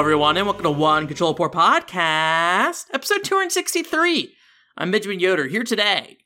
Everyone, 0.00 0.38
and 0.38 0.46
welcome 0.46 0.62
to 0.62 0.70
One 0.70 1.06
Control 1.06 1.34
Poor 1.34 1.50
Podcast, 1.50 2.86
episode 2.94 3.22
263. 3.22 4.34
I'm 4.78 4.90
Benjamin 4.90 5.20
Yoder 5.20 5.46
here 5.46 5.62
today. 5.62 6.16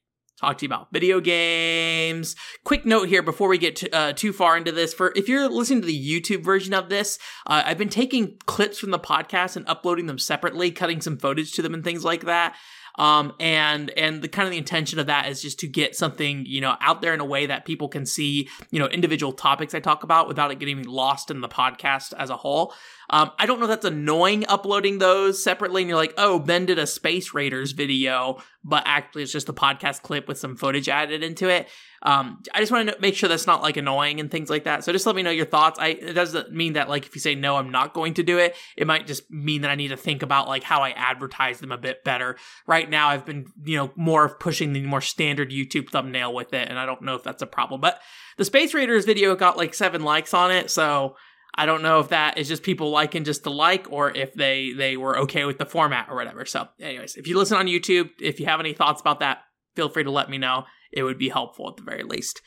Talk 0.40 0.58
to 0.58 0.64
you 0.64 0.68
about 0.68 0.92
video 0.92 1.18
games. 1.18 2.36
Quick 2.62 2.86
note 2.86 3.08
here 3.08 3.20
before 3.20 3.48
we 3.48 3.58
get 3.58 3.74
to, 3.74 3.90
uh, 3.90 4.12
too 4.12 4.32
far 4.32 4.56
into 4.56 4.70
this. 4.70 4.94
For 4.94 5.12
if 5.16 5.28
you're 5.28 5.48
listening 5.48 5.80
to 5.80 5.88
the 5.88 6.20
YouTube 6.20 6.44
version 6.44 6.72
of 6.72 6.88
this, 6.88 7.18
uh, 7.48 7.64
I've 7.66 7.76
been 7.76 7.88
taking 7.88 8.38
clips 8.46 8.78
from 8.78 8.92
the 8.92 8.98
podcast 9.00 9.56
and 9.56 9.68
uploading 9.68 10.06
them 10.06 10.20
separately, 10.20 10.70
cutting 10.70 11.00
some 11.00 11.18
footage 11.18 11.50
to 11.54 11.62
them 11.62 11.74
and 11.74 11.82
things 11.82 12.04
like 12.04 12.26
that. 12.26 12.54
Um, 12.96 13.32
and 13.40 13.90
and 13.90 14.22
the 14.22 14.28
kind 14.28 14.46
of 14.46 14.52
the 14.52 14.58
intention 14.58 14.98
of 14.98 15.06
that 15.06 15.28
is 15.28 15.42
just 15.42 15.58
to 15.60 15.66
get 15.66 15.96
something 15.96 16.46
you 16.46 16.60
know 16.60 16.76
out 16.80 17.02
there 17.02 17.12
in 17.12 17.20
a 17.20 17.24
way 17.24 17.46
that 17.46 17.64
people 17.64 17.88
can 17.88 18.06
see 18.06 18.48
you 18.70 18.78
know 18.78 18.86
individual 18.86 19.32
topics 19.32 19.74
I 19.74 19.80
talk 19.80 20.04
about 20.04 20.28
without 20.28 20.52
it 20.52 20.60
getting 20.60 20.84
lost 20.84 21.30
in 21.30 21.40
the 21.40 21.48
podcast 21.48 22.12
as 22.16 22.30
a 22.30 22.36
whole. 22.36 22.72
Um, 23.10 23.32
I 23.38 23.46
don't 23.46 23.60
know 23.60 23.66
that's 23.66 23.84
annoying 23.84 24.46
uploading 24.48 24.98
those 24.98 25.42
separately, 25.42 25.82
and 25.82 25.88
you're 25.88 25.98
like, 25.98 26.14
oh, 26.16 26.38
Ben 26.38 26.66
did 26.66 26.78
a 26.78 26.86
Space 26.86 27.34
Raiders 27.34 27.72
video, 27.72 28.42
but 28.62 28.82
actually 28.86 29.24
it's 29.24 29.32
just 29.32 29.48
a 29.48 29.52
podcast 29.52 30.02
clip 30.02 30.26
with 30.26 30.38
some 30.38 30.56
footage 30.56 30.88
added 30.88 31.22
into 31.22 31.48
it. 31.48 31.68
Um, 32.04 32.42
I 32.54 32.60
just 32.60 32.70
want 32.70 32.88
to 32.90 32.96
make 33.00 33.14
sure 33.14 33.30
that's 33.30 33.46
not 33.46 33.62
like 33.62 33.78
annoying 33.78 34.20
and 34.20 34.30
things 34.30 34.50
like 34.50 34.64
that. 34.64 34.84
So 34.84 34.92
just 34.92 35.06
let 35.06 35.16
me 35.16 35.22
know 35.22 35.30
your 35.30 35.46
thoughts. 35.46 35.78
I 35.80 35.88
it 35.88 36.12
doesn't 36.12 36.52
mean 36.52 36.74
that 36.74 36.88
like 36.90 37.06
if 37.06 37.14
you 37.14 37.20
say 37.20 37.34
no, 37.34 37.56
I'm 37.56 37.70
not 37.70 37.94
going 37.94 38.14
to 38.14 38.22
do 38.22 38.38
it. 38.38 38.54
It 38.76 38.86
might 38.86 39.06
just 39.06 39.30
mean 39.30 39.62
that 39.62 39.70
I 39.70 39.74
need 39.74 39.88
to 39.88 39.96
think 39.96 40.22
about 40.22 40.46
like 40.46 40.62
how 40.62 40.82
I 40.82 40.90
advertise 40.90 41.60
them 41.60 41.72
a 41.72 41.78
bit 41.78 42.04
better. 42.04 42.36
Right 42.66 42.88
now, 42.88 43.08
I've 43.08 43.24
been 43.24 43.46
you 43.64 43.78
know 43.78 43.90
more 43.96 44.24
of 44.24 44.38
pushing 44.38 44.74
the 44.74 44.82
more 44.82 45.00
standard 45.00 45.50
YouTube 45.50 45.88
thumbnail 45.90 46.34
with 46.34 46.52
it, 46.52 46.68
and 46.68 46.78
I 46.78 46.84
don't 46.84 47.02
know 47.02 47.14
if 47.14 47.22
that's 47.22 47.42
a 47.42 47.46
problem. 47.46 47.80
But 47.80 48.00
the 48.36 48.44
Space 48.44 48.74
Raiders 48.74 49.06
video 49.06 49.34
got 49.34 49.56
like 49.56 49.72
seven 49.72 50.02
likes 50.02 50.34
on 50.34 50.50
it, 50.50 50.70
so 50.70 51.16
I 51.54 51.66
don't 51.66 51.82
know 51.82 52.00
if 52.00 52.08
that 52.08 52.36
is 52.36 52.48
just 52.48 52.62
people 52.62 52.90
liking 52.90 53.24
just 53.24 53.44
to 53.44 53.50
like 53.50 53.86
or 53.90 54.10
if 54.10 54.34
they 54.34 54.72
they 54.72 54.96
were 54.96 55.18
okay 55.20 55.44
with 55.44 55.58
the 55.58 55.66
format 55.66 56.08
or 56.10 56.16
whatever. 56.16 56.44
So, 56.44 56.68
anyways, 56.80 57.16
if 57.16 57.26
you 57.26 57.38
listen 57.38 57.56
on 57.56 57.66
YouTube, 57.66 58.10
if 58.20 58.40
you 58.40 58.46
have 58.46 58.60
any 58.60 58.74
thoughts 58.74 59.00
about 59.00 59.20
that, 59.20 59.38
feel 59.74 59.88
free 59.88 60.04
to 60.04 60.10
let 60.10 60.28
me 60.28 60.36
know. 60.38 60.64
It 60.94 61.02
would 61.02 61.18
be 61.18 61.28
helpful 61.28 61.68
at 61.68 61.76
the 61.76 61.82
very 61.82 62.04
least. 62.04 62.40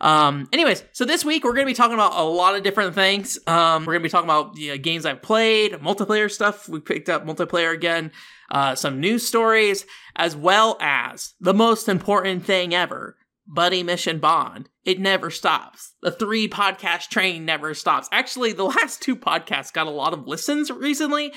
Um, 0.00 0.48
anyways, 0.52 0.82
so 0.92 1.04
this 1.04 1.24
week 1.24 1.44
we're 1.44 1.52
going 1.52 1.66
to 1.66 1.70
be 1.70 1.74
talking 1.74 1.94
about 1.94 2.14
a 2.14 2.24
lot 2.24 2.56
of 2.56 2.62
different 2.62 2.94
things. 2.94 3.38
Um, 3.46 3.84
we're 3.84 3.92
going 3.92 4.02
to 4.02 4.08
be 4.08 4.10
talking 4.10 4.28
about 4.28 4.54
the 4.54 4.78
games 4.78 5.04
I've 5.04 5.22
played, 5.22 5.72
multiplayer 5.74 6.30
stuff. 6.30 6.68
We 6.68 6.80
picked 6.80 7.10
up 7.10 7.26
multiplayer 7.26 7.74
again, 7.74 8.10
uh, 8.50 8.74
some 8.74 9.00
news 9.00 9.26
stories, 9.26 9.84
as 10.16 10.34
well 10.34 10.78
as 10.80 11.34
the 11.40 11.54
most 11.54 11.88
important 11.88 12.44
thing 12.44 12.74
ever 12.74 13.16
Buddy 13.46 13.82
Mission 13.82 14.18
Bond. 14.18 14.68
It 14.84 15.00
never 15.00 15.28
stops. 15.30 15.94
The 16.02 16.12
three 16.12 16.48
podcast 16.48 17.08
train 17.08 17.44
never 17.44 17.74
stops. 17.74 18.08
Actually, 18.12 18.52
the 18.52 18.64
last 18.64 19.02
two 19.02 19.16
podcasts 19.16 19.72
got 19.72 19.86
a 19.86 19.90
lot 19.90 20.14
of 20.14 20.26
listens 20.26 20.70
recently. 20.70 21.32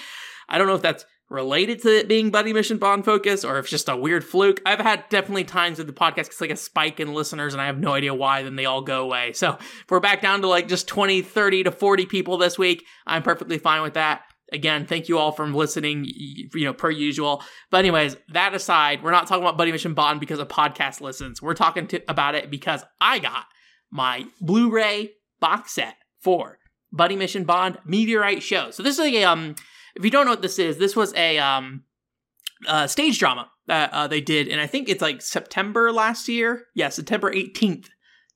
I 0.47 0.57
don't 0.57 0.67
know 0.67 0.75
if 0.75 0.81
that's 0.81 1.05
related 1.29 1.81
to 1.81 1.89
it 1.99 2.07
being 2.07 2.29
Buddy 2.29 2.53
Mission 2.53 2.77
Bond 2.77 3.05
focus 3.05 3.43
or 3.43 3.57
if 3.57 3.65
it's 3.65 3.71
just 3.71 3.89
a 3.89 3.97
weird 3.97 4.23
fluke. 4.23 4.61
I've 4.65 4.79
had 4.79 5.07
definitely 5.09 5.45
times 5.45 5.77
with 5.77 5.87
the 5.87 5.93
podcast 5.93 6.27
it's 6.27 6.41
like 6.41 6.51
a 6.51 6.55
spike 6.55 6.99
in 6.99 7.13
listeners 7.13 7.53
and 7.53 7.61
I 7.61 7.65
have 7.65 7.79
no 7.79 7.93
idea 7.93 8.13
why, 8.13 8.43
then 8.43 8.55
they 8.55 8.65
all 8.65 8.81
go 8.81 9.01
away. 9.03 9.33
So 9.33 9.57
if 9.59 9.85
we're 9.89 9.99
back 9.99 10.21
down 10.21 10.41
to 10.41 10.47
like 10.47 10.67
just 10.67 10.87
20, 10.87 11.21
30 11.21 11.63
to 11.63 11.71
40 11.71 12.05
people 12.05 12.37
this 12.37 12.57
week, 12.57 12.85
I'm 13.07 13.23
perfectly 13.23 13.57
fine 13.57 13.81
with 13.81 13.95
that. 13.95 14.21
Again, 14.51 14.85
thank 14.85 15.09
you 15.09 15.17
all 15.17 15.31
for 15.31 15.47
listening, 15.47 16.05
you 16.05 16.65
know, 16.65 16.73
per 16.73 16.91
usual. 16.91 17.41
But 17.71 17.79
anyways, 17.79 18.15
that 18.33 18.53
aside, 18.53 19.01
we're 19.01 19.11
not 19.11 19.25
talking 19.25 19.43
about 19.43 19.57
Buddy 19.57 19.71
Mission 19.71 19.95
Bond 19.95 20.19
because 20.19 20.37
of 20.37 20.47
podcast 20.47 21.01
listens. 21.01 21.41
We're 21.41 21.55
talking 21.55 21.87
to, 21.87 22.03
about 22.07 22.35
it 22.35 22.51
because 22.51 22.83
I 23.01 23.17
got 23.17 23.45
my 23.89 24.25
Blu-ray 24.39 25.13
box 25.39 25.73
set 25.73 25.95
for 26.21 26.59
Buddy 26.91 27.15
Mission 27.15 27.45
Bond 27.45 27.79
Meteorite 27.85 28.43
Show. 28.43 28.69
So 28.69 28.83
this 28.83 28.99
is 28.99 29.05
a 29.05 29.23
um 29.23 29.55
if 29.95 30.03
you 30.03 30.11
don't 30.11 30.25
know 30.25 30.31
what 30.31 30.41
this 30.41 30.59
is, 30.59 30.77
this 30.77 30.95
was 30.95 31.13
a 31.15 31.37
um 31.39 31.83
uh, 32.67 32.87
stage 32.87 33.19
drama 33.19 33.49
that 33.67 33.91
uh, 33.93 34.07
they 34.07 34.21
did, 34.21 34.47
and 34.47 34.61
I 34.61 34.67
think 34.67 34.89
it's 34.89 35.01
like 35.01 35.21
September 35.21 35.91
last 35.91 36.27
year. 36.27 36.65
Yeah, 36.75 36.89
September 36.89 37.31
18th. 37.31 37.87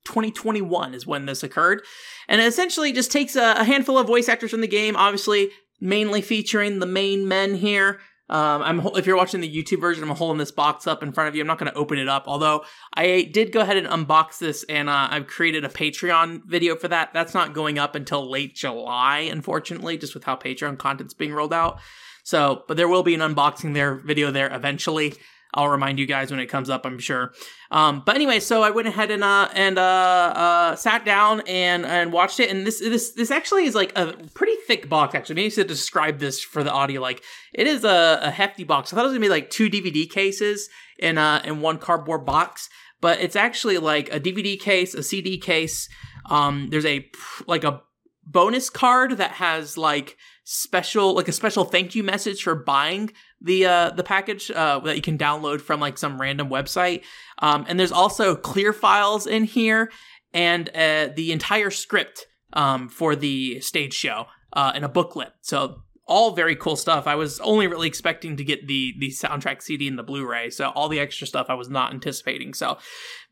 2021 0.05 0.93
is 0.93 1.05
when 1.05 1.25
this 1.25 1.43
occurred. 1.43 1.81
And 2.29 2.39
it 2.39 2.45
essentially 2.45 2.93
just 2.93 3.11
takes 3.11 3.35
a, 3.35 3.55
a 3.57 3.65
handful 3.65 3.97
of 3.97 4.07
voice 4.07 4.29
actors 4.29 4.51
from 4.51 4.61
the 4.61 4.67
game, 4.67 4.95
obviously 4.95 5.49
mainly 5.79 6.21
featuring 6.21 6.79
the 6.79 6.85
main 6.85 7.27
men 7.27 7.55
here. 7.55 7.99
Um, 8.29 8.61
I'm 8.61 8.79
if 8.97 9.05
you're 9.05 9.15
watching 9.15 9.41
the 9.41 9.49
YouTube 9.49 9.79
version, 9.79 10.03
I'm 10.03 10.15
holding 10.15 10.37
this 10.37 10.51
box 10.51 10.85
up 10.85 11.01
in 11.01 11.11
front 11.13 11.29
of 11.29 11.35
you. 11.35 11.41
I'm 11.41 11.47
not 11.47 11.59
going 11.59 11.71
to 11.71 11.77
open 11.77 11.97
it 11.97 12.09
up, 12.09 12.25
although 12.27 12.65
I 12.93 13.29
did 13.33 13.51
go 13.51 13.61
ahead 13.61 13.77
and 13.77 13.87
unbox 13.87 14.39
this, 14.39 14.63
and 14.67 14.89
uh, 14.89 15.07
I've 15.09 15.27
created 15.27 15.63
a 15.63 15.69
Patreon 15.69 16.43
video 16.45 16.75
for 16.75 16.89
that. 16.89 17.13
That's 17.13 17.33
not 17.33 17.53
going 17.53 17.79
up 17.79 17.95
until 17.95 18.29
late 18.29 18.55
July, 18.55 19.19
unfortunately, 19.19 19.97
just 19.97 20.13
with 20.13 20.25
how 20.25 20.35
Patreon 20.35 20.77
content's 20.77 21.13
being 21.13 21.33
rolled 21.33 21.53
out. 21.53 21.79
So, 22.23 22.65
but 22.67 22.75
there 22.75 22.89
will 22.89 23.03
be 23.03 23.15
an 23.15 23.21
unboxing 23.21 23.73
there 23.73 23.95
video 23.95 24.31
there 24.31 24.53
eventually. 24.53 25.13
I'll 25.53 25.69
remind 25.69 25.99
you 25.99 26.05
guys 26.05 26.29
when 26.29 26.39
it 26.39 26.47
comes 26.47 26.69
up, 26.69 26.85
I'm 26.85 26.99
sure. 26.99 27.33
Um, 27.71 28.03
but 28.05 28.15
anyway, 28.15 28.39
so 28.39 28.63
I 28.63 28.69
went 28.69 28.87
ahead 28.87 29.11
and 29.11 29.23
uh, 29.23 29.49
and 29.53 29.77
uh, 29.77 29.81
uh, 29.81 30.75
sat 30.75 31.05
down 31.05 31.41
and 31.47 31.85
and 31.85 32.11
watched 32.11 32.39
it, 32.39 32.49
and 32.49 32.65
this 32.65 32.79
this 32.79 33.11
this 33.13 33.31
actually 33.31 33.65
is 33.65 33.75
like 33.75 33.97
a 33.97 34.13
pretty 34.33 34.55
thick 34.67 34.89
box. 34.89 35.15
Actually, 35.15 35.35
maybe 35.35 35.51
to 35.51 35.63
describe 35.63 36.19
this 36.19 36.41
for 36.41 36.63
the 36.63 36.71
audio, 36.71 37.01
like 37.01 37.23
it 37.53 37.67
is 37.67 37.83
a, 37.83 38.19
a 38.21 38.31
hefty 38.31 38.63
box. 38.63 38.91
I 38.91 38.95
thought 38.95 39.03
it 39.03 39.07
was 39.09 39.13
gonna 39.13 39.21
be 39.21 39.29
like 39.29 39.49
two 39.49 39.69
DVD 39.69 40.09
cases 40.09 40.69
in 40.99 41.17
uh 41.17 41.41
in 41.43 41.61
one 41.61 41.77
cardboard 41.77 42.25
box, 42.25 42.69
but 43.01 43.19
it's 43.19 43.35
actually 43.35 43.77
like 43.77 44.13
a 44.13 44.19
DVD 44.19 44.59
case, 44.59 44.93
a 44.93 45.03
CD 45.03 45.37
case. 45.37 45.89
Um, 46.29 46.69
there's 46.69 46.85
a 46.85 47.09
like 47.47 47.63
a 47.63 47.81
bonus 48.25 48.69
card 48.69 49.17
that 49.17 49.31
has 49.31 49.77
like 49.77 50.17
special 50.49 51.13
like 51.13 51.27
a 51.27 51.33
special 51.33 51.65
thank 51.65 51.93
you 51.93 52.01
message 52.01 52.41
for 52.41 52.55
buying 52.55 53.11
the 53.41 53.65
uh 53.65 53.89
the 53.89 54.03
package 54.03 54.49
uh 54.51 54.79
that 54.79 54.95
you 54.95 55.01
can 55.01 55.17
download 55.17 55.59
from 55.59 55.81
like 55.81 55.97
some 55.97 56.21
random 56.21 56.47
website 56.47 57.03
um 57.39 57.65
and 57.67 57.77
there's 57.77 57.91
also 57.91 58.33
clear 58.33 58.71
files 58.71 59.27
in 59.27 59.43
here 59.43 59.91
and 60.33 60.69
uh 60.69 61.09
the 61.13 61.33
entire 61.33 61.69
script 61.69 62.27
um 62.53 62.87
for 62.87 63.13
the 63.13 63.59
stage 63.59 63.93
show 63.93 64.25
uh 64.53 64.71
in 64.73 64.85
a 64.85 64.89
booklet 64.89 65.33
so 65.41 65.81
all 66.07 66.31
very 66.31 66.55
cool 66.55 66.77
stuff. 66.77 67.05
I 67.05 67.15
was 67.15 67.37
only 67.41 67.67
really 67.67 67.89
expecting 67.89 68.37
to 68.37 68.43
get 68.45 68.65
the 68.65 68.95
the 68.97 69.09
soundtrack 69.09 69.61
CD 69.61 69.89
and 69.89 69.99
the 69.99 70.03
Blu-ray, 70.03 70.51
so 70.51 70.69
all 70.69 70.87
the 70.87 71.01
extra 71.01 71.27
stuff 71.27 71.47
I 71.49 71.53
was 71.55 71.67
not 71.69 71.91
anticipating. 71.91 72.53
So, 72.53 72.77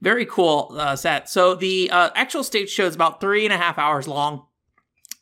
very 0.02 0.26
cool 0.26 0.76
uh, 0.78 0.98
set. 0.98 1.30
So 1.30 1.56
the 1.56 1.90
uh, 1.90 2.10
actual 2.16 2.44
stage 2.44 2.70
show 2.70 2.86
is 2.86 2.94
about 2.94 3.22
three 3.22 3.46
and 3.46 3.54
a 3.54 3.58
half 3.58 3.78
hours 3.78 4.10
long. 4.10 4.48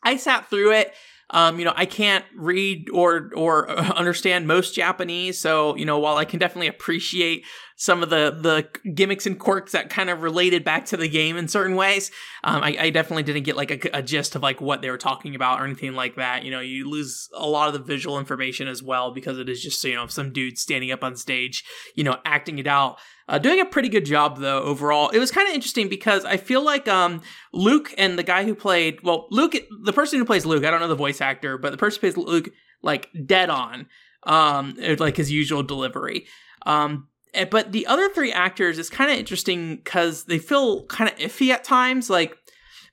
I 0.02 0.18
sat 0.18 0.50
through 0.50 0.72
it. 0.72 0.96
Um, 1.30 1.58
you 1.58 1.66
know, 1.66 1.74
I 1.76 1.86
can't 1.86 2.26
read 2.36 2.90
or 2.92 3.32
or 3.36 3.70
understand 3.98 4.48
most 4.48 4.76
Japanese, 4.76 5.40
so 5.40 5.76
you 5.76 5.86
know, 5.86 6.00
while 6.00 6.18
I 6.18 6.26
can 6.26 6.40
definitely 6.40 6.68
appreciate 6.68 7.46
some 7.76 8.04
of 8.04 8.10
the 8.10 8.38
the 8.40 8.92
gimmicks 8.92 9.26
and 9.26 9.40
quirks 9.40 9.72
that 9.72 9.90
kind 9.90 10.10
of 10.10 10.22
related 10.22 10.64
back 10.64 10.86
to 10.86 10.98
the 10.98 11.08
game 11.08 11.38
in 11.38 11.48
certain 11.48 11.76
ways, 11.76 12.12
um, 12.44 12.64
I, 12.64 12.78
I, 12.80 12.90
definitely 12.92 13.24
didn't 13.24 13.44
get 13.44 13.58
like 13.58 13.72
a, 13.72 13.98
a, 13.98 14.02
gist 14.02 14.36
of 14.36 14.44
like 14.44 14.62
what 14.62 14.82
they 14.82 14.90
were 14.90 14.98
talking 14.98 15.34
about 15.34 15.60
or 15.60 15.66
anything 15.66 15.94
like 15.94 16.16
that. 16.16 16.44
You 16.44 16.52
know, 16.52 16.60
you 16.60 16.90
lose 16.90 17.30
a 17.36 17.48
lot 17.48 17.68
of 17.68 17.74
the 17.74 17.80
visual 17.80 18.20
information 18.20 18.68
as 18.68 18.84
well 18.84 19.12
because 19.12 19.40
it 19.40 19.50
is 19.50 19.62
just 19.62 19.84
you 19.84 19.96
know 19.96 20.08
some 20.08 20.32
dude 20.32 20.58
standing 20.58 20.92
up 20.92 21.04
on 21.04 21.16
stage, 21.16 21.64
you 21.96 22.04
know, 22.04 22.18
acting 22.26 22.60
it 22.60 22.68
out. 22.68 23.00
Uh, 23.28 23.38
doing 23.38 23.60
a 23.60 23.66
pretty 23.66 23.90
good 23.90 24.06
job 24.06 24.40
though 24.40 24.62
overall. 24.64 25.10
It 25.10 25.20
was 25.20 25.32
kind 25.32 25.48
of 25.48 25.56
interesting 25.56 25.88
because 25.88 26.26
I 26.26 26.38
feel 26.38 26.64
like 26.64 26.88
um, 26.88 27.22
Luke 27.54 27.94
and 27.98 28.20
the 28.20 28.24
guy 28.24 28.44
who 28.44 28.54
played 28.54 29.02
well 29.02 29.28
Luke, 29.32 29.56
the 29.84 29.94
person 29.94 30.20
who 30.20 30.26
plays 30.26 30.46
Luke, 30.46 30.66
I 30.66 30.72
don't 30.72 30.82
know 30.82 30.88
the 30.88 30.96
voice 30.96 31.22
actor, 31.22 31.58
but 31.58 31.72
the 31.72 31.78
person 31.78 31.98
who 31.98 32.12
plays 32.12 32.18
Luke 32.18 32.50
like 32.82 33.10
dead 33.26 33.50
on, 33.50 33.88
um, 34.24 34.76
like 35.00 35.18
his 35.18 35.32
usual 35.32 35.64
delivery. 35.64 36.26
Um, 36.66 37.08
eh, 37.34 37.46
but 37.46 37.72
the 37.72 37.88
other 37.88 38.10
three 38.10 38.34
actors 38.34 38.78
is 38.78 38.90
kind 38.90 39.10
of 39.10 39.18
interesting 39.18 39.78
because 39.78 40.26
they 40.26 40.38
feel 40.38 40.86
kind 40.88 41.10
of 41.10 41.18
iffy 41.18 41.50
at 41.50 41.64
times. 41.64 42.10
Like 42.10 42.38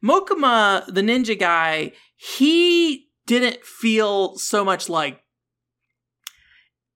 Mokuma, 0.02 0.86
the 0.86 1.02
ninja 1.02 1.38
guy, 1.38 1.92
he 2.16 3.08
didn't 3.26 3.64
feel 3.64 4.36
so 4.36 4.64
much 4.64 4.88
like 4.88 5.22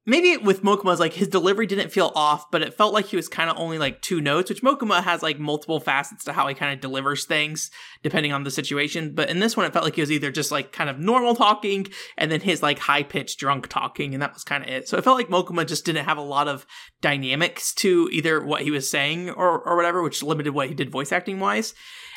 maybe 0.07 0.37
with 0.37 0.63
Mokuma's 0.63 1.01
like 1.01 1.15
his 1.15 1.29
delivery 1.29 1.67
didn't 1.67 1.91
feel 1.91 2.13
off, 2.15 2.51
but 2.51 2.63
it 2.63 2.75
felt 2.75 2.93
like 2.93 3.07
he 3.07 3.17
was 3.17 3.29
kind 3.29 3.49
of 3.49 3.57
only 3.59 3.79
like 3.79 4.03
two 4.03 4.21
notes, 4.21 4.51
which 4.51 4.63
Mokuma 4.63 5.03
has 5.03 5.23
like 5.23 5.39
multiple 5.39 5.81
facets 5.81 6.25
to 6.25 6.33
how 6.33 6.47
he 6.47 6.55
kind 6.55 6.73
of 6.73 6.81
delivers 6.81 7.25
things 7.25 7.71
depending 8.03 8.33
on 8.33 8.45
the 8.45 8.51
situation. 8.51 9.15
But 9.15 9.31
in 9.31 9.39
this 9.39 9.57
one, 9.57 9.67
it 9.67 9.73
felt 9.73 9.85
like 9.85 9.95
he 9.95 10.03
was 10.03 10.13
either 10.13 10.31
just 10.31 10.51
like 10.51 10.73
kind 10.73 10.91
of 10.91 10.99
normal 10.99 11.35
talking 11.35 11.87
and 12.19 12.31
then 12.31 12.41
his 12.41 12.63
like 12.63 12.79
high 12.79 13.03
pitched 13.03 13.39
drunk 13.39 13.69
talking, 13.69 14.15
and 14.15 14.23
that 14.23 14.35
was 14.35 14.45
kind 14.45 14.63
of 14.63 14.71
it. 14.71 14.89
So 14.89 14.99
it 14.99 15.05
felt 15.05 15.17
like 15.17 15.29
Mokuma 15.29 15.67
just 15.67 15.85
didn't 15.85 16.05
have 16.05 16.19
a 16.19 16.23
lot 16.23 16.49
of 16.49 16.67
dynamics 17.01 17.73
to 17.75 18.09
either 18.13 18.45
what 18.45 18.63
he 18.63 18.71
was 18.71 18.91
saying 18.91 19.31
or, 19.31 19.61
or 19.61 19.77
whatever, 19.77 20.03
which 20.03 20.23
limited 20.23 20.53
what 20.53 20.69
he 20.69 20.75
did 20.75 20.91
voice 20.91 21.13
acting 21.13 21.41
wise. 21.41 21.75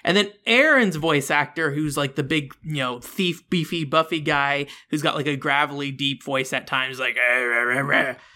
And 0.07 0.15
then 0.15 0.31
Aaron's 0.45 0.95
voice 0.95 1.29
actor, 1.29 1.69
who's 1.69 1.97
like 1.97 2.15
the 2.15 2.23
big, 2.23 2.55
you 2.63 2.77
know, 2.77 3.01
thief, 3.01 3.47
beefy, 3.49 3.83
buffy 3.83 4.21
guy, 4.21 4.67
who's 4.89 5.01
got 5.01 5.15
like 5.15 5.27
a 5.27 5.35
gravelly, 5.35 5.91
deep 5.91 6.23
voice 6.23 6.53
at 6.53 6.65
times, 6.65 6.97
like, 6.97 7.17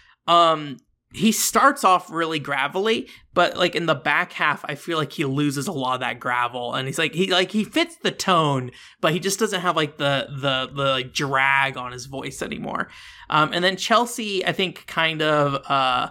um, 0.27 0.75
he 1.13 1.31
starts 1.31 1.85
off 1.85 2.11
really 2.11 2.39
gravelly, 2.39 3.07
but 3.33 3.55
like 3.55 3.73
in 3.73 3.85
the 3.85 3.95
back 3.95 4.33
half, 4.33 4.65
I 4.67 4.75
feel 4.75 4.97
like 4.97 5.13
he 5.13 5.23
loses 5.23 5.65
a 5.65 5.71
lot 5.71 5.93
of 5.93 5.99
that 6.01 6.19
gravel, 6.19 6.73
and 6.73 6.89
he's 6.89 6.99
like 6.99 7.13
he 7.13 7.31
like 7.31 7.51
he 7.51 7.63
fits 7.63 7.95
the 7.95 8.11
tone, 8.11 8.71
but 8.99 9.13
he 9.13 9.19
just 9.19 9.39
doesn't 9.39 9.61
have 9.61 9.77
like 9.77 9.97
the 9.97 10.27
the 10.29 10.69
the 10.73 10.89
like 10.89 11.13
drag 11.13 11.77
on 11.77 11.93
his 11.93 12.05
voice 12.05 12.41
anymore. 12.41 12.89
Um, 13.29 13.53
and 13.53 13.63
then 13.63 13.77
Chelsea, 13.77 14.45
I 14.45 14.51
think, 14.51 14.87
kind 14.87 15.21
of 15.21 15.65
uh 15.69 16.09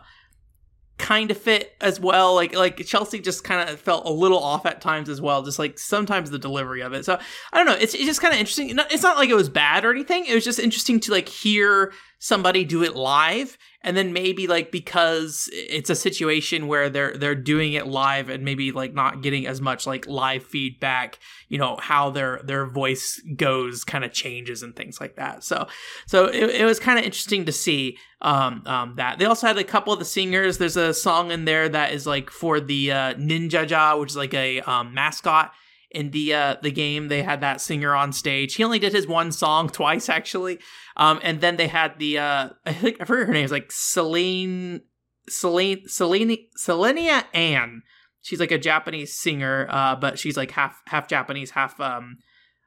kind 1.01 1.31
of 1.31 1.39
fit 1.39 1.75
as 1.81 1.99
well. 1.99 2.35
Like 2.35 2.55
like 2.55 2.77
Chelsea 2.87 3.19
just 3.21 3.43
kind 3.43 3.69
of 3.69 3.81
felt 3.81 4.07
a 4.07 4.11
little 4.11 4.39
off 4.39 4.67
at 4.67 4.81
times 4.81 5.09
as 5.09 5.21
well. 5.21 5.43
Just 5.43 5.59
like 5.59 5.79
sometimes 5.79 6.31
the 6.31 6.39
delivery 6.39 6.83
of 6.83 6.93
it. 6.93 7.05
So 7.05 7.19
I 7.53 7.57
don't 7.57 7.67
know. 7.67 7.79
It's 7.81 7.95
it's 7.95 8.05
just 8.05 8.21
kind 8.21 8.35
of 8.35 8.39
interesting. 8.39 8.79
It's 8.91 9.03
not 9.03 9.17
like 9.17 9.31
it 9.31 9.35
was 9.35 9.49
bad 9.49 9.85
or 9.85 9.91
anything. 9.91 10.27
It 10.27 10.35
was 10.35 10.45
just 10.45 10.59
interesting 10.59 11.01
to 11.01 11.13
like 11.13 11.29
hear 11.29 11.93
somebody 12.19 12.65
do 12.65 12.85
it 12.85 12.95
live 12.95 13.57
and 13.83 13.97
then 13.97 14.13
maybe 14.13 14.47
like 14.47 14.71
because 14.71 15.49
it's 15.53 15.89
a 15.91 15.95
situation 15.95 16.67
where 16.67 16.91
they're 16.91 17.17
they're 17.17 17.35
doing 17.35 17.73
it 17.73 17.87
live 17.87 18.29
and 18.29 18.45
maybe 18.45 18.73
like 18.73 18.93
not 18.93 19.23
getting 19.23 19.47
as 19.47 19.61
much 19.61 19.87
like 19.87 20.07
live 20.07 20.45
feedback 20.45 21.19
you 21.49 21.59
know 21.59 21.77
how 21.81 22.11
their 22.11 22.41
their 22.45 22.67
voice 22.67 23.21
goes 23.37 23.85
kind 23.85 24.05
of 24.05 24.13
changes 24.13 24.63
and 24.63 24.77
things 24.77 25.01
like 25.01 25.17
that. 25.17 25.45
So 25.45 25.67
so 26.07 26.27
it, 26.27 26.51
it 26.51 26.65
was 26.65 26.79
kind 26.79 26.99
of 26.99 27.05
interesting 27.05 27.45
to 27.47 27.53
see 27.53 27.99
um, 28.23 28.63
um, 28.67 28.95
that. 28.97 29.19
They 29.19 29.25
also 29.25 29.47
had 29.47 29.57
a 29.57 29.65
couple 29.65 29.93
of 29.93 29.99
the 29.99 30.05
singers. 30.05 30.59
There's 30.59 30.77
a 30.77 30.93
song 30.93 31.31
in 31.31 31.47
there 31.47 31.69
that 31.69 31.93
is 31.93 32.07
like 32.07 32.31
for 32.31 32.61
the 32.61 32.93
uh, 32.93 33.15
ninjaja 33.15 33.99
which 33.99 34.11
is 34.11 34.17
like 34.17 34.35
a 34.35 34.61
um, 34.61 34.95
mascot 34.95 35.53
in 35.91 36.11
the 36.11 36.35
uh, 36.35 36.57
the 36.63 36.71
game. 36.71 37.09
They 37.09 37.23
had 37.23 37.41
that 37.41 37.61
singer 37.61 37.95
on 37.95 38.13
stage. 38.13 38.55
He 38.55 38.65
only 38.65 38.79
did 38.79 38.93
his 38.93 39.07
one 39.07 39.33
song 39.33 39.69
twice 39.71 40.09
actually. 40.09 40.59
Um, 40.97 41.21
and 41.23 41.41
then 41.41 41.57
they 41.57 41.69
had 41.69 41.99
the 41.99 42.19
uh, 42.19 42.49
I 42.67 42.73
think 42.73 43.01
I 43.01 43.05
forget 43.05 43.27
her 43.27 43.33
name 43.33 43.45
is 43.45 43.53
like 43.53 43.71
Celine 43.73 44.83
Celine 45.29 45.89
Celine 45.89 46.47
Celeina 46.59 47.25
Ann. 47.35 47.83
She's 48.23 48.41
like 48.41 48.51
a 48.51 48.59
Japanese 48.59 49.17
singer, 49.17 49.67
uh, 49.71 49.97
but 49.97 50.19
she's 50.19 50.37
like 50.37 50.51
half 50.53 50.83
half 50.87 51.09
Japanese, 51.09 51.51
half 51.51 51.81
um. 51.81 52.19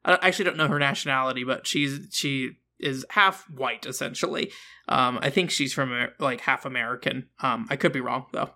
I 0.06 0.19
actually 0.22 0.46
don't 0.46 0.58
know 0.58 0.68
her 0.68 0.80
nationality, 0.80 1.46
but 1.46 1.66
she's 1.66 2.10
she 2.12 2.58
is 2.80 3.06
half 3.12 3.50
white 3.50 3.86
essentially. 3.86 4.52
Um, 4.90 5.18
I 5.22 5.30
think 5.30 5.50
she's 5.50 5.74
from 5.74 6.10
like 6.19 6.42
half 6.42 6.66
American. 6.66 7.30
Um, 7.42 7.68
I 7.69 7.78
could 7.78 7.94
be 7.94 8.02
wrong 8.02 8.26
though. 8.34 8.50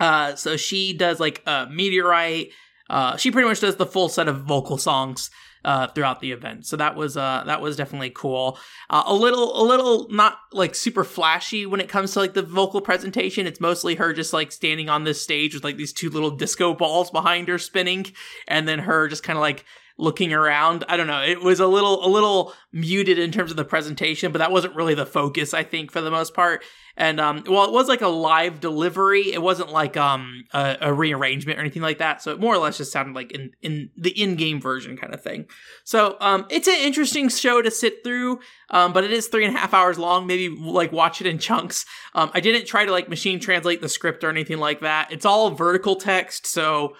Uh, 0.00 0.34
so 0.34 0.56
she 0.56 0.92
does 0.92 1.20
like 1.20 1.42
a 1.46 1.68
meteorite 1.70 2.50
uh, 2.90 3.16
she 3.16 3.30
pretty 3.30 3.48
much 3.48 3.60
does 3.60 3.76
the 3.76 3.86
full 3.86 4.08
set 4.08 4.28
of 4.28 4.42
vocal 4.42 4.78
songs 4.78 5.30
uh, 5.64 5.86
throughout 5.88 6.20
the 6.20 6.32
event. 6.32 6.66
So 6.66 6.76
that 6.76 6.96
was 6.96 7.16
uh, 7.16 7.42
that 7.46 7.60
was 7.60 7.76
definitely 7.76 8.10
cool. 8.10 8.58
Uh, 8.88 9.04
a 9.06 9.14
little 9.14 9.60
a 9.60 9.64
little 9.64 10.08
not 10.10 10.38
like 10.52 10.74
super 10.74 11.04
flashy 11.04 11.66
when 11.66 11.80
it 11.80 11.88
comes 11.88 12.12
to 12.12 12.20
like 12.20 12.34
the 12.34 12.42
vocal 12.42 12.80
presentation. 12.80 13.46
It's 13.46 13.60
mostly 13.60 13.96
her 13.96 14.12
just 14.12 14.32
like 14.32 14.52
standing 14.52 14.88
on 14.88 15.04
this 15.04 15.20
stage 15.20 15.54
with 15.54 15.64
like 15.64 15.76
these 15.76 15.92
two 15.92 16.10
little 16.10 16.30
disco 16.30 16.74
balls 16.74 17.10
behind 17.10 17.48
her 17.48 17.58
spinning, 17.58 18.06
and 18.46 18.66
then 18.68 18.80
her 18.80 19.08
just 19.08 19.22
kind 19.22 19.36
of 19.36 19.42
like 19.42 19.64
looking 19.98 20.32
around. 20.32 20.84
I 20.88 20.96
don't 20.96 21.08
know. 21.08 21.22
It 21.22 21.42
was 21.42 21.60
a 21.60 21.66
little 21.66 22.06
a 22.06 22.08
little 22.08 22.54
muted 22.72 23.18
in 23.18 23.32
terms 23.32 23.50
of 23.50 23.56
the 23.56 23.64
presentation, 23.64 24.32
but 24.32 24.38
that 24.38 24.52
wasn't 24.52 24.76
really 24.76 24.94
the 24.94 25.04
focus, 25.04 25.52
I 25.52 25.64
think, 25.64 25.90
for 25.90 26.00
the 26.00 26.10
most 26.10 26.34
part. 26.34 26.64
And 26.96 27.20
um, 27.20 27.44
well, 27.48 27.64
it 27.64 27.72
was 27.72 27.88
like 27.88 28.00
a 28.00 28.08
live 28.08 28.60
delivery. 28.60 29.32
It 29.32 29.42
wasn't 29.42 29.70
like 29.70 29.96
um 29.96 30.44
a, 30.52 30.76
a, 30.80 30.92
rearrangement 30.92 31.58
or 31.58 31.62
anything 31.62 31.82
like 31.82 31.98
that. 31.98 32.22
So 32.22 32.32
it 32.32 32.40
more 32.40 32.54
or 32.54 32.58
less 32.58 32.78
just 32.78 32.92
sounded 32.92 33.14
like 33.14 33.32
in 33.32 33.50
in 33.60 33.90
the 33.96 34.10
in 34.10 34.36
game 34.36 34.60
version 34.60 34.96
kind 34.96 35.12
of 35.12 35.22
thing. 35.22 35.46
So 35.84 36.16
um, 36.20 36.46
it's 36.48 36.68
an 36.68 36.76
interesting 36.76 37.28
show 37.28 37.60
to 37.60 37.70
sit 37.70 38.02
through. 38.04 38.40
Um, 38.70 38.92
but 38.92 39.02
it 39.02 39.10
is 39.10 39.28
three 39.28 39.44
and 39.44 39.54
a 39.54 39.58
half 39.58 39.74
hours 39.74 39.98
long. 39.98 40.26
Maybe 40.26 40.48
like 40.48 40.92
watch 40.92 41.20
it 41.20 41.26
in 41.26 41.38
chunks. 41.38 41.86
Um, 42.14 42.30
I 42.34 42.40
didn't 42.40 42.66
try 42.66 42.84
to 42.84 42.92
like 42.92 43.08
machine 43.08 43.40
translate 43.40 43.80
the 43.80 43.88
script 43.88 44.22
or 44.22 44.30
anything 44.30 44.58
like 44.58 44.80
that. 44.80 45.12
It's 45.12 45.24
all 45.24 45.50
vertical 45.50 45.96
text, 45.96 46.46
so 46.46 46.94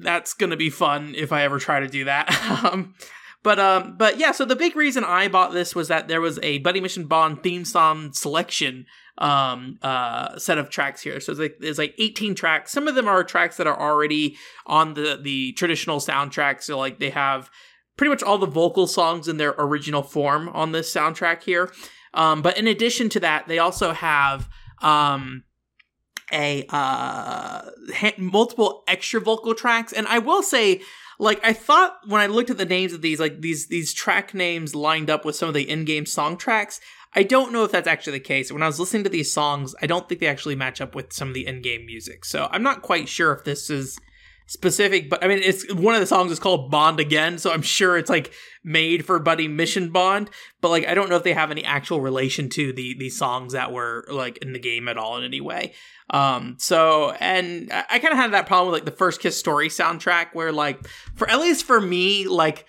that's 0.00 0.34
gonna 0.34 0.56
be 0.56 0.70
fun 0.70 1.14
if 1.16 1.32
I 1.32 1.42
ever 1.42 1.58
try 1.58 1.80
to 1.80 1.88
do 1.88 2.04
that. 2.04 2.30
um, 2.64 2.94
but 3.42 3.58
um, 3.58 3.96
but 3.96 4.18
yeah. 4.18 4.32
So 4.32 4.44
the 4.44 4.56
big 4.56 4.76
reason 4.76 5.04
I 5.04 5.28
bought 5.28 5.52
this 5.52 5.74
was 5.74 5.88
that 5.88 6.08
there 6.08 6.20
was 6.20 6.38
a 6.42 6.58
Buddy 6.58 6.80
Mission 6.80 7.06
Bond 7.06 7.42
theme 7.42 7.64
song 7.64 8.12
selection 8.12 8.86
um 9.18 9.78
uh 9.80 10.36
set 10.38 10.58
of 10.58 10.68
tracks 10.68 11.00
here 11.00 11.20
so 11.20 11.32
it's 11.32 11.40
like, 11.40 11.56
there's 11.60 11.78
like 11.78 11.94
18 11.98 12.34
tracks 12.34 12.70
some 12.70 12.86
of 12.86 12.94
them 12.94 13.08
are 13.08 13.24
tracks 13.24 13.56
that 13.56 13.66
are 13.66 13.80
already 13.80 14.36
on 14.66 14.92
the 14.92 15.18
the 15.22 15.52
traditional 15.52 16.00
soundtrack 16.00 16.62
so 16.62 16.78
like 16.78 16.98
they 16.98 17.08
have 17.08 17.48
pretty 17.96 18.10
much 18.10 18.22
all 18.22 18.36
the 18.36 18.46
vocal 18.46 18.86
songs 18.86 19.26
in 19.26 19.38
their 19.38 19.54
original 19.56 20.02
form 20.02 20.50
on 20.50 20.72
this 20.72 20.92
soundtrack 20.92 21.42
here 21.42 21.72
um 22.12 22.42
but 22.42 22.58
in 22.58 22.66
addition 22.66 23.08
to 23.08 23.18
that 23.18 23.48
they 23.48 23.58
also 23.58 23.92
have 23.92 24.50
um 24.82 25.42
a 26.32 26.66
uh 26.70 27.62
multiple 28.18 28.82
extra 28.88 29.20
vocal 29.20 29.54
tracks 29.54 29.92
and 29.92 30.06
i 30.08 30.18
will 30.18 30.42
say 30.42 30.80
like 31.18 31.40
I 31.44 31.52
thought 31.52 31.98
when 32.06 32.20
I 32.20 32.26
looked 32.26 32.50
at 32.50 32.58
the 32.58 32.64
names 32.64 32.92
of 32.92 33.02
these, 33.02 33.18
like 33.18 33.40
these 33.40 33.68
these 33.68 33.94
track 33.94 34.34
names 34.34 34.74
lined 34.74 35.10
up 35.10 35.24
with 35.24 35.36
some 35.36 35.48
of 35.48 35.54
the 35.54 35.68
in-game 35.68 36.06
song 36.06 36.36
tracks, 36.36 36.80
I 37.14 37.22
don't 37.22 37.52
know 37.52 37.64
if 37.64 37.72
that's 37.72 37.88
actually 37.88 38.18
the 38.18 38.24
case. 38.24 38.52
When 38.52 38.62
I 38.62 38.66
was 38.66 38.78
listening 38.78 39.04
to 39.04 39.10
these 39.10 39.32
songs, 39.32 39.74
I 39.80 39.86
don't 39.86 40.08
think 40.08 40.20
they 40.20 40.26
actually 40.26 40.56
match 40.56 40.80
up 40.80 40.94
with 40.94 41.12
some 41.12 41.28
of 41.28 41.34
the 41.34 41.46
in-game 41.46 41.86
music. 41.86 42.24
So 42.24 42.48
I'm 42.50 42.62
not 42.62 42.82
quite 42.82 43.08
sure 43.08 43.32
if 43.32 43.44
this 43.44 43.70
is 43.70 43.98
specific, 44.46 45.10
but 45.10 45.22
I 45.22 45.28
mean, 45.28 45.40
it's 45.42 45.72
one 45.72 45.94
of 45.94 46.00
the 46.00 46.06
songs 46.06 46.32
is 46.32 46.38
called 46.38 46.70
Bond 46.70 47.00
Again, 47.00 47.38
so 47.38 47.52
I'm 47.52 47.62
sure 47.62 47.96
it's 47.96 48.10
like 48.10 48.32
made 48.64 49.04
for 49.04 49.18
Buddy 49.18 49.48
Mission 49.48 49.90
Bond. 49.90 50.30
But 50.60 50.70
like, 50.70 50.86
I 50.86 50.94
don't 50.94 51.10
know 51.10 51.16
if 51.16 51.24
they 51.24 51.32
have 51.32 51.50
any 51.50 51.64
actual 51.64 52.00
relation 52.00 52.48
to 52.50 52.72
the 52.72 52.96
these 52.98 53.18
songs 53.18 53.52
that 53.52 53.72
were 53.72 54.06
like 54.10 54.38
in 54.38 54.52
the 54.52 54.58
game 54.58 54.88
at 54.88 54.96
all 54.96 55.18
in 55.18 55.24
any 55.24 55.40
way. 55.40 55.74
Um, 56.10 56.56
so 56.58 57.10
and 57.20 57.70
I, 57.72 57.84
I 57.90 57.98
kind 57.98 58.12
of 58.12 58.18
had 58.18 58.32
that 58.32 58.46
problem 58.46 58.72
with 58.72 58.80
like 58.80 58.90
the 58.90 58.96
First 58.96 59.20
Kiss 59.20 59.38
Story 59.38 59.68
soundtrack, 59.68 60.28
where 60.32 60.52
like 60.52 60.86
for 61.14 61.28
at 61.28 61.40
least 61.40 61.64
for 61.64 61.80
me, 61.80 62.26
like 62.28 62.66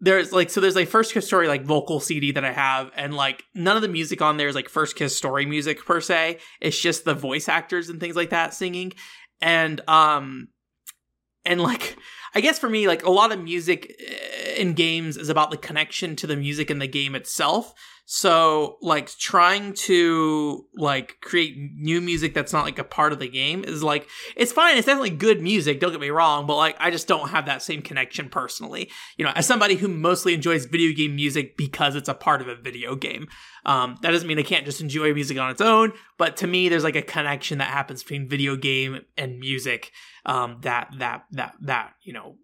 there's 0.00 0.32
like 0.32 0.50
so 0.50 0.60
there's 0.60 0.76
like 0.76 0.88
first 0.88 1.12
kiss 1.12 1.26
story 1.26 1.48
like 1.48 1.64
vocal 1.64 1.98
cd 1.98 2.30
that 2.30 2.44
i 2.44 2.52
have 2.52 2.90
and 2.94 3.14
like 3.14 3.42
none 3.54 3.74
of 3.74 3.82
the 3.82 3.88
music 3.88 4.22
on 4.22 4.36
there 4.36 4.46
is 4.46 4.54
like 4.54 4.68
first 4.68 4.94
kiss 4.94 5.16
story 5.16 5.44
music 5.44 5.84
per 5.84 6.00
se 6.00 6.38
it's 6.60 6.80
just 6.80 7.04
the 7.04 7.14
voice 7.14 7.48
actors 7.48 7.88
and 7.88 7.98
things 7.98 8.14
like 8.14 8.30
that 8.30 8.54
singing 8.54 8.92
and 9.40 9.80
um 9.88 10.46
and 11.48 11.60
like 11.60 11.96
i 12.34 12.40
guess 12.40 12.58
for 12.58 12.68
me 12.68 12.86
like 12.86 13.04
a 13.04 13.10
lot 13.10 13.32
of 13.32 13.40
music 13.42 13.96
eh, 14.06 14.54
in 14.60 14.74
games 14.74 15.16
is 15.16 15.28
about 15.28 15.50
the 15.50 15.56
connection 15.56 16.14
to 16.14 16.26
the 16.26 16.36
music 16.36 16.70
in 16.70 16.78
the 16.78 16.86
game 16.86 17.14
itself 17.14 17.74
so 18.10 18.78
like 18.80 19.14
trying 19.18 19.74
to 19.74 20.64
like 20.74 21.18
create 21.20 21.58
new 21.58 22.00
music 22.00 22.32
that's 22.32 22.54
not 22.54 22.64
like 22.64 22.78
a 22.78 22.84
part 22.84 23.12
of 23.12 23.18
the 23.18 23.28
game 23.28 23.62
is 23.64 23.82
like 23.82 24.08
it's 24.34 24.50
fine. 24.50 24.78
It's 24.78 24.86
definitely 24.86 25.10
good 25.10 25.42
music. 25.42 25.78
Don't 25.78 25.90
get 25.90 26.00
me 26.00 26.08
wrong, 26.08 26.46
but 26.46 26.56
like 26.56 26.74
I 26.80 26.90
just 26.90 27.06
don't 27.06 27.28
have 27.28 27.44
that 27.44 27.60
same 27.60 27.82
connection 27.82 28.30
personally. 28.30 28.90
You 29.18 29.26
know, 29.26 29.32
as 29.36 29.44
somebody 29.44 29.74
who 29.74 29.88
mostly 29.88 30.32
enjoys 30.32 30.64
video 30.64 30.96
game 30.96 31.16
music 31.16 31.58
because 31.58 31.96
it's 31.96 32.08
a 32.08 32.14
part 32.14 32.40
of 32.40 32.48
a 32.48 32.54
video 32.54 32.96
game. 32.96 33.28
Um, 33.66 33.98
that 34.00 34.12
doesn't 34.12 34.26
mean 34.26 34.38
I 34.38 34.42
can't 34.42 34.64
just 34.64 34.80
enjoy 34.80 35.12
music 35.12 35.36
on 35.36 35.50
its 35.50 35.60
own, 35.60 35.92
but 36.16 36.38
to 36.38 36.46
me, 36.46 36.70
there's 36.70 36.84
like 36.84 36.96
a 36.96 37.02
connection 37.02 37.58
that 37.58 37.68
happens 37.68 38.02
between 38.02 38.26
video 38.26 38.56
game 38.56 39.02
and 39.18 39.38
music. 39.38 39.92
Um, 40.24 40.60
that 40.62 40.94
that 40.96 41.26
that 41.32 41.56
that 41.60 41.92
you 42.04 42.14
know 42.14 42.36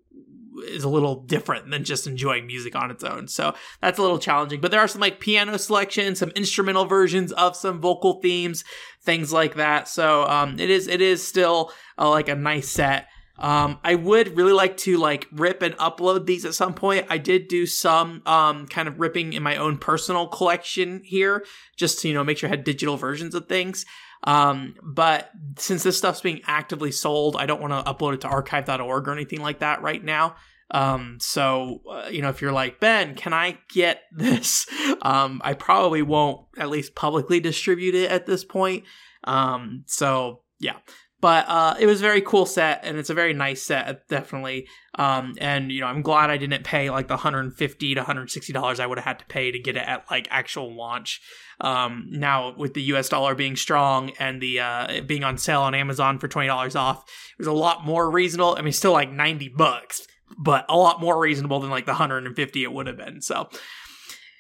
is 0.67 0.85
a 0.85 0.89
little 0.89 1.23
different 1.23 1.71
than 1.71 1.85
just 1.85 2.07
enjoying 2.07 2.47
music 2.47 2.77
on 2.77 2.91
its 2.91 3.05
own. 3.05 3.29
So 3.29 3.55
that's 3.81 3.99
a 3.99 4.03
little 4.03 4.19
challenging. 4.19 4.61
But 4.61 4.71
there 4.71 4.81
are 4.81 4.89
some 4.89 5.01
like 5.01 5.21
piano 5.21 5.59
selections, 5.59 6.19
some 6.19 6.31
instrumental 6.31 6.85
versions 6.85 7.33
of 7.33 7.57
some 7.57 7.81
vocal 7.81 8.21
themes, 8.21 8.65
things 9.03 9.33
like 9.33 9.55
that. 9.57 9.89
So 9.89 10.25
um, 10.25 10.59
it 10.59 10.71
is 10.71 10.87
it 10.87 11.01
is 11.01 11.27
still 11.27 11.73
uh, 11.99 12.09
like 12.09 12.29
a 12.29 12.35
nice 12.35 12.69
set. 12.69 13.09
Um, 13.37 13.81
I 13.83 13.97
would 13.97 14.37
really 14.37 14.53
like 14.53 14.77
to 14.79 14.97
like 14.97 15.27
rip 15.33 15.61
and 15.61 15.77
upload 15.79 16.27
these 16.27 16.45
at 16.45 16.55
some 16.55 16.73
point. 16.73 17.07
I 17.11 17.19
did 17.19 17.49
do 17.49 17.67
some 17.67 18.23
um, 18.27 18.69
kind 18.69 18.87
of 18.87 19.01
ripping 19.01 19.33
in 19.33 19.43
my 19.43 19.57
own 19.57 19.79
personal 19.79 20.29
collection 20.29 21.03
here, 21.05 21.45
just 21.77 22.01
to 22.01 22.09
you 22.09 22.15
know 22.15 22.23
make 22.23 22.39
sure 22.39 22.49
I 22.49 22.51
had 22.51 22.65
digital 22.65 22.97
versions 22.97 23.35
of 23.35 23.49
things. 23.49 23.85
Um, 24.25 24.75
but 24.83 25.31
since 25.59 25.83
this 25.83 25.99
stuff's 25.99 26.23
being 26.23 26.41
actively 26.47 26.91
sold, 26.91 27.37
I 27.37 27.47
don't 27.47 27.61
want 27.61 27.73
to 27.73 27.93
upload 27.93 28.15
it 28.15 28.23
to 28.23 28.29
archive.org 28.29 29.09
or 29.09 29.13
anything 29.13 29.41
like 29.41 29.61
that 29.61 29.83
right 29.83 30.03
now. 30.03 30.37
Um, 30.71 31.19
so, 31.21 31.83
uh, 31.89 32.09
you 32.11 32.23
know, 32.23 32.31
if 32.31 32.41
you're 32.41 32.53
like, 32.53 32.81
Ben, 32.81 33.15
can 33.15 33.33
I 33.33 33.59
get 33.69 34.03
this? 34.13 34.67
Um, 35.03 35.41
I 35.45 35.55
probably 35.55 36.03
won't 36.03 36.47
at 36.59 36.71
least 36.71 36.95
publicly 36.95 37.39
distribute 37.39 37.95
it 37.95 38.11
at 38.11 38.27
this 38.27 38.45
point. 38.45 38.85
Um, 39.25 39.85
so 39.87 40.41
yeah, 40.59 40.77
but 41.25 41.49
uh, 41.49 41.75
it 41.81 41.87
was 41.87 42.01
a 42.01 42.03
very 42.03 42.21
cool 42.21 42.45
set 42.45 42.81
and 42.83 42.99
it's 42.99 43.09
a 43.09 43.15
very 43.15 43.33
nice 43.33 43.63
set 43.63 44.07
definitely. 44.09 44.69
Um, 44.97 45.35
and 45.41 45.73
you 45.73 45.81
know 45.81 45.87
i'm 45.87 46.03
glad 46.03 46.29
i 46.29 46.37
didn't 46.37 46.65
pay 46.65 46.91
like 46.91 47.09
the 47.09 47.15
150 47.15 47.95
to 47.95 48.01
160 48.01 48.53
dollars 48.53 48.79
i 48.79 48.87
would 48.87 48.99
have 48.99 49.07
had 49.07 49.19
to 49.21 49.25
pay 49.25 49.51
to 49.51 49.59
get 49.59 49.77
it 49.77 49.89
at 49.89 50.05
like 50.11 50.29
actual 50.31 50.77
launch. 50.77 51.23
Um, 51.63 52.09
now 52.11 52.55
with 52.55 52.75
the 52.75 52.83
us 52.83 53.09
dollar 53.09 53.35
being 53.35 53.57
strong 53.57 54.11
and 54.19 54.43
the 54.43 54.61
uh, 54.61 55.01
being 55.07 55.25
on 55.25 55.39
sale 55.39 55.63
on 55.63 55.75
amazon 55.75 56.19
for 56.19 56.29
$20 56.29 56.77
off 56.77 56.99
it 56.99 57.39
was 57.39 57.47
a 57.47 57.53
lot 57.53 57.87
more 57.87 58.11
reasonable. 58.11 58.55
I 58.59 58.61
mean 58.61 58.75
still 58.75 58.93
like 58.93 59.11
90 59.11 59.49
bucks 59.49 60.07
but 60.39 60.67
a 60.69 60.77
lot 60.77 61.01
more 61.01 61.19
reasonable 61.19 61.59
than 61.61 61.71
like 61.71 61.87
the 61.87 61.93
150 61.93 62.63
it 62.63 62.73
would 62.73 62.87
have 62.87 62.99
been. 62.99 63.23
So 63.23 63.49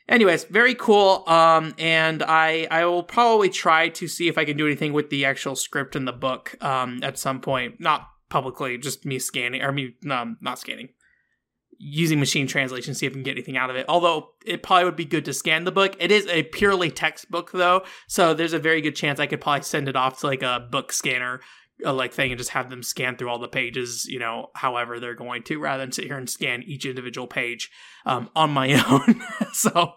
anyways, 0.08 0.44
very 0.44 0.74
cool. 0.74 1.24
Um, 1.26 1.74
and 1.78 2.22
I 2.22 2.66
I 2.70 2.84
will 2.84 3.02
probably 3.02 3.48
try 3.48 3.88
to 3.90 4.08
see 4.08 4.28
if 4.28 4.38
I 4.38 4.44
can 4.44 4.56
do 4.56 4.66
anything 4.66 4.92
with 4.92 5.10
the 5.10 5.24
actual 5.24 5.56
script 5.56 5.96
in 5.96 6.04
the 6.04 6.12
book. 6.12 6.56
Um, 6.62 7.00
at 7.02 7.18
some 7.18 7.40
point, 7.40 7.80
not 7.80 8.08
publicly, 8.28 8.78
just 8.78 9.04
me 9.04 9.18
scanning 9.18 9.62
or 9.62 9.72
me 9.72 9.94
um, 10.10 10.38
not 10.40 10.58
scanning, 10.58 10.88
using 11.78 12.18
machine 12.18 12.46
translation, 12.46 12.94
see 12.94 13.06
if 13.06 13.12
I 13.12 13.14
can 13.14 13.22
get 13.22 13.32
anything 13.32 13.56
out 13.56 13.70
of 13.70 13.76
it. 13.76 13.86
Although 13.88 14.30
it 14.44 14.62
probably 14.62 14.84
would 14.84 14.96
be 14.96 15.04
good 15.04 15.24
to 15.26 15.32
scan 15.32 15.64
the 15.64 15.72
book. 15.72 15.96
It 15.98 16.10
is 16.10 16.26
a 16.26 16.42
purely 16.44 16.90
textbook 16.90 17.52
though, 17.52 17.84
so 18.08 18.34
there's 18.34 18.52
a 18.52 18.58
very 18.58 18.80
good 18.80 18.96
chance 18.96 19.20
I 19.20 19.26
could 19.26 19.40
probably 19.40 19.62
send 19.62 19.88
it 19.88 19.96
off 19.96 20.20
to 20.20 20.26
like 20.26 20.42
a 20.42 20.66
book 20.70 20.92
scanner 20.92 21.40
a 21.84 21.92
like 21.92 22.12
thing 22.12 22.30
and 22.30 22.38
just 22.38 22.50
have 22.50 22.70
them 22.70 22.82
scan 22.82 23.16
through 23.16 23.28
all 23.28 23.38
the 23.38 23.48
pages, 23.48 24.06
you 24.06 24.18
know, 24.18 24.50
however 24.54 25.00
they're 25.00 25.14
going 25.14 25.42
to, 25.44 25.58
rather 25.58 25.82
than 25.82 25.92
sit 25.92 26.04
here 26.04 26.18
and 26.18 26.28
scan 26.28 26.62
each 26.62 26.86
individual 26.86 27.26
page 27.26 27.70
um, 28.06 28.30
on 28.36 28.50
my 28.50 28.72
own. 28.90 29.22
so, 29.52 29.94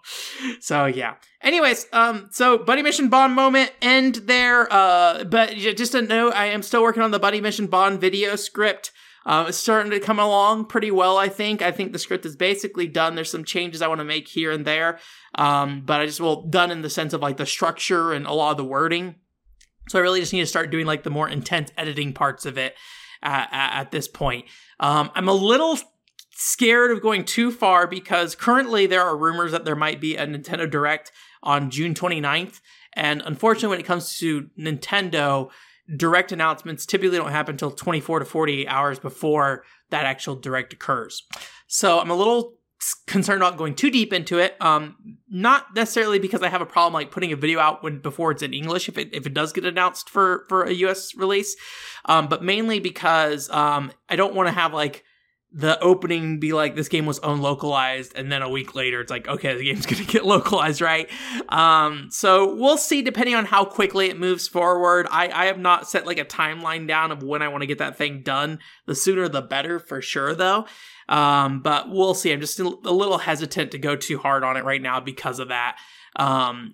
so 0.60 0.86
yeah. 0.86 1.16
Anyways, 1.42 1.88
um, 1.94 2.30
so 2.32 2.58
buddy 2.58 2.82
mission 2.82 3.10
bond 3.10 3.36
moment 3.36 3.72
end 3.82 4.16
there. 4.16 4.72
Uh, 4.72 5.24
but 5.24 5.52
just 5.52 5.96
a 5.96 6.02
note, 6.02 6.34
I 6.34 6.48
am 6.48 6.64
still 6.64 6.82
working 6.82 7.04
on 7.04 7.12
the 7.12 7.20
buddy 7.20 7.42
mission 7.42 7.68
bond 7.68 8.02
video 8.02 8.36
script. 8.36 8.92
Uh, 9.26 9.48
it's 9.50 9.58
starting 9.58 9.92
to 9.92 10.00
come 10.00 10.20
along 10.20 10.66
pretty 10.66 10.90
well, 10.90 11.18
I 11.18 11.28
think. 11.28 11.62
I 11.62 11.72
think 11.72 11.92
the 11.92 12.00
script 12.00 12.26
is 12.26 12.38
basically 12.38 12.88
done. 12.88 13.16
There's 13.16 13.30
some 13.30 13.44
changes 13.44 13.82
I 13.82 13.90
want 13.90 14.00
to 14.00 14.06
make 14.06 14.26
here 14.26 14.52
and 14.52 14.64
there, 14.64 15.00
um, 15.36 15.84
but 15.86 16.00
I 16.00 16.06
just 16.06 16.22
well 16.22 16.44
done 16.44 16.72
in 16.72 16.82
the 16.82 16.90
sense 16.90 17.12
of 17.12 17.22
like 17.22 17.36
the 17.36 17.46
structure 17.46 18.14
and 18.14 18.26
a 18.26 18.32
lot 18.32 18.52
of 18.52 18.58
the 18.58 18.64
wording. 18.64 19.16
So 19.88 20.00
I 20.00 20.02
really 20.02 20.20
just 20.20 20.34
need 20.34 20.42
to 20.42 20.48
start 20.48 20.72
doing 20.72 20.86
like 20.86 21.04
the 21.04 21.10
more 21.10 21.30
intense 21.30 21.72
editing 21.78 22.14
parts 22.14 22.46
of 22.46 22.58
it 22.58 22.76
at, 23.22 23.50
at 23.52 23.92
this 23.92 24.08
point. 24.08 24.46
Um, 24.80 25.12
I'm 25.16 25.28
a 25.28 25.34
little 25.34 25.78
scared 26.32 26.92
of 26.92 27.02
going 27.02 27.26
too 27.26 27.52
far 27.52 27.88
because 27.88 28.36
currently 28.36 28.86
there 28.86 29.02
are 29.02 29.18
rumors 29.18 29.52
that 29.52 29.66
there 29.66 29.76
might 29.76 30.00
be 30.00 30.16
a 30.16 30.28
Nintendo 30.28 30.70
Direct 30.70 31.12
on 31.42 31.70
June 31.70 31.94
29th. 31.94 32.62
And 32.94 33.22
unfortunately, 33.26 33.70
when 33.70 33.80
it 33.80 33.88
comes 33.88 34.18
to 34.20 34.50
Nintendo, 34.60 35.50
direct 35.96 36.32
announcements 36.32 36.86
typically 36.86 37.18
don't 37.18 37.32
happen 37.32 37.54
until 37.54 37.72
24 37.72 38.20
to 38.20 38.26
48 38.26 38.68
hours 38.68 39.00
before 39.00 39.64
that 39.90 40.06
actual 40.06 40.36
direct 40.36 40.74
occurs. 40.74 41.24
So 41.68 42.00
I'm 42.00 42.12
a 42.12 42.16
little 42.16 42.54
concerned 43.08 43.42
about 43.42 43.58
going 43.58 43.76
too 43.76 43.90
deep 43.90 44.14
into 44.14 44.38
it. 44.38 44.56
Um, 44.62 45.18
not 45.30 45.76
necessarily 45.76 46.20
because 46.20 46.42
I 46.42 46.50
have 46.50 46.62
a 46.62 46.66
problem 46.66 46.94
like 46.94 47.12
putting 47.12 47.32
a 47.32 47.36
video 47.36 47.60
out 47.60 47.84
when 47.84 48.00
before 48.00 48.32
it's 48.32 48.44
in 48.44 48.54
English 48.54 48.88
if 48.88 48.98
it 48.98 49.10
if 49.14 49.26
it 49.26 49.34
does 49.34 49.54
get 49.54 49.66
announced 49.66 50.10
for 50.10 50.46
for 50.48 50.64
a 50.64 50.74
US 50.74 51.16
release, 51.16 51.56
um, 52.06 52.28
but 52.28 52.44
mainly 52.44 52.80
because 52.80 53.50
um, 53.50 53.92
I 54.10 54.16
don't 54.16 54.36
want 54.36 54.48
to 54.48 54.54
have 54.54 54.74
like 54.74 55.04
the 55.52 55.80
opening 55.80 56.40
be 56.40 56.52
like 56.52 56.76
this 56.76 56.90
game 56.90 57.06
was 57.06 57.22
unlocalized 57.24 58.12
and 58.16 58.30
then 58.30 58.42
a 58.42 58.50
week 58.50 58.76
later 58.76 59.00
it's 59.00 59.10
like 59.10 59.30
okay 59.30 59.56
the 59.56 59.64
game's 59.64 59.86
gonna 59.88 60.04
get 60.04 60.26
localized 60.26 60.82
right? 60.82 61.10
Um 61.50 62.10
so 62.12 62.54
we'll 62.56 62.78
see 62.78 63.02
depending 63.02 63.34
on 63.34 63.46
how 63.46 63.64
quickly 63.64 64.10
it 64.10 64.20
moves 64.20 64.48
forward. 64.48 65.08
I 65.10 65.30
i 65.30 65.46
have 65.46 65.58
not 65.58 65.90
set 65.90 66.06
like 66.06 66.20
a 66.20 66.26
timeline 66.26 66.88
down 66.88 67.12
of 67.12 67.24
when 67.24 67.42
i 67.42 67.48
want 67.48 67.62
to 67.62 67.68
get 67.68 67.78
that 67.78 67.98
thing 67.98 68.24
done. 68.24 68.60
The 68.86 68.96
sooner 68.96 69.28
the 69.30 69.42
better 69.42 69.80
for 69.80 70.02
sure 70.02 70.36
though 70.36 70.68
um, 71.10 71.62
but 71.62 71.90
we'll 71.90 72.14
see. 72.14 72.32
I'm 72.32 72.42
just 72.42 72.60
a 72.60 72.64
little 72.64 73.18
hesitant 73.18 73.72
to 73.72 73.78
go 73.78 73.96
too 73.96 74.18
hard 74.18 74.44
on 74.44 74.58
it 74.58 74.66
right 74.66 74.82
now 74.82 75.00
because 75.00 75.40
of 75.40 75.50
that. 75.50 75.78
Um, 76.18 76.74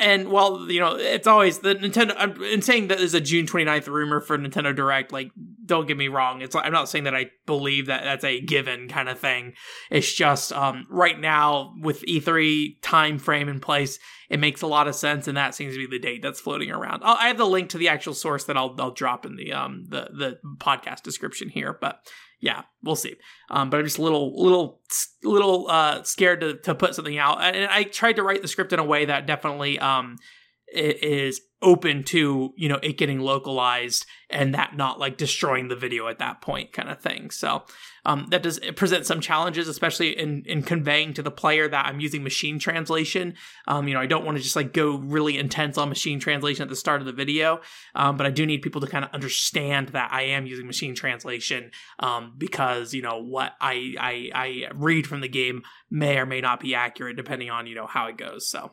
and 0.00 0.32
well, 0.32 0.68
you 0.68 0.80
know, 0.80 0.96
it's 0.96 1.28
always 1.28 1.60
the 1.60 1.76
Nintendo. 1.76 2.14
I'm 2.18 2.42
in 2.42 2.60
saying 2.60 2.88
that 2.88 2.98
there's 2.98 3.14
a 3.14 3.20
June 3.20 3.46
29th 3.46 3.86
rumor 3.86 4.20
for 4.20 4.36
Nintendo 4.36 4.74
Direct. 4.74 5.12
Like, 5.12 5.30
don't 5.64 5.86
get 5.86 5.96
me 5.96 6.08
wrong. 6.08 6.42
It's 6.42 6.56
I'm 6.56 6.72
not 6.72 6.88
saying 6.88 7.04
that 7.04 7.14
I 7.14 7.30
believe 7.46 7.86
that 7.86 8.02
that's 8.02 8.24
a 8.24 8.40
given 8.40 8.88
kind 8.88 9.08
of 9.08 9.18
thing. 9.18 9.52
It's 9.90 10.12
just 10.12 10.52
um, 10.52 10.86
right 10.90 11.18
now 11.18 11.72
with 11.80 12.02
E3 12.02 12.82
time 12.82 13.18
frame 13.18 13.48
in 13.48 13.60
place, 13.60 14.00
it 14.28 14.40
makes 14.40 14.62
a 14.62 14.66
lot 14.66 14.88
of 14.88 14.96
sense, 14.96 15.28
and 15.28 15.36
that 15.36 15.54
seems 15.54 15.74
to 15.74 15.78
be 15.78 15.86
the 15.86 16.02
date 16.02 16.22
that's 16.22 16.40
floating 16.40 16.72
around. 16.72 17.02
I'll, 17.04 17.16
I 17.16 17.28
have 17.28 17.38
the 17.38 17.46
link 17.46 17.68
to 17.70 17.78
the 17.78 17.88
actual 17.88 18.14
source 18.14 18.44
that 18.44 18.56
I'll 18.56 18.74
I'll 18.80 18.90
drop 18.90 19.24
in 19.24 19.36
the 19.36 19.52
um 19.52 19.84
the 19.88 20.10
the 20.12 20.38
podcast 20.58 21.02
description 21.02 21.48
here, 21.48 21.78
but 21.80 22.00
yeah, 22.44 22.64
we'll 22.82 22.94
see. 22.94 23.16
Um, 23.50 23.70
but 23.70 23.78
I'm 23.78 23.86
just 23.86 23.96
a 23.96 24.02
little, 24.02 24.36
little, 24.36 24.82
little 25.22 25.66
uh, 25.70 26.02
scared 26.02 26.42
to, 26.42 26.58
to 26.58 26.74
put 26.74 26.94
something 26.94 27.16
out. 27.16 27.40
And 27.40 27.64
I 27.64 27.84
tried 27.84 28.16
to 28.16 28.22
write 28.22 28.42
the 28.42 28.48
script 28.48 28.74
in 28.74 28.78
a 28.78 28.84
way 28.84 29.06
that 29.06 29.26
definitely 29.26 29.78
um, 29.78 30.18
is 30.74 31.40
open 31.64 32.04
to 32.04 32.52
you 32.56 32.68
know 32.68 32.78
it 32.82 32.98
getting 32.98 33.18
localized 33.20 34.04
and 34.28 34.54
that 34.54 34.76
not 34.76 35.00
like 35.00 35.16
destroying 35.16 35.68
the 35.68 35.76
video 35.76 36.08
at 36.08 36.18
that 36.18 36.40
point 36.40 36.72
kind 36.72 36.90
of 36.90 37.00
thing. 37.00 37.30
So 37.30 37.62
um, 38.04 38.26
that 38.30 38.42
does 38.42 38.60
present 38.76 39.06
some 39.06 39.20
challenges 39.20 39.66
especially 39.66 40.10
in 40.10 40.42
in 40.44 40.62
conveying 40.62 41.14
to 41.14 41.22
the 41.22 41.30
player 41.30 41.66
that 41.68 41.86
i'm 41.86 42.00
using 42.00 42.22
machine 42.22 42.58
translation. 42.58 43.34
Um, 43.66 43.88
you 43.88 43.94
know 43.94 44.00
i 44.00 44.06
don't 44.06 44.24
want 44.24 44.36
to 44.36 44.42
just 44.42 44.56
like 44.56 44.72
go 44.72 44.98
really 44.98 45.38
intense 45.38 45.78
on 45.78 45.88
machine 45.88 46.20
translation 46.20 46.62
at 46.62 46.68
the 46.68 46.76
start 46.76 47.00
of 47.00 47.06
the 47.06 47.12
video 47.12 47.60
um, 47.94 48.16
but 48.16 48.26
i 48.26 48.30
do 48.30 48.44
need 48.44 48.60
people 48.62 48.82
to 48.82 48.86
kind 48.86 49.04
of 49.04 49.10
understand 49.12 49.88
that 49.90 50.12
i 50.12 50.22
am 50.22 50.46
using 50.46 50.66
machine 50.66 50.94
translation 50.94 51.70
um, 52.00 52.34
because 52.36 52.92
you 52.92 53.00
know 53.00 53.22
what 53.22 53.54
I, 53.60 53.94
I 53.98 54.30
i 54.34 54.68
read 54.74 55.06
from 55.06 55.22
the 55.22 55.28
game 55.28 55.62
may 55.90 56.18
or 56.18 56.26
may 56.26 56.42
not 56.42 56.60
be 56.60 56.74
accurate 56.74 57.16
depending 57.16 57.48
on 57.48 57.66
you 57.66 57.74
know 57.74 57.86
how 57.86 58.06
it 58.08 58.18
goes 58.18 58.48
so 58.48 58.72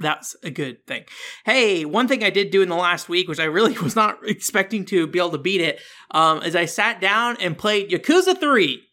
that's 0.00 0.36
a 0.42 0.50
good 0.50 0.86
thing. 0.86 1.04
Hey, 1.44 1.84
one 1.84 2.08
thing 2.08 2.22
I 2.22 2.30
did 2.30 2.50
do 2.50 2.62
in 2.62 2.68
the 2.68 2.76
last 2.76 3.08
week, 3.08 3.28
which 3.28 3.40
I 3.40 3.44
really 3.44 3.76
was 3.82 3.96
not 3.96 4.18
expecting 4.24 4.84
to 4.86 5.06
be 5.06 5.18
able 5.18 5.30
to 5.30 5.38
beat 5.38 5.60
it, 5.60 5.80
um, 6.10 6.42
is 6.42 6.56
I 6.56 6.66
sat 6.66 7.00
down 7.00 7.36
and 7.40 7.56
played 7.56 7.90
Yakuza 7.90 8.38
3. 8.38 8.84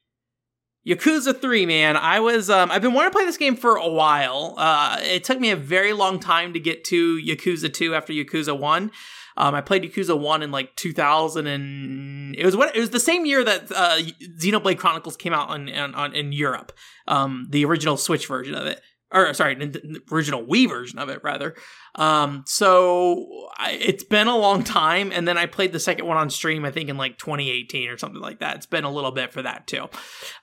Yakuza 0.88 1.40
3, 1.40 1.66
man. 1.66 1.98
I 1.98 2.20
was, 2.20 2.50
um, 2.50 2.70
I've 2.70 2.82
been 2.82 2.94
wanting 2.94 3.12
to 3.12 3.16
play 3.16 3.26
this 3.26 3.38
game 3.38 3.56
for 3.56 3.76
a 3.76 3.90
while. 3.90 4.54
Uh, 4.58 4.98
it 5.02 5.24
took 5.24 5.40
me 5.40 5.50
a 5.50 5.56
very 5.56 5.94
long 5.94 6.20
time 6.20 6.54
to 6.54 6.60
get 6.60 6.84
to 6.86 7.18
Yakuza 7.18 7.74
2 7.74 7.96
after 7.96 8.14
Yakuza 8.14 8.58
1. 8.58 8.92
Um, 9.38 9.54
I 9.54 9.62
played 9.62 9.84
Yakuza 9.84 10.18
1 10.18 10.44
in 10.44 10.52
like 10.52 10.76
2000 10.76 11.48
and 11.48 12.36
it 12.36 12.46
was 12.46 12.56
what, 12.56 12.74
it 12.76 12.80
was 12.80 12.92
the 12.92 13.00
same 13.00 13.26
year 13.26 13.44
that, 13.44 13.72
uh, 13.72 13.98
Xenoblade 14.40 14.78
Chronicles 14.78 15.18
came 15.18 15.34
out 15.34 15.50
on, 15.50 15.70
on, 15.70 16.14
in 16.14 16.32
Europe. 16.32 16.72
Um, 17.08 17.48
the 17.50 17.66
original 17.66 17.98
Switch 17.98 18.28
version 18.28 18.56
of 18.56 18.68
it 18.68 18.80
or 19.16 19.34
sorry, 19.34 19.56
original 20.12 20.44
Wii 20.46 20.68
version 20.68 21.00
of 21.00 21.10
it 21.10 21.24
rather. 21.24 21.56
Um, 21.96 22.44
so 22.46 23.50
I, 23.58 23.72
it's 23.72 24.04
been 24.04 24.28
a 24.28 24.36
long 24.36 24.64
time, 24.64 25.12
and 25.12 25.28
then 25.28 25.38
I 25.38 25.46
played 25.46 25.72
the 25.72 25.80
second 25.80 26.06
one 26.06 26.18
on 26.18 26.30
stream, 26.30 26.66
I 26.66 26.72
think 26.72 26.90
in 26.90 26.98
like 26.98 27.18
2018 27.18 27.90
or 27.90 27.98
something 27.98 28.22
like 28.22 28.40
that. 28.40 28.58
It's 28.58 28.66
been 28.66 28.84
a 28.84 28.92
little 28.92 29.12
bit 29.12 29.32
for 29.32 29.42
that 29.42 29.68
too. 29.68 29.88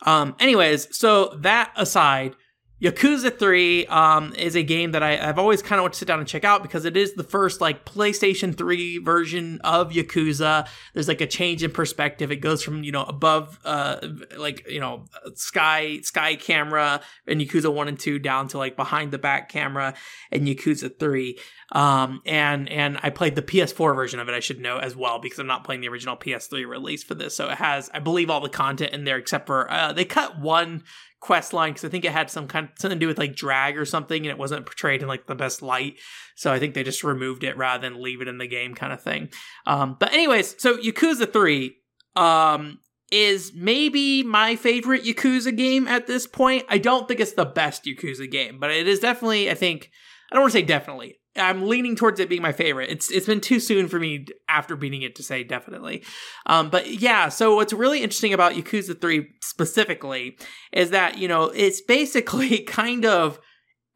Um, 0.06 0.34
anyways, 0.40 0.96
so 0.96 1.36
that 1.40 1.72
aside, 1.76 2.34
Yakuza 2.82 3.38
3 3.38 3.86
um, 3.86 4.34
is 4.34 4.56
a 4.56 4.62
game 4.64 4.90
that 4.90 5.04
I, 5.04 5.14
have 5.14 5.38
always 5.38 5.62
kind 5.62 5.78
of 5.78 5.84
want 5.84 5.92
to 5.94 5.98
sit 6.00 6.08
down 6.08 6.18
and 6.18 6.26
check 6.26 6.42
out 6.42 6.64
because 6.64 6.84
it 6.84 6.96
is 6.96 7.14
the 7.14 7.22
first 7.22 7.60
like 7.60 7.84
PlayStation 7.84 8.56
3 8.56 8.98
version 8.98 9.60
of 9.62 9.92
Yakuza. 9.92 10.66
There's 10.92 11.06
like 11.06 11.20
a 11.20 11.26
change 11.28 11.62
in 11.62 11.70
perspective. 11.70 12.32
It 12.32 12.36
goes 12.36 12.60
from, 12.60 12.82
you 12.82 12.90
know, 12.90 13.04
above 13.04 13.60
uh 13.64 13.98
like, 14.36 14.68
you 14.68 14.80
know, 14.80 15.04
sky 15.34 16.00
sky 16.00 16.34
camera 16.34 17.00
in 17.28 17.38
Yakuza 17.38 17.72
1 17.72 17.86
and 17.86 17.98
2 17.98 18.18
down 18.18 18.48
to 18.48 18.58
like 18.58 18.74
behind 18.74 19.12
the 19.12 19.18
back 19.18 19.48
camera 19.48 19.94
in 20.32 20.44
Yakuza 20.44 20.98
3. 20.98 21.38
Um 21.70 22.20
and 22.26 22.68
and 22.68 22.98
I 23.00 23.10
played 23.10 23.36
the 23.36 23.42
PS4 23.42 23.94
version 23.94 24.18
of 24.18 24.28
it, 24.28 24.34
I 24.34 24.40
should 24.40 24.58
know 24.58 24.78
as 24.78 24.96
well 24.96 25.20
because 25.20 25.38
I'm 25.38 25.46
not 25.46 25.62
playing 25.62 25.82
the 25.82 25.88
original 25.88 26.16
PS3 26.16 26.66
release 26.66 27.04
for 27.04 27.14
this. 27.14 27.36
So 27.36 27.48
it 27.48 27.58
has 27.58 27.90
I 27.94 28.00
believe 28.00 28.28
all 28.28 28.40
the 28.40 28.48
content 28.48 28.92
in 28.92 29.04
there 29.04 29.18
except 29.18 29.46
for 29.46 29.70
uh, 29.70 29.92
they 29.92 30.04
cut 30.04 30.40
one 30.40 30.82
quest 31.22 31.52
line 31.52 31.70
because 31.72 31.84
I 31.84 31.88
think 31.88 32.04
it 32.04 32.10
had 32.10 32.30
some 32.30 32.48
kind 32.48 32.66
of 32.66 32.72
something 32.78 32.98
to 32.98 33.00
do 33.00 33.06
with 33.06 33.16
like 33.16 33.36
drag 33.36 33.78
or 33.78 33.86
something, 33.86 34.26
and 34.26 34.30
it 34.30 34.38
wasn't 34.38 34.66
portrayed 34.66 35.02
in 35.02 35.08
like 35.08 35.26
the 35.26 35.36
best 35.36 35.62
light. 35.62 35.94
So 36.34 36.52
I 36.52 36.58
think 36.58 36.74
they 36.74 36.82
just 36.82 37.04
removed 37.04 37.44
it 37.44 37.56
rather 37.56 37.80
than 37.80 38.02
leave 38.02 38.20
it 38.20 38.28
in 38.28 38.38
the 38.38 38.46
game, 38.46 38.74
kind 38.74 38.92
of 38.92 39.00
thing. 39.00 39.30
Um, 39.66 39.96
but 39.98 40.12
anyways, 40.12 40.60
so 40.60 40.76
Yakuza 40.76 41.32
Three 41.32 41.76
um, 42.16 42.80
is 43.12 43.52
maybe 43.54 44.24
my 44.24 44.56
favorite 44.56 45.04
Yakuza 45.04 45.56
game 45.56 45.86
at 45.86 46.08
this 46.08 46.26
point. 46.26 46.64
I 46.68 46.78
don't 46.78 47.06
think 47.06 47.20
it's 47.20 47.34
the 47.34 47.46
best 47.46 47.84
Yakuza 47.84 48.28
game, 48.30 48.58
but 48.58 48.70
it 48.70 48.88
is 48.88 48.98
definitely. 48.98 49.48
I 49.48 49.54
think 49.54 49.90
I 50.30 50.34
don't 50.34 50.42
want 50.42 50.52
to 50.52 50.58
say 50.58 50.64
definitely. 50.64 51.20
I'm 51.36 51.66
leaning 51.66 51.96
towards 51.96 52.20
it 52.20 52.28
being 52.28 52.42
my 52.42 52.52
favorite. 52.52 52.90
It's 52.90 53.10
it's 53.10 53.26
been 53.26 53.40
too 53.40 53.58
soon 53.58 53.88
for 53.88 53.98
me 53.98 54.26
after 54.48 54.76
beating 54.76 55.02
it 55.02 55.14
to 55.16 55.22
say 55.22 55.44
definitely. 55.44 56.04
Um, 56.46 56.68
but 56.68 57.00
yeah, 57.00 57.28
so 57.28 57.56
what's 57.56 57.72
really 57.72 58.02
interesting 58.02 58.34
about 58.34 58.52
Yakuza 58.52 59.00
3 59.00 59.28
specifically 59.40 60.36
is 60.72 60.90
that, 60.90 61.18
you 61.18 61.28
know, 61.28 61.44
it's 61.44 61.80
basically 61.80 62.58
kind 62.66 63.06
of 63.06 63.40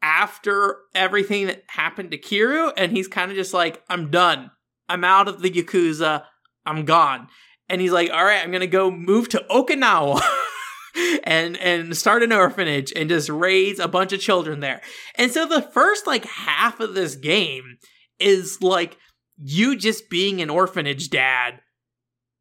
after 0.01 0.77
everything 0.95 1.47
that 1.47 1.63
happened 1.67 2.11
to 2.11 2.17
Kiryu, 2.17 2.71
and 2.77 2.91
he's 2.91 3.07
kind 3.07 3.31
of 3.31 3.37
just 3.37 3.53
like, 3.53 3.83
I'm 3.89 4.09
done. 4.09 4.51
I'm 4.89 5.03
out 5.03 5.27
of 5.27 5.41
the 5.41 5.51
Yakuza. 5.51 6.23
I'm 6.65 6.85
gone. 6.85 7.27
And 7.69 7.81
he's 7.81 7.91
like, 7.91 8.09
all 8.11 8.23
right, 8.23 8.41
I'm 8.43 8.51
gonna 8.51 8.67
go 8.67 8.89
move 8.89 9.29
to 9.29 9.45
Okinawa. 9.49 10.21
and 11.23 11.57
and 11.57 11.95
start 11.95 12.23
an 12.23 12.33
orphanage 12.33 12.91
and 12.95 13.09
just 13.09 13.29
raise 13.29 13.79
a 13.79 13.87
bunch 13.87 14.13
of 14.13 14.19
children 14.19 14.59
there. 14.59 14.81
And 15.15 15.31
so 15.31 15.45
the 15.45 15.61
first 15.61 16.07
like 16.07 16.25
half 16.25 16.79
of 16.79 16.93
this 16.93 17.15
game 17.15 17.77
is 18.19 18.61
like 18.61 18.97
you 19.37 19.75
just 19.77 20.09
being 20.09 20.41
an 20.41 20.49
orphanage 20.49 21.09
dad 21.09 21.59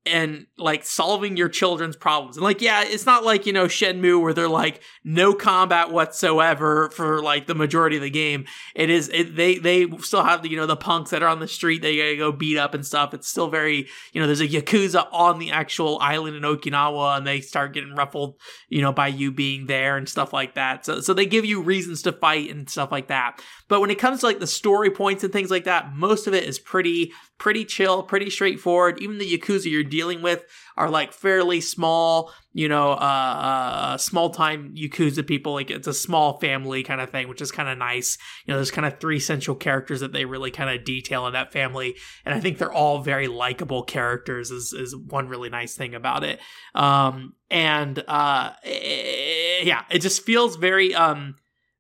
and 0.07 0.47
like 0.57 0.85
solving 0.85 1.37
your 1.37 1.49
children's 1.49 1.97
problems. 1.97 2.37
And 2.37 2.45
like, 2.45 2.61
yeah, 2.61 2.83
it's 2.85 3.07
not 3.07 3.25
like, 3.25 3.47
you 3.47 3.53
know, 3.53 3.67
Shenmue 3.67 4.21
where 4.21 4.33
they're 4.33 4.49
like 4.49 4.81
no 5.05 5.35
combat 5.35 5.91
whatsoever 5.91 6.91
for 6.91 7.23
like 7.23 7.47
the 7.47 7.55
majority 7.55 7.97
of 7.97 8.03
the 8.03 8.11
game. 8.11 8.47
It 8.75 8.91
is, 8.91 9.11
it, 9.13 9.37
they, 9.37 9.59
they 9.59 9.89
still 9.99 10.25
have 10.25 10.43
the, 10.43 10.51
you 10.51 10.57
know, 10.57 10.67
the 10.67 10.77
punks 10.77 11.11
that 11.11 11.23
are 11.23 11.29
on 11.29 11.41
the 11.41 11.49
street. 11.49 11.83
They 11.83 11.97
gotta 11.97 12.17
go 12.17 12.33
beat 12.33 12.59
up 12.59 12.75
and 12.75 12.87
stuff. 12.87 13.15
It's 13.15 13.29
still 13.29 13.49
very, 13.49 13.89
you 14.13 14.21
know, 14.21 14.27
there's 14.27 14.41
a 14.41 14.49
Yakuza 14.49 15.07
on 15.13 15.39
the 15.39 15.51
actual 15.51 15.99
island 16.01 16.37
in 16.37 16.43
Okinawa 16.43 17.17
and 17.19 17.27
they 17.27 17.41
start 17.41 17.75
getting 17.75 17.95
ruffled, 17.95 18.37
you 18.69 18.81
know, 18.81 18.93
by 18.93 19.09
you 19.09 19.33
being 19.33 19.67
there 19.67 19.97
and 19.97 20.09
stuff 20.09 20.33
like 20.33 20.55
that. 20.55 20.87
So, 20.87 21.01
so 21.01 21.13
they 21.15 21.27
give 21.27 21.45
you 21.45 21.63
reasons 21.63 22.03
to 22.03 22.13
fight 22.13 22.51
and 22.51 22.69
stuff 22.71 22.93
like 22.93 23.09
that. 23.09 23.43
But 23.69 23.81
when 23.81 23.91
it 23.91 23.99
comes 23.99 24.21
to 24.21 24.27
like 24.27 24.39
the 24.39 24.47
story 24.47 24.91
points 24.91 25.25
and 25.25 25.33
things 25.33 25.51
like 25.51 25.65
that, 25.65 25.95
most 25.95 26.27
of 26.27 26.35
it 26.35 26.45
is 26.45 26.59
pretty, 26.59 27.13
pretty 27.39 27.65
chill, 27.65 28.03
pretty 28.03 28.31
straightforward. 28.31 29.01
Even 29.01 29.19
the 29.19 29.39
Yakuza 29.39 29.71
you're 29.71 29.83
dealing 29.97 30.21
with 30.21 30.45
are 30.77 30.91
like 30.91 31.13
fairly 31.13 31.61
small, 31.61 32.31
you 32.53 32.69
know, 32.69 32.91
uh, 32.93 32.95
uh 32.95 33.97
small 33.97 34.29
time 34.31 34.75
Yakuza 34.77 35.27
people. 35.27 35.55
Like 35.55 35.71
it's 35.71 35.87
a 35.87 35.95
small 35.95 36.39
family 36.39 36.83
kind 36.83 37.01
of 37.01 37.09
thing, 37.09 37.29
which 37.29 37.41
is 37.41 37.51
kind 37.51 37.69
of 37.69 37.79
nice. 37.79 38.19
You 38.45 38.53
know, 38.53 38.59
there's 38.59 38.71
kind 38.71 38.87
of 38.87 39.01
three 39.01 39.19
central 39.19 39.57
characters 39.57 40.01
that 40.01 40.13
they 40.13 40.27
really 40.27 40.51
kind 40.51 40.69
of 40.69 40.85
detail 40.85 41.27
in 41.27 41.33
that 41.33 41.53
family. 41.53 41.97
And 42.25 42.35
I 42.35 42.41
think 42.41 42.59
they're 42.59 42.73
all 42.73 43.01
very 43.01 43.27
likable 43.27 43.83
characters 43.83 44.51
is, 44.51 44.75
is 44.75 44.95
one 44.95 45.29
really 45.29 45.49
nice 45.49 45.75
thing 45.75 45.95
about 45.95 46.23
it. 46.23 46.39
Um, 46.75 47.35
and, 47.51 48.03
uh, 48.07 48.53
eh, 48.65 49.63
yeah, 49.63 49.85
it 49.91 50.01
just 50.01 50.25
feels 50.25 50.57
very, 50.57 50.95
um, 50.95 51.37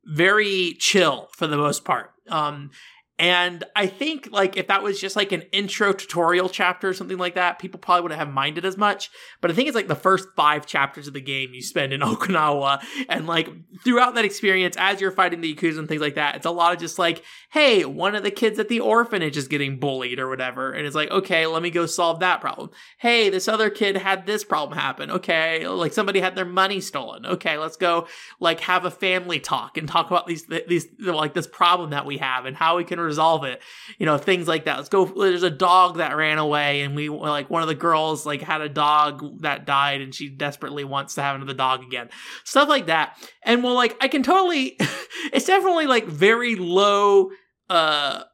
very 0.06 0.76
chill 0.78 1.28
for 1.36 1.46
the 1.46 1.56
most 1.56 1.84
part. 1.84 2.12
Um, 2.28 2.70
and 3.18 3.64
I 3.74 3.86
think 3.86 4.28
like 4.30 4.58
if 4.58 4.66
that 4.66 4.82
was 4.82 5.00
just 5.00 5.16
like 5.16 5.32
an 5.32 5.42
intro 5.50 5.94
tutorial 5.94 6.50
chapter 6.50 6.90
or 6.90 6.92
something 6.92 7.16
like 7.16 7.34
that, 7.34 7.58
people 7.58 7.80
probably 7.80 8.02
wouldn't 8.02 8.18
have 8.18 8.28
minded 8.28 8.66
as 8.66 8.76
much. 8.76 9.10
But 9.40 9.50
I 9.50 9.54
think 9.54 9.68
it's 9.68 9.74
like 9.74 9.88
the 9.88 9.94
first 9.94 10.28
five 10.36 10.66
chapters 10.66 11.08
of 11.08 11.14
the 11.14 11.22
game 11.22 11.54
you 11.54 11.62
spend 11.62 11.94
in 11.94 12.00
Okinawa, 12.02 12.84
and 13.08 13.26
like 13.26 13.48
throughout 13.84 14.16
that 14.16 14.26
experience, 14.26 14.76
as 14.78 15.00
you're 15.00 15.10
fighting 15.10 15.40
the 15.40 15.54
Yakuza 15.54 15.78
and 15.78 15.88
things 15.88 16.02
like 16.02 16.16
that, 16.16 16.36
it's 16.36 16.44
a 16.44 16.50
lot 16.50 16.74
of 16.74 16.78
just 16.78 16.98
like, 16.98 17.24
hey, 17.50 17.86
one 17.86 18.14
of 18.14 18.22
the 18.22 18.30
kids 18.30 18.58
at 18.58 18.68
the 18.68 18.80
orphanage 18.80 19.38
is 19.38 19.48
getting 19.48 19.80
bullied 19.80 20.18
or 20.18 20.28
whatever, 20.28 20.72
and 20.72 20.86
it's 20.86 20.96
like, 20.96 21.10
okay, 21.10 21.46
let 21.46 21.62
me 21.62 21.70
go 21.70 21.86
solve 21.86 22.20
that 22.20 22.42
problem. 22.42 22.70
Hey, 22.98 23.30
this 23.30 23.48
other 23.48 23.70
kid 23.70 23.96
had 23.96 24.26
this 24.26 24.44
problem 24.44 24.78
happen. 24.78 25.10
Okay, 25.10 25.66
like 25.66 25.94
somebody 25.94 26.20
had 26.20 26.36
their 26.36 26.44
money 26.44 26.82
stolen. 26.82 27.24
Okay, 27.24 27.56
let's 27.56 27.78
go 27.78 28.08
like 28.40 28.60
have 28.60 28.84
a 28.84 28.90
family 28.90 29.40
talk 29.40 29.78
and 29.78 29.88
talk 29.88 30.08
about 30.08 30.26
these 30.26 30.44
these 30.68 30.86
like 30.98 31.32
this 31.32 31.46
problem 31.46 31.90
that 31.90 32.04
we 32.04 32.18
have 32.18 32.44
and 32.44 32.54
how 32.54 32.76
we 32.76 32.84
can 32.84 33.05
resolve 33.06 33.44
it. 33.44 33.62
You 33.98 34.06
know, 34.06 34.18
things 34.18 34.46
like 34.46 34.64
that. 34.64 34.76
Let's 34.76 34.88
go. 34.88 35.04
There's 35.06 35.42
a 35.42 35.50
dog 35.50 35.96
that 35.98 36.16
ran 36.16 36.38
away, 36.38 36.82
and 36.82 36.94
we 36.94 37.08
like 37.08 37.48
one 37.48 37.62
of 37.62 37.68
the 37.68 37.74
girls 37.74 38.26
like 38.26 38.42
had 38.42 38.60
a 38.60 38.68
dog 38.68 39.40
that 39.42 39.64
died, 39.64 40.00
and 40.00 40.14
she 40.14 40.28
desperately 40.28 40.84
wants 40.84 41.14
to 41.14 41.22
have 41.22 41.36
another 41.36 41.54
dog 41.54 41.82
again. 41.82 42.10
Stuff 42.44 42.68
like 42.68 42.86
that. 42.86 43.16
And 43.42 43.62
well, 43.62 43.74
like 43.74 43.96
I 44.00 44.08
can 44.08 44.22
totally. 44.22 44.76
it's 45.32 45.46
definitely 45.46 45.86
like 45.86 46.06
very 46.06 46.56
low, 46.56 47.30
uh, 47.70 48.24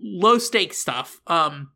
low 0.00 0.38
stakes 0.38 0.78
stuff. 0.78 1.20
Um, 1.26 1.72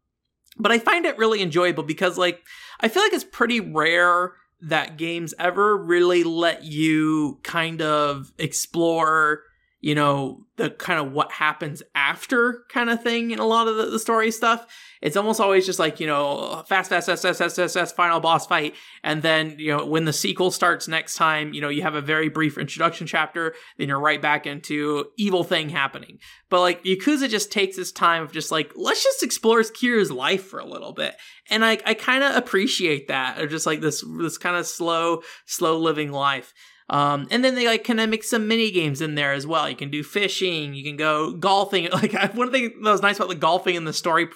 but 0.58 0.70
I 0.70 0.78
find 0.78 1.06
it 1.06 1.18
really 1.18 1.42
enjoyable 1.42 1.82
because 1.82 2.18
like 2.18 2.40
I 2.80 2.88
feel 2.88 3.02
like 3.02 3.12
it's 3.12 3.24
pretty 3.24 3.60
rare 3.60 4.32
that 4.62 4.96
games 4.96 5.34
ever 5.38 5.76
really 5.76 6.22
let 6.22 6.64
you 6.64 7.40
kind 7.42 7.82
of 7.82 8.32
explore 8.38 9.42
you 9.82 9.96
know, 9.96 10.46
the 10.56 10.70
kind 10.70 11.00
of 11.00 11.10
what 11.12 11.32
happens 11.32 11.82
after 11.96 12.64
kind 12.68 12.88
of 12.88 13.02
thing 13.02 13.32
in 13.32 13.40
a 13.40 13.44
lot 13.44 13.66
of 13.66 13.76
the, 13.76 13.86
the, 13.86 13.98
story 13.98 14.30
stuff. 14.30 14.64
It's 15.00 15.16
almost 15.16 15.40
always 15.40 15.66
just 15.66 15.80
like, 15.80 15.98
you 15.98 16.06
know, 16.06 16.62
fast, 16.68 16.88
fast, 16.88 17.06
fast, 17.06 17.22
fast, 17.22 17.38
fast, 17.38 17.56
fast, 17.56 17.74
fast, 17.74 17.96
final 17.96 18.20
boss 18.20 18.46
fight. 18.46 18.74
And 19.02 19.22
then, 19.22 19.56
you 19.58 19.76
know, 19.76 19.84
when 19.84 20.04
the 20.04 20.12
sequel 20.12 20.52
starts 20.52 20.86
next 20.86 21.16
time, 21.16 21.52
you 21.52 21.60
know, 21.60 21.68
you 21.68 21.82
have 21.82 21.96
a 21.96 22.00
very 22.00 22.28
brief 22.28 22.58
introduction 22.58 23.08
chapter, 23.08 23.54
then 23.76 23.88
you're 23.88 23.98
right 23.98 24.22
back 24.22 24.46
into 24.46 25.06
evil 25.16 25.42
thing 25.42 25.68
happening. 25.68 26.18
But 26.48 26.60
like 26.60 26.84
Yakuza 26.84 27.28
just 27.28 27.50
takes 27.50 27.76
its 27.76 27.90
time 27.90 28.22
of 28.22 28.30
just 28.30 28.52
like, 28.52 28.72
let's 28.76 29.02
just 29.02 29.24
explore 29.24 29.62
Kiryu's 29.62 30.12
life 30.12 30.44
for 30.44 30.60
a 30.60 30.66
little 30.66 30.92
bit. 30.92 31.16
And 31.50 31.64
I, 31.64 31.78
I 31.84 31.94
kind 31.94 32.22
of 32.22 32.36
appreciate 32.36 33.08
that. 33.08 33.40
Or 33.40 33.48
just 33.48 33.66
like 33.66 33.80
this, 33.80 34.04
this 34.20 34.38
kind 34.38 34.54
of 34.54 34.64
slow, 34.64 35.22
slow 35.44 35.76
living 35.78 36.12
life. 36.12 36.54
Um, 36.88 37.26
and 37.30 37.44
then 37.44 37.54
they 37.54 37.66
like 37.66 37.84
kind 37.84 38.00
of 38.00 38.10
make 38.10 38.24
some 38.24 38.48
mini 38.48 38.70
games 38.70 39.00
in 39.00 39.14
there 39.14 39.32
as 39.32 39.46
well. 39.46 39.68
You 39.68 39.76
can 39.76 39.90
do 39.90 40.02
fishing, 40.02 40.74
you 40.74 40.84
can 40.84 40.96
go 40.96 41.32
golfing. 41.32 41.88
Like 41.92 42.34
one 42.34 42.50
thing 42.50 42.72
that 42.82 42.90
was 42.90 43.02
nice 43.02 43.16
about 43.16 43.28
the 43.28 43.34
golfing 43.34 43.76
in 43.76 43.84
the 43.84 43.92
story 43.92 44.28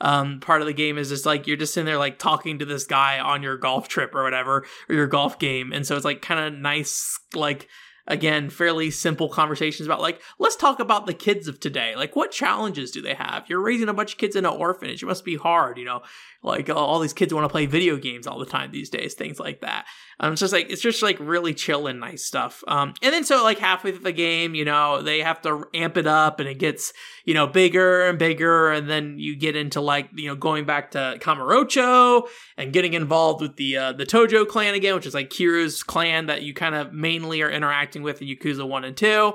um, 0.00 0.40
part 0.40 0.60
of 0.60 0.66
the 0.66 0.72
game 0.72 0.98
is 0.98 1.08
just 1.08 1.26
like 1.26 1.46
you're 1.46 1.56
just 1.56 1.76
in 1.76 1.86
there 1.86 1.98
like 1.98 2.18
talking 2.18 2.58
to 2.58 2.64
this 2.64 2.84
guy 2.84 3.18
on 3.18 3.42
your 3.42 3.56
golf 3.56 3.88
trip 3.88 4.14
or 4.14 4.22
whatever 4.22 4.66
or 4.88 4.94
your 4.94 5.06
golf 5.06 5.38
game, 5.38 5.72
and 5.72 5.86
so 5.86 5.96
it's 5.96 6.04
like 6.04 6.22
kind 6.22 6.40
of 6.40 6.60
nice 6.60 7.18
like 7.34 7.68
again 8.06 8.50
fairly 8.50 8.90
simple 8.90 9.28
conversations 9.28 9.86
about 9.86 10.00
like 10.00 10.20
let's 10.38 10.56
talk 10.56 10.78
about 10.80 11.06
the 11.06 11.14
kids 11.14 11.48
of 11.48 11.60
today. 11.60 11.94
Like 11.96 12.16
what 12.16 12.30
challenges 12.30 12.90
do 12.90 13.00
they 13.00 13.14
have? 13.14 13.44
You're 13.48 13.62
raising 13.62 13.88
a 13.88 13.94
bunch 13.94 14.12
of 14.12 14.18
kids 14.18 14.36
in 14.36 14.44
an 14.44 14.52
orphanage. 14.52 15.02
It 15.02 15.06
must 15.06 15.24
be 15.24 15.36
hard 15.36 15.78
you 15.78 15.84
know? 15.84 16.02
Like 16.42 16.68
all 16.68 16.98
these 16.98 17.14
kids 17.14 17.32
want 17.32 17.44
to 17.44 17.48
play 17.48 17.64
video 17.64 17.96
games 17.96 18.26
all 18.26 18.38
the 18.38 18.46
time 18.46 18.70
these 18.70 18.90
days 18.90 19.14
things 19.14 19.40
like 19.40 19.62
that. 19.62 19.86
Um 20.20 20.32
it's 20.32 20.40
just 20.40 20.52
like 20.52 20.70
it's 20.70 20.82
just 20.82 21.02
like 21.02 21.18
really 21.18 21.54
chill 21.54 21.86
and 21.86 22.00
nice 22.00 22.24
stuff. 22.24 22.62
Um 22.68 22.94
and 23.02 23.12
then 23.12 23.24
so 23.24 23.42
like 23.42 23.58
halfway 23.58 23.92
through 23.92 24.04
the 24.04 24.12
game 24.12 24.54
you 24.54 24.64
know 24.64 25.00
they 25.00 25.20
have 25.20 25.40
to 25.42 25.64
amp 25.72 25.96
it 25.96 26.06
up 26.06 26.40
and 26.40 26.48
it 26.48 26.58
gets 26.58 26.92
you 27.24 27.34
know 27.34 27.46
bigger 27.46 28.06
and 28.06 28.18
bigger. 28.18 28.70
And 28.70 28.90
then 28.90 29.18
you 29.18 29.36
get 29.36 29.56
into 29.56 29.80
like 29.80 30.10
you 30.14 30.28
know 30.28 30.36
going 30.36 30.66
back 30.66 30.90
to 30.90 31.16
Kamurocho 31.20 32.28
and 32.58 32.72
getting 32.72 32.92
involved 32.92 33.40
with 33.40 33.56
the 33.56 33.76
uh, 33.76 33.92
the 33.92 34.04
Tojo 34.04 34.46
clan 34.46 34.74
again 34.74 34.94
which 34.94 35.06
is 35.06 35.14
like 35.14 35.30
Kiryu's 35.30 35.82
clan 35.82 36.26
that 36.26 36.42
you 36.42 36.52
kind 36.52 36.74
of 36.74 36.92
mainly 36.92 37.40
are 37.40 37.50
interacting 37.50 37.93
with 38.02 38.20
in 38.22 38.28
Yakuza 38.28 38.66
1 38.66 38.84
and 38.84 38.96
2 38.96 39.34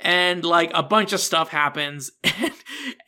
and 0.00 0.44
like 0.44 0.70
a 0.74 0.82
bunch 0.82 1.12
of 1.12 1.20
stuff 1.20 1.48
happens. 1.48 2.10
And, 2.42 2.54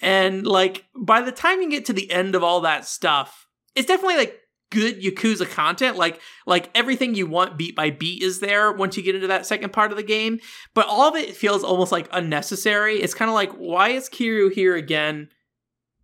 and 0.03 0.47
like 0.47 0.85
by 0.95 1.23
the 1.23 1.33
time 1.33 1.63
you 1.63 1.71
get 1.71 1.87
to 1.87 1.93
the 1.93 2.11
end 2.11 2.35
of 2.35 2.43
all 2.43 2.63
that 2.63 2.85
stuff 2.85 3.43
it's 3.75 3.87
definitely 3.87 4.17
like 4.17 4.43
good 4.73 5.03
yakuza 5.03 5.49
content. 5.49 5.97
Like 5.97 6.21
like 6.47 6.71
everything 6.75 7.15
you 7.15 7.27
want 7.27 7.59
beat 7.59 7.77
by 7.77 7.91
beat 7.91 8.23
is 8.23 8.41
there 8.41 8.73
once 8.73 8.97
you 8.97 9.03
get 9.03 9.15
into 9.15 9.29
that 9.29 9.47
second 9.47 9.73
part 9.73 9.91
of 9.91 9.97
the 9.97 10.03
game. 10.03 10.41
But 10.75 10.87
all 10.89 11.03
of 11.03 11.17
it 11.17 11.37
feels 11.37 11.63
almost 11.63 11.93
like 11.93 12.09
unnecessary. 12.13 13.01
It's 13.01 13.15
kind 13.15 13.29
of 13.29 13.35
like 13.35 13.53
why 13.53 13.91
is 13.91 14.09
kiryu 14.09 14.53
here 14.53 14.75
again? 14.75 15.29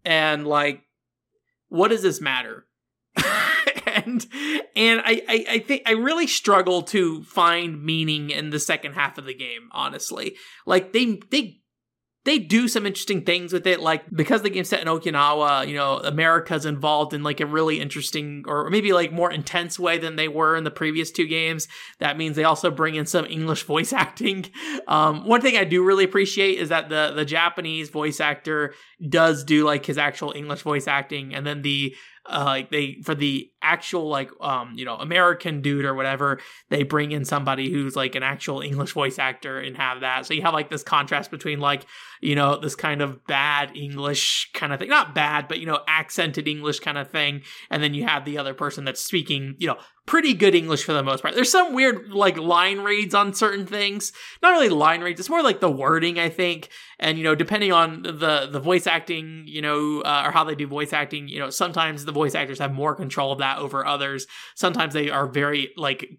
And 0.05 0.47
like 0.47 0.83
what 1.69 1.89
does 1.89 2.03
this 2.03 2.21
matter 2.21 2.67
and 4.05 4.27
and 4.77 5.01
I, 5.05 5.23
I 5.29 5.45
I 5.49 5.59
think 5.61 5.83
I 5.87 5.93
really 5.93 6.27
struggle 6.27 6.83
to 6.85 7.23
find 7.25 7.83
meaning 7.83 8.31
in 8.31 8.51
the 8.51 8.61
second 8.61 8.95
half 8.95 9.19
of 9.19 9.25
the 9.25 9.35
game. 9.35 9.69
Honestly, 9.73 10.37
like 10.67 10.93
they 10.93 11.21
they 11.31 11.61
they 12.29 12.39
do 12.39 12.69
some 12.69 12.85
interesting 12.85 13.23
things 13.23 13.55
with 13.55 13.67
it, 13.67 13.81
like 13.81 14.05
because 14.15 14.43
the 14.43 14.51
game's 14.51 14.69
set 14.69 14.83
in 14.83 14.87
Okinawa, 14.87 15.67
you 15.67 15.75
know, 15.75 15.97
America's 15.97 16.67
involved 16.67 17.15
in 17.15 17.23
like 17.23 17.41
a 17.41 17.47
really 17.47 17.81
interesting 17.81 18.45
or 18.47 18.69
maybe 18.69 18.93
like 18.93 19.11
more 19.11 19.33
intense 19.33 19.79
way 19.79 19.97
than 19.97 20.17
they 20.17 20.29
were 20.29 20.55
in 20.55 20.65
the 20.65 20.71
previous 20.71 21.11
two 21.11 21.27
games. 21.27 21.69
That 22.01 22.19
means 22.19 22.37
they 22.37 22.45
also 22.45 22.71
bring 22.71 22.97
in 22.97 23.07
some 23.07 23.25
English 23.25 23.63
voice 23.75 23.95
acting. 23.95 24.45
Um, 24.87 25.27
one 25.27 25.41
thing 25.41 25.57
I 25.57 25.65
do 25.65 25.83
really 25.83 26.05
appreciate 26.05 26.59
is 26.59 26.69
that 26.69 26.91
the 26.91 27.13
the 27.17 27.25
Japanese 27.25 27.89
voice 27.89 28.21
actor 28.21 28.75
does 29.09 29.43
do 29.43 29.65
like 29.65 29.87
his 29.87 29.97
actual 29.97 30.33
English 30.37 30.61
voice 30.61 30.87
acting, 30.87 31.35
and 31.35 31.47
then 31.47 31.63
the 31.63 31.97
uh, 32.29 32.45
like 32.45 32.71
they 32.71 32.99
for 33.05 33.15
the 33.15 33.51
actual 33.69 34.09
like 34.09 34.31
um 34.41 34.73
you 34.77 34.85
know 34.85 34.97
American 34.97 35.61
dude 35.61 35.85
or 35.85 35.95
whatever 35.95 36.39
they 36.71 36.83
bring 36.83 37.13
in 37.13 37.25
somebody 37.25 37.71
who's 37.71 37.95
like 37.95 38.15
an 38.15 38.23
actual 38.23 38.61
English 38.61 38.93
voice 38.93 39.19
actor 39.19 39.61
and 39.61 39.77
have 39.77 40.01
that 40.01 40.25
so 40.25 40.33
you 40.33 40.41
have 40.41 40.55
like 40.55 40.71
this 40.71 40.83
contrast 40.83 41.31
between 41.31 41.61
like 41.61 41.85
you 42.23 42.35
know 42.35 42.59
this 42.59 42.75
kind 42.75 43.03
of 43.03 43.25
bad 43.27 43.77
English 43.77 44.51
kind 44.55 44.73
of 44.73 44.79
thing 44.81 44.89
not 44.89 45.15
bad 45.15 45.47
but 45.49 45.59
you 45.59 45.67
know 45.67 45.81
accented 45.87 46.49
English 46.49 46.81
kind 46.81 46.97
of 46.97 47.11
thing 47.11 47.43
and 47.71 47.83
then 47.83 47.93
you 47.93 48.07
have 48.07 48.25
the 48.25 48.39
other 48.39 48.55
person 48.55 48.85
that's 48.85 49.05
speaking 49.05 49.55
you 49.59 49.67
know 49.67 49.77
pretty 50.09 50.33
good 50.33 50.55
English 50.55 50.85
for 50.85 50.95
the 50.95 51.03
most 51.03 51.21
part. 51.21 51.35
There's 51.35 51.53
some 51.53 51.75
weird 51.75 52.09
like 52.09 52.39
line 52.39 52.81
reads 52.81 53.15
on 53.15 53.35
certain 53.35 53.67
things. 53.67 54.13
Not 54.43 54.53
really 54.53 54.71
line 54.71 55.03
reads. 55.03 55.21
It's 55.21 55.29
more 55.29 55.43
like 55.43 55.61
the 55.61 55.71
wording, 55.71 56.19
I 56.19 56.31
think. 56.31 56.71
And 56.99 57.19
you 57.19 57.25
know, 57.25 57.35
depending 57.35 57.73
on 57.73 58.03
the 58.03 58.49
the 58.51 58.59
voice 58.59 58.87
acting, 58.87 59.45
you 59.47 59.61
know, 59.61 60.01
uh, 60.01 60.23
or 60.27 60.33
how 60.33 60.45
they 60.45 60.55
do 60.55 60.67
voice 60.67 60.95
acting, 60.95 61.29
you 61.29 61.39
know, 61.39 61.51
sometimes 61.51 62.07
the 62.07 62.13
voice 62.13 62.35
actors 62.35 62.59
have 62.59 62.73
more 62.73 62.95
control 62.95 63.33
of 63.33 63.39
that 63.39 63.58
over 63.59 63.85
others. 63.85 64.27
Sometimes 64.55 64.95
they 64.95 65.11
are 65.11 65.27
very 65.27 65.73
like 65.77 66.19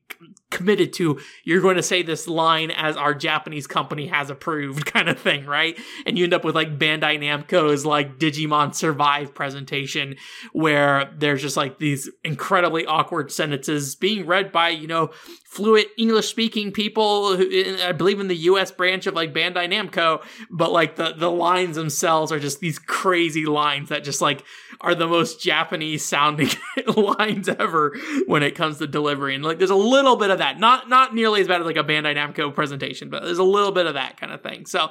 committed 0.52 0.92
to 0.94 1.20
you're 1.44 1.62
going 1.62 1.76
to 1.76 1.84
say 1.84 2.02
this 2.02 2.28
line 2.28 2.72
as 2.72 2.98
our 2.98 3.14
Japanese 3.14 3.68
company 3.68 4.08
has 4.08 4.30
approved 4.30 4.86
kind 4.94 5.10
of 5.10 5.20
thing, 5.20 5.46
right? 5.46 5.78
And 6.06 6.18
you 6.18 6.24
end 6.24 6.34
up 6.34 6.44
with 6.44 6.56
like 6.56 6.78
Bandai 6.78 7.20
Namco's 7.20 7.86
like 7.86 8.18
Digimon 8.18 8.74
Survive 8.74 9.34
presentation 9.34 10.16
where 10.54 11.12
there's 11.18 11.42
just 11.42 11.58
like 11.58 11.80
these 11.80 12.10
incredibly 12.24 12.86
awkward 12.86 13.32
sentences 13.32 13.96
being 13.96 14.26
read 14.26 14.52
by 14.52 14.70
you 14.70 14.88
know 14.88 15.12
fluent 15.46 15.88
English 15.98 16.28
speaking 16.28 16.72
people. 16.72 17.36
Who, 17.36 17.78
I 17.84 17.92
believe 17.92 18.20
in 18.20 18.28
the 18.28 18.36
U.S. 18.36 18.72
branch 18.72 19.08
of 19.08 19.14
like 19.14 19.34
Bandai 19.34 19.72
Namco, 19.72 20.24
but 20.50 20.72
like 20.72 20.96
the 20.96 21.14
the 21.18 21.32
lines 21.32 21.76
themselves 21.76 22.32
are 22.32 22.40
just 22.40 22.60
these 22.60 22.80
crazy 22.80 23.46
lines 23.46 23.90
that 23.90 24.04
just 24.04 24.22
like 24.22 24.44
are 24.82 24.96
the 24.96 25.08
most 25.08 25.42
Japanese 25.42 26.06
sounding 26.06 26.50
lines 26.96 27.50
ever 27.50 27.98
when 28.28 28.44
it 28.44 28.56
comes 28.56 28.78
to 28.78 28.88
delivery. 28.88 29.36
And 29.36 29.44
like 29.44 29.58
there's 29.58 29.70
a 29.70 29.76
little 29.76 30.16
bit 30.16 30.30
of 30.30 30.38
that, 30.40 30.60
not 30.60 30.90
not 30.90 31.14
nearly 31.14 31.42
as 31.42 31.48
bad 31.48 31.62
as 31.62 31.66
like 31.66 31.78
a 31.78 31.84
Bandai 31.84 32.16
Namco 32.16 32.54
presentation, 32.54 33.10
but 33.10 33.24
there's 33.24 33.38
a 33.38 33.44
little 33.44 33.72
bit 33.72 33.86
of 33.86 33.96
that 33.96 34.18
kind 34.18 34.32
of 34.32 34.42
thing. 34.42 34.66
So 34.66 34.90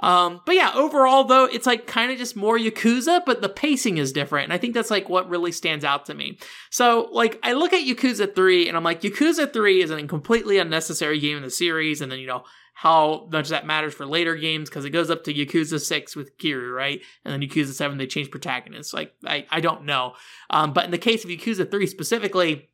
um, 0.00 0.40
but 0.46 0.54
yeah, 0.54 0.72
overall 0.74 1.24
though, 1.24 1.44
it's 1.44 1.66
like 1.66 1.86
kind 1.86 2.10
of 2.10 2.18
just 2.18 2.34
more 2.34 2.58
Yakuza, 2.58 3.20
but 3.26 3.42
the 3.42 3.48
pacing 3.48 3.98
is 3.98 4.12
different. 4.12 4.44
And 4.44 4.52
I 4.52 4.58
think 4.58 4.74
that's 4.74 4.90
like 4.90 5.08
what 5.08 5.28
really 5.28 5.52
stands 5.52 5.84
out 5.84 6.06
to 6.06 6.14
me. 6.14 6.38
So 6.70 7.08
like 7.12 7.38
I 7.42 7.52
look 7.52 7.72
at 7.72 7.84
Yakuza 7.84 8.34
3 8.34 8.68
and 8.68 8.76
I'm 8.76 8.84
like, 8.84 9.02
Yakuza 9.02 9.52
3 9.52 9.82
is 9.82 9.90
a 9.90 10.02
completely 10.06 10.58
unnecessary 10.58 11.20
game 11.20 11.36
in 11.36 11.42
the 11.42 11.50
series. 11.50 12.00
And 12.00 12.10
then, 12.10 12.18
you 12.18 12.26
know, 12.26 12.44
how 12.80 13.28
much 13.30 13.50
that 13.50 13.66
matters 13.66 13.92
for 13.92 14.06
later 14.06 14.34
games 14.34 14.70
because 14.70 14.86
it 14.86 14.90
goes 14.90 15.10
up 15.10 15.22
to 15.22 15.34
Yakuza 15.34 15.78
6 15.78 16.16
with 16.16 16.38
Kiryu, 16.38 16.74
right? 16.74 17.02
And 17.26 17.34
then 17.34 17.46
Yakuza 17.46 17.74
7, 17.74 17.98
they 17.98 18.06
change 18.06 18.30
protagonists. 18.30 18.94
Like, 18.94 19.12
I, 19.26 19.44
I 19.50 19.60
don't 19.60 19.84
know. 19.84 20.14
Um, 20.48 20.72
but 20.72 20.86
in 20.86 20.90
the 20.90 20.96
case 20.96 21.22
of 21.22 21.28
Yakuza 21.28 21.70
3 21.70 21.86
specifically, 21.86 22.70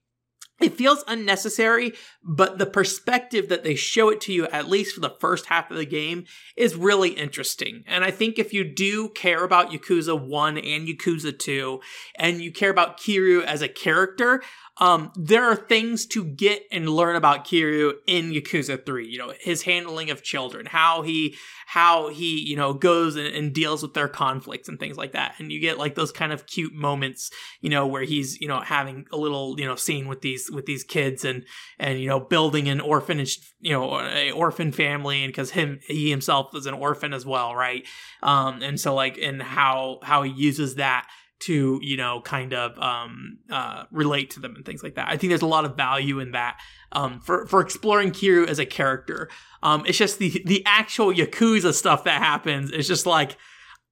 it 0.60 0.74
feels 0.74 1.02
unnecessary, 1.08 1.92
but 2.22 2.58
the 2.58 2.66
perspective 2.66 3.48
that 3.48 3.64
they 3.64 3.74
show 3.74 4.08
it 4.08 4.20
to 4.22 4.32
you, 4.32 4.46
at 4.46 4.68
least 4.68 4.94
for 4.94 5.00
the 5.00 5.16
first 5.20 5.46
half 5.46 5.72
of 5.72 5.76
the 5.76 5.84
game, 5.84 6.24
is 6.56 6.76
really 6.76 7.10
interesting. 7.10 7.82
And 7.88 8.04
I 8.04 8.12
think 8.12 8.38
if 8.38 8.54
you 8.54 8.62
do 8.62 9.08
care 9.08 9.42
about 9.42 9.72
Yakuza 9.72 10.18
1 10.18 10.56
and 10.56 10.86
Yakuza 10.86 11.36
2, 11.36 11.80
and 12.16 12.40
you 12.40 12.52
care 12.52 12.70
about 12.70 13.00
Kiryu 13.00 13.42
as 13.42 13.60
a 13.60 13.68
character, 13.68 14.40
um, 14.78 15.10
there 15.16 15.44
are 15.44 15.56
things 15.56 16.04
to 16.06 16.22
get 16.22 16.62
and 16.70 16.88
learn 16.88 17.16
about 17.16 17.46
Kiryu 17.46 17.94
in 18.06 18.30
Yakuza 18.32 18.84
3. 18.84 19.08
You 19.08 19.18
know, 19.18 19.32
his 19.40 19.62
handling 19.62 20.10
of 20.10 20.22
children, 20.22 20.66
how 20.66 21.00
he, 21.00 21.34
how 21.66 22.10
he, 22.10 22.40
you 22.40 22.56
know, 22.56 22.74
goes 22.74 23.16
and, 23.16 23.26
and, 23.28 23.54
deals 23.54 23.82
with 23.82 23.94
their 23.94 24.08
conflicts 24.08 24.68
and 24.68 24.78
things 24.78 24.98
like 24.98 25.12
that. 25.12 25.34
And 25.38 25.50
you 25.50 25.60
get 25.60 25.78
like 25.78 25.94
those 25.94 26.12
kind 26.12 26.30
of 26.30 26.46
cute 26.46 26.74
moments, 26.74 27.30
you 27.62 27.70
know, 27.70 27.86
where 27.86 28.02
he's, 28.02 28.38
you 28.38 28.48
know, 28.48 28.60
having 28.60 29.06
a 29.12 29.16
little, 29.16 29.58
you 29.58 29.64
know, 29.64 29.76
scene 29.76 30.08
with 30.08 30.20
these, 30.20 30.50
with 30.50 30.66
these 30.66 30.84
kids 30.84 31.24
and, 31.24 31.44
and, 31.78 31.98
you 31.98 32.08
know, 32.08 32.20
building 32.20 32.68
an 32.68 32.80
orphanage, 32.80 33.40
you 33.60 33.72
know, 33.72 33.98
a 33.98 34.30
orphan 34.32 34.72
family. 34.72 35.24
And 35.24 35.32
cause 35.32 35.50
him, 35.50 35.80
he 35.86 36.10
himself 36.10 36.54
is 36.54 36.66
an 36.66 36.74
orphan 36.74 37.14
as 37.14 37.24
well. 37.24 37.54
Right. 37.54 37.86
Um, 38.22 38.62
and 38.62 38.78
so 38.78 38.94
like, 38.94 39.16
and 39.16 39.42
how, 39.42 40.00
how 40.02 40.22
he 40.22 40.32
uses 40.32 40.74
that 40.74 41.08
to 41.38 41.78
you 41.82 41.96
know 41.96 42.20
kind 42.22 42.54
of 42.54 42.78
um, 42.78 43.38
uh, 43.50 43.84
relate 43.90 44.30
to 44.30 44.40
them 44.40 44.54
and 44.56 44.64
things 44.64 44.82
like 44.82 44.94
that. 44.94 45.08
I 45.08 45.16
think 45.16 45.30
there's 45.30 45.42
a 45.42 45.46
lot 45.46 45.64
of 45.64 45.76
value 45.76 46.20
in 46.20 46.32
that 46.32 46.58
um, 46.92 47.20
for 47.20 47.46
for 47.46 47.60
exploring 47.60 48.10
Kiryu 48.10 48.48
as 48.48 48.58
a 48.58 48.66
character. 48.66 49.28
Um, 49.62 49.84
it's 49.86 49.98
just 49.98 50.18
the 50.18 50.42
the 50.44 50.62
actual 50.66 51.12
Yakuza 51.12 51.74
stuff 51.74 52.04
that 52.04 52.22
happens. 52.22 52.70
It's 52.70 52.88
just 52.88 53.06
like 53.06 53.36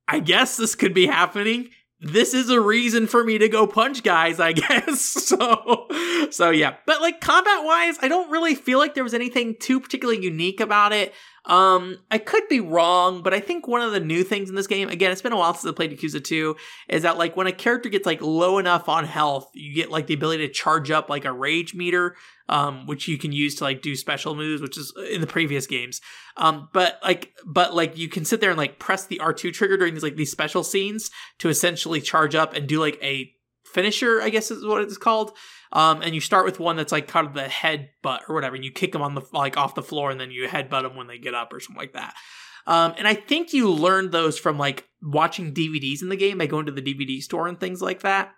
I 0.09 0.21
guess 0.21 0.57
this 0.57 0.75
could 0.75 0.95
be 0.95 1.07
happening. 1.07 1.71
This 2.01 2.35
is 2.35 2.51
a 2.51 2.61
reason 2.61 3.07
for 3.07 3.25
me 3.25 3.39
to 3.39 3.49
go 3.49 3.67
punch 3.67 4.03
guys, 4.03 4.39
I 4.39 4.53
guess. 4.53 5.01
So, 5.01 5.89
so 6.31 6.51
yeah. 6.51 6.77
But 6.87 7.01
like 7.01 7.21
combat 7.21 7.65
wise, 7.65 7.97
I 8.03 8.09
don't 8.09 8.31
really 8.31 8.55
feel 8.55 8.79
like 8.79 8.95
there 8.95 9.05
was 9.05 9.15
anything 9.15 9.57
too 9.59 9.81
particularly 9.81 10.23
unique 10.23 10.61
about 10.61 10.93
it. 10.93 11.15
Um, 11.47 11.99
I 12.11 12.17
could 12.19 12.49
be 12.49 12.61
wrong, 12.61 13.23
but 13.23 13.35
I 13.35 13.41
think 13.41 13.69
one 13.69 13.83
of 13.83 13.93
the 13.93 14.01
new 14.01 14.25
things 14.25 14.49
in 14.49 14.55
this 14.55 14.67
game, 14.67 14.89
again, 14.89 15.13
it's 15.13 15.21
been 15.21 15.33
a 15.33 15.37
while 15.37 15.53
since 15.53 15.71
I 15.71 15.77
played 15.77 15.91
Yakuza 15.91 16.25
2, 16.25 16.57
is 16.89 17.03
that 17.03 17.19
like 17.19 17.37
when 17.37 17.47
a 17.47 17.53
character 17.53 17.91
gets 17.91 18.07
like 18.07 18.23
low 18.23 18.57
enough 18.59 18.89
on 18.89 19.05
health, 19.05 19.51
you 19.53 19.75
get 19.75 19.91
like 19.91 20.07
the 20.07 20.15
ability 20.15 20.47
to 20.47 20.53
charge 20.53 20.91
up 20.91 21.11
like 21.11 21.27
a 21.27 21.33
rage 21.33 21.75
meter, 21.75 22.17
um, 22.49 22.87
which 22.87 23.09
you 23.09 23.19
can 23.19 23.33
use 23.33 23.57
to 23.57 23.65
like 23.65 23.83
do 23.83 23.95
special 23.95 24.35
moves, 24.35 24.63
which 24.63 24.79
is 24.79 24.95
in 25.11 25.21
the 25.21 25.27
previous 25.27 25.67
games. 25.67 26.01
Um, 26.39 26.71
but 26.73 26.99
like, 27.03 27.35
but 27.45 27.75
like 27.75 27.99
you 27.99 28.09
can 28.09 28.25
sit 28.25 28.41
there 28.41 28.51
and 28.51 28.59
like 28.59 28.79
press 28.79 29.05
the 29.05 29.21
R2 29.23 29.53
trigger 29.53 29.77
during 29.77 29.93
these 29.93 30.03
like 30.03 30.17
these 30.17 30.31
special 30.31 30.65
scenes 30.65 31.11
to 31.41 31.51
essentially 31.51 32.01
charge 32.01 32.35
up 32.35 32.55
and 32.55 32.67
do 32.67 32.81
like 32.81 32.99
a 33.03 33.34
finisher, 33.75 34.23
I 34.23 34.31
guess 34.31 34.51
is 34.51 34.65
what 34.65 34.83
it's 34.83 34.97
called. 34.97 35.37
Um, 35.73 36.01
and 36.03 36.15
you 36.15 36.21
start 36.21 36.47
with 36.47 36.61
one 36.61 36.77
that's 36.77 36.93
like 36.93 37.09
kind 37.09 37.27
of 37.27 37.35
the 37.35 37.49
head 37.49 37.91
butt 38.03 38.23
or 38.29 38.35
whatever, 38.35 38.55
and 38.55 38.65
you 38.65 38.71
kick 38.71 38.93
them 38.93 39.03
on 39.03 39.15
the 39.15 39.23
like 39.33 39.57
off 39.57 39.75
the 39.75 39.83
floor, 39.83 40.11
and 40.11 40.21
then 40.21 40.31
you 40.31 40.49
headbutt 40.49 40.83
them 40.83 40.97
when 40.97 41.09
they 41.09 41.19
get 41.19 41.35
up 41.35 41.53
or 41.53 41.61
something 41.61 41.81
like 41.81 41.93
that. 41.93 42.15
Um, 42.67 42.95
and 42.97 43.07
I 43.07 43.15
think 43.15 43.53
you 43.53 43.71
learned 43.71 44.13
those 44.13 44.39
from 44.39 44.57
like 44.57 44.89
watching 45.03 45.53
DVDs 45.53 46.01
in 46.01 46.09
the 46.09 46.17
game 46.17 46.39
by 46.39 46.47
going 46.47 46.67
to 46.67 46.73
the 46.73 46.81
DVD 46.81 47.21
store 47.21 47.47
and 47.49 47.61
things 47.61 47.83
like 47.83 48.01
that. 48.01 48.33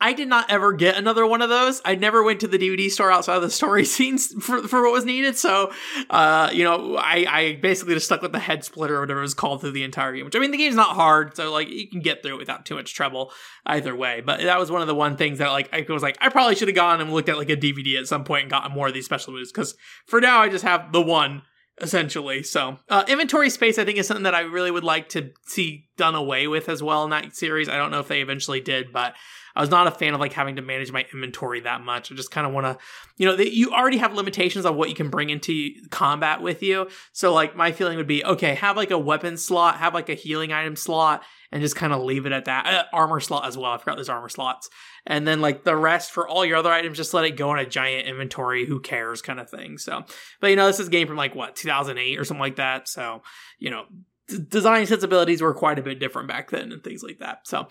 I 0.00 0.14
did 0.14 0.28
not 0.28 0.50
ever 0.50 0.72
get 0.72 0.96
another 0.96 1.26
one 1.26 1.42
of 1.42 1.50
those. 1.50 1.82
I 1.84 1.94
never 1.94 2.22
went 2.22 2.40
to 2.40 2.48
the 2.48 2.58
DVD 2.58 2.90
store 2.90 3.12
outside 3.12 3.36
of 3.36 3.42
the 3.42 3.50
story 3.50 3.84
scenes 3.86 4.32
for, 4.42 4.66
for 4.66 4.82
what 4.82 4.92
was 4.92 5.04
needed. 5.04 5.36
So, 5.36 5.72
uh, 6.08 6.50
you 6.52 6.64
know, 6.64 6.96
I, 6.96 7.26
I 7.28 7.58
basically 7.60 7.94
just 7.94 8.06
stuck 8.06 8.22
with 8.22 8.32
the 8.32 8.38
head 8.38 8.64
splitter 8.64 8.96
or 8.96 9.00
whatever 9.00 9.20
it 9.20 9.22
was 9.22 9.34
called 9.34 9.60
through 9.60 9.72
the 9.72 9.84
entire 9.84 10.14
game, 10.14 10.24
which 10.24 10.34
I 10.34 10.38
mean, 10.38 10.52
the 10.52 10.56
game's 10.56 10.76
not 10.76 10.94
hard. 10.96 11.36
So 11.36 11.52
like 11.52 11.68
you 11.68 11.88
can 11.88 12.00
get 12.00 12.22
through 12.22 12.36
it 12.36 12.38
without 12.38 12.64
too 12.64 12.76
much 12.76 12.94
trouble 12.94 13.30
either 13.66 13.94
way. 13.94 14.22
But 14.24 14.40
that 14.40 14.58
was 14.58 14.70
one 14.70 14.80
of 14.80 14.88
the 14.88 14.94
one 14.94 15.16
things 15.16 15.38
that 15.38 15.48
like, 15.48 15.68
I 15.72 15.84
was 15.92 16.02
like, 16.02 16.16
I 16.20 16.30
probably 16.30 16.54
should 16.54 16.68
have 16.68 16.74
gone 16.74 17.00
and 17.00 17.12
looked 17.12 17.28
at 17.28 17.36
like 17.36 17.50
a 17.50 17.56
DVD 17.56 17.98
at 17.98 18.06
some 18.06 18.24
point 18.24 18.42
and 18.42 18.50
gotten 18.50 18.72
more 18.72 18.88
of 18.88 18.94
these 18.94 19.04
special 19.04 19.34
moves. 19.34 19.52
Cause 19.52 19.74
for 20.06 20.20
now 20.20 20.40
I 20.40 20.48
just 20.48 20.64
have 20.64 20.92
the 20.92 21.02
one 21.02 21.42
essentially. 21.80 22.42
So, 22.42 22.78
uh, 22.88 23.04
inventory 23.08 23.50
space, 23.50 23.78
I 23.78 23.84
think, 23.84 23.98
is 23.98 24.06
something 24.06 24.24
that 24.24 24.34
I 24.34 24.40
really 24.40 24.70
would 24.70 24.84
like 24.84 25.08
to 25.10 25.30
see 25.46 25.88
done 25.96 26.14
away 26.14 26.46
with 26.46 26.68
as 26.68 26.82
well 26.82 27.04
in 27.04 27.10
that 27.10 27.34
series. 27.34 27.68
I 27.68 27.76
don't 27.76 27.90
know 27.90 28.00
if 28.00 28.08
they 28.08 28.20
eventually 28.20 28.60
did, 28.60 28.92
but 28.92 29.14
I 29.60 29.62
was 29.62 29.68
not 29.68 29.86
a 29.86 29.90
fan 29.90 30.14
of 30.14 30.20
like 30.20 30.32
having 30.32 30.56
to 30.56 30.62
manage 30.62 30.90
my 30.90 31.04
inventory 31.12 31.60
that 31.60 31.82
much. 31.82 32.10
I 32.10 32.14
just 32.14 32.30
kind 32.30 32.46
of 32.46 32.54
want 32.54 32.64
to, 32.64 32.82
you 33.18 33.26
know, 33.26 33.36
you 33.36 33.74
already 33.74 33.98
have 33.98 34.14
limitations 34.14 34.64
on 34.64 34.74
what 34.74 34.88
you 34.88 34.94
can 34.94 35.10
bring 35.10 35.28
into 35.28 35.72
combat 35.90 36.40
with 36.40 36.62
you. 36.62 36.88
So, 37.12 37.34
like, 37.34 37.54
my 37.54 37.70
feeling 37.70 37.98
would 37.98 38.06
be 38.06 38.24
okay, 38.24 38.54
have 38.54 38.78
like 38.78 38.90
a 38.90 38.96
weapon 38.96 39.36
slot, 39.36 39.76
have 39.76 39.92
like 39.92 40.08
a 40.08 40.14
healing 40.14 40.50
item 40.50 40.76
slot, 40.76 41.24
and 41.52 41.60
just 41.60 41.76
kind 41.76 41.92
of 41.92 42.00
leave 42.00 42.24
it 42.24 42.32
at 42.32 42.46
that. 42.46 42.66
Uh, 42.66 42.84
armor 42.94 43.20
slot 43.20 43.44
as 43.44 43.58
well. 43.58 43.72
I 43.72 43.76
forgot 43.76 43.96
there's 43.96 44.08
armor 44.08 44.30
slots. 44.30 44.70
And 45.06 45.28
then 45.28 45.42
like 45.42 45.64
the 45.64 45.76
rest 45.76 46.10
for 46.10 46.26
all 46.26 46.42
your 46.42 46.56
other 46.56 46.72
items, 46.72 46.96
just 46.96 47.12
let 47.12 47.26
it 47.26 47.36
go 47.36 47.52
in 47.52 47.58
a 47.58 47.66
giant 47.66 48.08
inventory. 48.08 48.64
Who 48.64 48.80
cares, 48.80 49.20
kind 49.20 49.38
of 49.38 49.50
thing. 49.50 49.76
So, 49.76 50.06
but 50.40 50.46
you 50.48 50.56
know, 50.56 50.68
this 50.68 50.80
is 50.80 50.86
a 50.86 50.90
game 50.90 51.06
from 51.06 51.18
like 51.18 51.34
what 51.34 51.54
2008 51.54 52.18
or 52.18 52.24
something 52.24 52.40
like 52.40 52.56
that. 52.56 52.88
So, 52.88 53.20
you 53.58 53.68
know, 53.68 53.84
d- 54.26 54.38
design 54.48 54.86
sensibilities 54.86 55.42
were 55.42 55.52
quite 55.52 55.78
a 55.78 55.82
bit 55.82 55.98
different 55.98 56.28
back 56.28 56.50
then 56.50 56.72
and 56.72 56.82
things 56.82 57.02
like 57.02 57.18
that. 57.18 57.46
So, 57.46 57.68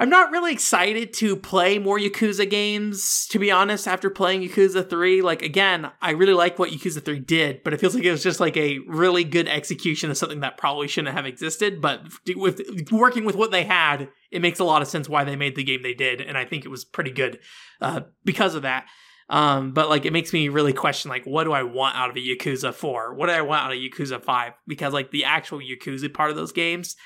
I'm 0.00 0.10
not 0.10 0.30
really 0.30 0.52
excited 0.52 1.12
to 1.14 1.34
play 1.34 1.80
more 1.80 1.98
Yakuza 1.98 2.48
games, 2.48 3.26
to 3.30 3.38
be 3.40 3.50
honest, 3.50 3.88
after 3.88 4.08
playing 4.08 4.42
Yakuza 4.42 4.88
3. 4.88 5.22
Like, 5.22 5.42
again, 5.42 5.90
I 6.00 6.10
really 6.10 6.34
like 6.34 6.56
what 6.56 6.70
Yakuza 6.70 7.04
3 7.04 7.18
did, 7.18 7.64
but 7.64 7.74
it 7.74 7.80
feels 7.80 7.96
like 7.96 8.04
it 8.04 8.12
was 8.12 8.22
just 8.22 8.38
like 8.38 8.56
a 8.56 8.78
really 8.86 9.24
good 9.24 9.48
execution 9.48 10.08
of 10.08 10.16
something 10.16 10.40
that 10.40 10.56
probably 10.56 10.86
shouldn't 10.86 11.16
have 11.16 11.26
existed. 11.26 11.80
But 11.80 12.02
with 12.36 12.60
working 12.92 13.24
with 13.24 13.34
what 13.34 13.50
they 13.50 13.64
had, 13.64 14.08
it 14.30 14.40
makes 14.40 14.60
a 14.60 14.64
lot 14.64 14.82
of 14.82 14.88
sense 14.88 15.08
why 15.08 15.24
they 15.24 15.34
made 15.34 15.56
the 15.56 15.64
game 15.64 15.82
they 15.82 15.94
did, 15.94 16.20
and 16.20 16.38
I 16.38 16.44
think 16.44 16.64
it 16.64 16.68
was 16.68 16.84
pretty 16.84 17.10
good 17.10 17.40
uh, 17.80 18.02
because 18.24 18.54
of 18.54 18.62
that. 18.62 18.86
Um, 19.30 19.72
but 19.72 19.90
like 19.90 20.06
it 20.06 20.12
makes 20.12 20.32
me 20.32 20.48
really 20.48 20.72
question 20.72 21.10
like 21.10 21.24
what 21.24 21.44
do 21.44 21.52
I 21.52 21.62
want 21.62 21.96
out 21.96 22.08
of 22.08 22.16
a 22.16 22.20
Yakuza 22.20 22.72
4? 22.72 23.14
What 23.14 23.26
do 23.26 23.32
I 23.32 23.42
want 23.42 23.62
out 23.62 23.72
of 23.72 23.78
Yakuza 23.78 24.22
5? 24.22 24.52
Because 24.66 24.94
like 24.94 25.10
the 25.10 25.24
actual 25.24 25.58
Yakuza 25.58 26.12
part 26.14 26.30
of 26.30 26.36
those 26.36 26.52
games 26.52 26.96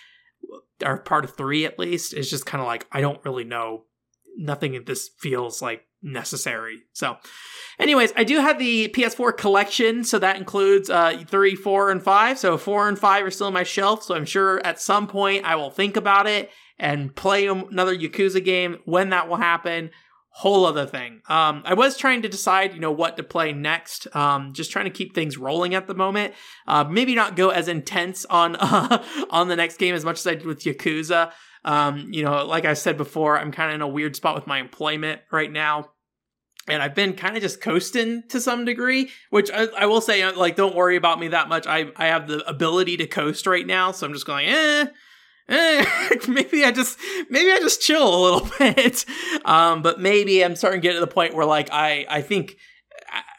or 0.84 0.98
part 0.98 1.24
of 1.24 1.34
three 1.36 1.64
at 1.64 1.78
least 1.78 2.14
is 2.14 2.30
just 2.30 2.46
kind 2.46 2.60
of 2.60 2.66
like 2.66 2.86
I 2.92 3.00
don't 3.00 3.24
really 3.24 3.44
know. 3.44 3.84
Nothing 4.36 4.74
in 4.74 4.84
this 4.84 5.10
feels 5.18 5.60
like 5.60 5.86
necessary. 6.02 6.80
So, 6.92 7.16
anyways, 7.78 8.12
I 8.16 8.24
do 8.24 8.38
have 8.40 8.58
the 8.58 8.88
PS4 8.88 9.36
collection, 9.36 10.04
so 10.04 10.18
that 10.18 10.36
includes 10.36 10.90
uh, 10.90 11.22
three, 11.28 11.54
four, 11.54 11.90
and 11.90 12.02
five. 12.02 12.38
So 12.38 12.58
four 12.58 12.88
and 12.88 12.98
five 12.98 13.24
are 13.24 13.30
still 13.30 13.48
on 13.48 13.52
my 13.52 13.62
shelf. 13.62 14.02
So 14.02 14.14
I'm 14.14 14.24
sure 14.24 14.64
at 14.64 14.80
some 14.80 15.06
point 15.06 15.44
I 15.44 15.56
will 15.56 15.70
think 15.70 15.96
about 15.96 16.26
it 16.26 16.50
and 16.78 17.14
play 17.14 17.46
another 17.46 17.96
Yakuza 17.96 18.44
game. 18.44 18.78
When 18.84 19.10
that 19.10 19.28
will 19.28 19.36
happen, 19.36 19.90
whole 20.34 20.64
other 20.64 20.86
thing. 20.86 21.20
Um, 21.28 21.62
I 21.64 21.74
was 21.74 21.96
trying 21.96 22.22
to 22.22 22.28
decide, 22.28 22.72
you 22.72 22.80
know, 22.80 22.90
what 22.90 23.16
to 23.18 23.22
play 23.22 23.52
next. 23.52 24.06
Um, 24.16 24.54
just 24.54 24.70
trying 24.70 24.86
to 24.86 24.90
keep 24.90 25.14
things 25.14 25.36
rolling 25.36 25.74
at 25.74 25.86
the 25.86 25.94
moment. 25.94 26.34
Uh, 26.66 26.84
maybe 26.84 27.14
not 27.14 27.36
go 27.36 27.50
as 27.50 27.68
intense 27.68 28.24
on 28.24 28.56
uh, 28.60 29.04
on 29.30 29.48
the 29.48 29.56
next 29.56 29.76
game 29.76 29.94
as 29.94 30.04
much 30.04 30.18
as 30.18 30.26
I 30.26 30.34
did 30.34 30.46
with 30.46 30.64
Yakuza. 30.64 31.32
Um, 31.64 32.08
you 32.12 32.24
know, 32.24 32.44
like 32.46 32.64
I 32.64 32.74
said 32.74 32.96
before, 32.96 33.38
I'm 33.38 33.52
kind 33.52 33.70
of 33.70 33.76
in 33.76 33.82
a 33.82 33.88
weird 33.88 34.16
spot 34.16 34.34
with 34.34 34.46
my 34.46 34.58
employment 34.58 35.20
right 35.30 35.52
now. 35.52 35.90
And 36.68 36.80
I've 36.80 36.94
been 36.94 37.14
kind 37.14 37.36
of 37.36 37.42
just 37.42 37.60
coasting 37.60 38.22
to 38.28 38.40
some 38.40 38.64
degree, 38.64 39.10
which 39.30 39.50
I, 39.52 39.66
I, 39.76 39.86
will 39.86 40.00
say, 40.00 40.22
uh, 40.22 40.32
like, 40.36 40.54
don't 40.54 40.76
worry 40.76 40.94
about 40.94 41.18
me 41.18 41.28
that 41.28 41.48
much. 41.48 41.66
I, 41.66 41.90
I 41.96 42.06
have 42.06 42.28
the 42.28 42.48
ability 42.48 42.98
to 42.98 43.06
coast 43.08 43.48
right 43.48 43.66
now, 43.66 43.90
so 43.90 44.06
I'm 44.06 44.12
just 44.12 44.26
going, 44.26 44.46
eh, 44.46 44.86
eh, 45.48 45.84
maybe 46.28 46.64
I 46.64 46.70
just 46.70 46.98
maybe 47.30 47.50
I 47.50 47.58
just 47.58 47.80
chill 47.80 48.06
a 48.06 48.20
little 48.22 48.50
bit. 48.58 49.04
Um, 49.44 49.82
but 49.82 50.00
maybe 50.00 50.44
I'm 50.44 50.56
starting 50.56 50.80
to 50.80 50.86
get 50.86 50.94
to 50.94 51.00
the 51.00 51.06
point 51.06 51.34
where 51.34 51.46
like 51.46 51.70
I 51.72 52.06
I 52.08 52.22
think 52.22 52.56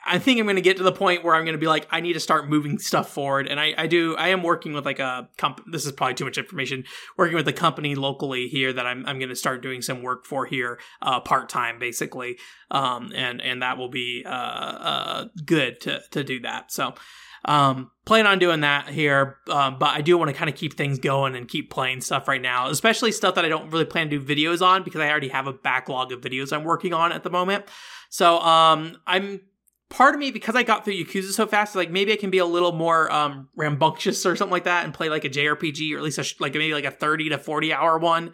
I 0.06 0.20
think 0.20 0.40
I'm 0.40 0.46
going 0.46 0.58
to 0.58 0.62
get 0.62 0.78
to 0.78 0.84
the 0.84 0.92
point 0.92 1.24
where 1.24 1.34
I'm 1.34 1.46
going 1.46 1.54
to 1.54 1.60
be 1.60 1.68
like, 1.68 1.88
I 1.90 2.02
need 2.02 2.14
to 2.14 2.20
start 2.20 2.50
moving 2.50 2.78
stuff 2.78 3.10
forward. 3.10 3.48
And 3.48 3.60
I, 3.60 3.74
I 3.78 3.88
do, 3.88 4.16
I 4.18 4.30
am 4.30 4.44
working 4.44 4.74
with 4.74 4.86
like 4.86 5.00
a 5.00 5.30
comp. 5.38 5.62
This 5.72 5.86
is 5.86 5.94
probably 5.94 6.16
too 6.16 6.26
much 6.26 6.38
information. 6.38 6.84
Working 7.18 7.36
with 7.36 7.48
a 7.48 7.54
company 7.54 7.96
locally 7.96 8.48
here 8.48 8.74
that 8.74 8.86
I'm, 8.86 9.06
I'm 9.06 9.18
going 9.18 9.30
to 9.30 9.36
start 9.36 9.62
doing 9.62 9.82
some 9.82 10.02
work 10.02 10.26
for 10.26 10.46
here, 10.46 10.80
uh, 11.02 11.22
part 11.22 11.48
time 11.48 11.80
basically. 11.80 12.38
Um, 12.70 13.12
and, 13.16 13.42
and 13.42 13.62
that 13.62 13.78
will 13.78 13.90
be, 13.90 14.24
uh, 14.26 14.30
uh, 14.30 15.26
good 15.46 15.80
to, 15.82 16.02
to 16.12 16.24
do 16.24 16.42
that. 16.42 16.72
So, 16.72 16.96
um, 17.46 17.92
plan 18.06 18.26
on 18.26 18.40
doing 18.40 18.62
that 18.62 18.90
here, 18.90 19.38
um, 19.50 19.78
but 19.80 19.90
I 19.90 20.02
do 20.02 20.18
want 20.18 20.30
to 20.30 20.36
kind 20.36 20.50
of 20.50 20.56
keep 20.56 20.76
things 20.76 21.00
going 21.00 21.36
and 21.36 21.48
keep 21.48 21.70
playing 21.70 22.02
stuff 22.02 22.28
right 22.28 22.42
now, 22.42 22.70
especially 22.70 23.12
stuff 23.12 23.36
that 23.36 23.46
I 23.46 23.50
don't 23.50 23.70
really 23.70 23.86
plan 23.86 24.10
to 24.10 24.20
do 24.20 24.26
videos 24.26 24.62
on 24.66 24.84
because 24.84 25.02
I 25.02 25.10
already 25.10 25.30
have 25.30 25.48
a 25.48 25.54
backlog 25.54 26.12
of 26.12 26.22
videos 26.22 26.54
I'm 26.54 26.64
working 26.64 26.94
on 26.94 27.12
at 27.12 27.24
the 27.24 27.30
moment. 27.30 27.66
So 28.10 28.40
um, 28.40 28.98
I'm 29.06 29.42
part 29.90 30.16
of 30.16 30.20
me 30.20 30.32
because 30.32 30.56
I 30.56 30.64
got 30.64 30.86
through 30.86 30.96
Yakuza 30.96 31.32
so 31.32 31.46
fast, 31.46 31.76
like 31.76 31.92
maybe 31.92 32.14
I 32.14 32.16
can 32.16 32.30
be 32.30 32.40
a 32.40 32.46
little 32.46 32.72
more 32.72 33.12
um, 33.12 33.50
rambunctious 33.56 34.26
or 34.26 34.36
something 34.36 34.52
like 34.52 34.64
that 34.64 34.86
and 34.86 34.94
play 34.94 35.10
like 35.10 35.26
a 35.26 35.30
JRPG 35.30 35.94
or 35.94 35.98
at 35.98 36.04
least 36.04 36.20
a, 36.20 36.26
like 36.40 36.54
maybe 36.54 36.74
like 36.74 36.86
a 36.86 36.92
30 36.92 37.30
to 37.30 37.38
40 37.38 37.74
hour 37.74 37.98
one. 37.98 38.34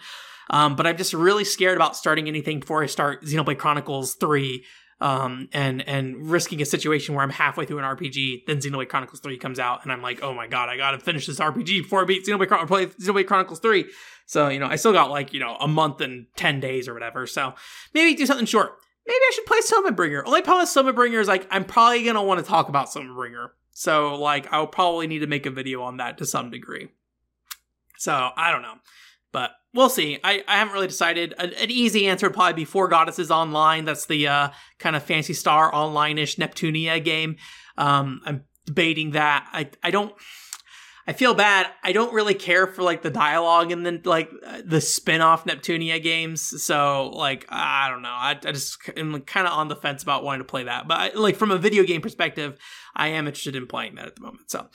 Um, 0.52 0.76
but 0.76 0.88
I'm 0.88 0.98
just 0.98 1.14
really 1.14 1.44
scared 1.44 1.76
about 1.76 1.96
starting 1.96 2.28
anything 2.28 2.60
before 2.60 2.82
I 2.82 2.88
start 2.88 3.24
Xenoblade 3.24 3.60
Chronicles 3.60 4.16
3 4.16 4.64
um, 5.02 5.48
and 5.54 5.88
and 5.88 6.30
risking 6.30 6.62
a 6.62 6.66
situation 6.66 7.16
where 7.16 7.24
I'm 7.24 7.30
halfway 7.30 7.66
through 7.66 7.80
an 7.80 7.86
RPG, 7.86 8.46
then 8.46 8.58
Xenoblade 8.58 8.90
Chronicles 8.90 9.22
3 9.22 9.38
comes 9.38 9.60
out, 9.60 9.84
and 9.84 9.92
I'm 9.92 10.02
like, 10.02 10.22
oh 10.22 10.34
my 10.34 10.48
god, 10.48 10.70
I 10.70 10.78
gotta 10.78 11.00
finish 11.00 11.26
this 11.28 11.40
RPG 11.40 11.84
before 11.84 12.02
I 12.02 12.06
beat 12.06 12.26
Xenoblade, 12.26 12.48
Chron- 12.48 12.68
play 12.68 12.88
Xenoblade 12.88 13.28
Chronicles 13.28 13.60
3. 13.60 13.86
So, 14.26 14.50
you 14.50 14.60
know, 14.60 14.68
I 14.68 14.76
still 14.76 14.94
got 14.94 15.10
like, 15.10 15.34
you 15.34 15.40
know, 15.40 15.56
a 15.56 15.68
month 15.68 16.02
and 16.02 16.28
10 16.36 16.60
days 16.60 16.88
or 16.88 16.94
whatever. 16.94 17.26
So 17.26 17.56
maybe 17.94 18.16
do 18.16 18.26
something 18.26 18.46
short. 18.46 18.74
Maybe 19.08 19.18
I 19.18 19.32
should 19.34 19.46
play 19.46 19.60
Summonbringer. 19.60 20.22
Only 20.26 20.44
problem 20.44 20.64
with 20.64 20.70
Summonbringer 20.70 21.20
is 21.20 21.28
like, 21.28 21.48
I'm 21.50 21.66
probably 21.66 22.04
gonna 22.04 22.22
want 22.22 22.40
to 22.40 22.46
talk 22.46 22.70
about 22.70 22.90
Summonbringer. 22.90 23.50
So, 23.72 24.16
like, 24.16 24.52
I'll 24.52 24.68
probably 24.68 25.08
need 25.08 25.20
to 25.20 25.28
make 25.28 25.46
a 25.46 25.50
video 25.50 25.82
on 25.84 25.98
that 25.98 26.18
to 26.18 26.26
some 26.26 26.52
degree. 26.52 26.90
So, 27.98 28.30
I 28.36 28.52
don't 28.52 28.62
know. 28.62 28.76
But 29.32 29.52
we'll 29.74 29.90
see. 29.90 30.20
I, 30.24 30.44
I 30.48 30.58
haven't 30.58 30.74
really 30.74 30.88
decided. 30.88 31.34
An, 31.38 31.54
an, 31.54 31.72
easy 31.72 32.08
answer 32.08 32.28
would 32.28 32.34
probably 32.34 32.54
be 32.54 32.66
Four 32.66 32.88
Goddesses 32.88 33.32
Online. 33.32 33.86
That's 33.86 34.06
the 34.06 34.28
uh, 34.28 34.50
kind 34.78 34.96
of 34.96 35.04
Phantasy 35.04 35.34
Star 35.34 35.74
online-ish 35.74 36.36
Neptunia 36.38 37.04
game. 37.04 37.38
Um, 37.78 38.22
I'm 38.26 38.44
debating 38.66 39.12
that. 39.12 39.48
I 39.52 39.70
I 39.84 39.92
don't. 39.92 40.14
I 41.10 41.14
feel 41.14 41.34
bad. 41.34 41.66
I 41.82 41.92
don't 41.92 42.14
really 42.14 42.36
care 42.36 42.68
for 42.68 42.84
like 42.84 43.02
the 43.02 43.10
dialogue 43.10 43.72
and 43.72 43.84
then 43.84 44.04
like 44.06 44.30
the 44.64 44.80
spin-off 44.80 45.44
Neptunia 45.44 46.00
games. 46.04 46.62
So 46.62 47.10
like 47.16 47.48
I 47.50 47.90
don't 47.90 48.04
know. 48.04 48.10
I, 48.10 48.38
I 48.46 48.52
just 48.52 48.78
am 48.96 49.20
kind 49.22 49.48
of 49.48 49.54
on 49.54 49.70
the 49.70 49.76
fence 49.76 50.04
about 50.04 50.24
wanting 50.24 50.42
to 50.42 50.46
play 50.46 50.66
that. 50.66 50.88
But 50.88 50.98
I, 51.00 51.10
like 51.16 51.36
from 51.36 51.50
a 51.50 51.58
video 51.58 51.84
game 51.84 52.02
perspective, 52.02 52.60
I 52.96 53.08
am 53.08 53.26
interested 53.26 53.56
in 53.56 53.66
playing 53.66 53.96
that 53.96 54.06
at 54.06 54.18
the 54.18 54.22
moment. 54.22 54.52
So 54.52 54.68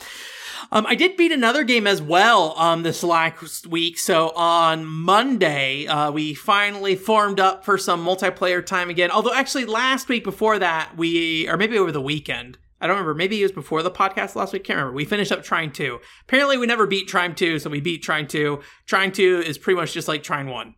um, 0.72 0.86
I 0.86 0.96
did 0.96 1.16
beat 1.16 1.30
another 1.30 1.62
game 1.62 1.86
as 1.86 2.02
well 2.02 2.58
um, 2.58 2.82
this 2.82 3.04
last 3.04 3.68
week. 3.68 3.96
So 3.96 4.30
on 4.30 4.84
Monday, 4.84 5.86
uh, 5.86 6.10
we 6.10 6.34
finally 6.34 6.96
formed 6.96 7.38
up 7.38 7.64
for 7.64 7.78
some 7.78 8.04
multiplayer 8.04 8.66
time 8.66 8.90
again. 8.90 9.12
Although 9.12 9.34
actually 9.34 9.66
last 9.66 10.08
week 10.08 10.24
before 10.24 10.58
that, 10.58 10.96
we 10.96 11.48
or 11.48 11.56
maybe 11.56 11.78
over 11.78 11.92
the 11.92 12.02
weekend 12.02 12.58
I 12.84 12.86
don't 12.86 12.96
remember. 12.96 13.14
Maybe 13.14 13.40
it 13.40 13.44
was 13.44 13.52
before 13.52 13.82
the 13.82 13.90
podcast 13.90 14.36
last 14.36 14.52
week. 14.52 14.64
Can't 14.64 14.76
remember. 14.76 14.94
We 14.94 15.06
finished 15.06 15.32
up 15.32 15.42
Trine 15.42 15.72
2. 15.72 15.98
Apparently, 16.24 16.58
we 16.58 16.66
never 16.66 16.86
beat 16.86 17.08
Trine 17.08 17.34
2, 17.34 17.58
so 17.58 17.70
we 17.70 17.80
beat 17.80 18.02
Trine 18.02 18.28
2. 18.28 18.60
Trine 18.84 19.10
2 19.10 19.42
is 19.46 19.56
pretty 19.56 19.80
much 19.80 19.94
just 19.94 20.06
like 20.06 20.22
Trine 20.22 20.48
1. 20.48 20.74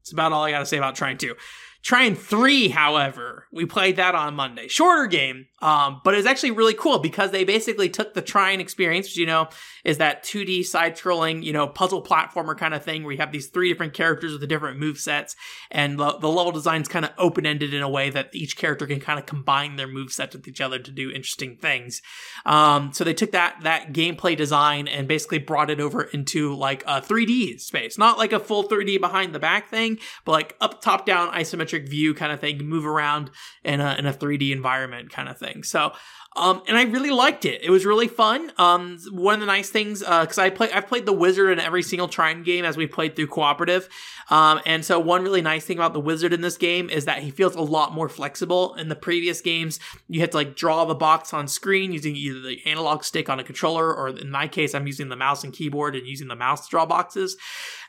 It's 0.00 0.10
about 0.10 0.32
all 0.32 0.42
I 0.42 0.52
got 0.52 0.60
to 0.60 0.66
say 0.66 0.78
about 0.78 0.94
Trine 0.94 1.18
2. 1.18 1.34
Trine 1.82 2.14
3, 2.14 2.68
however, 2.68 3.46
we 3.52 3.66
played 3.66 3.96
that 3.96 4.14
on 4.14 4.34
Monday. 4.34 4.68
Shorter 4.68 5.06
game, 5.06 5.44
um, 5.64 6.00
but 6.04 6.14
it's 6.14 6.26
actually 6.26 6.52
really 6.52 6.74
cool 6.74 6.98
because 6.98 7.30
they 7.30 7.44
basically 7.44 7.88
took 7.88 8.14
the 8.14 8.22
Trine 8.22 8.60
experience, 8.60 9.06
which, 9.06 9.16
you 9.16 9.26
know, 9.26 9.48
is 9.84 9.98
that 9.98 10.24
2D 10.24 10.64
side 10.64 10.96
scrolling, 10.96 11.42
you 11.42 11.52
know, 11.52 11.66
puzzle 11.66 12.02
platformer 12.02 12.56
kind 12.56 12.74
of 12.74 12.84
thing 12.84 13.02
where 13.02 13.12
you 13.12 13.18
have 13.18 13.32
these 13.32 13.48
three 13.48 13.68
different 13.68 13.94
characters 13.94 14.32
with 14.32 14.40
the 14.40 14.46
different 14.46 14.78
move 14.78 14.98
sets, 14.98 15.36
and 15.70 15.98
the, 15.98 16.18
the 16.18 16.28
level 16.28 16.52
design's 16.52 16.88
kind 16.88 17.04
of 17.04 17.10
open 17.18 17.46
ended 17.46 17.74
in 17.74 17.82
a 17.82 17.88
way 17.88 18.10
that 18.10 18.30
each 18.32 18.56
character 18.56 18.86
can 18.86 19.00
kind 19.00 19.18
of 19.18 19.26
combine 19.26 19.76
their 19.76 19.88
move 19.88 20.12
sets 20.12 20.34
with 20.34 20.46
each 20.48 20.60
other 20.60 20.78
to 20.78 20.90
do 20.90 21.10
interesting 21.10 21.56
things. 21.56 22.00
Um, 22.46 22.92
so 22.92 23.04
they 23.04 23.14
took 23.14 23.32
that 23.32 23.58
that 23.62 23.92
gameplay 23.92 24.36
design 24.36 24.88
and 24.88 25.08
basically 25.08 25.38
brought 25.38 25.70
it 25.70 25.80
over 25.80 26.02
into 26.02 26.54
like 26.54 26.82
a 26.86 27.00
3D 27.00 27.60
space, 27.60 27.98
not 27.98 28.18
like 28.18 28.32
a 28.32 28.40
full 28.40 28.64
3D 28.64 29.00
behind 29.00 29.34
the 29.34 29.38
back 29.38 29.68
thing, 29.68 29.98
but 30.24 30.32
like 30.32 30.56
up 30.60 30.80
top 30.80 31.06
down 31.06 31.32
isometric 31.32 31.64
isometric 31.64 31.88
view 31.88 32.14
kind 32.14 32.32
of 32.32 32.40
thing, 32.40 32.58
move 32.64 32.86
around 32.86 33.30
in 33.64 33.80
a, 33.80 33.96
in 33.98 34.06
a 34.06 34.12
3D 34.12 34.52
environment 34.52 35.10
kind 35.10 35.28
of 35.28 35.38
thing. 35.38 35.53
So 35.62 35.92
um, 36.36 36.62
and 36.66 36.76
I 36.76 36.82
really 36.82 37.10
liked 37.10 37.44
it. 37.44 37.62
It 37.62 37.70
was 37.70 37.86
really 37.86 38.08
fun. 38.08 38.52
Um, 38.58 38.98
one 39.10 39.34
of 39.34 39.40
the 39.40 39.46
nice 39.46 39.70
things, 39.70 40.00
because 40.00 40.38
uh, 40.38 40.42
I 40.42 40.50
play, 40.50 40.70
I've 40.72 40.88
played 40.88 41.06
the 41.06 41.12
wizard 41.12 41.50
in 41.52 41.60
every 41.60 41.82
single 41.82 42.08
Trine 42.08 42.42
game 42.42 42.64
as 42.64 42.76
we 42.76 42.86
played 42.86 43.14
through 43.14 43.28
cooperative. 43.28 43.88
Um, 44.30 44.60
and 44.64 44.84
so 44.84 44.98
one 44.98 45.22
really 45.22 45.42
nice 45.42 45.64
thing 45.64 45.78
about 45.78 45.92
the 45.92 46.00
wizard 46.00 46.32
in 46.32 46.40
this 46.40 46.56
game 46.56 46.88
is 46.90 47.04
that 47.04 47.22
he 47.22 47.30
feels 47.30 47.54
a 47.54 47.60
lot 47.60 47.92
more 47.92 48.08
flexible. 48.08 48.74
In 48.74 48.88
the 48.88 48.96
previous 48.96 49.40
games, 49.40 49.78
you 50.08 50.20
had 50.20 50.32
to 50.32 50.38
like 50.38 50.56
draw 50.56 50.84
the 50.84 50.94
box 50.94 51.32
on 51.34 51.46
screen 51.46 51.92
using 51.92 52.16
either 52.16 52.40
the 52.40 52.64
analog 52.66 53.04
stick 53.04 53.28
on 53.28 53.38
a 53.38 53.44
controller, 53.44 53.94
or 53.94 54.08
in 54.08 54.30
my 54.30 54.48
case, 54.48 54.74
I'm 54.74 54.86
using 54.86 55.10
the 55.10 55.16
mouse 55.16 55.44
and 55.44 55.52
keyboard 55.52 55.94
and 55.94 56.06
using 56.06 56.28
the 56.28 56.36
mouse 56.36 56.64
to 56.64 56.70
draw 56.70 56.86
boxes. 56.86 57.36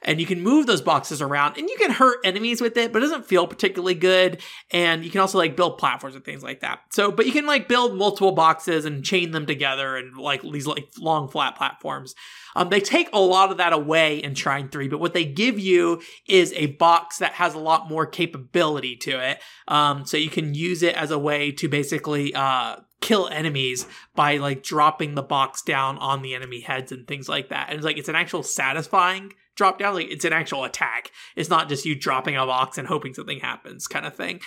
And 0.01 0.19
you 0.19 0.27
can 0.27 0.41
move 0.41 0.67
those 0.67 0.81
boxes 0.81 1.21
around, 1.21 1.57
and 1.57 1.67
you 1.67 1.77
can 1.79 1.89
hurt 1.89 2.19
enemies 2.23 2.61
with 2.61 2.77
it, 2.77 2.93
but 2.93 3.01
it 3.01 3.05
doesn't 3.05 3.25
feel 3.25 3.47
particularly 3.47 3.95
good. 3.95 4.39
And 4.69 5.03
you 5.03 5.09
can 5.09 5.21
also 5.21 5.39
like 5.39 5.55
build 5.55 5.79
platforms 5.79 6.15
and 6.15 6.23
things 6.23 6.43
like 6.43 6.59
that. 6.59 6.81
So, 6.91 7.11
but 7.11 7.25
you 7.25 7.31
can 7.31 7.47
like 7.47 7.67
build 7.67 7.95
multiple 7.95 8.34
boxes 8.35 8.85
and 8.85 9.03
chain 9.03 9.31
them 9.31 9.45
together 9.45 9.95
and 9.95 10.17
like 10.17 10.41
these 10.41 10.67
like 10.67 10.87
long 10.99 11.27
flat 11.27 11.55
platforms. 11.55 12.13
Um, 12.55 12.69
they 12.69 12.79
take 12.79 13.09
a 13.11 13.19
lot 13.19 13.51
of 13.51 13.57
that 13.57 13.73
away 13.73 14.17
in 14.17 14.33
Trine 14.33 14.69
3, 14.69 14.87
but 14.87 14.99
what 14.99 15.13
they 15.13 15.25
give 15.25 15.59
you 15.59 16.01
is 16.27 16.53
a 16.55 16.67
box 16.67 17.17
that 17.17 17.33
has 17.33 17.53
a 17.53 17.59
lot 17.59 17.89
more 17.89 18.05
capability 18.05 18.95
to 18.97 19.19
it. 19.19 19.41
Um, 19.67 20.05
so 20.05 20.15
you 20.15 20.29
can 20.29 20.53
use 20.53 20.81
it 20.81 20.95
as 20.95 21.11
a 21.11 21.19
way 21.19 21.51
to 21.53 21.67
basically 21.67 22.33
uh, 22.33 22.77
kill 23.05 23.27
enemies 23.27 23.85
by 24.15 24.37
like 24.37 24.63
dropping 24.63 25.13
the 25.13 25.21
box 25.21 25.61
down 25.61 25.95
on 25.99 26.23
the 26.23 26.33
enemy 26.33 26.61
heads 26.61 26.91
and 26.91 27.07
things 27.07 27.29
like 27.29 27.49
that. 27.49 27.69
And 27.69 27.77
it's 27.77 27.85
like 27.85 27.99
it's 27.99 28.09
an 28.09 28.15
actual 28.15 28.41
satisfying 28.41 29.31
drop 29.53 29.77
down. 29.77 29.93
Like 29.93 30.09
it's 30.09 30.25
an 30.25 30.33
actual 30.33 30.63
attack. 30.63 31.11
It's 31.35 31.47
not 31.47 31.69
just 31.69 31.85
you 31.85 31.93
dropping 31.93 32.35
a 32.35 32.47
box 32.47 32.79
and 32.79 32.87
hoping 32.87 33.13
something 33.13 33.39
happens 33.39 33.87
kind 33.87 34.07
of 34.07 34.15
thing. 34.15 34.41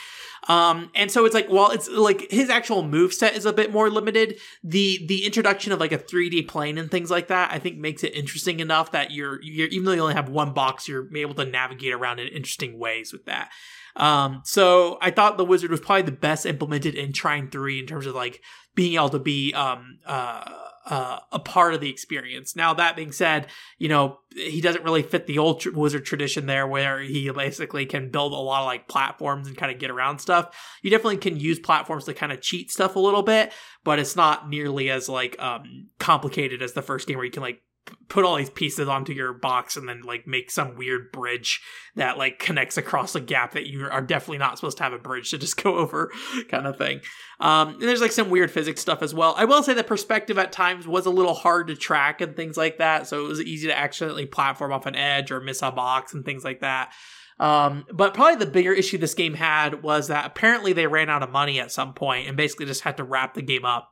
Um, 0.49 0.91
and 0.97 1.09
so 1.09 1.25
it's 1.25 1.37
like, 1.37 1.49
well, 1.49 1.71
it's 1.71 1.89
like 1.89 2.29
his 2.33 2.51
actual 2.51 2.83
move 2.83 3.15
set 3.15 3.37
is 3.37 3.47
a 3.47 3.53
bit 3.53 3.73
more 3.73 3.91
limited. 3.91 4.41
The 4.65 5.07
the 5.07 5.25
introduction 5.25 5.71
of 5.71 5.79
like 5.79 5.93
a 5.93 5.99
3D 5.99 6.49
plane 6.49 6.79
and 6.79 6.91
things 6.91 7.13
like 7.13 7.29
that, 7.29 7.53
I 7.53 7.61
think 7.61 7.79
makes 7.79 8.03
it 8.03 8.13
interesting 8.13 8.59
enough 8.59 8.91
that 8.91 9.13
you're 9.13 9.41
you're 9.41 9.69
even 9.69 9.85
though 9.85 9.93
you 9.93 10.03
only 10.03 10.15
have 10.15 10.29
one 10.29 10.53
box, 10.53 10.89
you're 10.89 11.09
able 11.17 11.35
to 11.35 11.45
navigate 11.45 11.93
around 11.93 12.19
in 12.19 12.27
interesting 12.27 12.77
ways 12.77 13.13
with 13.13 13.25
that. 13.27 13.51
Um, 13.99 14.43
so 14.45 14.97
I 15.03 15.11
thought 15.11 15.37
the 15.37 15.45
wizard 15.45 15.71
was 15.71 15.81
probably 15.81 16.03
the 16.03 16.13
best 16.13 16.47
implemented 16.47 16.95
in 16.95 17.13
Trine 17.13 17.51
3 17.51 17.81
in 17.81 17.87
terms 17.87 18.07
of 18.07 18.15
like 18.15 18.41
being 18.75 18.95
able 18.95 19.11
to 19.11 19.19
be 19.19 19.53
um 19.55 19.99
uh 20.07 20.45
uh, 20.89 21.19
a 21.33 21.39
part 21.39 21.75
of 21.75 21.81
the 21.81 21.91
experience. 21.91 22.57
Now, 22.57 22.73
that 22.75 22.97
being 22.97 23.13
said, 23.13 23.49
you 23.79 23.89
know, 23.89 24.21
he 24.35 24.61
doesn't 24.61 24.85
really 24.85 25.03
fit 25.03 25.27
the 25.27 25.39
old 25.39 25.61
tr- 25.61 25.71
wizard 25.71 26.05
tradition 26.07 26.47
there 26.47 26.67
where 26.67 27.01
he 27.01 27.31
basically 27.31 27.85
can 27.85 28.11
build 28.11 28.33
a 28.33 28.37
lot 28.37 28.61
of 28.61 28.67
like 28.67 28.89
platforms 28.89 29.49
and 29.49 29.57
kind 29.57 29.71
of 29.71 29.79
get 29.79 29.91
around 29.91 30.19
stuff. 30.19 30.57
You 30.83 30.91
definitely 30.91 31.19
can 31.19 31.39
use 31.39 31.59
platforms 31.59 32.05
to 32.07 32.15
kind 32.15 32.33
of 32.33 32.41
cheat 32.41 32.71
stuff 32.71 32.97
a 32.97 33.01
little 33.01 33.23
bit, 33.23 33.53
but 33.85 33.99
it's 33.99 34.17
not 34.17 34.49
nearly 34.49 34.89
as 34.91 35.09
like 35.09 35.39
um 35.39 35.89
complicated 35.99 36.63
as 36.63 36.73
the 36.73 36.83
first 36.83 37.07
game 37.07 37.17
where 37.17 37.27
you 37.27 37.31
can 37.31 37.43
like 37.43 37.63
put 38.09 38.25
all 38.25 38.37
these 38.37 38.51
pieces 38.51 38.89
onto 38.89 39.13
your 39.13 39.33
box 39.33 39.77
and 39.77 39.89
then 39.89 40.03
like 40.03 40.27
make 40.27 40.51
some 40.51 40.77
weird 40.77 41.13
bridge 41.13 41.61
that 41.97 42.17
like 42.17 42.39
connects 42.39 42.77
across 42.77 43.15
a 43.15 43.21
gap 43.21 43.53
that 43.53 43.67
you 43.67 43.87
are 43.87 44.01
definitely 44.01 44.39
not 44.39 44.57
supposed 44.57 44.79
to 44.79 44.83
have 44.83 44.93
a 44.93 44.99
bridge 44.99 45.31
to 45.31 45.39
just 45.39 45.63
go 45.63 45.77
over 45.79 46.11
kind 46.49 46.67
of 46.67 46.77
thing. 46.77 47.01
Um, 47.41 47.75
and 47.75 47.83
there's 47.83 48.01
like 48.01 48.13
some 48.13 48.31
weird 48.31 48.51
physics 48.51 48.81
stuff 48.81 49.03
as 49.03 49.15
well. 49.15 49.35
I 49.37 49.45
will 49.45 49.63
say 49.63 49.75
that 49.75 49.87
perspective 49.87 50.39
at 50.39 50.53
times 50.53 50.87
was 50.87 51.07
a 51.07 51.11
little 51.11 51.35
hard 51.35 51.69
to 51.69 51.77
track 51.77 52.21
and 52.21 52.35
things 52.35 52.57
like 52.57 52.79
that 52.79 53.07
so 53.07 53.25
it 53.25 53.29
was 53.29 53.43
easy 53.43 53.69
to 53.69 53.79
accidentally 53.79 54.27
platform 54.27 54.73
off 54.73 54.87
an 54.87 54.97
edge 54.97 55.31
or 55.31 55.41
miss 55.41 55.63
a 55.63 55.71
box 55.71 56.15
and 56.15 56.25
things 56.25 56.45
like 56.45 56.61
that. 56.61 56.93
Um, 57.41 57.87
but 57.93 58.15
probably 58.15 58.37
the 58.37 58.51
bigger 58.51 58.73
issue 58.73 58.99
this 58.99 59.15
game 59.15 59.35
had 59.35 59.83
was 59.83 60.09
that 60.09 60.27
apparently 60.27 60.73
they 60.73 60.87
ran 60.87 61.09
out 61.09 61.23
of 61.23 61.31
money 61.31 61.61
at 61.61 61.71
some 61.71 61.95
point 61.95 62.27
and 62.27 62.37
basically 62.37 62.67
just 62.67 62.83
had 62.83 62.97
to 62.97 63.05
wrap 63.05 63.35
the 63.35 63.43
game 63.43 63.65
up. 63.65 63.91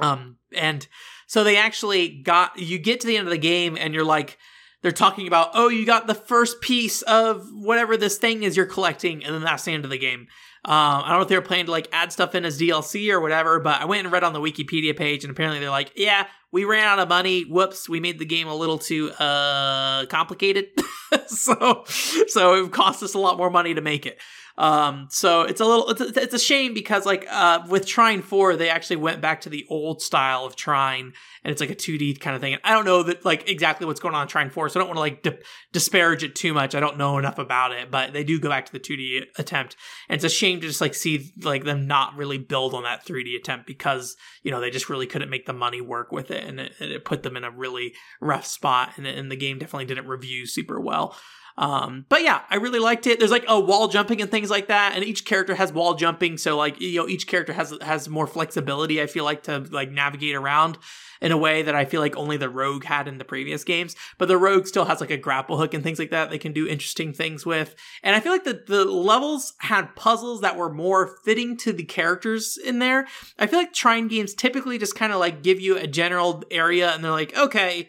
Um, 0.00 0.38
and 0.54 0.86
so 1.26 1.44
they 1.44 1.56
actually 1.56 2.08
got, 2.08 2.58
you 2.58 2.78
get 2.78 3.00
to 3.00 3.06
the 3.06 3.16
end 3.16 3.26
of 3.26 3.32
the 3.32 3.38
game 3.38 3.76
and 3.78 3.92
you're 3.94 4.04
like, 4.04 4.38
they're 4.82 4.92
talking 4.92 5.26
about, 5.26 5.50
oh, 5.54 5.68
you 5.68 5.84
got 5.84 6.06
the 6.06 6.14
first 6.14 6.60
piece 6.60 7.02
of 7.02 7.48
whatever 7.52 7.96
this 7.96 8.18
thing 8.18 8.42
is 8.44 8.56
you're 8.56 8.66
collecting, 8.66 9.24
and 9.24 9.34
then 9.34 9.42
that's 9.42 9.64
the 9.64 9.72
end 9.72 9.84
of 9.84 9.90
the 9.90 9.98
game. 9.98 10.28
Um, 10.64 11.02
I 11.04 11.08
don't 11.08 11.18
know 11.18 11.22
if 11.22 11.28
they 11.28 11.36
were 11.36 11.42
planning 11.42 11.66
to 11.66 11.72
like 11.72 11.88
add 11.92 12.12
stuff 12.12 12.34
in 12.34 12.44
as 12.44 12.60
DLC 12.60 13.10
or 13.12 13.20
whatever, 13.20 13.60
but 13.60 13.80
I 13.80 13.84
went 13.84 14.04
and 14.04 14.12
read 14.12 14.24
on 14.24 14.32
the 14.32 14.40
Wikipedia 14.40 14.96
page, 14.96 15.24
and 15.24 15.30
apparently 15.30 15.60
they're 15.60 15.70
like, 15.70 15.92
yeah, 15.96 16.26
we 16.52 16.64
ran 16.64 16.84
out 16.84 16.98
of 16.98 17.08
money. 17.08 17.42
Whoops, 17.42 17.88
we 17.88 18.00
made 18.00 18.18
the 18.18 18.24
game 18.24 18.48
a 18.48 18.54
little 18.54 18.78
too 18.78 19.10
uh 19.12 20.06
complicated. 20.06 20.66
so 21.26 21.84
so 21.86 22.64
it 22.64 22.72
cost 22.72 23.02
us 23.02 23.14
a 23.14 23.18
lot 23.18 23.38
more 23.38 23.50
money 23.50 23.74
to 23.74 23.80
make 23.80 24.06
it. 24.06 24.18
Um, 24.58 25.08
so 25.10 25.42
it's 25.42 25.60
a 25.60 25.66
little, 25.66 25.90
it's 25.90 26.00
a, 26.00 26.22
it's 26.22 26.34
a 26.34 26.38
shame 26.38 26.72
because 26.72 27.04
like, 27.04 27.26
uh, 27.30 27.60
with 27.68 27.86
Trine 27.86 28.22
4, 28.22 28.56
they 28.56 28.70
actually 28.70 28.96
went 28.96 29.20
back 29.20 29.42
to 29.42 29.50
the 29.50 29.66
old 29.68 30.00
style 30.00 30.44
of 30.44 30.56
Trine 30.56 31.12
and 31.44 31.52
it's 31.52 31.60
like 31.60 31.70
a 31.70 31.74
2D 31.74 32.20
kind 32.20 32.34
of 32.34 32.40
thing. 32.40 32.54
And 32.54 32.62
I 32.64 32.72
don't 32.72 32.84
know 32.84 33.02
that 33.02 33.24
like 33.24 33.48
exactly 33.48 33.86
what's 33.86 34.00
going 34.00 34.14
on 34.14 34.22
in 34.22 34.28
Trine 34.28 34.50
4, 34.50 34.68
so 34.68 34.80
I 34.80 34.82
don't 34.82 34.88
want 34.88 34.96
to 34.96 35.00
like 35.00 35.22
di- 35.22 35.44
disparage 35.72 36.24
it 36.24 36.34
too 36.34 36.54
much. 36.54 36.74
I 36.74 36.80
don't 36.80 36.96
know 36.96 37.18
enough 37.18 37.38
about 37.38 37.72
it, 37.72 37.90
but 37.90 38.12
they 38.12 38.24
do 38.24 38.40
go 38.40 38.48
back 38.48 38.66
to 38.66 38.72
the 38.72 38.80
2D 38.80 39.26
attempt. 39.38 39.76
And 40.08 40.16
it's 40.16 40.24
a 40.24 40.28
shame 40.28 40.60
to 40.60 40.66
just 40.66 40.80
like 40.80 40.94
see 40.94 41.32
like 41.42 41.64
them 41.64 41.86
not 41.86 42.16
really 42.16 42.38
build 42.38 42.72
on 42.74 42.84
that 42.84 43.04
3D 43.04 43.36
attempt 43.36 43.66
because, 43.66 44.16
you 44.42 44.50
know, 44.50 44.60
they 44.60 44.70
just 44.70 44.88
really 44.88 45.06
couldn't 45.06 45.30
make 45.30 45.46
the 45.46 45.52
money 45.52 45.80
work 45.80 46.12
with 46.12 46.30
it 46.30 46.44
and 46.44 46.60
it, 46.60 46.72
it 46.80 47.04
put 47.04 47.22
them 47.22 47.36
in 47.36 47.44
a 47.44 47.50
really 47.50 47.94
rough 48.20 48.46
spot 48.46 48.92
and, 48.96 49.06
and 49.06 49.30
the 49.30 49.36
game 49.36 49.58
definitely 49.58 49.84
didn't 49.84 50.06
review 50.06 50.46
super 50.46 50.80
well. 50.80 51.16
Um, 51.58 52.04
but 52.08 52.22
yeah, 52.22 52.42
I 52.50 52.56
really 52.56 52.78
liked 52.78 53.06
it. 53.06 53.18
There's 53.18 53.30
like 53.30 53.46
a 53.48 53.58
wall 53.58 53.88
jumping 53.88 54.20
and 54.20 54.30
things 54.30 54.50
like 54.50 54.68
that, 54.68 54.92
and 54.94 55.02
each 55.02 55.24
character 55.24 55.54
has 55.54 55.72
wall 55.72 55.94
jumping, 55.94 56.36
so 56.36 56.56
like 56.56 56.80
you 56.80 57.00
know 57.00 57.08
each 57.08 57.26
character 57.26 57.54
has 57.54 57.74
has 57.80 58.08
more 58.08 58.26
flexibility. 58.26 59.00
I 59.00 59.06
feel 59.06 59.24
like 59.24 59.44
to 59.44 59.60
like 59.70 59.90
navigate 59.90 60.34
around 60.34 60.76
in 61.20 61.32
a 61.32 61.36
way 61.36 61.62
that 61.62 61.74
I 61.74 61.86
feel 61.86 62.02
like 62.02 62.14
only 62.16 62.36
the 62.36 62.50
rogue 62.50 62.84
had 62.84 63.08
in 63.08 63.16
the 63.16 63.24
previous 63.24 63.64
games. 63.64 63.96
But 64.18 64.28
the 64.28 64.36
rogue 64.36 64.66
still 64.66 64.84
has 64.84 65.00
like 65.00 65.10
a 65.10 65.16
grapple 65.16 65.56
hook 65.56 65.72
and 65.72 65.82
things 65.82 65.98
like 65.98 66.10
that 66.10 66.28
they 66.28 66.38
can 66.38 66.52
do 66.52 66.68
interesting 66.68 67.14
things 67.14 67.46
with. 67.46 67.74
And 68.02 68.14
I 68.14 68.20
feel 68.20 68.32
like 68.32 68.44
the 68.44 68.62
the 68.66 68.84
levels 68.84 69.54
had 69.60 69.96
puzzles 69.96 70.42
that 70.42 70.56
were 70.56 70.72
more 70.72 71.16
fitting 71.24 71.56
to 71.58 71.72
the 71.72 71.84
characters 71.84 72.58
in 72.58 72.80
there. 72.80 73.06
I 73.38 73.46
feel 73.46 73.58
like 73.58 73.72
Trine 73.72 74.08
games 74.08 74.34
typically 74.34 74.76
just 74.76 74.94
kind 74.94 75.12
of 75.12 75.20
like 75.20 75.42
give 75.42 75.58
you 75.60 75.78
a 75.78 75.86
general 75.86 76.42
area 76.50 76.92
and 76.92 77.02
they're 77.02 77.10
like, 77.10 77.36
okay 77.36 77.88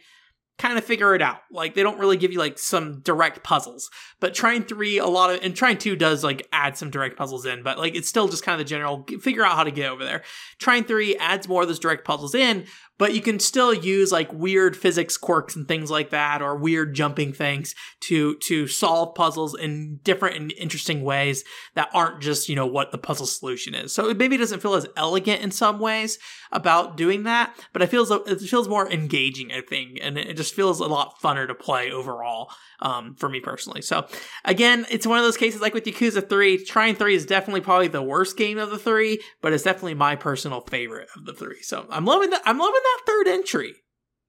kind 0.58 0.78
of 0.78 0.84
figure 0.84 1.14
it 1.14 1.22
out. 1.22 1.40
Like 1.52 1.76
they 1.76 1.84
don't 1.84 2.00
really 2.00 2.18
give 2.18 2.32
you 2.32 2.40
like 2.40 2.58
some 2.58 3.00
direct 3.02 3.44
puzzles. 3.44 3.90
But 4.20 4.34
Trine 4.34 4.64
3 4.64 4.98
a 4.98 5.06
lot 5.06 5.30
of 5.30 5.40
and 5.44 5.56
Trine 5.56 5.78
2 5.78 5.96
does 5.96 6.24
like 6.24 6.48
add 6.52 6.78
some 6.78 6.90
direct 6.90 7.18
puzzles 7.18 7.46
in, 7.46 7.64
but 7.64 7.78
like 7.78 7.96
it's 7.96 8.10
still 8.10 8.28
just 8.28 8.44
kind 8.44 8.60
of 8.60 8.66
the 8.66 8.70
general 8.70 9.06
figure 9.22 9.46
out 9.46 9.56
how 9.56 9.64
to 9.64 9.72
get 9.72 9.92
over 9.92 10.04
there. 10.04 10.24
Trine 10.58 10.84
3 10.84 11.16
adds 11.18 11.48
more 11.48 11.62
of 11.62 11.68
those 11.68 11.80
direct 11.80 12.06
puzzles 12.06 12.34
in, 12.34 12.66
but 12.98 13.14
you 13.14 13.22
can 13.22 13.40
still 13.40 13.74
use 13.74 14.12
like 14.12 14.32
weird 14.34 14.76
physics 14.76 15.18
quirks 15.18 15.56
and 15.56 15.68
things 15.68 15.92
like 15.92 16.10
that 16.10 16.42
or 16.42 16.56
weird 16.56 16.94
jumping 16.94 17.34
things 17.34 17.76
to 18.02 18.36
to 18.38 18.68
solve 18.68 19.16
puzzles 19.16 19.58
in 19.58 20.00
different 20.04 20.36
and 20.36 20.52
interesting 20.54 21.04
ways 21.04 21.44
that 21.76 21.90
aren't 21.94 22.22
just 22.22 22.50
you 22.50 22.56
know 22.56 22.66
what 22.66 22.92
the 22.92 22.98
puzzle 22.98 23.26
solution 23.26 23.74
is. 23.74 23.94
So 23.94 24.10
it 24.10 24.18
maybe 24.18 24.38
doesn't 24.38 24.62
feel 24.62 24.76
as 24.76 24.88
elegant 24.96 25.42
in 25.42 25.52
some 25.52 25.80
ways 25.80 26.20
about 26.52 26.98
doing 26.98 27.24
that 27.24 27.54
but 27.74 27.82
it 27.82 27.88
feels 27.88 28.12
it 28.12 28.40
feels 28.42 28.68
more 28.68 28.90
engaging 28.92 29.52
i 29.52 29.62
think 29.62 30.00
and 30.02 30.18
it 30.18 30.36
just 30.38 30.54
feels 30.54 30.80
a 30.80 30.86
lot 30.86 31.20
funner 31.22 31.48
to 31.48 31.54
play 31.54 31.92
overall 31.92 32.50
um, 32.80 33.16
for 33.16 33.28
me 33.28 33.40
personally. 33.40 33.82
So 33.82 34.08
again 34.46 34.86
it's 34.90 35.08
one 35.08 35.18
of 35.18 35.26
those 35.26 35.38
cases 35.38 35.62
like 35.62 35.74
with 35.74 35.86
yakuza 35.86 36.28
3 36.28 36.64
Trine 36.64 36.96
3 36.96 37.16
is 37.16 37.26
definitely 37.26 37.62
probably 37.62 37.88
the 37.88 38.02
worst 38.02 38.38
game 38.38 38.58
of 38.58 38.70
the 38.70 38.78
three 38.78 39.22
but 39.42 39.54
it's 39.54 39.64
definitely 39.64 39.96
my 39.96 40.16
personal 40.16 40.62
favorite 40.62 41.10
of 41.16 41.26
the 41.26 41.34
three. 41.34 41.62
So 41.62 41.86
i'm 41.90 42.06
loving 42.06 42.30
that 42.30 42.42
i'm 42.46 42.58
loving 42.58 42.82
that 42.88 43.02
third 43.06 43.28
entry 43.28 43.76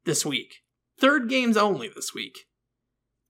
this 0.04 0.24
week. 0.24 0.56
Third 1.00 1.28
games 1.28 1.56
only 1.56 1.88
this 1.88 2.14
week. 2.14 2.46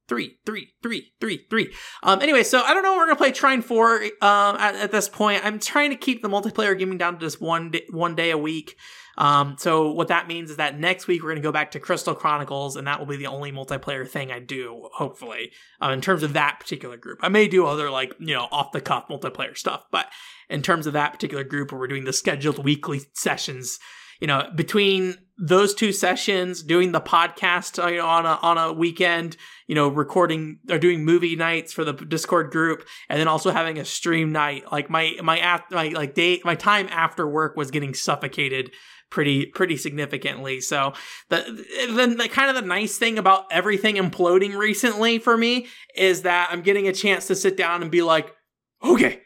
Three, 0.08 0.38
three, 0.46 0.72
three, 0.82 1.12
three, 1.20 1.46
three. 1.50 1.74
Um, 2.02 2.22
anyway, 2.22 2.42
so 2.42 2.62
I 2.62 2.72
don't 2.72 2.82
know. 2.82 2.96
We're 2.96 3.04
gonna 3.04 3.16
play 3.16 3.30
Trine 3.30 3.60
Four. 3.60 4.02
Um, 4.22 4.56
at, 4.56 4.74
at 4.74 4.90
this 4.90 5.06
point, 5.06 5.44
I'm 5.44 5.58
trying 5.58 5.90
to 5.90 5.96
keep 5.96 6.22
the 6.22 6.30
multiplayer 6.30 6.78
gaming 6.78 6.96
down 6.96 7.14
to 7.14 7.20
just 7.20 7.42
one 7.42 7.72
day, 7.72 7.82
one 7.90 8.14
day 8.14 8.30
a 8.30 8.38
week. 8.38 8.76
Um, 9.18 9.56
so 9.58 9.90
what 9.90 10.08
that 10.08 10.28
means 10.28 10.48
is 10.50 10.56
that 10.56 10.78
next 10.78 11.08
week 11.08 11.22
we're 11.22 11.34
to 11.34 11.40
go 11.40 11.52
back 11.52 11.72
to 11.72 11.80
Crystal 11.80 12.14
Chronicles, 12.14 12.76
and 12.76 12.86
that 12.86 13.00
will 13.00 13.06
be 13.06 13.16
the 13.16 13.26
only 13.26 13.52
multiplayer 13.52 14.08
thing 14.08 14.30
I 14.30 14.38
do, 14.38 14.88
hopefully, 14.94 15.50
uh, 15.82 15.90
in 15.90 16.00
terms 16.00 16.22
of 16.22 16.32
that 16.34 16.60
particular 16.60 16.96
group. 16.96 17.18
I 17.20 17.28
may 17.28 17.48
do 17.48 17.66
other 17.66 17.90
like 17.90 18.14
you 18.18 18.34
know 18.34 18.48
off 18.50 18.72
the 18.72 18.80
cuff 18.80 19.08
multiplayer 19.10 19.58
stuff, 19.58 19.84
but 19.90 20.06
in 20.48 20.62
terms 20.62 20.86
of 20.86 20.94
that 20.94 21.12
particular 21.12 21.44
group 21.44 21.70
where 21.70 21.80
we're 21.80 21.88
doing 21.88 22.04
the 22.04 22.12
scheduled 22.14 22.64
weekly 22.64 23.02
sessions, 23.12 23.78
you 24.20 24.26
know, 24.26 24.50
between 24.54 25.16
those 25.38 25.72
two 25.72 25.92
sessions, 25.92 26.62
doing 26.62 26.90
the 26.90 27.00
podcast 27.00 27.82
uh, 27.82 27.86
you 27.86 27.98
know, 27.98 28.06
on 28.06 28.26
a 28.26 28.38
on 28.42 28.58
a 28.58 28.72
weekend, 28.72 29.36
you 29.68 29.74
know, 29.74 29.88
recording 29.88 30.58
or 30.68 30.78
doing 30.78 31.04
movie 31.04 31.36
nights 31.36 31.72
for 31.72 31.84
the 31.84 31.92
Discord 31.92 32.50
group, 32.50 32.84
and 33.08 33.20
then 33.20 33.28
also 33.28 33.50
having 33.50 33.78
a 33.78 33.84
stream 33.84 34.32
night. 34.32 34.70
Like 34.72 34.90
my 34.90 35.16
my 35.22 35.38
after 35.38 35.74
my 35.74 35.88
like 35.88 36.14
day 36.14 36.40
my 36.44 36.56
time 36.56 36.88
after 36.90 37.28
work 37.28 37.56
was 37.56 37.70
getting 37.70 37.94
suffocated 37.94 38.72
pretty 39.10 39.46
pretty 39.46 39.76
significantly. 39.76 40.60
So 40.60 40.92
the 41.28 41.64
then 41.90 42.16
the 42.16 42.28
kind 42.28 42.50
of 42.50 42.56
the 42.56 42.68
nice 42.68 42.98
thing 42.98 43.16
about 43.16 43.44
everything 43.50 43.94
imploding 43.94 44.56
recently 44.56 45.18
for 45.18 45.36
me 45.36 45.68
is 45.94 46.22
that 46.22 46.48
I'm 46.50 46.62
getting 46.62 46.88
a 46.88 46.92
chance 46.92 47.28
to 47.28 47.36
sit 47.36 47.56
down 47.56 47.82
and 47.82 47.90
be 47.90 48.02
like, 48.02 48.34
okay, 48.82 49.22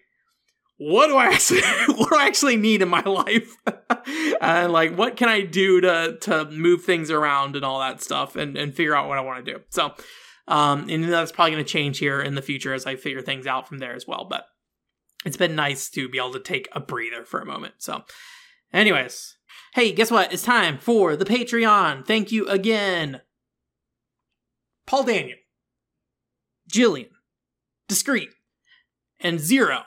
what 0.83 1.07
do 1.07 1.17
I 1.17 1.27
actually 1.27 1.61
what 1.95 2.11
do 2.11 2.17
I 2.17 2.27
actually 2.27 2.57
need 2.57 2.83
in 2.83 2.89
my 2.89 3.03
life? 3.03 3.57
and 4.41 4.73
like 4.73 4.97
what 4.97 5.17
can 5.17 5.29
I 5.29 5.43
do 5.43 5.81
to 5.81 6.19
to 6.23 6.51
move 6.51 6.83
things 6.83 7.11
around 7.11 7.55
and 7.55 7.65
all 7.65 7.79
that 7.81 8.03
stuff 8.03 8.35
and, 8.35 8.57
and 8.57 8.75
figure 8.75 8.95
out 8.95 9.09
what 9.09 9.19
I 9.19 9.21
want 9.21 9.45
to 9.45 9.53
do. 9.53 9.61
So 9.71 9.95
um 10.49 10.89
and 10.89 11.05
that's 11.05 11.31
probably 11.31 11.53
gonna 11.53 11.65
change 11.65 11.99
here 11.99 12.21
in 12.21 12.35
the 12.35 12.43
future 12.43 12.75
as 12.75 12.85
I 12.85 12.97
figure 12.97 13.23
things 13.23 13.47
out 13.47 13.69
from 13.69 13.79
there 13.79 13.95
as 13.95 14.07
well. 14.07 14.27
But 14.29 14.45
it's 15.25 15.37
been 15.37 15.55
nice 15.55 15.89
to 15.91 16.09
be 16.09 16.19
able 16.19 16.33
to 16.33 16.41
take 16.41 16.69
a 16.73 16.81
breather 16.81 17.25
for 17.25 17.41
a 17.41 17.47
moment. 17.47 17.75
So 17.79 18.03
anyways. 18.73 19.37
Hey, 19.75 19.93
guess 19.93 20.11
what? 20.11 20.35
It's 20.35 20.43
time 20.43 20.77
for 20.77 21.17
the 21.17 21.25
Patreon. 21.25 22.07
Thank 22.07 22.31
you 22.31 22.47
again. 22.47 23.23
Paul 24.87 25.05
Daniel, 25.05 25.39
Jillian, 26.71 27.09
Discreet, 27.89 28.29
and 29.19 29.41
Zero 29.41 29.85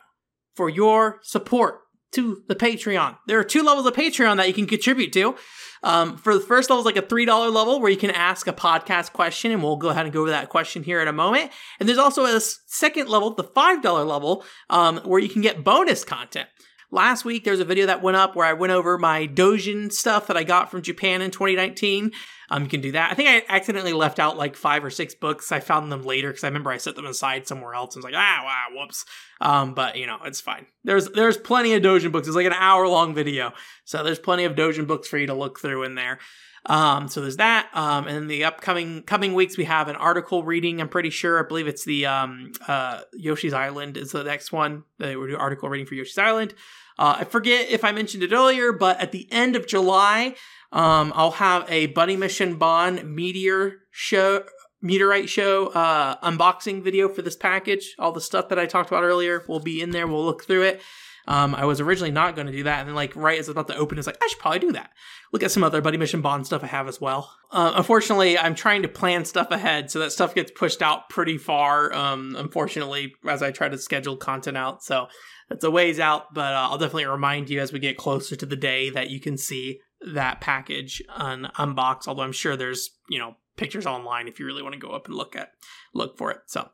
for 0.56 0.70
your 0.70 1.20
support 1.24 1.82
to 2.14 2.44
the 2.48 2.56
Patreon. 2.56 3.18
There 3.28 3.38
are 3.40 3.44
two 3.44 3.62
levels 3.62 3.86
of 3.86 3.94
Patreon 3.94 4.38
that 4.38 4.48
you 4.48 4.54
can 4.54 4.68
contribute 4.68 5.12
to. 5.14 5.36
Um, 5.84 6.18
for 6.18 6.34
the 6.34 6.40
first 6.40 6.70
level 6.70 6.80
is 6.80 6.86
like 6.86 6.98
a 6.98 7.06
$3 7.06 7.54
level 7.54 7.80
where 7.80 7.92
you 7.92 7.98
can 7.98 8.10
ask 8.10 8.48
a 8.48 8.54
podcast 8.54 9.12
question, 9.12 9.52
and 9.52 9.62
we'll 9.62 9.76
go 9.76 9.90
ahead 9.90 10.06
and 10.06 10.14
go 10.14 10.22
over 10.22 10.30
that 10.32 10.50
question 10.50 10.82
here 10.82 11.02
in 11.02 11.08
a 11.08 11.14
moment. 11.14 11.52
And 11.80 11.88
there's 11.88 12.00
also 12.00 12.26
a 12.26 12.40
second 12.40 13.10
level, 13.10 13.36
the 13.36 13.44
$5 13.44 14.08
level, 14.08 14.46
um, 14.70 14.98
where 15.00 15.20
you 15.20 15.30
can 15.30 15.42
get 15.42 15.64
bonus 15.64 16.04
content. 16.06 16.48
Last 16.96 17.26
week, 17.26 17.44
there's 17.44 17.60
a 17.60 17.66
video 17.66 17.88
that 17.88 18.02
went 18.02 18.16
up 18.16 18.38
where 18.38 18.46
I 18.48 18.54
went 18.54 18.72
over 18.72 18.98
my 18.98 19.28
Dojin 19.28 19.92
stuff 19.92 20.28
that 20.28 20.38
I 20.38 20.46
got 20.46 20.72
from 20.72 20.82
Japan 20.82 21.22
in 21.22 21.30
2019. 21.30 22.14
Um, 22.50 22.64
you 22.64 22.70
can 22.70 22.80
do 22.80 22.94
that. 22.94 23.12
I 23.12 23.16
think 23.16 23.28
I 23.28 23.44
accidentally 23.54 23.92
left 23.92 24.18
out 24.18 24.38
like 24.38 24.56
five 24.56 24.82
or 24.82 24.90
six 24.90 25.14
books. 25.14 25.52
I 25.52 25.60
found 25.60 25.92
them 25.92 26.04
later 26.04 26.30
because 26.30 26.46
I 26.46 26.48
remember 26.48 26.72
I 26.72 26.78
set 26.78 26.96
them 26.96 27.06
aside 27.06 27.50
somewhere 27.50 27.74
else 27.74 27.98
I 27.98 28.00
was 28.00 28.06
like, 28.06 28.14
ah, 28.16 28.42
wow, 28.46 28.80
whoops. 28.80 29.04
Um, 29.42 29.74
but 29.74 29.98
you 29.98 30.08
know, 30.08 30.20
it's 30.24 30.40
fine. 30.40 30.68
There's 30.86 31.10
there's 31.10 31.36
plenty 31.36 31.74
of 31.74 31.84
Dojin 31.84 32.14
books. 32.14 32.28
It's 32.28 32.36
like 32.38 32.46
an 32.46 32.54
hour 32.54 32.88
long 32.88 33.14
video, 33.14 33.52
so 33.84 34.02
there's 34.02 34.18
plenty 34.18 34.46
of 34.46 34.56
Dojin 34.56 34.88
books 34.88 35.10
for 35.10 35.18
you 35.18 35.28
to 35.28 35.34
look 35.34 35.60
through 35.60 35.84
in 35.84 35.96
there. 35.96 36.20
Um, 36.68 37.10
so 37.10 37.22
there's 37.22 37.38
that. 37.38 37.70
Um, 37.74 38.08
and 38.08 38.18
in 38.18 38.28
the 38.28 38.46
upcoming 38.46 39.04
coming 39.04 39.34
weeks, 39.34 39.58
we 39.58 39.66
have 39.66 39.90
an 39.90 39.98
article 39.98 40.44
reading. 40.44 40.80
I'm 40.80 40.88
pretty 40.88 41.10
sure. 41.10 41.44
I 41.44 41.48
believe 41.48 41.68
it's 41.68 41.84
the 41.84 42.06
um, 42.06 42.54
uh, 42.70 43.02
Yoshi's 43.14 43.54
Island 43.54 43.98
is 43.98 44.14
the 44.14 44.24
next 44.24 44.54
one. 44.54 44.84
They 44.98 45.14
do 45.14 45.36
article 45.38 45.68
reading 45.68 45.88
for 45.88 45.96
Yoshi's 45.96 46.18
Island. 46.18 46.54
Uh, 46.98 47.18
I 47.20 47.24
forget 47.26 47.70
if 47.70 47.84
I 47.84 47.92
mentioned 47.92 48.24
it 48.24 48.32
earlier, 48.32 48.72
but 48.72 49.00
at 49.00 49.12
the 49.12 49.28
end 49.32 49.56
of 49.56 49.68
July, 49.68 50.36
um, 50.72 51.12
I'll 51.16 51.32
have 51.32 51.66
a 51.70 51.88
Buddy 51.88 52.16
Mission 52.16 52.58
Bond 52.58 53.04
meteor 53.16 53.82
show, 53.92 54.44
meteorite 54.82 55.30
show 55.30 55.68
uh, 55.68 56.18
unboxing 56.30 56.84
video 56.84 57.10
for 57.10 57.22
this 57.22 57.36
package. 57.36 57.96
All 58.00 58.12
the 58.12 58.22
stuff 58.22 58.50
that 58.50 58.60
I 58.60 58.66
talked 58.66 58.90
about 58.90 59.04
earlier 59.04 59.44
will 59.48 59.60
be 59.60 59.82
in 59.82 59.92
there. 59.92 60.08
We'll 60.08 60.26
look 60.26 60.46
through 60.46 60.64
it. 60.64 60.82
Um, 61.28 61.56
I 61.56 61.66
was 61.66 61.82
originally 61.82 62.12
not 62.12 62.36
going 62.36 62.48
to 62.48 62.54
do 62.54 62.64
that, 62.64 62.80
and 62.80 62.88
then 62.88 62.96
like 62.96 63.16
right 63.16 63.40
as 63.40 63.50
about 63.50 63.68
to 63.68 63.76
open, 63.76 63.98
it's 63.98 64.08
like 64.08 64.18
I 64.22 64.28
should 64.28 64.40
probably 64.40 64.60
do 64.60 64.72
that. 64.74 64.92
Look 65.32 65.44
at 65.44 65.52
some 65.52 65.64
other 65.64 65.82
Buddy 65.82 65.98
Mission 65.98 66.22
Bond 66.22 66.46
stuff 66.46 66.64
I 66.64 66.68
have 66.68 66.88
as 66.88 67.02
well. 67.02 67.32
Uh, 67.52 67.74
unfortunately, 67.76 68.38
I'm 68.38 68.56
trying 68.56 68.84
to 68.84 68.88
plan 68.88 69.26
stuff 69.26 69.52
ahead, 69.52 69.90
so 69.90 70.00
that 70.00 70.12
stuff 70.12 70.36
gets 70.36 70.52
pushed 70.52 70.82
out 70.82 71.10
pretty 71.10 71.38
far. 71.38 71.94
Um, 71.94 72.36
unfortunately, 72.38 73.16
as 73.28 73.42
I 73.42 73.52
try 73.52 73.70
to 73.70 73.78
schedule 73.78 74.18
content 74.18 74.58
out, 74.58 74.84
so 74.84 75.08
that's 75.50 75.64
a 75.64 75.72
ways 75.72 76.00
out. 76.00 76.34
But 76.34 76.54
uh, 76.54 76.68
I'll 76.70 76.78
definitely 76.78 77.06
remind 77.06 77.50
you 77.50 77.60
as 77.60 77.74
we 77.74 77.80
get 77.80 77.98
closer 77.98 78.36
to 78.36 78.46
the 78.46 78.56
day 78.56 78.90
that 78.92 79.10
you 79.10 79.20
can 79.20 79.38
see 79.38 79.80
that 80.14 80.42
package 80.42 81.02
on 81.10 81.52
unbox. 81.58 82.08
Although 82.08 82.24
I'm 82.24 82.32
sure 82.32 82.56
there's 82.56 82.92
you 83.10 83.20
know 83.20 83.36
pictures 83.58 83.86
online 83.86 84.28
if 84.28 84.40
you 84.40 84.46
really 84.46 84.62
want 84.62 84.74
to 84.74 84.80
go 84.80 84.90
up 84.90 85.08
and 85.08 85.16
look 85.16 85.36
at 85.36 85.52
look 85.94 86.18
for 86.18 86.32
it. 86.32 86.42
So, 86.46 86.70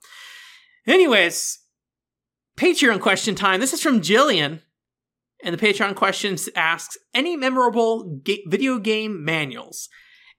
anyways, 0.85 1.59
Patreon 2.57 2.99
question 2.99 3.35
time. 3.35 3.59
This 3.59 3.73
is 3.73 3.81
from 3.81 4.01
Jillian. 4.01 4.61
And 5.43 5.57
the 5.57 5.65
Patreon 5.65 5.95
question 5.95 6.37
asks 6.55 6.97
any 7.13 7.35
memorable 7.35 8.19
ga- 8.23 8.43
video 8.47 8.77
game 8.77 9.25
manuals. 9.25 9.89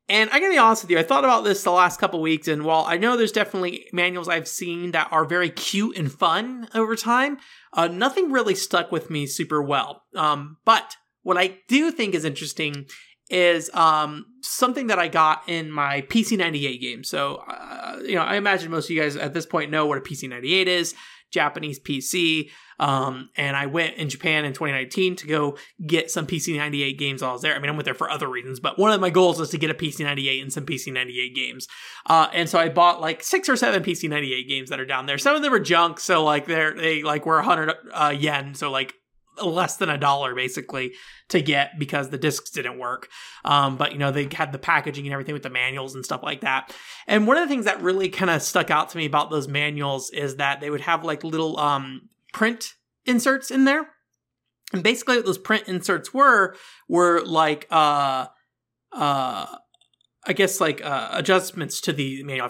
And 0.08 0.30
I 0.30 0.40
gotta 0.40 0.52
be 0.52 0.58
honest 0.58 0.82
with 0.82 0.90
you, 0.90 0.98
I 0.98 1.02
thought 1.02 1.24
about 1.24 1.44
this 1.44 1.62
the 1.62 1.70
last 1.70 1.98
couple 1.98 2.20
weeks, 2.20 2.48
and 2.48 2.64
while 2.64 2.84
I 2.86 2.98
know 2.98 3.16
there's 3.16 3.32
definitely 3.32 3.86
manuals 3.92 4.28
I've 4.28 4.48
seen 4.48 4.90
that 4.90 5.08
are 5.10 5.24
very 5.24 5.48
cute 5.48 5.96
and 5.96 6.12
fun 6.12 6.68
over 6.74 6.96
time, 6.96 7.38
uh, 7.72 7.88
nothing 7.88 8.30
really 8.30 8.54
stuck 8.54 8.92
with 8.92 9.10
me 9.10 9.26
super 9.26 9.62
well. 9.62 10.02
Um, 10.14 10.58
but 10.64 10.96
what 11.22 11.38
I 11.38 11.58
do 11.68 11.90
think 11.90 12.14
is 12.14 12.24
interesting 12.24 12.86
is 13.30 13.70
um, 13.74 14.26
something 14.42 14.88
that 14.88 14.98
I 14.98 15.08
got 15.08 15.44
in 15.48 15.70
my 15.70 16.02
PC98 16.02 16.80
game. 16.80 17.04
So, 17.04 17.36
uh, 17.48 18.00
you 18.04 18.16
know, 18.16 18.22
I 18.22 18.36
imagine 18.36 18.70
most 18.70 18.86
of 18.86 18.90
you 18.90 19.00
guys 19.00 19.16
at 19.16 19.32
this 19.32 19.46
point 19.46 19.70
know 19.70 19.86
what 19.86 19.98
a 19.98 20.02
PC98 20.02 20.66
is, 20.66 20.94
Japanese 21.32 21.80
PC. 21.80 22.50
Um, 22.78 23.30
and 23.36 23.56
I 23.56 23.66
went 23.66 23.96
in 23.96 24.08
Japan 24.08 24.44
in 24.44 24.52
2019 24.52 25.16
to 25.16 25.26
go 25.26 25.56
get 25.86 26.10
some 26.10 26.26
PC98 26.26 26.98
games 26.98 27.22
while 27.22 27.30
I 27.30 27.32
was 27.34 27.42
there. 27.42 27.54
I 27.54 27.58
mean, 27.58 27.70
I 27.70 27.72
went 27.72 27.84
there 27.84 27.94
for 27.94 28.10
other 28.10 28.28
reasons, 28.28 28.60
but 28.60 28.78
one 28.78 28.92
of 28.92 29.00
my 29.00 29.10
goals 29.10 29.38
was 29.38 29.50
to 29.50 29.58
get 29.58 29.70
a 29.70 29.74
PC98 29.74 30.42
and 30.42 30.52
some 30.52 30.66
PC98 30.66 31.34
games. 31.34 31.68
Uh, 32.06 32.28
and 32.32 32.48
so 32.48 32.58
I 32.58 32.68
bought 32.68 33.00
like 33.00 33.22
six 33.22 33.48
or 33.48 33.56
seven 33.56 33.82
PC98 33.82 34.48
games 34.48 34.70
that 34.70 34.80
are 34.80 34.86
down 34.86 35.06
there. 35.06 35.18
Some 35.18 35.36
of 35.36 35.42
them 35.42 35.54
are 35.54 35.60
junk, 35.60 36.00
so 36.00 36.24
like 36.24 36.46
they're 36.46 36.74
they 36.74 37.02
like 37.02 37.24
were 37.24 37.36
100 37.36 37.74
uh, 37.92 38.14
yen, 38.16 38.54
so 38.54 38.70
like 38.70 38.94
less 39.42 39.76
than 39.76 39.88
a 39.88 39.98
dollar 39.98 40.34
basically 40.34 40.92
to 41.28 41.40
get 41.40 41.78
because 41.78 42.10
the 42.10 42.18
discs 42.18 42.50
didn't 42.50 42.78
work. 42.78 43.08
Um, 43.44 43.76
but 43.76 43.92
you 43.92 43.98
know, 43.98 44.10
they 44.10 44.28
had 44.32 44.52
the 44.52 44.58
packaging 44.58 45.06
and 45.06 45.12
everything 45.12 45.32
with 45.34 45.42
the 45.42 45.50
manuals 45.50 45.94
and 45.94 46.04
stuff 46.04 46.22
like 46.22 46.42
that. 46.42 46.74
And 47.06 47.26
one 47.26 47.36
of 47.36 47.42
the 47.42 47.52
things 47.52 47.64
that 47.64 47.80
really 47.82 48.08
kind 48.08 48.30
of 48.30 48.42
stuck 48.42 48.70
out 48.70 48.90
to 48.90 48.98
me 48.98 49.06
about 49.06 49.30
those 49.30 49.48
manuals 49.48 50.10
is 50.10 50.36
that 50.36 50.60
they 50.60 50.70
would 50.70 50.82
have 50.82 51.04
like 51.04 51.24
little 51.24 51.58
um, 51.58 52.08
print 52.32 52.74
inserts 53.06 53.50
in 53.50 53.64
there. 53.64 53.88
And 54.72 54.82
basically 54.82 55.16
what 55.16 55.26
those 55.26 55.38
print 55.38 55.64
inserts 55.68 56.14
were 56.14 56.56
were 56.88 57.22
like 57.24 57.66
uh 57.70 58.26
uh 58.90 59.46
I 60.24 60.34
guess 60.34 60.60
like 60.60 60.84
uh, 60.84 61.08
adjustments 61.12 61.80
to 61.82 61.92
the 61.92 62.22
manual. 62.22 62.48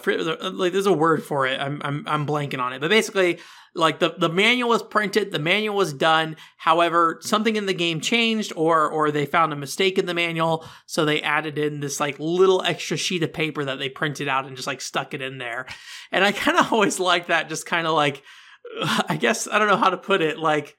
Like 0.53 0.73
there's 0.73 0.85
a 0.85 0.93
word 0.93 1.23
for 1.23 1.47
it. 1.47 1.59
I'm 1.59 1.81
I'm 1.83 2.03
I'm 2.07 2.27
blanking 2.27 2.59
on 2.59 2.71
it. 2.73 2.79
But 2.79 2.91
basically, 2.91 3.39
like 3.73 3.97
the 3.97 4.13
the 4.15 4.29
manual 4.29 4.69
was 4.69 4.83
printed, 4.83 5.31
the 5.31 5.39
manual 5.39 5.75
was 5.75 5.91
done. 5.91 6.35
However, 6.57 7.17
something 7.21 7.55
in 7.55 7.65
the 7.65 7.73
game 7.73 7.99
changed, 7.99 8.53
or 8.55 8.87
or 8.87 9.09
they 9.09 9.25
found 9.25 9.53
a 9.53 9.55
mistake 9.55 9.97
in 9.97 10.05
the 10.05 10.13
manual, 10.13 10.65
so 10.85 11.03
they 11.03 11.23
added 11.23 11.57
in 11.57 11.79
this 11.79 11.99
like 11.99 12.19
little 12.19 12.61
extra 12.61 12.95
sheet 12.95 13.23
of 13.23 13.33
paper 13.33 13.65
that 13.65 13.79
they 13.79 13.89
printed 13.89 14.27
out 14.27 14.45
and 14.45 14.55
just 14.55 14.67
like 14.67 14.81
stuck 14.81 15.15
it 15.15 15.21
in 15.21 15.39
there. 15.39 15.65
And 16.11 16.23
I 16.23 16.31
kind 16.31 16.57
of 16.57 16.71
always 16.71 16.99
like 16.99 17.27
that, 17.27 17.49
just 17.49 17.65
kind 17.65 17.87
of 17.87 17.95
like 17.95 18.21
I 18.83 19.17
guess 19.17 19.47
I 19.47 19.57
don't 19.57 19.67
know 19.67 19.77
how 19.77 19.89
to 19.89 19.97
put 19.97 20.21
it, 20.21 20.37
like 20.37 20.77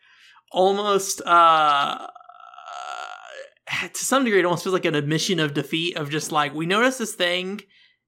almost 0.53 1.21
uh 1.23 2.07
to 3.93 4.05
some 4.05 4.25
degree 4.25 4.41
it 4.41 4.45
almost 4.45 4.65
feels 4.65 4.73
like 4.73 4.85
an 4.85 4.95
admission 4.95 5.41
of 5.41 5.55
defeat 5.55 5.97
of 5.97 6.11
just 6.11 6.33
like 6.33 6.55
we 6.55 6.67
notice 6.67 6.99
this 6.99 7.15
thing 7.15 7.61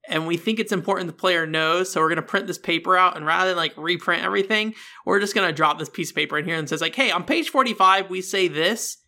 and 0.08 0.26
we 0.26 0.36
think 0.36 0.60
it's 0.60 0.72
important 0.72 1.08
the 1.08 1.12
player 1.12 1.46
knows 1.46 1.90
so 1.90 2.00
we're 2.00 2.08
going 2.08 2.16
to 2.16 2.22
print 2.22 2.46
this 2.46 2.58
paper 2.58 2.96
out 2.96 3.16
and 3.16 3.26
rather 3.26 3.50
than 3.50 3.56
like 3.56 3.72
reprint 3.76 4.24
everything 4.24 4.74
we're 5.04 5.20
just 5.20 5.34
going 5.34 5.48
to 5.48 5.54
drop 5.54 5.78
this 5.78 5.88
piece 5.88 6.10
of 6.10 6.16
paper 6.16 6.38
in 6.38 6.44
here 6.44 6.56
and 6.56 6.68
says 6.68 6.80
like 6.80 6.94
hey 6.94 7.10
on 7.10 7.24
page 7.24 7.48
45 7.50 8.10
we 8.10 8.22
say 8.22 8.48
this 8.48 8.98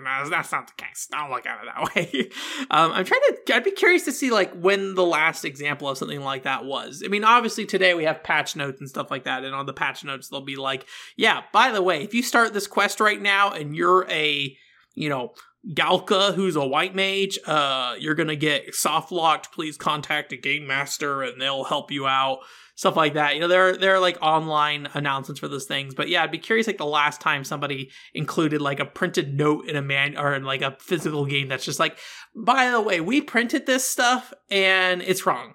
no, 0.00 0.28
that's 0.28 0.52
not 0.52 0.66
the 0.66 0.82
case. 0.82 1.08
Don't 1.10 1.30
look 1.30 1.46
at 1.46 1.58
it 1.62 1.68
that 1.74 1.94
way. 1.94 2.30
um, 2.70 2.92
I'm 2.92 3.04
trying 3.04 3.20
to. 3.46 3.54
I'd 3.54 3.64
be 3.64 3.70
curious 3.70 4.04
to 4.04 4.12
see 4.12 4.30
like 4.30 4.52
when 4.54 4.94
the 4.94 5.04
last 5.04 5.44
example 5.44 5.88
of 5.88 5.98
something 5.98 6.20
like 6.20 6.44
that 6.44 6.64
was. 6.64 7.02
I 7.04 7.08
mean, 7.08 7.24
obviously 7.24 7.66
today 7.66 7.94
we 7.94 8.04
have 8.04 8.22
patch 8.22 8.56
notes 8.56 8.80
and 8.80 8.88
stuff 8.88 9.10
like 9.10 9.24
that, 9.24 9.44
and 9.44 9.54
on 9.54 9.66
the 9.66 9.72
patch 9.72 10.04
notes 10.04 10.28
they'll 10.28 10.40
be 10.40 10.56
like, 10.56 10.86
"Yeah, 11.16 11.42
by 11.52 11.70
the 11.70 11.82
way, 11.82 12.02
if 12.02 12.14
you 12.14 12.22
start 12.22 12.52
this 12.52 12.66
quest 12.66 13.00
right 13.00 13.20
now 13.20 13.52
and 13.52 13.74
you're 13.74 14.06
a, 14.10 14.56
you 14.98 15.08
know, 15.08 15.34
Galka, 15.74 16.34
who's 16.34 16.56
a 16.56 16.66
white 16.66 16.94
mage, 16.94 17.38
uh, 17.46 17.94
you're 17.98 18.14
gonna 18.14 18.36
get 18.36 18.74
soft 18.74 19.12
locked. 19.12 19.52
Please 19.52 19.76
contact 19.76 20.32
a 20.32 20.36
game 20.36 20.66
master 20.66 21.22
and 21.22 21.40
they'll 21.40 21.64
help 21.64 21.90
you 21.90 22.06
out." 22.06 22.40
stuff 22.78 22.96
like 22.96 23.14
that. 23.14 23.34
You 23.34 23.40
know, 23.40 23.48
there 23.48 23.70
are, 23.70 23.76
there 23.76 23.96
are 23.96 23.98
like 23.98 24.18
online 24.22 24.86
announcements 24.94 25.40
for 25.40 25.48
those 25.48 25.64
things. 25.64 25.96
But 25.96 26.08
yeah, 26.08 26.22
I'd 26.22 26.30
be 26.30 26.38
curious 26.38 26.68
like 26.68 26.78
the 26.78 26.86
last 26.86 27.20
time 27.20 27.42
somebody 27.42 27.90
included 28.14 28.62
like 28.62 28.78
a 28.78 28.84
printed 28.84 29.36
note 29.36 29.66
in 29.66 29.74
a 29.74 29.82
man 29.82 30.16
or 30.16 30.32
in 30.32 30.44
like 30.44 30.62
a 30.62 30.76
physical 30.78 31.26
game 31.26 31.48
that's 31.48 31.64
just 31.64 31.80
like, 31.80 31.98
by 32.36 32.70
the 32.70 32.80
way, 32.80 33.00
we 33.00 33.20
printed 33.20 33.66
this 33.66 33.84
stuff 33.84 34.32
and 34.48 35.02
it's 35.02 35.26
wrong. 35.26 35.54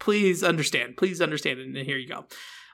Please 0.00 0.44
understand. 0.44 0.98
Please 0.98 1.22
understand. 1.22 1.60
And 1.60 1.76
here 1.78 1.96
you 1.96 2.06
go. 2.06 2.26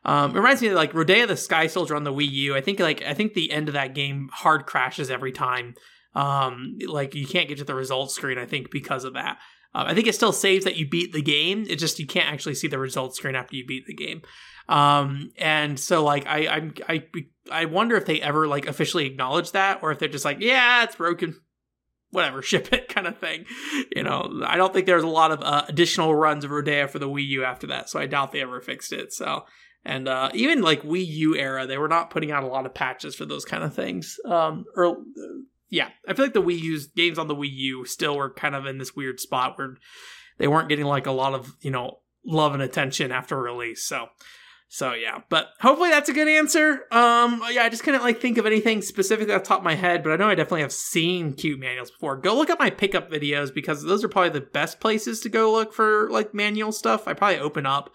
Um, 0.04 0.32
it 0.32 0.38
reminds 0.38 0.62
me 0.62 0.68
of 0.68 0.74
like 0.74 0.92
Rodea 0.92 1.28
the 1.28 1.36
Sky 1.36 1.68
Soldier 1.68 1.94
on 1.94 2.02
the 2.02 2.12
Wii 2.12 2.28
U. 2.28 2.56
I 2.56 2.60
think 2.62 2.80
like 2.80 3.02
I 3.02 3.14
think 3.14 3.34
the 3.34 3.52
end 3.52 3.68
of 3.68 3.74
that 3.74 3.94
game 3.94 4.30
hard 4.32 4.66
crashes 4.66 5.12
every 5.12 5.32
time. 5.32 5.74
Um, 6.16 6.78
like 6.86 7.14
you 7.14 7.26
can't 7.26 7.46
get 7.46 7.58
to 7.58 7.64
the 7.64 7.74
results 7.74 8.14
screen. 8.14 8.38
I 8.38 8.46
think 8.46 8.70
because 8.70 9.04
of 9.04 9.12
that. 9.14 9.38
Uh, 9.74 9.84
I 9.88 9.94
think 9.94 10.06
it 10.06 10.14
still 10.14 10.32
saves 10.32 10.64
that 10.64 10.76
you 10.76 10.88
beat 10.88 11.12
the 11.12 11.20
game. 11.20 11.66
It 11.68 11.76
just 11.76 11.98
you 11.98 12.06
can't 12.06 12.32
actually 12.32 12.54
see 12.54 12.66
the 12.66 12.78
results 12.78 13.18
screen 13.18 13.34
after 13.34 13.54
you 13.54 13.66
beat 13.66 13.86
the 13.86 13.94
game. 13.94 14.22
Um, 14.66 15.32
and 15.36 15.78
so 15.78 16.02
like 16.02 16.26
I 16.26 16.46
I 16.46 16.70
I 16.88 17.04
I 17.52 17.64
wonder 17.66 17.94
if 17.96 18.06
they 18.06 18.20
ever 18.22 18.48
like 18.48 18.66
officially 18.66 19.04
acknowledge 19.04 19.52
that, 19.52 19.80
or 19.82 19.92
if 19.92 19.98
they're 19.98 20.08
just 20.08 20.24
like, 20.24 20.38
yeah, 20.40 20.84
it's 20.84 20.96
broken, 20.96 21.38
whatever, 22.10 22.40
ship 22.42 22.72
it 22.72 22.88
kind 22.88 23.06
of 23.06 23.18
thing. 23.18 23.44
You 23.94 24.02
know, 24.02 24.42
I 24.46 24.56
don't 24.56 24.72
think 24.72 24.86
there's 24.86 25.02
a 25.02 25.08
lot 25.08 25.32
of 25.32 25.42
uh, 25.42 25.66
additional 25.68 26.14
runs 26.14 26.46
of 26.46 26.50
Rodea 26.50 26.88
for 26.88 26.98
the 26.98 27.08
Wii 27.08 27.26
U 27.28 27.44
after 27.44 27.66
that, 27.66 27.90
so 27.90 28.00
I 28.00 28.06
doubt 28.06 28.32
they 28.32 28.40
ever 28.40 28.60
fixed 28.62 28.92
it. 28.92 29.12
So. 29.12 29.44
And 29.88 30.08
uh, 30.08 30.30
even 30.34 30.62
like 30.62 30.82
Wii 30.82 31.06
U 31.06 31.36
era, 31.36 31.64
they 31.64 31.78
were 31.78 31.86
not 31.86 32.10
putting 32.10 32.32
out 32.32 32.42
a 32.42 32.48
lot 32.48 32.66
of 32.66 32.74
patches 32.74 33.14
for 33.14 33.24
those 33.24 33.44
kind 33.44 33.62
of 33.62 33.72
things. 33.72 34.16
Um, 34.24 34.64
or 34.74 34.96
yeah, 35.68 35.88
I 36.08 36.14
feel 36.14 36.24
like 36.24 36.34
the 36.34 36.42
Wii 36.42 36.60
U's 36.60 36.86
games 36.86 37.18
on 37.18 37.28
the 37.28 37.34
Wii 37.34 37.50
U 37.50 37.84
still 37.84 38.16
were 38.16 38.32
kind 38.32 38.54
of 38.54 38.66
in 38.66 38.78
this 38.78 38.94
weird 38.94 39.20
spot 39.20 39.58
where 39.58 39.76
they 40.38 40.48
weren't 40.48 40.68
getting 40.68 40.84
like 40.84 41.06
a 41.06 41.12
lot 41.12 41.34
of 41.34 41.54
you 41.60 41.70
know 41.70 41.98
love 42.24 42.54
and 42.54 42.62
attention 42.62 43.12
after 43.12 43.40
release. 43.40 43.84
So, 43.84 44.08
so 44.68 44.92
yeah, 44.92 45.20
but 45.28 45.48
hopefully 45.60 45.90
that's 45.90 46.08
a 46.08 46.12
good 46.12 46.28
answer. 46.28 46.84
Um, 46.92 47.42
yeah, 47.50 47.64
I 47.64 47.68
just 47.68 47.82
couldn't 47.82 48.02
like 48.02 48.20
think 48.20 48.38
of 48.38 48.46
anything 48.46 48.82
specifically 48.82 49.34
off 49.34 49.42
top 49.42 49.58
of 49.58 49.64
my 49.64 49.74
head, 49.74 50.02
but 50.02 50.12
I 50.12 50.16
know 50.16 50.28
I 50.28 50.34
definitely 50.34 50.62
have 50.62 50.72
seen 50.72 51.32
cute 51.32 51.58
manuals 51.58 51.90
before. 51.90 52.16
Go 52.16 52.36
look 52.36 52.50
at 52.50 52.60
my 52.60 52.70
pickup 52.70 53.10
videos 53.10 53.52
because 53.52 53.82
those 53.82 54.04
are 54.04 54.08
probably 54.08 54.30
the 54.30 54.46
best 54.46 54.78
places 54.78 55.20
to 55.20 55.28
go 55.28 55.52
look 55.52 55.72
for 55.72 56.08
like 56.10 56.34
manual 56.34 56.72
stuff. 56.72 57.08
I 57.08 57.14
probably 57.14 57.38
open 57.38 57.66
up 57.66 57.92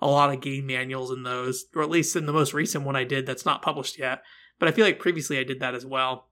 a 0.00 0.06
lot 0.06 0.32
of 0.32 0.40
game 0.40 0.66
manuals 0.66 1.10
in 1.10 1.22
those, 1.22 1.66
or 1.74 1.82
at 1.82 1.90
least 1.90 2.16
in 2.16 2.24
the 2.24 2.32
most 2.32 2.54
recent 2.54 2.84
one 2.84 2.96
I 2.96 3.04
did 3.04 3.26
that's 3.26 3.44
not 3.44 3.60
published 3.60 3.98
yet. 3.98 4.22
But 4.58 4.68
I 4.68 4.72
feel 4.72 4.84
like 4.84 4.98
previously 4.98 5.38
I 5.38 5.44
did 5.44 5.60
that 5.60 5.74
as 5.74 5.84
well 5.84 6.29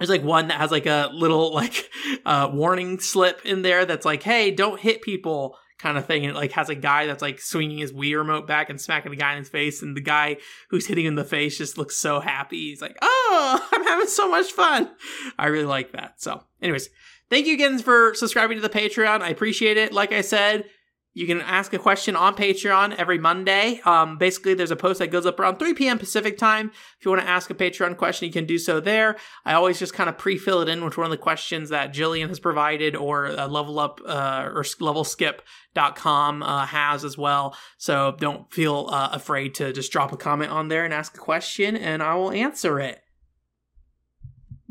there's 0.00 0.10
like 0.10 0.24
one 0.24 0.48
that 0.48 0.58
has 0.58 0.70
like 0.70 0.86
a 0.86 1.10
little 1.12 1.52
like 1.54 1.90
uh, 2.26 2.50
warning 2.52 2.98
slip 2.98 3.44
in 3.44 3.62
there 3.62 3.84
that's 3.84 4.06
like, 4.06 4.22
"Hey, 4.22 4.50
don't 4.50 4.80
hit 4.80 5.02
people." 5.02 5.56
kind 5.78 5.96
of 5.96 6.04
thing 6.04 6.26
and 6.26 6.36
it 6.36 6.38
like 6.38 6.52
has 6.52 6.68
a 6.68 6.74
guy 6.74 7.06
that's 7.06 7.22
like 7.22 7.40
swinging 7.40 7.78
his 7.78 7.90
Wii 7.90 8.14
remote 8.14 8.46
back 8.46 8.68
and 8.68 8.78
smacking 8.78 9.10
the 9.10 9.16
guy 9.16 9.32
in 9.32 9.38
his 9.38 9.48
face 9.48 9.80
and 9.80 9.96
the 9.96 10.02
guy 10.02 10.36
who's 10.68 10.86
hitting 10.86 11.06
him 11.06 11.12
in 11.12 11.14
the 11.14 11.24
face 11.24 11.56
just 11.56 11.78
looks 11.78 11.96
so 11.96 12.20
happy. 12.20 12.68
He's 12.68 12.82
like, 12.82 12.98
"Oh, 13.00 13.68
I'm 13.72 13.84
having 13.84 14.06
so 14.06 14.28
much 14.28 14.52
fun." 14.52 14.90
I 15.38 15.46
really 15.46 15.64
like 15.64 15.92
that. 15.92 16.20
So, 16.20 16.42
anyways, 16.60 16.90
thank 17.30 17.46
you 17.46 17.54
again 17.54 17.78
for 17.78 18.14
subscribing 18.14 18.58
to 18.58 18.62
the 18.62 18.68
Patreon. 18.68 19.22
I 19.22 19.30
appreciate 19.30 19.78
it. 19.78 19.92
Like 19.92 20.12
I 20.12 20.20
said, 20.20 20.66
you 21.12 21.26
can 21.26 21.40
ask 21.40 21.72
a 21.72 21.78
question 21.78 22.14
on 22.14 22.36
Patreon 22.36 22.94
every 22.94 23.18
Monday. 23.18 23.80
Um, 23.84 24.16
basically, 24.16 24.54
there's 24.54 24.70
a 24.70 24.76
post 24.76 25.00
that 25.00 25.08
goes 25.08 25.26
up 25.26 25.40
around 25.40 25.58
3 25.58 25.74
p.m. 25.74 25.98
Pacific 25.98 26.38
time. 26.38 26.70
If 26.98 27.04
you 27.04 27.10
want 27.10 27.22
to 27.22 27.28
ask 27.28 27.50
a 27.50 27.54
Patreon 27.54 27.96
question, 27.96 28.26
you 28.26 28.32
can 28.32 28.46
do 28.46 28.58
so 28.58 28.78
there. 28.78 29.16
I 29.44 29.54
always 29.54 29.80
just 29.80 29.92
kind 29.92 30.08
of 30.08 30.16
pre-fill 30.16 30.60
it 30.60 30.68
in 30.68 30.84
with 30.84 30.96
one 30.96 31.06
of 31.06 31.10
the 31.10 31.16
questions 31.16 31.70
that 31.70 31.92
Jillian 31.92 32.28
has 32.28 32.38
provided 32.38 32.94
or 32.94 33.26
uh, 33.26 33.48
Level 33.48 33.80
Up 33.80 34.00
uh, 34.06 34.50
or 34.54 34.62
LevelSkip.com 34.62 36.42
uh, 36.44 36.66
has 36.66 37.04
as 37.04 37.18
well. 37.18 37.56
So 37.76 38.14
don't 38.20 38.52
feel 38.52 38.88
uh, 38.92 39.08
afraid 39.12 39.56
to 39.56 39.72
just 39.72 39.90
drop 39.90 40.12
a 40.12 40.16
comment 40.16 40.52
on 40.52 40.68
there 40.68 40.84
and 40.84 40.94
ask 40.94 41.16
a 41.16 41.20
question, 41.20 41.76
and 41.76 42.04
I 42.04 42.14
will 42.14 42.30
answer 42.30 42.78
it 42.78 43.00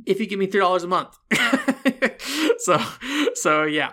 if 0.06 0.22
you 0.22 0.26
give 0.26 0.40
me 0.40 0.48
three 0.48 0.62
dollars 0.62 0.84
a 0.84 0.88
month. 0.88 1.18
so, 2.60 2.82
so 3.34 3.64
yeah. 3.64 3.92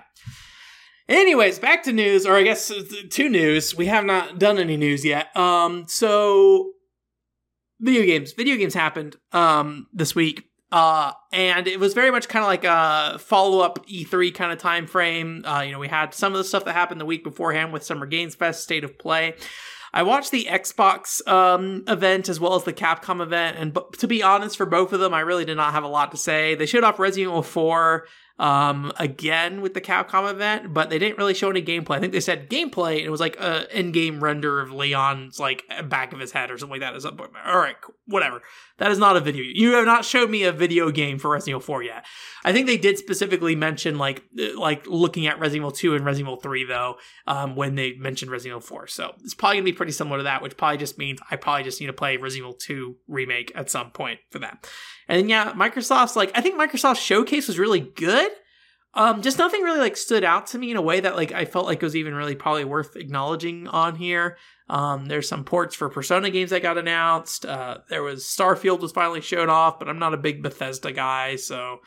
Anyways, 1.09 1.59
back 1.61 1.85
to 1.85 1.93
news, 1.93 2.27
or 2.27 2.35
I 2.35 2.43
guess 2.43 2.71
uh, 2.71 2.83
to 3.11 3.29
news. 3.29 3.77
We 3.77 3.87
have 3.87 4.05
not 4.05 4.39
done 4.39 4.59
any 4.59 4.77
news 4.77 5.05
yet. 5.05 5.35
Um, 5.37 5.85
so 5.87 6.73
video 7.81 8.05
games, 8.05 8.33
video 8.33 8.57
games 8.57 8.75
happened 8.75 9.17
um 9.33 9.87
this 9.93 10.15
week. 10.15 10.45
Uh, 10.73 11.13
and 11.33 11.69
it 11.69 11.79
was 11.79 11.95
very 11.95 12.11
much 12.11 12.29
kind 12.29 12.43
of 12.43 12.49
like 12.49 12.65
a 12.65 13.19
follow 13.21 13.61
up 13.61 13.87
E3 13.87 14.35
kind 14.35 14.53
of 14.53 14.59
time 14.59 14.89
frame. 14.89 15.45
Uh, 15.47 15.61
you 15.61 15.71
know, 15.71 15.79
we 15.79 15.87
had 15.87 16.13
some 16.13 16.33
of 16.33 16.39
the 16.39 16.45
stuff 16.45 16.65
that 16.65 16.73
happened 16.73 17.01
the 17.01 17.07
week 17.07 17.23
beforehand 17.23 17.73
with 17.73 17.85
Summer 17.85 18.05
Games 18.05 18.35
Fest, 18.35 18.65
State 18.65 18.83
of 18.83 18.99
Play. 18.99 19.37
I 19.95 20.03
watched 20.03 20.33
the 20.33 20.47
Xbox 20.51 21.27
um, 21.29 21.85
event 21.87 22.29
as 22.29 22.41
well 22.41 22.55
as 22.55 22.65
the 22.65 22.73
Capcom 22.73 23.23
event, 23.23 23.57
and 23.59 23.73
b- 23.73 23.81
to 23.99 24.09
be 24.09 24.23
honest, 24.23 24.57
for 24.57 24.67
both 24.67 24.93
of 24.93 25.01
them, 25.01 25.15
I 25.15 25.21
really 25.21 25.45
did 25.45 25.57
not 25.57 25.73
have 25.73 25.85
a 25.85 25.89
lot 25.89 26.11
to 26.11 26.19
say. 26.19 26.55
They 26.57 26.67
showed 26.67 26.85
off 26.85 26.99
Resident 26.99 27.31
Evil 27.31 27.43
4 27.43 28.07
um, 28.39 28.93
again 28.99 29.63
with 29.63 29.75
the 29.75 29.81
Capcom 29.81 30.31
event, 30.31 30.75
but 30.75 30.91
they 30.91 30.99
didn't 30.99 31.19
really 31.19 31.35
show 31.35 31.51
any 31.51 31.63
gameplay. 31.63 31.97
I 31.97 32.01
think 32.01 32.13
they 32.13 32.21
said 32.21 32.51
gameplay, 32.51 32.99
and 32.99 33.07
it 33.07 33.11
was 33.11 33.21
like 33.21 33.39
a 33.41 33.67
in-game 33.77 34.23
render 34.23 34.61
of 34.61 34.73
Leon's 34.73 35.41
like 35.41 35.65
back 35.89 36.13
of 36.13 36.21
his 36.21 36.33
head 36.33 36.51
or 36.51 36.59
something 36.59 36.81
like 36.81 36.81
that. 36.81 36.95
As 36.95 37.07
all 37.07 37.59
right, 37.59 37.77
whatever. 38.07 38.43
That 38.79 38.91
is 38.91 38.99
not 38.99 39.17
a 39.17 39.21
video. 39.21 39.43
You 39.43 39.73
have 39.73 39.87
not 39.87 40.05
showed 40.05 40.29
me 40.29 40.43
a 40.43 40.53
video 40.53 40.91
game 40.91 41.19
for 41.19 41.31
Resident 41.31 41.53
Evil 41.53 41.61
4 41.61 41.83
yet. 41.85 42.05
I 42.45 42.53
think 42.53 42.67
they 42.67 42.77
did 42.77 42.99
specifically 42.99 43.57
mention 43.57 43.97
like 43.97 44.23
uh, 44.39 44.59
like 44.59 44.87
looking 44.87 45.27
at 45.27 45.39
Resident 45.39 45.63
Evil 45.63 45.71
2 45.71 45.95
and 45.95 46.05
Resident 46.05 46.29
Evil 46.29 46.41
3 46.41 46.65
though, 46.67 46.97
um, 47.27 47.57
when 47.57 47.75
they 47.75 47.95
mentioned 47.95 48.31
Resident 48.31 48.59
Evil 48.59 48.69
4. 48.69 48.87
So 48.89 49.15
it's 49.23 49.35
probably 49.35 49.57
gonna 49.57 49.65
be 49.65 49.73
pretty 49.73 49.93
similar 49.93 50.19
to 50.19 50.25
that, 50.25 50.43
which 50.43 50.59
probably 50.59 50.77
just 50.77 50.99
means 50.99 51.21
I 51.31 51.37
probably 51.37 51.65
just 51.65 51.81
need 51.81 51.87
to 51.87 51.95
play 51.95 52.19
Resident 52.19 52.49
Evil 52.49 52.55
2 52.55 52.97
remake 53.09 53.51
at 53.55 53.71
some 53.71 53.93
point 53.93 54.21
for 54.31 54.41
that. 54.41 54.69
And 55.09 55.29
yeah, 55.29 55.53
Microsoft's 55.53 56.17
like 56.17 56.33
I 56.35 56.41
think 56.41 56.59
Microsoft's 56.59 57.01
showcase 57.01 57.49
was 57.49 57.59
really 57.59 57.81
good. 57.81 58.31
Um, 58.95 59.21
just 59.21 59.39
nothing 59.39 59.61
really 59.61 59.81
like 59.81 59.97
stood 59.97 60.25
out 60.25 60.47
to 60.49 60.59
me 60.59 60.71
in 60.71 60.77
a 60.79 60.83
way 60.83 61.01
that 61.01 61.17
like 61.17 61.31
I 61.31 61.45
felt 61.45 61.67
like 61.67 61.83
was 61.83 61.95
even 61.95 62.15
really 62.15 62.35
probably 62.35 62.65
worth 62.65 62.97
acknowledging 62.97 63.69
on 63.69 63.97
here. 63.97 64.39
Um, 64.69 65.07
there's 65.07 65.29
some 65.29 65.45
ports 65.45 65.77
for 65.77 65.89
Persona 65.91 66.31
games 66.31 66.51
that 66.51 66.63
got 66.63 66.79
announced. 66.79 67.45
Uh, 67.45 67.79
there 67.91 68.03
was 68.03 68.25
Starfield 68.25 68.81
was 68.81 68.93
finally 68.93 69.21
showed 69.21 69.51
off, 69.51 69.79
but 69.79 69.89
I'm 69.89 69.99
not 69.99 70.15
a 70.15 70.19
big 70.19 70.43
Bethesda 70.43 70.93
guy, 70.93 71.37
so 71.37 71.81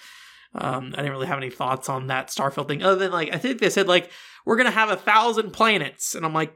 um, 0.56 0.94
I 0.94 0.98
didn't 0.98 1.12
really 1.12 1.28
have 1.28 1.40
any 1.40 1.50
thoughts 1.50 1.90
on 1.90 2.08
that 2.08 2.28
Starfield 2.28 2.68
thing. 2.68 2.84
Other 2.84 2.96
than 3.00 3.12
like 3.12 3.34
I 3.34 3.38
think 3.40 3.60
they 3.60 3.72
said 3.72 3.88
like 3.88 4.12
we're 4.46 4.58
gonna 4.58 4.72
have 4.72 4.92
a 4.92 4.96
thousand 4.96 5.52
planets, 5.52 6.14
and 6.14 6.24
I'm 6.26 6.34
like, 6.34 6.54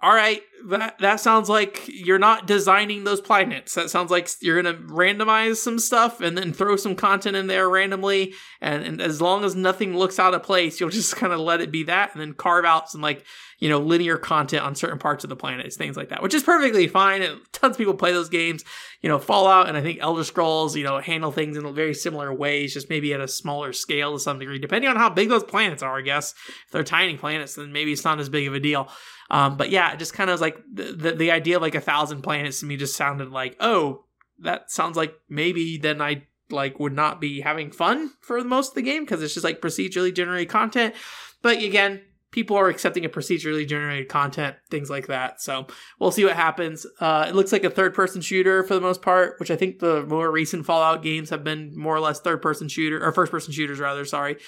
all 0.00 0.14
right, 0.14 0.42
that 0.70 0.98
that 0.98 1.20
sounds 1.20 1.48
like 1.48 1.84
you're 1.88 2.18
not 2.18 2.46
designing 2.46 3.04
those 3.04 3.20
planets. 3.20 3.74
That 3.74 3.90
sounds 3.90 4.10
like 4.10 4.28
you're 4.40 4.60
gonna 4.62 4.78
randomize 4.78 5.56
some 5.56 5.78
stuff 5.78 6.20
and 6.20 6.36
then 6.36 6.52
throw 6.52 6.76
some 6.76 6.94
content 6.94 7.36
in 7.36 7.46
there 7.46 7.68
randomly. 7.68 8.34
And, 8.60 8.82
and 8.84 9.00
as 9.00 9.20
long 9.20 9.44
as 9.44 9.54
nothing 9.54 9.96
looks 9.96 10.18
out 10.18 10.34
of 10.34 10.42
place, 10.42 10.80
you'll 10.80 10.90
just 10.90 11.16
kind 11.16 11.32
of 11.32 11.40
let 11.40 11.60
it 11.60 11.70
be 11.70 11.84
that, 11.84 12.12
and 12.12 12.20
then 12.20 12.34
carve 12.34 12.64
out 12.64 12.90
some 12.90 13.00
like 13.00 13.24
you 13.58 13.68
know 13.68 13.78
linear 13.78 14.18
content 14.18 14.64
on 14.64 14.74
certain 14.74 14.98
parts 14.98 15.24
of 15.24 15.30
the 15.30 15.36
planets, 15.36 15.76
things 15.76 15.96
like 15.96 16.08
that, 16.08 16.22
which 16.22 16.34
is 16.34 16.42
perfectly 16.42 16.88
fine. 16.88 17.22
And 17.22 17.40
tons 17.52 17.74
of 17.74 17.78
people 17.78 17.94
play 17.94 18.12
those 18.12 18.28
games. 18.28 18.64
You 19.00 19.08
know, 19.08 19.18
Fallout 19.18 19.68
and 19.68 19.76
I 19.76 19.82
think 19.82 19.98
Elder 20.00 20.24
Scrolls, 20.24 20.76
you 20.76 20.84
know, 20.84 21.00
handle 21.00 21.32
things 21.32 21.56
in 21.56 21.74
very 21.74 21.94
similar 21.94 22.32
ways, 22.32 22.74
just 22.74 22.88
maybe 22.88 23.12
at 23.14 23.20
a 23.20 23.28
smaller 23.28 23.72
scale 23.72 24.12
to 24.12 24.20
some 24.20 24.38
degree, 24.38 24.58
depending 24.58 24.90
on 24.90 24.96
how 24.96 25.10
big 25.10 25.28
those 25.28 25.44
planets 25.44 25.82
are. 25.82 25.98
I 25.98 26.02
guess 26.02 26.34
if 26.66 26.70
they're 26.70 26.84
tiny 26.84 27.16
planets, 27.16 27.54
then 27.54 27.72
maybe 27.72 27.92
it's 27.92 28.04
not 28.04 28.20
as 28.20 28.28
big 28.28 28.46
of 28.46 28.54
a 28.54 28.60
deal. 28.60 28.88
Um, 29.32 29.56
but 29.56 29.70
yeah, 29.70 29.92
it 29.92 29.98
just 29.98 30.12
kind 30.12 30.28
of 30.28 30.34
was 30.34 30.40
like 30.52 30.64
the, 30.72 31.12
the, 31.12 31.30
idea 31.30 31.56
of 31.56 31.62
like 31.62 31.74
a 31.74 31.80
thousand 31.80 32.22
planets 32.22 32.60
to 32.60 32.66
me 32.66 32.76
just 32.76 32.96
sounded 32.96 33.30
like, 33.30 33.56
oh, 33.60 34.04
that 34.40 34.70
sounds 34.70 34.96
like 34.96 35.14
maybe 35.28 35.78
then 35.78 36.00
I 36.00 36.26
like 36.50 36.78
would 36.78 36.92
not 36.92 37.20
be 37.20 37.40
having 37.40 37.70
fun 37.70 38.12
for 38.20 38.42
most 38.44 38.70
of 38.70 38.74
the 38.74 38.82
game 38.82 39.04
because 39.04 39.22
it's 39.22 39.34
just 39.34 39.44
like 39.44 39.60
procedurally 39.60 40.14
generated 40.14 40.48
content. 40.48 40.94
But 41.40 41.62
again, 41.62 42.02
people 42.32 42.56
are 42.56 42.68
accepting 42.68 43.04
a 43.04 43.08
procedurally 43.08 43.66
generated 43.66 44.08
content, 44.08 44.56
things 44.70 44.90
like 44.90 45.06
that. 45.06 45.40
So 45.40 45.66
we'll 45.98 46.10
see 46.10 46.24
what 46.24 46.34
happens. 46.34 46.86
Uh, 46.98 47.26
it 47.28 47.34
looks 47.34 47.52
like 47.52 47.64
a 47.64 47.70
third 47.70 47.94
person 47.94 48.20
shooter 48.20 48.64
for 48.64 48.74
the 48.74 48.80
most 48.80 49.02
part, 49.02 49.38
which 49.38 49.50
I 49.50 49.56
think 49.56 49.78
the 49.78 50.04
more 50.06 50.30
recent 50.30 50.66
Fallout 50.66 51.02
games 51.02 51.30
have 51.30 51.44
been 51.44 51.76
more 51.76 51.94
or 51.94 52.00
less 52.00 52.20
third 52.20 52.42
person 52.42 52.68
shooter 52.68 53.04
or 53.04 53.12
first 53.12 53.30
person 53.30 53.52
shooters 53.52 53.78
rather. 53.78 54.04
Sorry. 54.04 54.38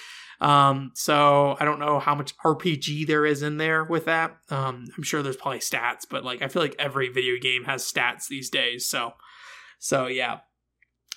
Um, 0.45 0.90
so 0.92 1.57
I 1.59 1.64
don't 1.64 1.80
know 1.80 1.99
how 1.99 2.14
much 2.14 2.36
RPG 2.36 3.07
there 3.07 3.24
is 3.24 3.42
in 3.42 3.57
there 3.57 3.82
with 3.82 4.05
that. 4.05 4.36
Um, 4.51 4.84
I'm 4.95 5.03
sure 5.03 5.22
there's 5.22 5.38
probably 5.38 5.61
stats, 5.61 6.03
but 6.09 6.22
like 6.22 6.42
I 6.42 6.49
feel 6.49 6.61
like 6.61 6.76
every 6.78 7.09
video 7.09 7.40
game 7.40 7.64
has 7.64 7.90
stats 7.90 8.28
these 8.28 8.51
days. 8.51 8.84
So, 8.84 9.14
so 9.78 10.07
yeah. 10.07 10.40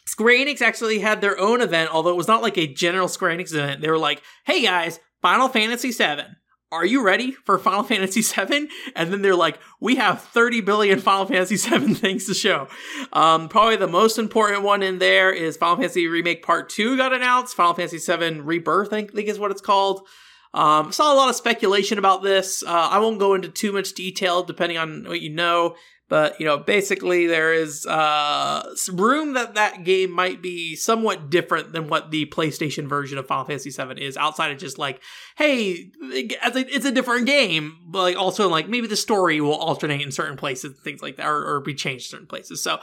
Square 0.06 0.38
Enix 0.38 0.62
actually 0.62 1.00
had 1.00 1.20
their 1.20 1.38
own 1.38 1.60
event, 1.60 1.94
although 1.94 2.12
it 2.12 2.16
was 2.16 2.30
not 2.30 2.42
like 2.42 2.58
a 2.58 2.74
general 2.74 3.10
Square 3.10 3.38
Enix 3.38 3.54
event. 3.54 3.82
They 3.82 3.90
were 3.90 3.98
like, 3.98 4.22
"Hey 4.46 4.62
guys, 4.62 5.02
Final 5.22 5.50
Fantasy 5.50 5.92
VII 5.92 6.24
are 6.72 6.86
you 6.86 7.04
ready 7.04 7.32
for 7.32 7.58
Final 7.58 7.84
Fantasy 7.84 8.22
VII? 8.22 8.68
And 8.96 9.12
then 9.12 9.22
they're 9.22 9.36
like, 9.36 9.60
we 9.80 9.96
have 9.96 10.22
30 10.22 10.62
billion 10.62 11.00
Final 11.00 11.26
Fantasy 11.26 11.56
VII 11.56 11.94
things 11.96 12.26
to 12.26 12.34
show. 12.34 12.68
Um, 13.14 13.48
probably 13.48 13.78
the 13.78 13.88
most 13.88 14.18
important 14.18 14.64
one 14.64 14.84
in 14.84 15.00
there 15.00 15.32
is 15.32 15.58
Final 15.58 15.78
Fantasy 15.78 16.08
Remake 16.08 16.44
Part 16.44 16.70
2 16.70 16.98
got 16.98 17.14
announced. 17.14 17.56
Final 17.56 17.74
Fantasy 17.74 18.00
VII 18.00 18.42
Rebirth, 18.42 18.92
I 18.92 19.06
think 19.06 19.28
is 19.28 19.40
what 19.40 19.52
it's 19.52 19.62
called. 19.62 20.08
Um, 20.54 20.92
saw 20.92 21.14
a 21.14 21.16
lot 21.16 21.30
of 21.30 21.36
speculation 21.36 21.98
about 21.98 22.24
this. 22.24 22.64
Uh, 22.64 22.90
I 22.92 23.00
won't 23.00 23.20
go 23.20 23.34
into 23.34 23.50
too 23.50 23.72
much 23.72 23.94
detail 23.94 24.44
depending 24.44 24.78
on 24.78 25.06
what 25.08 25.22
you 25.22 25.30
know. 25.30 25.76
But 26.10 26.40
you 26.40 26.46
know, 26.46 26.58
basically, 26.58 27.28
there 27.28 27.54
is 27.54 27.86
uh, 27.86 28.74
room 28.94 29.34
that 29.34 29.56
that 29.56 29.84
game 29.84 30.12
might 30.12 30.42
be 30.42 30.76
somewhat 30.76 31.30
different 31.30 31.74
than 31.74 31.88
what 31.90 32.12
the 32.12 32.26
PlayStation 32.28 32.88
version 32.88 33.18
of 33.18 33.28
Final 33.28 33.44
Fantasy 33.44 33.70
VII 33.70 34.02
is. 34.02 34.16
Outside 34.16 34.52
of 34.52 34.58
just 34.58 34.78
like, 34.78 35.02
hey, 35.38 35.92
it's 36.02 36.86
a 36.86 36.92
different 36.92 37.26
game, 37.26 37.80
but 37.86 38.04
like 38.04 38.18
also 38.18 38.48
like 38.48 38.70
maybe 38.70 38.88
the 38.88 38.96
story 38.96 39.42
will 39.42 39.56
alternate 39.56 40.02
in 40.02 40.12
certain 40.12 40.38
places, 40.38 40.78
things 40.80 41.02
like 41.02 41.18
that, 41.18 41.28
or, 41.28 41.56
or 41.56 41.60
be 41.60 41.74
changed 41.74 42.06
in 42.06 42.12
certain 42.12 42.28
places. 42.28 42.62
So. 42.62 42.80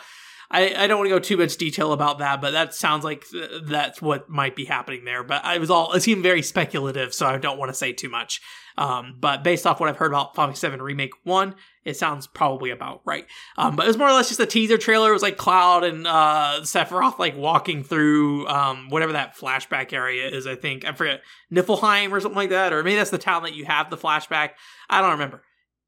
I, 0.55 0.85
I 0.85 0.87
don't 0.87 0.99
want 0.99 1.09
to 1.09 1.15
go 1.15 1.19
too 1.19 1.37
much 1.37 1.57
detail 1.57 1.93
about 1.93 2.21
that, 2.21 2.41
but 2.41 2.53
that 2.53 2.75
sounds 2.75 3.03
like 3.03 3.29
th- 3.29 3.63
that's 3.65 4.01
what 4.01 4.29
might 4.29 4.55
be 4.55 4.65
happening 4.65 5.05
there. 5.05 5.25
But 5.25 5.45
I 5.45 5.59
was 5.59 5.69
all 5.69 5.93
it 5.93 6.03
seemed 6.03 6.23
very 6.23 6.43
speculative, 6.43 7.13
so 7.13 7.27
I 7.27 7.39
don't 7.39 7.59
want 7.59 7.71
to 7.71 7.75
say 7.75 7.93
too 7.93 8.09
much. 8.09 8.41
Um, 8.79 9.17
but 9.19 9.43
based 9.43 9.67
off 9.67 9.81
what 9.81 9.89
I've 9.89 9.97
heard 9.97 10.13
about 10.13 10.37
Final 10.37 10.55
VII 10.55 10.81
Remake 10.81 11.13
One, 11.25 11.57
it 11.85 11.97
sounds 11.97 12.29
probably 12.29 12.71
about 12.71 13.03
right. 13.05 13.27
Um, 13.59 13.75
but 13.75 13.85
it 13.85 13.89
was 13.89 13.99
more 13.99 14.09
or 14.09 14.13
less 14.13 14.29
just 14.29 14.39
a 14.39 14.47
teaser 14.47 14.79
trailer. 14.79 15.11
It 15.11 15.15
was 15.15 15.23
like 15.23 15.37
Cloud 15.37 15.83
and 15.83 16.07
uh, 16.07 16.61
Sephiroth 16.63 17.19
like 17.19 17.37
walking 17.37 17.83
through 17.83 18.47
um, 18.47 18.91
whatever 18.91 19.13
that 19.15 19.37
flashback 19.37 19.93
area 19.93 20.29
is. 20.29 20.47
I 20.47 20.55
think 20.55 20.85
I 20.85 20.93
forget 20.93 21.23
Niflheim 21.53 22.13
or 22.13 22.21
something 22.21 22.37
like 22.37 22.51
that, 22.51 22.73
or 22.73 22.85
maybe 22.85 22.97
that's 22.97 23.11
the 23.11 23.19
town 23.19 23.43
that 23.43 23.55
you 23.55 23.65
have 23.65 23.91
the 23.91 23.97
flashback. 23.97 24.51
I 24.89 25.01
don't 25.01 25.11
remember 25.11 25.43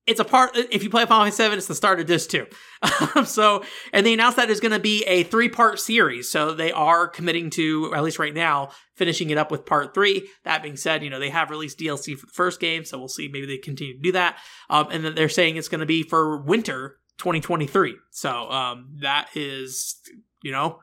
it's 0.07 0.20
a 0.20 0.24
part 0.24 0.57
if 0.57 0.82
you 0.82 0.90
play 0.90 1.04
Final 1.04 1.24
Fantasy 1.24 1.36
7 1.36 1.59
it's 1.59 1.66
the 1.66 1.74
start 1.74 2.00
of 2.00 2.07
this 2.07 2.26
too. 2.26 2.46
So 3.24 3.64
and 3.92 4.07
they 4.07 4.14
announced 4.14 4.36
that 4.36 4.50
it's 4.50 4.61
going 4.61 4.72
to 4.72 4.78
be 4.78 5.02
a 5.04 5.24
three 5.24 5.48
part 5.48 5.80
series. 5.80 6.30
So 6.30 6.54
they 6.54 6.72
are 6.72 7.09
committing 7.09 7.50
to 7.50 7.92
at 7.94 8.02
least 8.02 8.18
right 8.18 8.34
now 8.34 8.70
finishing 8.94 9.30
it 9.30 9.38
up 9.38 9.50
with 9.50 9.66
part 9.66 9.94
three. 9.94 10.28
That 10.44 10.62
being 10.62 10.76
said 10.76 11.02
you 11.02 11.11
know 11.11 11.18
they 11.18 11.30
have 11.30 11.50
released 11.50 11.78
dlc 11.78 12.16
for 12.16 12.26
the 12.26 12.32
first 12.32 12.61
game 12.61 12.84
so 12.84 12.98
we'll 12.98 13.09
see. 13.09 13.28
Maybe 13.28 13.46
they 13.46 13.59
continue 13.59 13.94
to 13.94 14.02
do 14.02 14.12
that. 14.12 14.38
Um, 14.70 14.88
and 14.90 15.04
then 15.04 15.14
they're 15.14 15.28
saying 15.28 15.57
it's 15.57 15.68
going 15.68 15.80
to 15.80 15.86
be 15.86 16.02
for 16.02 16.40
winter 16.42 16.98
2023 17.18 17.96
so 18.11 18.50
um, 18.50 18.88
that 19.00 19.28
is 19.34 19.96
you 20.42 20.52
know 20.52 20.80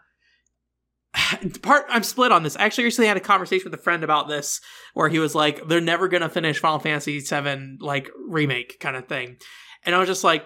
part 1.62 1.86
I'm 1.90 2.04
split 2.04 2.32
on 2.32 2.44
this. 2.44 2.56
I 2.56 2.64
actually 2.64 2.86
recently 2.86 3.08
had 3.08 3.18
a 3.18 3.22
conversation 3.22 3.70
with 3.70 3.80
a 3.80 3.84
friend 3.84 4.04
about 4.04 4.28
this 4.28 4.62
where 4.94 5.10
he 5.10 5.20
was 5.20 5.36
like, 5.36 5.68
they're 5.68 5.82
never 5.82 6.08
gonna 6.08 6.30
finish 6.30 6.60
Final 6.60 6.80
Fantasy 6.80 7.20
VII 7.20 7.78
like 7.80 8.10
remake 8.28 8.80
kind 8.80 8.96
of 8.96 9.08
thing. 9.08 9.38
And 9.86 9.96
I 9.96 10.00
was 10.00 10.08
just 10.08 10.24
like, 10.24 10.46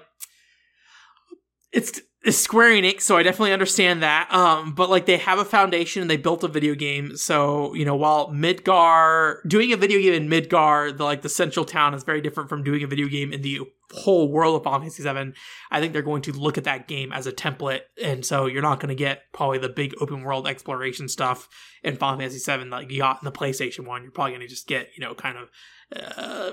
it's 1.71 2.01
it's 2.23 2.37
Square 2.37 2.71
Enix, 2.71 3.01
so 3.03 3.15
I 3.15 3.23
definitely 3.23 3.53
understand 3.53 4.03
that. 4.03 4.33
Um, 4.33 4.73
but 4.73 4.89
like 4.89 5.05
they 5.05 5.17
have 5.17 5.39
a 5.39 5.45
foundation 5.45 6.01
and 6.01 6.11
they 6.11 6.17
built 6.17 6.43
a 6.43 6.49
video 6.49 6.75
game. 6.75 7.15
So, 7.15 7.73
you 7.73 7.85
know, 7.85 7.95
while 7.95 8.29
Midgar 8.31 9.37
doing 9.47 9.71
a 9.71 9.77
video 9.77 9.99
game 9.99 10.13
in 10.13 10.29
Midgar, 10.29 10.97
the 10.97 11.03
like 11.03 11.21
the 11.21 11.29
central 11.29 11.63
town 11.63 11.93
is 11.93 12.03
very 12.03 12.19
different 12.19 12.49
from 12.49 12.63
doing 12.63 12.83
a 12.83 12.87
video 12.87 13.07
game 13.07 13.31
in 13.31 13.43
the 13.43 13.59
whole 13.93 14.31
world 14.31 14.55
of 14.55 14.63
Final 14.63 14.79
Fantasy 14.79 15.03
VII, 15.03 15.33
I 15.71 15.79
think 15.79 15.93
they're 15.93 16.01
going 16.01 16.21
to 16.23 16.33
look 16.33 16.57
at 16.57 16.65
that 16.65 16.87
game 16.87 17.11
as 17.11 17.27
a 17.27 17.31
template, 17.31 17.81
and 18.01 18.25
so 18.25 18.45
you're 18.45 18.61
not 18.61 18.79
going 18.79 18.89
to 18.89 18.95
get 18.95 19.23
probably 19.33 19.59
the 19.59 19.69
big 19.69 19.93
open 20.01 20.21
world 20.21 20.47
exploration 20.47 21.07
stuff 21.07 21.47
in 21.83 21.95
Final 21.95 22.19
Fantasy 22.19 22.51
VII 22.51 22.65
like 22.65 22.91
you 22.91 22.99
got 22.99 23.21
in 23.21 23.25
the 23.25 23.31
PlayStation 23.31 23.85
One. 23.85 24.03
You're 24.03 24.11
probably 24.11 24.31
going 24.31 24.41
to 24.41 24.47
just 24.47 24.67
get 24.67 24.89
you 24.95 25.03
know 25.03 25.13
kind 25.13 25.37
of 25.37 25.49
uh, 25.95 26.51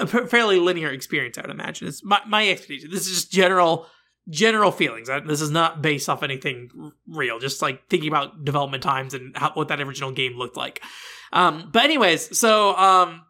a 0.00 0.26
fairly 0.26 0.58
linear 0.58 0.90
experience. 0.90 1.38
I 1.38 1.42
would 1.42 1.50
imagine. 1.50 1.88
It's 1.88 2.04
my 2.04 2.20
my 2.26 2.48
expectation. 2.48 2.90
This 2.90 3.06
is 3.06 3.14
just 3.14 3.32
general 3.32 3.86
general 4.28 4.70
feelings. 4.70 5.08
This 5.26 5.40
is 5.40 5.50
not 5.50 5.82
based 5.82 6.08
off 6.08 6.22
anything 6.22 6.70
real. 7.06 7.38
Just 7.38 7.62
like 7.62 7.88
thinking 7.88 8.08
about 8.08 8.44
development 8.44 8.82
times 8.82 9.14
and 9.14 9.36
how, 9.36 9.52
what 9.52 9.68
that 9.68 9.80
original 9.80 10.12
game 10.12 10.36
looked 10.36 10.56
like. 10.56 10.82
Um, 11.32 11.68
but 11.72 11.84
anyways, 11.84 12.36
so 12.38 12.74
um, 12.76 13.22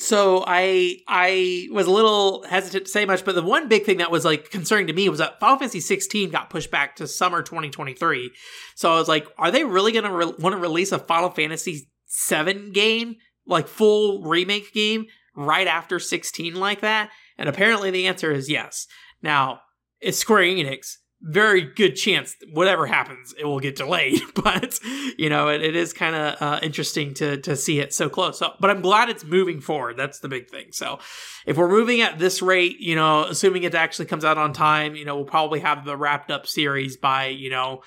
so 0.00 0.44
I 0.46 0.98
I 1.06 1.68
was 1.70 1.86
a 1.86 1.90
little 1.90 2.44
hesitant 2.44 2.86
to 2.86 2.90
say 2.90 3.04
much, 3.04 3.24
but 3.24 3.34
the 3.34 3.42
one 3.42 3.68
big 3.68 3.84
thing 3.84 3.98
that 3.98 4.10
was 4.10 4.24
like 4.24 4.50
concerning 4.50 4.86
to 4.86 4.92
me 4.92 5.08
was 5.08 5.18
that 5.18 5.38
Final 5.40 5.58
Fantasy 5.58 5.80
16 5.80 6.30
got 6.30 6.50
pushed 6.50 6.70
back 6.70 6.96
to 6.96 7.06
summer 7.06 7.42
2023. 7.42 8.30
So 8.74 8.92
I 8.92 8.96
was 8.96 9.08
like, 9.08 9.26
are 9.38 9.50
they 9.50 9.64
really 9.64 9.92
going 9.92 10.04
to 10.04 10.12
re- 10.12 10.34
want 10.38 10.54
to 10.54 10.60
release 10.60 10.92
a 10.92 10.98
Final 10.98 11.30
Fantasy 11.30 11.88
7 12.06 12.72
game, 12.72 13.16
like 13.46 13.68
full 13.68 14.22
remake 14.22 14.72
game, 14.72 15.06
right 15.36 15.66
after 15.66 15.98
16 15.98 16.54
like 16.54 16.80
that? 16.80 17.10
And 17.36 17.48
apparently 17.48 17.90
the 17.90 18.06
answer 18.06 18.32
is 18.32 18.50
yes. 18.50 18.86
Now 19.22 19.60
it's 20.00 20.18
Square 20.18 20.44
Enix, 20.44 20.96
very 21.22 21.60
good 21.60 21.96
chance 21.96 22.34
whatever 22.52 22.86
happens 22.86 23.34
it 23.38 23.44
will 23.44 23.60
get 23.60 23.76
delayed. 23.76 24.20
But 24.34 24.80
you 25.18 25.28
know 25.28 25.48
it, 25.48 25.60
it 25.62 25.76
is 25.76 25.92
kind 25.92 26.16
of 26.16 26.40
uh, 26.40 26.60
interesting 26.62 27.12
to 27.14 27.36
to 27.38 27.56
see 27.56 27.78
it 27.78 27.92
so 27.92 28.08
close. 28.08 28.38
So 28.38 28.52
but 28.58 28.70
i'm 28.70 28.80
glad 28.80 29.10
it's 29.10 29.24
moving 29.24 29.60
forward. 29.60 29.96
That's 29.96 30.20
the 30.20 30.28
big 30.28 30.48
thing. 30.48 30.68
So 30.72 30.98
if 31.46 31.56
we're 31.56 31.68
moving 31.68 32.00
at 32.00 32.18
this 32.18 32.40
rate 32.40 32.80
you 32.80 32.96
know 32.96 33.24
assuming 33.24 33.64
it 33.64 33.74
actually 33.74 34.06
comes 34.06 34.24
out 34.24 34.38
on 34.38 34.52
time 34.52 34.94
you 34.94 35.04
know 35.04 35.16
we'll 35.16 35.24
probably 35.26 35.60
have 35.60 35.84
the 35.84 35.96
wrapped 35.96 36.30
up 36.30 36.46
series 36.46 36.96
by 36.96 37.26
you 37.26 37.50
know 37.50 37.82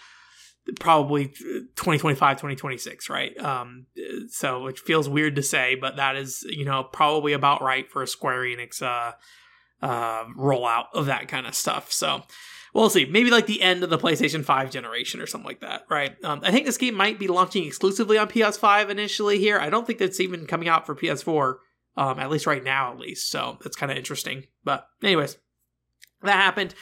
probably 0.79 1.27
2025 1.27 2.37
2026 2.37 3.09
right? 3.09 3.37
Um 3.39 3.87
so 4.29 4.63
which 4.63 4.81
feels 4.81 5.09
weird 5.09 5.35
to 5.37 5.43
say 5.43 5.73
but 5.73 5.95
that 5.95 6.15
is 6.15 6.45
you 6.47 6.65
know 6.65 6.83
probably 6.83 7.33
about 7.33 7.63
right 7.63 7.89
for 7.89 8.03
a 8.03 8.07
square 8.07 8.41
enix 8.41 8.81
uh 8.81 9.13
uh 9.83 10.25
rollout 10.37 10.85
of 10.93 11.07
that 11.07 11.27
kind 11.27 11.47
of 11.47 11.55
stuff. 11.55 11.91
So 11.91 12.21
we'll 12.73 12.89
see. 12.89 13.05
Maybe 13.05 13.29
like 13.29 13.45
the 13.45 13.61
end 13.61 13.83
of 13.83 13.89
the 13.89 13.97
PlayStation 13.97 14.43
5 14.43 14.71
generation 14.71 15.21
or 15.21 15.27
something 15.27 15.47
like 15.47 15.61
that, 15.61 15.85
right? 15.89 16.15
Um, 16.23 16.41
I 16.43 16.51
think 16.51 16.65
this 16.65 16.77
game 16.77 16.95
might 16.95 17.19
be 17.19 17.27
launching 17.27 17.65
exclusively 17.65 18.17
on 18.17 18.27
PS5 18.27 18.89
initially 18.89 19.39
here. 19.39 19.59
I 19.59 19.69
don't 19.69 19.85
think 19.85 20.01
it's 20.01 20.19
even 20.19 20.45
coming 20.45 20.67
out 20.67 20.85
for 20.85 20.95
PS4, 20.95 21.55
um, 21.97 22.19
at 22.19 22.29
least 22.29 22.47
right 22.47 22.63
now, 22.63 22.91
at 22.91 22.99
least. 22.99 23.29
So 23.29 23.57
that's 23.61 23.75
kind 23.75 23.91
of 23.91 23.97
interesting. 23.97 24.45
But, 24.63 24.87
anyways, 25.03 25.37
that 26.23 26.35
happened. 26.35 26.73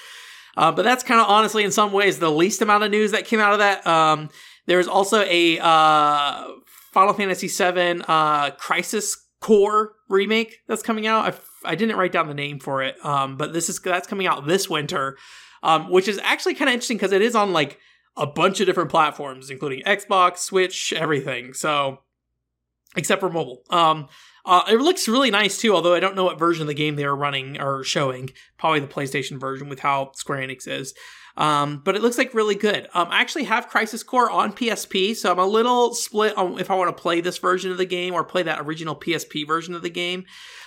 Uh, 0.57 0.71
but 0.71 0.83
that's 0.83 1.03
kind 1.03 1.19
of 1.19 1.27
honestly, 1.27 1.63
in 1.63 1.71
some 1.71 1.91
ways, 1.91 2.19
the 2.19 2.31
least 2.31 2.61
amount 2.61 2.83
of 2.83 2.91
news 2.91 3.11
that 3.11 3.25
came 3.25 3.39
out 3.39 3.53
of 3.53 3.59
that. 3.59 3.85
Um, 3.87 4.29
there's 4.67 4.87
also 4.87 5.21
a 5.21 5.59
uh, 5.59 6.47
Final 6.93 7.13
Fantasy 7.13 7.47
VII 7.47 8.03
uh, 8.07 8.51
Crisis 8.51 9.17
Core 9.39 9.93
remake 10.09 10.59
that's 10.67 10.83
coming 10.83 11.07
out. 11.07 11.33
I, 11.65 11.71
I 11.71 11.75
didn't 11.75 11.97
write 11.97 12.11
down 12.11 12.27
the 12.27 12.33
name 12.33 12.59
for 12.59 12.83
it, 12.83 13.03
um, 13.03 13.37
but 13.37 13.53
this 13.53 13.69
is 13.69 13.79
that's 13.79 14.07
coming 14.07 14.27
out 14.27 14.45
this 14.45 14.69
winter, 14.69 15.17
um, 15.63 15.89
which 15.89 16.07
is 16.07 16.19
actually 16.23 16.55
kind 16.55 16.69
of 16.69 16.73
interesting 16.73 16.97
because 16.97 17.11
it 17.11 17.21
is 17.21 17.35
on 17.35 17.53
like 17.53 17.79
a 18.17 18.27
bunch 18.27 18.59
of 18.59 18.65
different 18.65 18.89
platforms, 18.89 19.49
including 19.49 19.83
Xbox, 19.83 20.39
Switch, 20.39 20.93
everything. 20.93 21.53
So, 21.53 21.99
except 22.95 23.21
for 23.21 23.29
mobile. 23.29 23.63
Um, 23.69 24.07
uh, 24.45 24.63
it 24.67 24.81
looks 24.81 25.07
really 25.07 25.31
nice 25.31 25.59
too, 25.59 25.73
although 25.73 25.93
I 25.93 25.99
don't 25.99 26.15
know 26.15 26.23
what 26.23 26.39
version 26.39 26.63
of 26.63 26.67
the 26.67 26.73
game 26.73 26.95
they 26.95 27.05
are 27.05 27.15
running 27.15 27.61
or 27.61 27.83
showing. 27.83 28.31
Probably 28.57 28.79
the 28.79 28.87
PlayStation 28.87 29.39
version 29.39 29.69
with 29.69 29.79
how 29.79 30.11
Square 30.15 30.39
Enix 30.39 30.67
is. 30.67 30.93
Um, 31.37 31.81
but 31.83 31.95
it 31.95 32.01
looks 32.01 32.17
like 32.17 32.33
really 32.33 32.55
good. 32.55 32.87
Um, 32.93 33.07
I 33.09 33.21
actually 33.21 33.45
have 33.45 33.69
Crisis 33.69 34.03
Core 34.03 34.29
on 34.29 34.53
PSP, 34.53 35.15
so 35.15 35.31
I'm 35.31 35.39
a 35.39 35.45
little 35.45 35.93
split 35.93 36.37
on 36.37 36.59
if 36.59 36.69
I 36.69 36.75
want 36.75 36.95
to 36.95 37.01
play 37.01 37.21
this 37.21 37.37
version 37.37 37.71
of 37.71 37.77
the 37.77 37.85
game 37.85 38.13
or 38.13 38.23
play 38.23 38.43
that 38.43 38.59
original 38.59 38.95
PSP 38.95 39.47
version 39.47 39.73
of 39.73 39.81
the 39.81 39.89
game. 39.89 40.25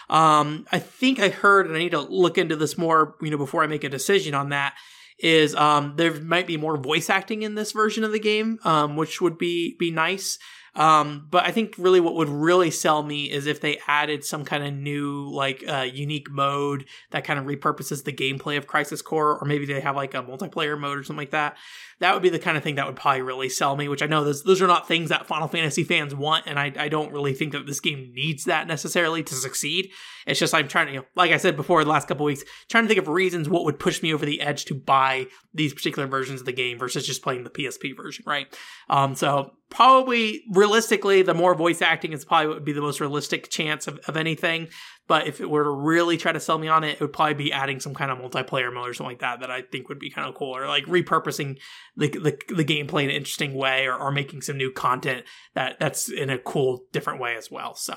Um, 0.09 0.67
I 0.73 0.79
think 0.79 1.19
I 1.19 1.29
heard, 1.29 1.67
and 1.67 1.77
I 1.77 1.79
need 1.79 1.93
to 1.93 2.01
look 2.01 2.39
into 2.39 2.57
this 2.57 2.77
more, 2.79 3.17
you 3.21 3.31
know, 3.31 3.39
before 3.39 3.63
I 3.63 3.67
make 3.67 3.85
a 3.85 3.89
decision 3.89 4.35
on 4.35 4.51
that. 4.51 4.75
Is 5.21 5.55
um, 5.55 5.95
there 5.97 6.13
might 6.21 6.47
be 6.47 6.57
more 6.57 6.77
voice 6.77 7.09
acting 7.09 7.43
in 7.43 7.55
this 7.55 7.71
version 7.71 8.03
of 8.03 8.11
the 8.11 8.19
game, 8.19 8.59
um, 8.65 8.97
which 8.97 9.21
would 9.21 9.39
be 9.39 9.77
be 9.79 9.93
nice. 9.93 10.41
Um, 10.77 11.29
but 11.31 11.45
I 11.45 11.53
think 11.53 11.75
really 11.79 12.01
what 12.01 12.15
would 12.15 12.29
really 12.29 12.71
sell 12.71 13.03
me 13.03 13.31
is 13.31 13.47
if 13.47 13.61
they 13.61 13.79
added 13.87 14.25
some 14.25 14.45
kind 14.45 14.65
of 14.65 14.75
new, 14.75 15.29
like, 15.31 15.63
uh, 15.69 15.87
unique 15.93 16.31
mode 16.31 16.87
that 17.13 17.25
kind 17.25 17.39
of 17.39 17.47
repurposes 17.47 18.05
the 18.05 18.13
gameplay 18.13 18.57
of 18.57 18.67
Crisis 18.67 19.01
Core, 19.01 19.39
or 19.39 19.47
maybe 19.47 19.67
they 19.67 19.81
have 19.81 19.95
like 19.95 20.15
a 20.15 20.23
multiplayer 20.23 20.79
mode 20.79 20.99
or 20.99 21.05
something 21.05 21.23
like 21.23 21.31
that. 21.31 21.57
That 22.01 22.13
would 22.13 22.23
be 22.23 22.29
the 22.29 22.41
kind 22.41 22.57
of 22.57 22.63
thing 22.65 22.75
that 22.75 22.87
would 22.87 22.97
probably 22.97 23.23
really 23.23 23.49
sell 23.49 23.77
me, 23.77 23.89
which 23.89 24.03
I 24.03 24.07
know 24.07 24.25
those, 24.25 24.43
those 24.43 24.61
are 24.61 24.67
not 24.67 24.89
things 24.89 25.11
that 25.11 25.27
Final 25.27 25.47
Fantasy 25.47 25.85
fans 25.85 26.15
want, 26.15 26.45
and 26.47 26.59
I, 26.59 26.73
I 26.77 26.89
don't 26.89 27.13
really 27.13 27.35
think 27.35 27.53
that 27.53 27.67
this 27.67 27.81
game 27.81 28.13
needs 28.13 28.45
that 28.45 28.67
necessarily 28.67 29.23
to 29.23 29.35
succeed. 29.35 29.91
It's 30.27 30.41
just 30.41 30.55
I'm 30.55 30.69
trying 30.69 30.87
to, 30.87 30.93
you 30.93 30.99
know, 31.01 31.07
like 31.15 31.31
I 31.31 31.37
said 31.37 31.57
before 31.57 31.85
the 31.85 31.91
last 31.91 32.09
couple 32.09 32.27
weeks, 32.27 32.43
trying 32.69 32.85
to 32.85 32.89
think 32.89 32.99
of 32.99 33.09
reasons 33.09 33.49
what 33.49 33.65
would 33.65 33.79
push 33.79 34.03
me 34.03 34.13
over 34.13 34.27
the 34.27 34.41
edge 34.41 34.65
to 34.67 34.75
buy 34.75 35.27
these 35.53 35.73
particular 35.73 36.09
versions 36.09 36.41
of 36.41 36.47
the 36.47 36.53
game 36.53 36.79
versus 36.79 37.07
just 37.07 37.23
playing 37.23 37.45
the 37.45 37.51
PSP 37.51 37.97
version, 37.97 38.25
right? 38.27 38.47
Um, 38.89 39.15
so 39.15 39.53
probably 39.75 40.45
realistically, 40.51 41.23
the 41.23 41.35
more 41.35 41.55
voice 41.55 41.83
acting 41.83 42.13
is 42.13 42.25
probably 42.25 42.47
what 42.47 42.57
would 42.57 42.65
be 42.65 42.73
the 42.73 42.81
most 42.81 43.01
realistic 43.01 43.51
chance 43.51 43.87
of, 43.87 43.99
of 44.07 44.17
anything. 44.17 44.69
But 45.07 45.27
if 45.27 45.41
it 45.41 45.51
were 45.51 45.65
to 45.65 45.71
really 45.71 46.17
try 46.17 46.33
to 46.33 46.41
sell 46.41 46.57
me 46.57 46.69
on 46.69 46.83
it, 46.83 46.93
it 46.93 47.01
would 47.01 47.13
probably 47.13 47.35
be 47.35 47.53
adding 47.53 47.79
some 47.81 47.93
kind 47.93 48.11
of 48.11 48.19
multiplayer 48.19 48.73
mode 48.73 48.89
or 48.89 48.95
something 48.95 49.11
like 49.11 49.21
that 49.21 49.41
that 49.41 49.51
I 49.51 49.61
think 49.61 49.91
would 49.91 49.99
be 49.99 50.09
kind 50.09 50.27
of 50.27 50.35
cool, 50.35 50.57
or 50.57 50.67
like 50.67 50.87
repurposing 50.87 51.59
the 51.97 52.09
the, 52.09 52.39
the 52.55 52.65
gameplay 52.65 53.03
in 53.03 53.11
an 53.11 53.17
interesting 53.17 53.53
way, 53.53 53.87
or, 53.87 53.95
or 53.97 54.11
making 54.11 54.41
some 54.41 54.57
new 54.57 54.71
content 54.71 55.25
that 55.55 55.79
that's 55.79 56.09
in 56.09 56.31
a 56.31 56.39
cool 56.39 56.85
different 56.93 57.21
way 57.21 57.37
as 57.37 57.51
well. 57.51 57.75
So. 57.75 57.95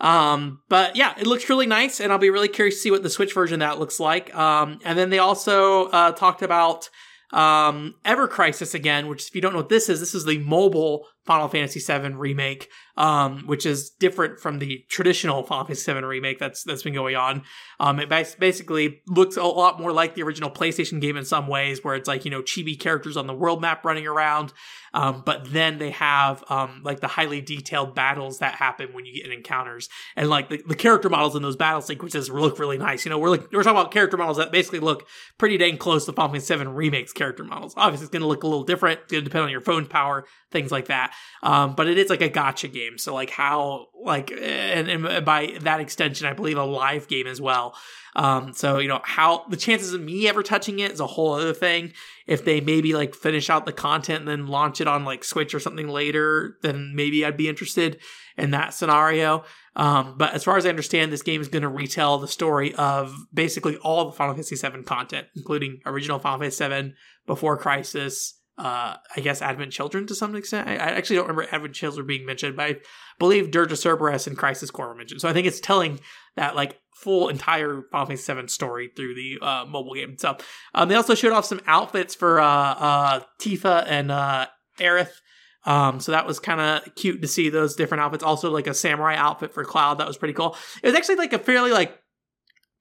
Um, 0.00 0.60
but 0.68 0.96
yeah, 0.96 1.14
it 1.16 1.26
looks 1.26 1.48
really 1.48 1.66
nice, 1.66 2.00
and 2.00 2.12
I'll 2.12 2.18
be 2.18 2.28
really 2.28 2.48
curious 2.48 2.74
to 2.74 2.80
see 2.80 2.90
what 2.90 3.04
the 3.04 3.08
Switch 3.08 3.32
version 3.32 3.60
that 3.60 3.78
looks 3.78 4.00
like. 4.00 4.34
Um, 4.34 4.80
and 4.84 4.98
then 4.98 5.10
they 5.10 5.20
also 5.20 5.86
uh, 5.86 6.10
talked 6.10 6.42
about 6.42 6.90
um, 7.34 7.94
Ever 8.04 8.28
Crisis 8.28 8.74
again, 8.74 9.08
which 9.08 9.26
if 9.28 9.34
you 9.34 9.40
don't 9.40 9.52
know 9.52 9.58
what 9.58 9.68
this 9.68 9.88
is, 9.88 10.00
this 10.00 10.14
is 10.14 10.24
the 10.24 10.38
mobile 10.38 11.06
Final 11.24 11.48
Fantasy 11.48 11.80
VII 11.80 12.14
remake, 12.14 12.68
um, 12.96 13.44
which 13.46 13.64
is 13.64 13.90
different 13.90 14.38
from 14.38 14.58
the 14.58 14.84
traditional 14.90 15.42
Final 15.42 15.64
Fantasy 15.64 15.92
VII 15.92 16.00
remake 16.00 16.38
that's 16.38 16.62
that's 16.64 16.82
been 16.82 16.92
going 16.92 17.16
on. 17.16 17.42
Um, 17.80 17.98
it 17.98 18.08
basically 18.08 19.00
looks 19.06 19.36
a 19.36 19.42
lot 19.42 19.80
more 19.80 19.90
like 19.90 20.14
the 20.14 20.22
original 20.22 20.50
PlayStation 20.50 21.00
game 21.00 21.16
in 21.16 21.24
some 21.24 21.48
ways, 21.48 21.82
where 21.82 21.94
it's 21.94 22.06
like 22.06 22.24
you 22.26 22.30
know 22.30 22.42
chibi 22.42 22.78
characters 22.78 23.16
on 23.16 23.26
the 23.26 23.34
world 23.34 23.62
map 23.62 23.84
running 23.84 24.06
around, 24.06 24.52
um, 24.92 25.22
but 25.24 25.50
then 25.50 25.78
they 25.78 25.90
have 25.90 26.44
um, 26.50 26.82
like 26.84 27.00
the 27.00 27.08
highly 27.08 27.40
detailed 27.40 27.94
battles 27.94 28.40
that 28.40 28.56
happen 28.56 28.92
when 28.92 29.06
you 29.06 29.14
get 29.14 29.26
in 29.26 29.32
encounters, 29.32 29.88
and 30.16 30.28
like 30.28 30.50
the, 30.50 30.62
the 30.66 30.74
character 30.74 31.08
models 31.08 31.34
in 31.34 31.42
those 31.42 31.56
battle 31.56 31.80
sequences 31.80 32.28
look 32.28 32.58
really 32.58 32.78
nice. 32.78 33.06
You 33.06 33.10
know, 33.10 33.18
we're 33.18 33.30
like, 33.30 33.50
we're 33.50 33.62
talking 33.62 33.78
about 33.78 33.92
character 33.92 34.18
models 34.18 34.36
that 34.36 34.52
basically 34.52 34.80
look 34.80 35.08
pretty 35.38 35.56
dang 35.56 35.78
close 35.78 36.04
to 36.04 36.12
Final 36.12 36.32
Fantasy 36.32 36.54
VII 36.54 36.66
remakes 36.66 37.14
character 37.14 37.44
models. 37.44 37.72
Obviously, 37.78 38.04
it's 38.04 38.12
going 38.12 38.20
to 38.20 38.28
look 38.28 38.42
a 38.42 38.46
little 38.46 38.64
different. 38.64 39.00
It's 39.00 39.12
going 39.12 39.24
to 39.24 39.28
depend 39.28 39.44
on 39.44 39.50
your 39.50 39.62
phone 39.62 39.86
power, 39.86 40.26
things 40.50 40.70
like 40.70 40.86
that. 40.86 41.13
Um, 41.42 41.74
but 41.74 41.88
it 41.88 41.98
is 41.98 42.08
like 42.08 42.22
a 42.22 42.30
gacha 42.30 42.72
game. 42.72 42.96
So 42.96 43.14
like 43.14 43.30
how 43.30 43.88
like 44.02 44.32
and, 44.32 44.88
and 44.88 45.24
by 45.24 45.58
that 45.60 45.80
extension, 45.80 46.26
I 46.26 46.32
believe 46.32 46.56
a 46.56 46.64
live 46.64 47.06
game 47.06 47.26
as 47.26 47.40
well. 47.40 47.76
Um, 48.16 48.52
so 48.54 48.78
you 48.78 48.88
know 48.88 49.00
how 49.04 49.44
the 49.48 49.56
chances 49.56 49.92
of 49.92 50.00
me 50.00 50.26
ever 50.28 50.42
touching 50.42 50.78
it 50.78 50.92
is 50.92 51.00
a 51.00 51.06
whole 51.06 51.34
other 51.34 51.52
thing. 51.52 51.92
If 52.26 52.44
they 52.44 52.60
maybe 52.60 52.94
like 52.94 53.14
finish 53.14 53.50
out 53.50 53.66
the 53.66 53.72
content 53.72 54.20
and 54.20 54.28
then 54.28 54.46
launch 54.46 54.80
it 54.80 54.88
on 54.88 55.04
like 55.04 55.22
Switch 55.22 55.54
or 55.54 55.60
something 55.60 55.88
later, 55.88 56.56
then 56.62 56.92
maybe 56.94 57.26
I'd 57.26 57.36
be 57.36 57.48
interested 57.48 57.98
in 58.38 58.52
that 58.52 58.72
scenario. 58.72 59.44
Um, 59.76 60.16
but 60.16 60.32
as 60.32 60.44
far 60.44 60.56
as 60.56 60.64
I 60.64 60.68
understand, 60.68 61.12
this 61.12 61.22
game 61.22 61.40
is 61.40 61.48
going 61.48 61.62
to 61.62 61.68
retell 61.68 62.18
the 62.18 62.28
story 62.28 62.74
of 62.74 63.14
basically 63.32 63.76
all 63.78 64.06
the 64.06 64.12
Final 64.12 64.34
Fantasy 64.34 64.56
VII 64.56 64.82
content, 64.84 65.26
including 65.34 65.80
original 65.84 66.18
Final 66.18 66.38
Fantasy 66.38 66.66
VII, 66.66 66.94
Before 67.26 67.58
Crisis, 67.58 68.40
uh, 68.56 68.96
I 69.16 69.20
guess 69.20 69.42
Advent 69.42 69.72
Children 69.72 70.06
to 70.06 70.14
some 70.14 70.34
extent. 70.36 70.68
I, 70.68 70.74
I, 70.74 70.90
actually 70.92 71.16
don't 71.16 71.26
remember 71.26 71.52
Advent 71.52 71.74
Children 71.74 72.06
being 72.06 72.24
mentioned, 72.24 72.56
but 72.56 72.66
I 72.66 72.76
believe 73.18 73.50
Dirge 73.50 73.72
of 73.72 73.78
Cerberus 73.78 74.26
and 74.26 74.38
Crisis 74.38 74.70
Core 74.70 74.88
were 74.88 74.94
mentioned. 74.94 75.20
So 75.20 75.28
I 75.28 75.32
think 75.32 75.46
it's 75.46 75.58
telling 75.58 75.98
that 76.36 76.54
like 76.54 76.78
full 76.94 77.28
entire 77.28 77.82
Final 77.90 78.06
Fantasy 78.06 78.32
VII 78.32 78.46
story 78.46 78.90
through 78.94 79.16
the 79.16 79.38
uh, 79.42 79.64
mobile 79.66 79.94
game. 79.94 80.16
So 80.18 80.36
um, 80.72 80.88
they 80.88 80.94
also 80.94 81.16
showed 81.16 81.32
off 81.32 81.44
some 81.44 81.60
outfits 81.66 82.14
for 82.14 82.40
uh, 82.40 82.46
uh, 82.46 83.20
Tifa 83.40 83.84
and 83.88 84.12
uh, 84.12 84.46
Aerith. 84.78 85.20
Um, 85.66 85.98
so 85.98 86.12
that 86.12 86.26
was 86.26 86.38
kind 86.38 86.60
of 86.60 86.94
cute 86.94 87.22
to 87.22 87.28
see 87.28 87.48
those 87.48 87.74
different 87.74 88.02
outfits. 88.02 88.22
Also, 88.22 88.50
like 88.50 88.66
a 88.66 88.74
samurai 88.74 89.16
outfit 89.16 89.52
for 89.52 89.64
Cloud. 89.64 89.98
That 89.98 90.06
was 90.06 90.16
pretty 90.16 90.34
cool. 90.34 90.56
It 90.82 90.86
was 90.86 90.94
actually 90.94 91.16
like 91.16 91.32
a 91.32 91.38
fairly 91.38 91.72
like 91.72 91.98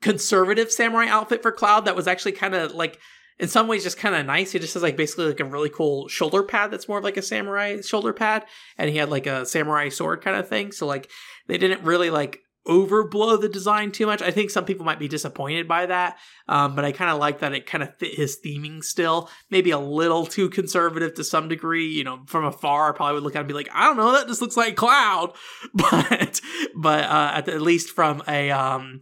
conservative 0.02 0.72
samurai 0.72 1.08
outfit 1.08 1.42
for 1.42 1.52
Cloud 1.52 1.86
that 1.86 1.96
was 1.96 2.08
actually 2.08 2.34
kind 2.34 2.54
of 2.54 2.74
like 2.74 3.00
in 3.40 3.48
some 3.48 3.68
ways 3.68 3.84
just 3.84 3.98
kind 3.98 4.16
of 4.16 4.26
nice. 4.26 4.52
He 4.52 4.60
just 4.60 4.74
has 4.76 4.84
like 4.84 4.98
basically 4.98 5.26
like 5.28 5.40
a 5.40 5.46
really 5.46 5.70
cool 5.70 6.08
shoulder 6.08 6.44
pad 6.44 6.72
that's 6.72 6.88
more 6.88 7.00
of 7.00 7.04
like 7.04 7.18
a 7.18 7.22
samurai 7.22 7.82
shoulder 7.82 8.14
pad, 8.14 8.46
and 8.78 8.90
he 8.90 8.98
had 8.98 9.10
like 9.10 9.28
a 9.28 9.46
samurai 9.46 9.90
sword 9.90 10.22
kind 10.22 10.38
of 10.38 10.48
thing. 10.48 10.72
So 10.72 10.86
like 10.86 11.10
they 11.48 11.58
didn't 11.58 11.84
really 11.84 12.10
like 12.10 12.40
overblow 12.68 13.40
the 13.40 13.50
design 13.50 13.92
too 13.92 14.06
much. 14.06 14.22
I 14.22 14.32
think 14.32 14.50
some 14.50 14.66
people 14.66 14.86
might 14.86 15.00
be 15.00 15.08
disappointed 15.08 15.68
by 15.68 15.86
that, 15.88 16.18
um, 16.48 16.76
but 16.76 16.86
I 16.86 16.92
kind 16.92 17.12
of 17.12 17.20
like 17.20 17.40
that 17.40 17.54
it 17.54 17.66
kind 17.66 17.84
of 17.84 17.96
fit 17.98 18.16
his 18.16 18.38
theming 18.44 18.84
still. 18.84 19.30
Maybe 19.50 19.72
a 19.72 19.80
little 19.80 20.26
too 20.26 20.50
conservative 20.50 21.14
to 21.16 21.24
some 21.24 21.50
degree. 21.50 21.88
You 21.88 22.04
know, 22.04 22.22
from 22.28 22.46
afar, 22.46 22.94
I 22.94 22.96
probably 22.96 23.16
would 23.16 23.24
look 23.24 23.36
at 23.36 23.40
it 23.40 23.42
and 23.42 23.48
be 23.48 23.54
like, 23.54 23.70
I 23.74 23.86
don't 23.86 23.98
know, 23.98 24.14
that 24.14 24.28
just 24.28 24.42
looks 24.42 24.58
like 24.58 24.76
Cloud, 24.76 25.34
but 25.74 26.42
but 26.76 27.04
uh, 27.04 27.32
at, 27.36 27.46
the, 27.46 27.54
at 27.54 27.62
least 27.62 27.90
from 27.90 28.24
a 28.28 28.52
um, 28.52 29.02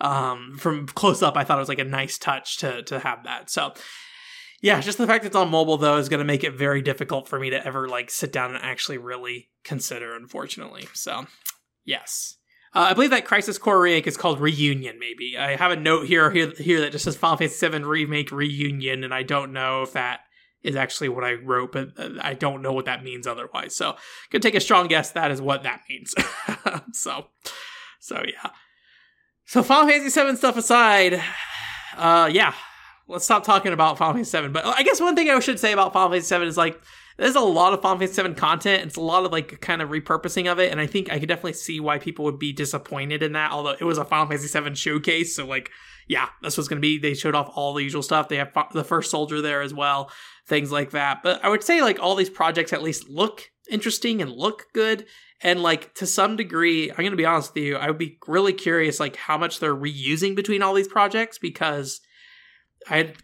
um, 0.00 0.56
from 0.58 0.86
close 0.86 1.22
up, 1.22 1.36
I 1.36 1.44
thought 1.44 1.58
it 1.58 1.60
was 1.60 1.68
like 1.68 1.78
a 1.78 1.84
nice 1.84 2.18
touch 2.18 2.58
to 2.58 2.82
to 2.84 2.98
have 3.00 3.24
that. 3.24 3.50
So 3.50 3.72
yeah, 4.62 4.80
just 4.80 4.98
the 4.98 5.06
fact 5.06 5.22
that 5.22 5.28
it's 5.28 5.36
on 5.36 5.50
mobile 5.50 5.76
though 5.76 5.96
is 5.96 6.08
going 6.08 6.18
to 6.18 6.24
make 6.24 6.44
it 6.44 6.54
very 6.54 6.82
difficult 6.82 7.28
for 7.28 7.38
me 7.38 7.50
to 7.50 7.66
ever 7.66 7.88
like 7.88 8.10
sit 8.10 8.32
down 8.32 8.54
and 8.54 8.62
actually 8.62 8.98
really 8.98 9.48
consider. 9.64 10.14
Unfortunately, 10.14 10.88
so 10.92 11.26
yes. 11.84 12.36
Uh, 12.72 12.86
I 12.90 12.94
believe 12.94 13.10
that 13.10 13.24
Crisis 13.24 13.58
Core 13.58 13.80
remake 13.80 14.06
is 14.06 14.16
called 14.16 14.40
Reunion. 14.40 14.98
Maybe 15.00 15.36
I 15.36 15.56
have 15.56 15.72
a 15.72 15.76
note 15.76 16.06
here 16.06 16.30
here 16.30 16.52
here 16.56 16.80
that 16.80 16.92
just 16.92 17.04
says 17.04 17.16
Final 17.16 17.36
Fantasy 17.36 17.66
VII 17.66 17.84
remake 17.84 18.30
Reunion, 18.30 19.02
and 19.02 19.12
I 19.12 19.22
don't 19.22 19.52
know 19.52 19.82
if 19.82 19.92
that 19.94 20.20
is 20.62 20.76
actually 20.76 21.08
what 21.08 21.24
I 21.24 21.34
wrote, 21.34 21.72
but 21.72 21.88
uh, 21.98 22.10
I 22.20 22.34
don't 22.34 22.62
know 22.62 22.72
what 22.72 22.84
that 22.84 23.02
means 23.02 23.26
otherwise. 23.26 23.74
So, 23.74 23.96
could 24.30 24.42
take 24.42 24.54
a 24.54 24.60
strong 24.60 24.88
guess 24.88 25.10
that 25.12 25.30
is 25.30 25.40
what 25.40 25.62
that 25.62 25.80
means. 25.88 26.14
so, 26.92 27.26
so 27.98 28.22
yeah. 28.26 28.50
So 29.50 29.64
Final 29.64 29.88
Fantasy 29.88 30.22
VII 30.22 30.36
stuff 30.36 30.56
aside, 30.56 31.20
uh, 31.96 32.30
yeah, 32.32 32.54
let's 33.08 33.24
stop 33.24 33.42
talking 33.42 33.72
about 33.72 33.98
Final 33.98 34.14
Fantasy 34.14 34.40
VII. 34.42 34.46
But 34.50 34.64
I 34.64 34.84
guess 34.84 35.00
one 35.00 35.16
thing 35.16 35.28
I 35.28 35.40
should 35.40 35.58
say 35.58 35.72
about 35.72 35.92
Final 35.92 36.10
Fantasy 36.10 36.38
VII 36.38 36.46
is 36.46 36.56
like 36.56 36.80
there's 37.16 37.34
a 37.34 37.40
lot 37.40 37.72
of 37.72 37.82
Final 37.82 37.98
Fantasy 37.98 38.22
VII 38.22 38.34
content. 38.34 38.84
It's 38.84 38.94
a 38.94 39.00
lot 39.00 39.24
of 39.24 39.32
like 39.32 39.60
kind 39.60 39.82
of 39.82 39.88
repurposing 39.88 40.46
of 40.46 40.60
it, 40.60 40.70
and 40.70 40.80
I 40.80 40.86
think 40.86 41.10
I 41.10 41.18
could 41.18 41.28
definitely 41.28 41.54
see 41.54 41.80
why 41.80 41.98
people 41.98 42.26
would 42.26 42.38
be 42.38 42.52
disappointed 42.52 43.24
in 43.24 43.32
that. 43.32 43.50
Although 43.50 43.74
it 43.80 43.82
was 43.82 43.98
a 43.98 44.04
Final 44.04 44.28
Fantasy 44.28 44.56
VII 44.56 44.76
showcase, 44.76 45.34
so 45.34 45.44
like 45.44 45.72
yeah, 46.06 46.28
that's 46.42 46.56
what's 46.56 46.68
going 46.68 46.80
to 46.80 46.80
be. 46.80 46.98
They 47.00 47.14
showed 47.14 47.34
off 47.34 47.50
all 47.56 47.74
the 47.74 47.82
usual 47.82 48.04
stuff. 48.04 48.28
They 48.28 48.36
have 48.36 48.52
the 48.72 48.84
first 48.84 49.10
soldier 49.10 49.40
there 49.40 49.62
as 49.62 49.74
well, 49.74 50.12
things 50.46 50.70
like 50.70 50.92
that. 50.92 51.24
But 51.24 51.44
I 51.44 51.48
would 51.48 51.64
say 51.64 51.82
like 51.82 51.98
all 51.98 52.14
these 52.14 52.30
projects 52.30 52.72
at 52.72 52.84
least 52.84 53.08
look 53.08 53.50
interesting 53.68 54.22
and 54.22 54.30
look 54.30 54.66
good 54.72 55.06
and 55.42 55.62
like 55.62 55.94
to 55.94 56.06
some 56.06 56.36
degree, 56.36 56.90
I'm 56.90 56.96
going 56.96 57.10
to 57.10 57.16
be 57.16 57.24
honest 57.24 57.54
with 57.54 57.64
you, 57.64 57.76
I 57.76 57.88
would 57.88 57.98
be 57.98 58.18
really 58.26 58.52
curious 58.52 59.00
like 59.00 59.16
how 59.16 59.38
much 59.38 59.60
they're 59.60 59.74
reusing 59.74 60.36
between 60.36 60.62
all 60.62 60.74
these 60.74 60.88
projects 60.88 61.38
because 61.38 62.00
I 62.88 63.14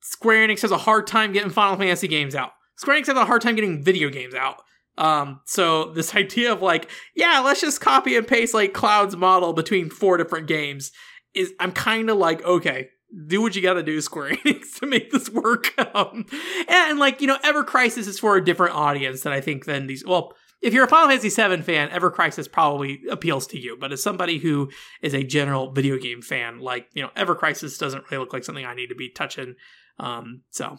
Square 0.00 0.48
Enix 0.48 0.62
has 0.62 0.72
a 0.72 0.78
hard 0.78 1.06
time 1.06 1.32
getting 1.32 1.50
Final 1.50 1.76
Fantasy 1.76 2.08
games 2.08 2.34
out. 2.34 2.50
Square 2.76 3.00
Enix 3.00 3.06
has 3.06 3.16
a 3.16 3.24
hard 3.24 3.42
time 3.42 3.54
getting 3.54 3.82
video 3.82 4.08
games 4.08 4.34
out. 4.34 4.62
Um, 4.98 5.40
so 5.46 5.92
this 5.92 6.14
idea 6.16 6.52
of 6.52 6.62
like, 6.62 6.90
yeah, 7.14 7.40
let's 7.40 7.60
just 7.60 7.80
copy 7.80 8.16
and 8.16 8.26
paste 8.26 8.54
like 8.54 8.72
Cloud's 8.72 9.16
model 9.16 9.52
between 9.52 9.90
four 9.90 10.16
different 10.16 10.48
games 10.48 10.90
is 11.34 11.52
I'm 11.60 11.72
kind 11.72 12.10
of 12.10 12.18
like, 12.18 12.44
okay, 12.44 12.88
do 13.26 13.40
what 13.40 13.54
you 13.54 13.62
got 13.62 13.74
to 13.74 13.82
do, 13.82 14.00
Square 14.02 14.36
Enix, 14.36 14.78
to 14.80 14.86
make 14.86 15.10
this 15.10 15.30
work. 15.30 15.72
Um, 15.94 16.24
and, 16.68 16.90
and 16.90 16.98
like 16.98 17.20
you 17.20 17.26
know, 17.26 17.36
Ever 17.44 17.64
Crisis 17.64 18.06
is 18.06 18.18
for 18.18 18.36
a 18.36 18.44
different 18.44 18.74
audience 18.74 19.22
than 19.22 19.32
I 19.32 19.42
think 19.42 19.66
than 19.66 19.88
these. 19.88 20.06
Well, 20.06 20.32
if 20.62 20.72
you're 20.72 20.84
a 20.84 20.88
Final 20.88 21.08
Fantasy 21.08 21.28
VII 21.28 21.62
fan, 21.62 21.90
Ever 21.90 22.10
Crisis 22.10 22.46
probably 22.46 23.02
appeals 23.10 23.46
to 23.48 23.58
you. 23.58 23.76
But 23.78 23.92
as 23.92 24.02
somebody 24.02 24.38
who 24.38 24.70
is 25.02 25.12
a 25.12 25.24
general 25.24 25.72
video 25.72 25.98
game 25.98 26.22
fan, 26.22 26.60
like 26.60 26.88
you 26.94 27.02
know, 27.02 27.10
Ever 27.16 27.34
Crisis 27.34 27.76
doesn't 27.76 28.04
really 28.10 28.22
look 28.22 28.32
like 28.32 28.44
something 28.44 28.64
I 28.64 28.74
need 28.74 28.88
to 28.88 28.94
be 28.94 29.10
touching. 29.10 29.56
Um, 29.98 30.42
so 30.50 30.78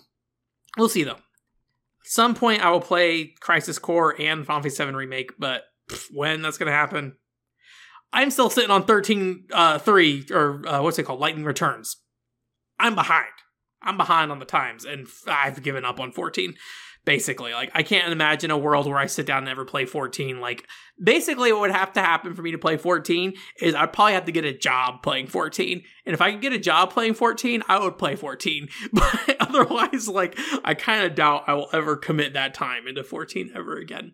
we'll 0.77 0.89
see 0.89 1.03
though. 1.03 1.19
some 2.03 2.34
point, 2.34 2.63
I 2.63 2.71
will 2.71 2.81
play 2.81 3.34
Crisis 3.41 3.77
Core 3.77 4.19
and 4.19 4.45
Final 4.45 4.63
Fantasy 4.63 4.84
VII 4.84 4.91
Remake, 4.91 5.34
but 5.38 5.63
when 6.11 6.41
that's 6.41 6.57
going 6.57 6.67
to 6.67 6.73
happen, 6.73 7.17
I'm 8.13 8.31
still 8.31 8.49
sitting 8.49 8.71
on 8.71 8.86
13 8.86 9.47
uh, 9.51 9.79
3 9.79 10.27
or 10.31 10.67
uh, 10.67 10.81
what's 10.81 10.97
it 10.97 11.03
called? 11.03 11.19
Lightning 11.19 11.45
Returns. 11.45 11.97
I'm 12.79 12.95
behind. 12.95 13.27
I'm 13.81 13.97
behind 13.97 14.31
on 14.31 14.39
the 14.39 14.45
times 14.45 14.86
and 14.86 15.07
I've 15.27 15.61
given 15.61 15.84
up 15.84 15.99
on 15.99 16.13
14 16.13 16.55
basically. 17.05 17.53
Like 17.53 17.71
I 17.73 17.83
can't 17.83 18.11
imagine 18.11 18.51
a 18.51 18.57
world 18.57 18.87
where 18.87 18.97
I 18.97 19.05
sit 19.07 19.25
down 19.25 19.39
and 19.39 19.49
ever 19.49 19.65
play 19.65 19.85
14. 19.85 20.39
Like 20.39 20.67
basically 21.01 21.51
what 21.51 21.61
would 21.61 21.71
have 21.71 21.93
to 21.93 22.01
happen 22.01 22.33
for 22.33 22.41
me 22.41 22.51
to 22.51 22.57
play 22.57 22.77
14 22.77 23.33
is 23.61 23.75
I'd 23.75 23.93
probably 23.93 24.13
have 24.13 24.25
to 24.25 24.31
get 24.31 24.45
a 24.45 24.57
job 24.57 25.03
playing 25.03 25.27
14. 25.27 25.83
And 26.05 26.13
if 26.13 26.21
I 26.21 26.31
could 26.31 26.41
get 26.41 26.53
a 26.53 26.59
job 26.59 26.91
playing 26.91 27.13
14, 27.15 27.63
I 27.67 27.79
would 27.79 27.97
play 27.97 28.15
14. 28.15 28.69
But 28.93 29.37
otherwise 29.39 30.07
like 30.07 30.37
I 30.63 30.73
kind 30.73 31.05
of 31.05 31.15
doubt 31.15 31.43
I 31.47 31.53
will 31.53 31.69
ever 31.73 31.95
commit 31.95 32.33
that 32.33 32.53
time 32.53 32.87
into 32.87 33.03
14 33.03 33.51
ever 33.55 33.77
again. 33.77 34.13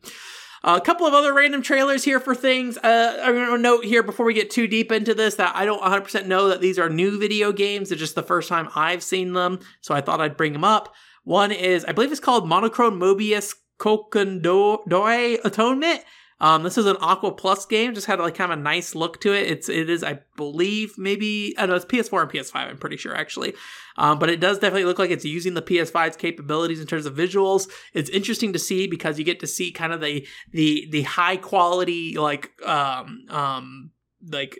Uh, 0.61 0.77
a 0.81 0.85
couple 0.85 1.07
of 1.07 1.13
other 1.13 1.33
random 1.33 1.61
trailers 1.61 2.03
here 2.03 2.19
for 2.19 2.35
things. 2.35 2.77
Uh, 2.77 3.17
I'm 3.21 3.33
going 3.33 3.49
to 3.49 3.57
note 3.57 3.85
here 3.85 4.03
before 4.03 4.25
we 4.25 4.33
get 4.33 4.49
too 4.49 4.67
deep 4.67 4.91
into 4.91 5.13
this 5.13 5.35
that 5.35 5.55
I 5.55 5.63
don't 5.65 5.81
100% 5.81 6.25
know 6.25 6.49
that 6.49 6.59
these 6.59 6.77
are 6.77 6.89
new 6.89 7.17
video 7.17 7.53
games. 7.53 7.89
They're 7.89 7.97
just 7.97 8.15
the 8.15 8.23
first 8.23 8.49
time 8.49 8.67
I've 8.75 9.01
seen 9.01 9.33
them, 9.33 9.59
so 9.79 9.95
I 9.95 10.01
thought 10.01 10.19
I'd 10.19 10.35
bring 10.35 10.53
them 10.53 10.65
up. 10.65 10.93
One 11.29 11.51
is, 11.51 11.85
I 11.85 11.91
believe 11.91 12.11
it's 12.11 12.19
called 12.19 12.49
Monochrome 12.49 12.99
Mobius 12.99 13.53
Kokondoi 13.79 15.37
Atonement. 15.45 16.03
Um, 16.41 16.63
this 16.63 16.75
is 16.75 16.87
an 16.87 16.97
Aqua 17.01 17.33
Plus 17.33 17.67
game. 17.67 17.93
Just 17.93 18.07
had 18.07 18.19
like 18.19 18.33
kind 18.33 18.51
of 18.51 18.57
a 18.57 18.61
nice 18.63 18.95
look 18.95 19.21
to 19.21 19.31
it. 19.31 19.45
It's 19.45 19.69
it 19.69 19.91
is 19.91 20.03
I 20.03 20.21
believe 20.37 20.97
maybe 20.97 21.53
I 21.55 21.67
don't 21.67 21.69
know 21.69 21.75
it's 21.75 21.85
PS4 21.85 22.23
and 22.23 22.31
PS5. 22.31 22.55
I'm 22.55 22.77
pretty 22.79 22.97
sure 22.97 23.15
actually, 23.15 23.53
um, 23.95 24.17
but 24.17 24.31
it 24.31 24.39
does 24.39 24.57
definitely 24.57 24.85
look 24.85 24.97
like 24.97 25.11
it's 25.11 25.23
using 25.23 25.53
the 25.53 25.61
PS5's 25.61 26.17
capabilities 26.17 26.81
in 26.81 26.87
terms 26.87 27.05
of 27.05 27.15
visuals. 27.15 27.69
It's 27.93 28.09
interesting 28.09 28.51
to 28.53 28.59
see 28.59 28.87
because 28.87 29.19
you 29.19 29.23
get 29.23 29.39
to 29.41 29.47
see 29.47 29.71
kind 29.71 29.93
of 29.93 30.01
the 30.01 30.27
the 30.51 30.87
the 30.89 31.03
high 31.03 31.37
quality 31.37 32.17
like 32.17 32.49
um 32.65 33.25
um 33.29 33.91
like 34.27 34.57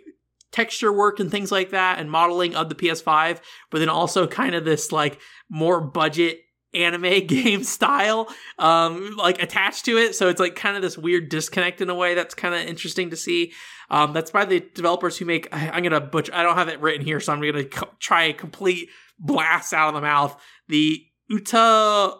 texture 0.52 0.92
work 0.92 1.18
and 1.18 1.32
things 1.32 1.50
like 1.50 1.70
that 1.70 1.98
and 1.98 2.12
modeling 2.12 2.54
of 2.54 2.68
the 2.68 2.76
PS5, 2.76 3.40
but 3.72 3.80
then 3.80 3.88
also 3.88 4.28
kind 4.28 4.54
of 4.54 4.64
this 4.64 4.92
like 4.92 5.18
more 5.48 5.80
budget 5.80 6.42
anime 6.72 7.02
game 7.26 7.64
style 7.64 8.28
um 8.58 9.16
like 9.16 9.42
attached 9.42 9.84
to 9.86 9.96
it. 9.96 10.14
So 10.14 10.28
it's 10.28 10.40
like 10.40 10.56
kind 10.56 10.76
of 10.76 10.82
this 10.82 10.96
weird 10.96 11.28
disconnect 11.28 11.80
in 11.80 11.90
a 11.90 11.94
way 11.94 12.14
that's 12.14 12.34
kind 12.34 12.54
of 12.54 12.60
interesting 12.62 13.10
to 13.10 13.16
see. 13.16 13.52
Um 13.90 14.12
that's 14.12 14.30
by 14.30 14.44
the 14.44 14.60
developers 14.74 15.18
who 15.18 15.24
make 15.24 15.48
I, 15.52 15.76
am 15.76 15.82
gonna 15.82 16.00
butcher 16.00 16.34
i 16.34 16.42
don't 16.42 16.56
have 16.56 16.68
it 16.68 16.80
written 16.80 17.04
here 17.04 17.18
so 17.20 17.32
i'm 17.32 17.40
gonna 17.40 17.64
co- 17.64 17.90
try 17.98 18.24
a 18.24 18.32
complete 18.32 18.88
blast 19.20 19.72
out 19.72 19.88
of 19.88 19.94
the 19.94 20.00
mouth. 20.00 20.40
The 20.68 21.04
uta 21.28 22.14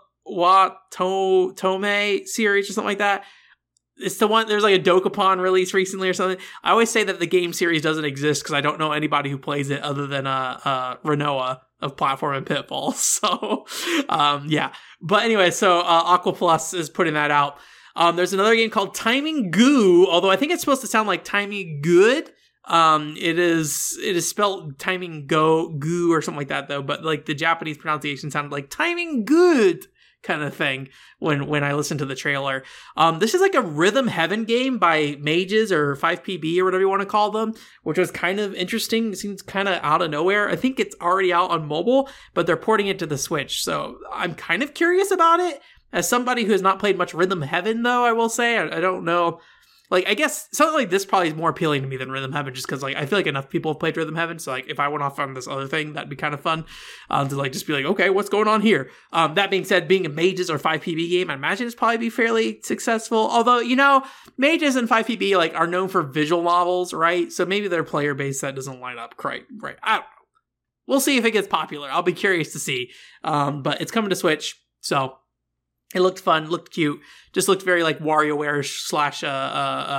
tome 0.93 2.21
series 2.27 2.71
or 2.71 2.73
something 2.73 2.89
like 2.89 2.99
that. 2.99 3.25
It's 3.97 4.17
the 4.17 4.29
one 4.29 4.47
there's 4.47 4.63
like 4.63 4.79
a 4.79 4.83
dokapon 4.83 5.41
release 5.41 5.75
recently 5.75 6.09
or 6.09 6.15
something. 6.15 6.39
I 6.63 6.71
always 6.71 6.91
say 6.91 7.05
that 7.05 7.19
the 7.19 7.27
game 7.27 7.53
series 7.53 7.83
doesn't 7.83 8.05
exist 8.05 8.43
because 8.43 8.55
i 8.55 8.61
don't 8.61 8.79
know 8.79 8.93
anybody 8.93 9.29
who 9.31 9.37
plays 9.39 9.69
it 9.71 9.83
other 9.83 10.07
than 10.07 10.27
uh 10.27 10.61
uh 10.65 10.97
renoa 11.05 11.61
of 11.81 11.97
platform 11.97 12.37
and 12.37 12.47
pitfall. 12.47 12.95
So, 13.11 13.67
um, 14.09 14.47
yeah. 14.49 14.73
But 15.01 15.25
anyway, 15.25 15.51
so 15.51 15.81
uh, 15.81 15.83
Aqua 15.83 16.33
Plus 16.33 16.75
is 16.75 16.89
putting 16.89 17.15
that 17.15 17.31
out. 17.31 17.59
Um, 17.97 18.17
there's 18.17 18.33
another 18.33 18.55
game 18.55 18.71
called 18.71 18.95
Timing 18.95 19.51
Goo, 19.51 20.07
although 20.07 20.31
I 20.31 20.37
think 20.37 20.53
it's 20.53 20.63
supposed 20.63 20.81
to 20.83 20.87
sound 20.87 21.09
like 21.09 21.25
Timing 21.25 21.81
Good. 21.83 22.31
Um, 22.67 23.17
it 23.19 23.39
is 23.39 23.99
it 24.03 24.17
is 24.17 24.29
spelled 24.29 24.79
Timing 24.79 25.27
Go 25.27 25.71
Goo 25.71 26.13
or 26.13 26.23
something 26.23 26.39
like 26.39 26.49
that 26.49 26.69
though. 26.69 26.83
But 26.83 27.05
like 27.05 27.27
the 27.27 27.35
Japanese 27.35 27.79
pronunciation 27.79 28.31
sounded 28.31 28.53
like 28.53 28.71
Timing 28.71 29.25
Good 29.25 29.87
kind 30.23 30.43
of 30.43 30.55
thing 30.55 30.89
when 31.19 31.47
when 31.47 31.65
I 31.65 31.75
listened 31.75 31.99
to 32.01 32.07
the 32.07 32.15
trailer. 32.15 32.63
Um, 32.97 33.19
this 33.19 33.35
is 33.35 33.41
like 33.41 33.55
a 33.55 33.63
Rhythm 33.63 34.07
Heaven 34.07 34.45
game 34.45 34.79
by 34.79 35.17
Mages 35.21 35.73
or 35.73 35.97
5PB 35.97 36.59
or 36.59 36.65
whatever 36.65 36.83
you 36.83 36.89
want 36.89 37.03
to 37.03 37.07
call 37.07 37.31
them, 37.31 37.55
which 37.83 37.99
was 37.99 38.11
kind 38.11 38.41
of 38.41 38.55
interesting. 38.55 39.13
It 39.13 39.19
seems 39.19 39.43
kind 39.43 39.69
of 39.69 39.81
out 39.83 40.03
of 40.03 40.11
nowhere. 40.11 40.49
I 40.49 40.57
think 40.57 40.79
it's 40.79 40.97
already 41.01 41.33
out 41.33 41.51
on 41.51 41.67
mobile, 41.67 42.09
but 42.35 42.47
they're 42.47 42.57
porting 42.57 42.87
it 42.87 42.99
to 43.01 43.07
the 43.07 43.19
Switch. 43.19 43.63
So 43.65 43.99
I'm 44.13 44.35
kind 44.35 44.63
of 44.63 44.75
curious 44.75 45.11
about 45.11 45.41
it. 45.41 45.61
As 45.93 46.09
somebody 46.09 46.45
who 46.45 46.53
has 46.53 46.63
not 46.63 46.79
played 46.79 46.97
much 46.97 47.15
Rhythm 47.15 47.43
Heaven, 47.43 47.83
though, 47.83 48.05
I 48.05 48.13
will 48.13 48.29
say 48.29 48.57
I, 48.57 48.77
I 48.77 48.81
don't 48.81 49.05
know 49.05 49.41
like 49.91 50.09
I 50.09 50.15
guess 50.15 50.49
something 50.53 50.75
like 50.75 50.91
this 50.91 51.05
probably 51.05 51.29
is 51.29 51.35
more 51.35 51.51
appealing 51.51 51.83
to 51.83 51.89
me 51.89 51.97
than 51.97 52.11
Rhythm 52.11 52.33
Heaven, 52.33 52.55
just 52.55 52.67
because 52.67 52.83
like 52.83 52.97
I 52.97 53.07
feel 53.07 53.19
like 53.19 53.27
enough 53.27 53.51
people 53.51 53.73
have 53.73 53.81
played 53.81 53.97
Rhythm 53.97 54.15
Heaven, 54.15 54.39
so 54.39 54.53
like 54.53 54.69
if 54.69 54.79
I 54.79 54.89
went 54.89 55.03
off 55.03 55.19
on 55.19 55.35
this 55.35 55.49
other 55.49 55.67
thing, 55.67 55.95
that'd 55.95 56.09
be 56.09 56.17
kind 56.17 56.33
of 56.33 56.41
fun 56.41 56.65
um, 57.11 57.29
to 57.29 57.37
like 57.37 57.53
just 57.53 57.67
be 57.67 57.73
like, 57.73 57.85
okay, 57.85 58.09
what's 58.09 58.29
going 58.29 58.49
on 58.49 58.61
here? 58.61 58.91
Um, 59.13 59.35
that 59.35 59.51
being 59.51 59.65
said, 59.65 59.89
being 59.89 60.07
a 60.07 60.09
Mages 60.09 60.49
or 60.49 60.59
5PB 60.59 61.11
game, 61.11 61.31
I 61.31 61.35
imagine 61.35 61.67
it's 61.67 61.75
probably 61.75 61.99
be 61.99 62.11
fairly 62.11 62.61
successful. 62.63 63.29
Although 63.31 63.59
you 63.59 63.77
know, 63.77 64.05
Mages 64.39 64.77
and 64.77 64.89
5PB 64.89 65.37
like 65.37 65.55
are 65.55 65.67
known 65.67 65.89
for 65.89 66.03
visual 66.03 66.43
novels, 66.43 66.95
right? 66.95 67.33
So 67.33 67.45
maybe 67.45 67.69
their 67.69 67.85
player 67.85 68.15
base 68.15 68.41
that 68.43 68.55
doesn't 68.55 68.81
line 68.81 68.99
up 68.99 69.17
quite 69.17 69.47
right. 69.59 69.77
I 69.83 69.97
don't 69.97 70.03
know. 70.03 70.07
We'll 70.87 71.01
see 71.01 71.17
if 71.17 71.25
it 71.25 71.31
gets 71.33 71.47
popular. 71.47 71.89
I'll 71.91 72.03
be 72.03 72.13
curious 72.13 72.53
to 72.53 72.59
see. 72.59 72.91
Um, 73.23 73.63
but 73.63 73.81
it's 73.81 73.93
coming 73.93 74.11
to 74.11 74.17
Switch, 74.17 74.57
so 74.81 75.19
it 75.95 76.01
looked 76.01 76.21
fun, 76.21 76.49
looked 76.49 76.73
cute, 76.73 77.01
just 77.33 77.49
looked 77.49 77.63
very 77.63 77.83
like 77.83 77.99
WarioWare 77.99 78.65
slash 78.65 79.25
uh, 79.25 79.27
uh, 79.27 79.31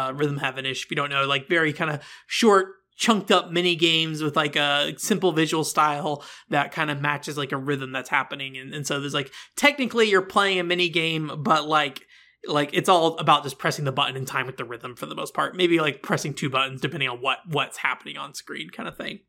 uh, 0.10 0.14
Rhythm 0.14 0.38
Heaven 0.38 0.66
ish. 0.66 0.86
If 0.86 0.92
you 0.92 0.96
don't 0.96 1.10
know, 1.10 1.26
like 1.26 1.50
very 1.50 1.74
kind 1.74 1.92
of 1.92 2.02
short, 2.28 2.76
chunked 2.96 3.32
up 3.32 3.52
mini 3.52 3.76
games 3.76 4.22
with 4.22 4.36
like 4.36 4.56
a 4.56 4.94
simple 4.98 5.32
visual 5.32 5.64
style 5.64 6.24
that 6.50 6.72
kind 6.72 6.92
of 6.92 7.02
matches 7.02 7.38
like 7.38 7.52
a 7.52 7.58
rhythm 7.58 7.92
that's 7.92 8.10
happening. 8.10 8.58
And, 8.58 8.74
and 8.74 8.86
so 8.86 9.00
there's 9.00 9.14
like 9.14 9.32
technically 9.56 10.10
you're 10.10 10.22
playing 10.22 10.60
a 10.60 10.64
mini 10.64 10.88
game, 10.88 11.32
but 11.40 11.68
like 11.68 12.06
like 12.48 12.70
it's 12.74 12.90
all 12.90 13.18
about 13.18 13.44
just 13.44 13.58
pressing 13.58 13.86
the 13.86 13.92
button 13.92 14.16
in 14.16 14.26
time 14.26 14.48
with 14.48 14.58
the 14.58 14.66
rhythm 14.66 14.96
for 14.96 15.06
the 15.06 15.16
most 15.16 15.34
part. 15.34 15.56
Maybe 15.56 15.80
like 15.80 16.02
pressing 16.02 16.34
two 16.34 16.50
buttons 16.50 16.80
depending 16.80 17.10
on 17.10 17.22
what 17.22 17.40
what's 17.48 17.78
happening 17.78 18.18
on 18.18 18.34
screen, 18.34 18.70
kind 18.70 18.88
of 18.88 18.98
thing. 18.98 19.20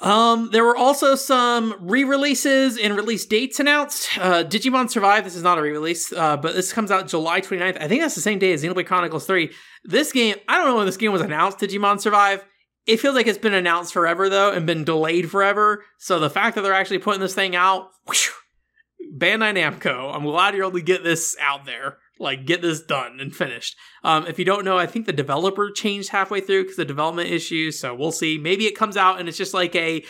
Um, 0.00 0.48
there 0.50 0.64
were 0.64 0.76
also 0.76 1.14
some 1.14 1.76
re-releases 1.78 2.78
and 2.78 2.96
release 2.96 3.26
dates 3.26 3.60
announced. 3.60 4.18
Uh, 4.18 4.44
Digimon 4.44 4.90
Survive, 4.90 5.24
this 5.24 5.36
is 5.36 5.42
not 5.42 5.58
a 5.58 5.62
re-release, 5.62 6.10
uh, 6.12 6.38
but 6.38 6.54
this 6.54 6.72
comes 6.72 6.90
out 6.90 7.06
July 7.06 7.42
29th. 7.42 7.80
I 7.80 7.86
think 7.86 8.00
that's 8.00 8.14
the 8.14 8.22
same 8.22 8.38
day 8.38 8.52
as 8.52 8.64
Xenoblade 8.64 8.86
Chronicles 8.86 9.26
3. 9.26 9.50
This 9.84 10.10
game, 10.10 10.36
I 10.48 10.56
don't 10.56 10.68
know 10.68 10.76
when 10.76 10.86
this 10.86 10.96
game 10.96 11.12
was 11.12 11.20
announced, 11.20 11.58
Digimon 11.58 12.00
Survive. 12.00 12.44
It 12.86 12.98
feels 12.98 13.14
like 13.14 13.26
it's 13.26 13.38
been 13.38 13.52
announced 13.54 13.92
forever 13.92 14.30
though, 14.30 14.50
and 14.50 14.66
been 14.66 14.84
delayed 14.84 15.30
forever. 15.30 15.84
So 15.98 16.18
the 16.18 16.30
fact 16.30 16.54
that 16.54 16.62
they're 16.62 16.72
actually 16.72 16.98
putting 16.98 17.20
this 17.20 17.34
thing 17.34 17.54
out, 17.54 17.90
whew, 18.06 19.18
Bandai 19.18 19.54
Namco, 19.54 20.14
I'm 20.14 20.24
glad 20.24 20.54
you're 20.54 20.64
able 20.64 20.78
to 20.78 20.84
get 20.84 21.04
this 21.04 21.36
out 21.40 21.66
there 21.66 21.98
like 22.20 22.44
get 22.44 22.62
this 22.62 22.80
done 22.82 23.18
and 23.18 23.34
finished. 23.34 23.76
Um, 24.02 24.26
if 24.26 24.38
you 24.38 24.44
don't 24.44 24.64
know, 24.64 24.78
I 24.78 24.86
think 24.86 25.06
the 25.06 25.12
developer 25.12 25.70
changed 25.70 26.10
halfway 26.10 26.40
through 26.40 26.64
because 26.64 26.78
of 26.78 26.86
development 26.86 27.30
issues. 27.30 27.78
So 27.78 27.94
we'll 27.94 28.12
see. 28.12 28.38
Maybe 28.38 28.66
it 28.66 28.76
comes 28.76 28.96
out 28.96 29.20
and 29.20 29.28
it's 29.28 29.38
just 29.38 29.54
like 29.54 29.74
a, 29.74 30.04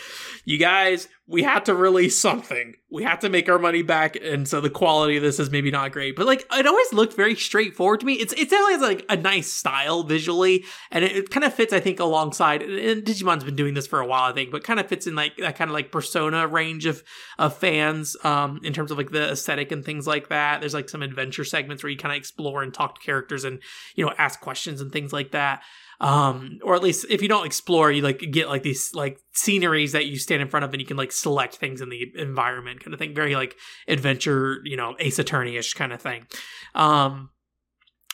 you 0.45 0.57
guys, 0.57 1.07
we 1.31 1.43
had 1.43 1.65
to 1.65 1.73
release 1.73 2.19
something. 2.19 2.75
We 2.89 3.03
had 3.03 3.21
to 3.21 3.29
make 3.29 3.47
our 3.47 3.57
money 3.57 3.83
back, 3.83 4.17
and 4.21 4.45
so 4.45 4.59
the 4.59 4.69
quality 4.69 5.15
of 5.15 5.23
this 5.23 5.39
is 5.39 5.49
maybe 5.49 5.71
not 5.71 5.93
great. 5.93 6.17
But 6.17 6.25
like, 6.25 6.45
it 6.51 6.67
always 6.67 6.91
looked 6.91 7.15
very 7.15 7.35
straightforward 7.35 8.01
to 8.01 8.05
me. 8.05 8.15
It's 8.15 8.33
it's 8.33 8.51
always 8.51 8.81
like 8.81 9.05
a 9.07 9.15
nice 9.15 9.51
style 9.51 10.03
visually, 10.03 10.65
and 10.91 11.05
it, 11.05 11.15
it 11.15 11.29
kind 11.29 11.45
of 11.45 11.53
fits, 11.53 11.71
I 11.71 11.79
think, 11.79 12.01
alongside. 12.01 12.61
And 12.61 13.05
Digimon's 13.05 13.45
been 13.45 13.55
doing 13.55 13.75
this 13.75 13.87
for 13.87 14.01
a 14.01 14.05
while, 14.05 14.29
I 14.29 14.33
think, 14.33 14.51
but 14.51 14.65
kind 14.65 14.79
of 14.79 14.87
fits 14.87 15.07
in 15.07 15.15
like 15.15 15.37
that 15.37 15.55
kind 15.55 15.69
of 15.69 15.73
like 15.73 15.89
persona 15.89 16.47
range 16.47 16.85
of 16.85 17.01
of 17.39 17.55
fans 17.55 18.17
um, 18.25 18.59
in 18.61 18.73
terms 18.73 18.91
of 18.91 18.97
like 18.97 19.11
the 19.11 19.31
aesthetic 19.31 19.71
and 19.71 19.85
things 19.85 20.05
like 20.05 20.27
that. 20.27 20.59
There's 20.59 20.73
like 20.73 20.89
some 20.89 21.01
adventure 21.01 21.45
segments 21.45 21.81
where 21.81 21.91
you 21.91 21.97
kind 21.97 22.13
of 22.13 22.17
explore 22.17 22.61
and 22.61 22.73
talk 22.73 22.99
to 22.99 23.05
characters 23.05 23.45
and 23.45 23.61
you 23.95 24.05
know 24.05 24.13
ask 24.17 24.39
questions 24.41 24.81
and 24.81 24.91
things 24.91 25.13
like 25.13 25.31
that 25.31 25.61
um, 26.01 26.57
or 26.63 26.73
at 26.73 26.81
least 26.81 27.05
if 27.11 27.21
you 27.21 27.27
don't 27.27 27.45
explore, 27.45 27.91
you 27.91 28.01
like 28.01 28.19
get 28.31 28.49
like 28.49 28.63
these 28.63 28.91
like 28.95 29.19
sceneries 29.33 29.91
that 29.91 30.07
you 30.07 30.17
stand 30.17 30.41
in 30.41 30.47
front 30.47 30.65
of 30.65 30.73
and 30.73 30.81
you 30.81 30.87
can 30.87 30.97
like 30.97 31.11
select 31.11 31.57
things 31.57 31.79
in 31.79 31.89
the 31.89 32.11
environment 32.15 32.83
kind 32.83 32.91
of 32.91 32.99
thing. 32.99 33.13
Very 33.13 33.35
like 33.35 33.55
adventure, 33.87 34.61
you 34.63 34.75
know, 34.75 34.95
Ace 34.97 35.19
Attorney 35.19 35.57
ish 35.57 35.75
kind 35.75 35.93
of 35.93 36.01
thing. 36.01 36.25
Um, 36.73 37.29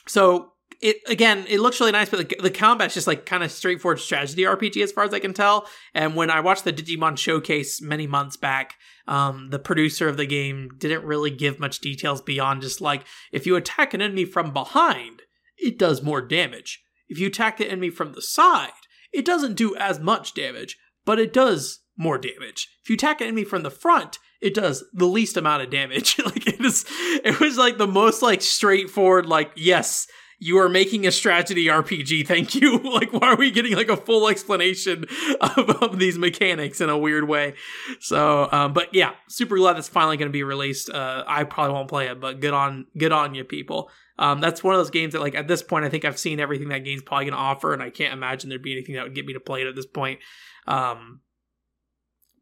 so 0.06 0.52
it 0.82 0.98
again, 1.08 1.46
it 1.48 1.62
looks 1.62 1.80
really 1.80 1.94
nice, 1.94 2.10
but 2.10 2.28
the, 2.28 2.36
the 2.42 2.52
combat's 2.52 2.94
just 2.94 3.08
like 3.08 3.26
kind 3.26 3.42
of 3.42 3.54
straightforward 3.54 4.02
strategy 4.02 4.42
RPG 4.42 4.84
as 4.84 4.92
far 4.92 5.06
as 5.06 5.14
I 5.14 5.20
can 5.20 5.34
tell. 5.34 5.66
And 5.94 6.14
when 6.14 6.30
I 6.30 6.42
watched 6.42 6.66
the 6.66 6.74
Digimon 6.74 7.18
showcase 7.18 7.82
many 7.82 8.06
months 8.06 8.36
back, 8.36 8.76
um, 9.08 9.50
the 9.50 9.60
producer 9.60 10.10
of 10.10 10.18
the 10.18 10.26
game 10.26 10.72
didn't 10.78 11.06
really 11.06 11.32
give 11.32 11.58
much 11.58 11.80
details 11.80 12.22
beyond 12.22 12.64
just 12.64 12.82
like 12.82 13.06
if 13.32 13.46
you 13.46 13.56
attack 13.56 13.94
an 13.94 14.02
enemy 14.02 14.26
from 14.26 14.52
behind, 14.52 15.22
it 15.58 15.78
does 15.78 16.02
more 16.02 16.22
damage. 16.22 16.84
If 17.10 17.20
you 17.20 17.28
attack 17.28 17.58
the 17.58 17.68
enemy 17.68 17.90
from 17.90 18.14
the 18.14 18.22
side, 18.22 18.72
it 19.14 19.26
doesn't 19.26 19.56
do 19.56 19.76
as 19.76 20.00
much 20.00 20.34
damage, 20.34 20.78
but 21.06 21.20
it 21.20 21.34
does 21.34 21.80
more 21.98 22.18
damage. 22.18 22.70
If 22.84 22.90
you 22.90 22.96
attack 22.96 23.22
an 23.22 23.28
enemy 23.28 23.44
from 23.44 23.64
the 23.64 23.72
front, 23.72 24.20
it 24.42 24.54
does 24.54 24.84
the 24.94 25.06
least 25.06 25.38
amount 25.38 25.64
of 25.64 25.70
damage. 25.70 26.20
like 26.26 26.48
it 26.48 26.64
is, 26.64 26.86
it 27.24 27.40
was 27.40 27.58
like 27.58 27.78
the 27.78 27.88
most 27.88 28.22
like 28.22 28.42
straightforward. 28.42 29.26
Like 29.26 29.52
yes, 29.56 30.08
you 30.40 30.60
are 30.60 30.70
making 30.70 31.08
a 31.08 31.12
strategy 31.12 31.66
RPG. 31.66 32.28
Thank 32.28 32.54
you. 32.56 32.78
like 32.84 33.12
why 33.12 33.30
are 33.30 33.36
we 33.36 33.52
getting 33.52 33.76
like 33.76 33.90
a 33.90 33.98
full 33.98 34.28
explanation 34.28 35.06
of, 35.42 35.70
of 35.82 36.00
these 36.00 36.18
mechanics 36.18 36.82
in 36.82 36.90
a 36.90 36.98
weird 36.98 37.28
way? 37.28 37.56
So, 38.00 38.48
um, 38.52 38.74
but 38.74 38.94
yeah, 38.94 39.14
super 39.28 39.58
glad 39.58 39.78
that's 39.78 39.90
finally 39.90 40.18
to 40.18 40.30
be 40.30 40.44
released. 40.44 40.90
Uh, 40.90 41.24
I 41.26 41.44
probably 41.44 41.74
won't 41.74 41.90
play 41.90 42.08
it, 42.08 42.20
but 42.20 42.40
good 42.40 42.54
on 42.54 42.86
good 42.98 43.12
on 43.12 43.34
you 43.34 43.44
people. 43.44 43.90
Um, 44.20 44.40
that's 44.40 44.64
one 44.64 44.74
of 44.74 44.80
those 44.80 44.90
games 44.90 45.14
that 45.14 45.22
like 45.22 45.36
at 45.36 45.48
this 45.48 45.62
point 45.62 45.86
I 45.86 45.90
think 45.90 46.06
I've 46.06 46.18
seen 46.18 46.40
everything 46.40 46.70
that 46.70 46.84
game's 46.84 47.04
probably 47.04 47.26
going 47.26 47.38
to 47.38 47.40
offer, 47.40 47.74
and 47.74 47.84
I 47.84 47.90
can't 47.90 48.14
imagine 48.14 48.50
there'd 48.50 48.62
be 48.62 48.74
anything 48.74 48.96
that 48.96 49.04
would 49.04 49.16
get 49.16 49.26
me 49.26 49.34
to 49.34 49.40
play 49.40 49.62
it 49.62 49.68
at 49.68 49.76
this 49.76 49.86
point. 49.86 50.20
Um, 50.68 51.22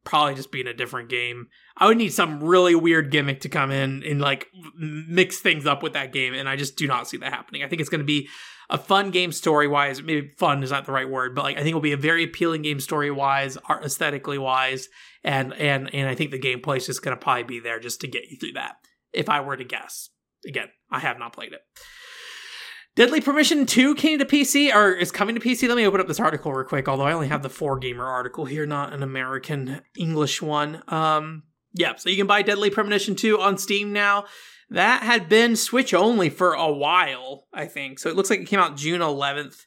probably 0.06 0.36
just 0.36 0.52
being 0.52 0.68
a 0.68 0.74
different 0.74 1.10
game. 1.10 1.48
I 1.78 1.88
would 1.88 1.98
need 1.98 2.14
some 2.14 2.42
really 2.42 2.76
weird 2.76 3.12
gimmick 3.12 3.42
to 3.42 3.50
come 3.50 3.72
in 3.72 4.04
and 4.04 4.22
like 4.22 4.48
mix 4.78 5.40
things 5.40 5.66
up 5.66 5.84
with 5.84 5.94
that 5.94 6.14
game, 6.14 6.34
and 6.34 6.48
I 6.48 6.56
just 6.56 6.78
do 6.78 6.88
not 6.88 7.10
see 7.10 7.18
that 7.18 7.34
happening. 7.34 7.64
I 7.64 7.68
think 7.68 7.82
it's 7.82 7.90
going 7.90 8.00
to 8.00 8.06
be 8.06 8.30
a 8.70 8.78
fun 8.78 9.12
game 9.12 9.32
story 9.32 9.68
wise. 9.68 10.02
Maybe 10.02 10.32
fun 10.38 10.64
is 10.64 10.72
not 10.72 10.86
the 10.86 10.92
right 10.92 11.10
word, 11.10 11.36
but 11.36 11.44
like 11.44 11.58
I 11.58 11.60
think 11.60 11.70
it'll 11.70 11.82
be 11.82 11.92
a 11.92 11.98
very 11.98 12.24
appealing 12.24 12.62
game 12.62 12.80
story 12.80 13.12
wise, 13.12 13.58
art 13.66 13.84
aesthetically 13.84 14.38
wise, 14.38 14.88
and 15.24 15.54
and 15.54 15.94
and 15.94 16.08
I 16.08 16.16
think 16.16 16.32
the 16.32 16.40
gameplay 16.40 16.78
is 16.78 16.86
just 16.86 17.02
going 17.02 17.16
to 17.16 17.22
probably 17.22 17.44
be 17.44 17.60
there 17.60 17.80
just 17.80 18.02
to 18.02 18.08
get 18.08 18.30
you 18.30 18.38
through 18.38 18.54
that. 18.54 18.78
If 19.12 19.30
I 19.30 19.42
were 19.42 19.58
to 19.58 19.64
guess, 19.64 20.10
again, 20.48 20.68
I 20.96 21.00
have 21.00 21.20
not 21.20 21.34
played 21.34 21.54
it. 21.54 21.62
Deadly 22.96 23.20
Premonition 23.20 23.66
2 23.66 23.96
came 23.96 24.20
to 24.20 24.26
PC 24.26 24.74
or 24.74 24.94
is 24.94 25.12
coming 25.12 25.36
to 25.36 25.42
PC. 25.42 25.68
Let 25.68 25.76
me 25.76 25.86
open 25.86 26.00
up 26.00 26.08
this 26.08 26.20
article 26.20 26.54
real 26.54 26.66
quick, 26.66 26.88
although 26.88 27.04
I 27.04 27.12
only 27.12 27.28
have 27.28 27.44
the 27.44 27.50
4Gamer 27.50 28.06
article 28.06 28.46
here, 28.46 28.66
not 28.66 28.94
an 28.94 29.04
American 29.04 29.82
English 29.98 30.42
one. 30.42 30.82
Um, 30.88 31.44
yeah, 31.74 31.96
so 31.98 32.10
you 32.10 32.16
can 32.16 32.28
buy 32.28 32.42
Deadly 32.42 32.70
Premonition 32.70 33.16
2 33.16 33.42
on 33.42 33.58
Steam 33.58 33.92
now. 33.92 34.26
That 34.70 35.04
had 35.04 35.28
been 35.28 35.58
Switch 35.58 35.94
only 35.94 36.30
for 36.30 36.54
a 36.54 36.72
while, 36.72 37.48
I 37.54 37.66
think. 37.66 38.00
So 38.00 38.10
it 38.10 38.16
looks 38.16 38.30
like 38.30 38.40
it 38.40 38.48
came 38.48 38.62
out 38.62 38.78
June 38.78 39.02
11th. 39.02 39.66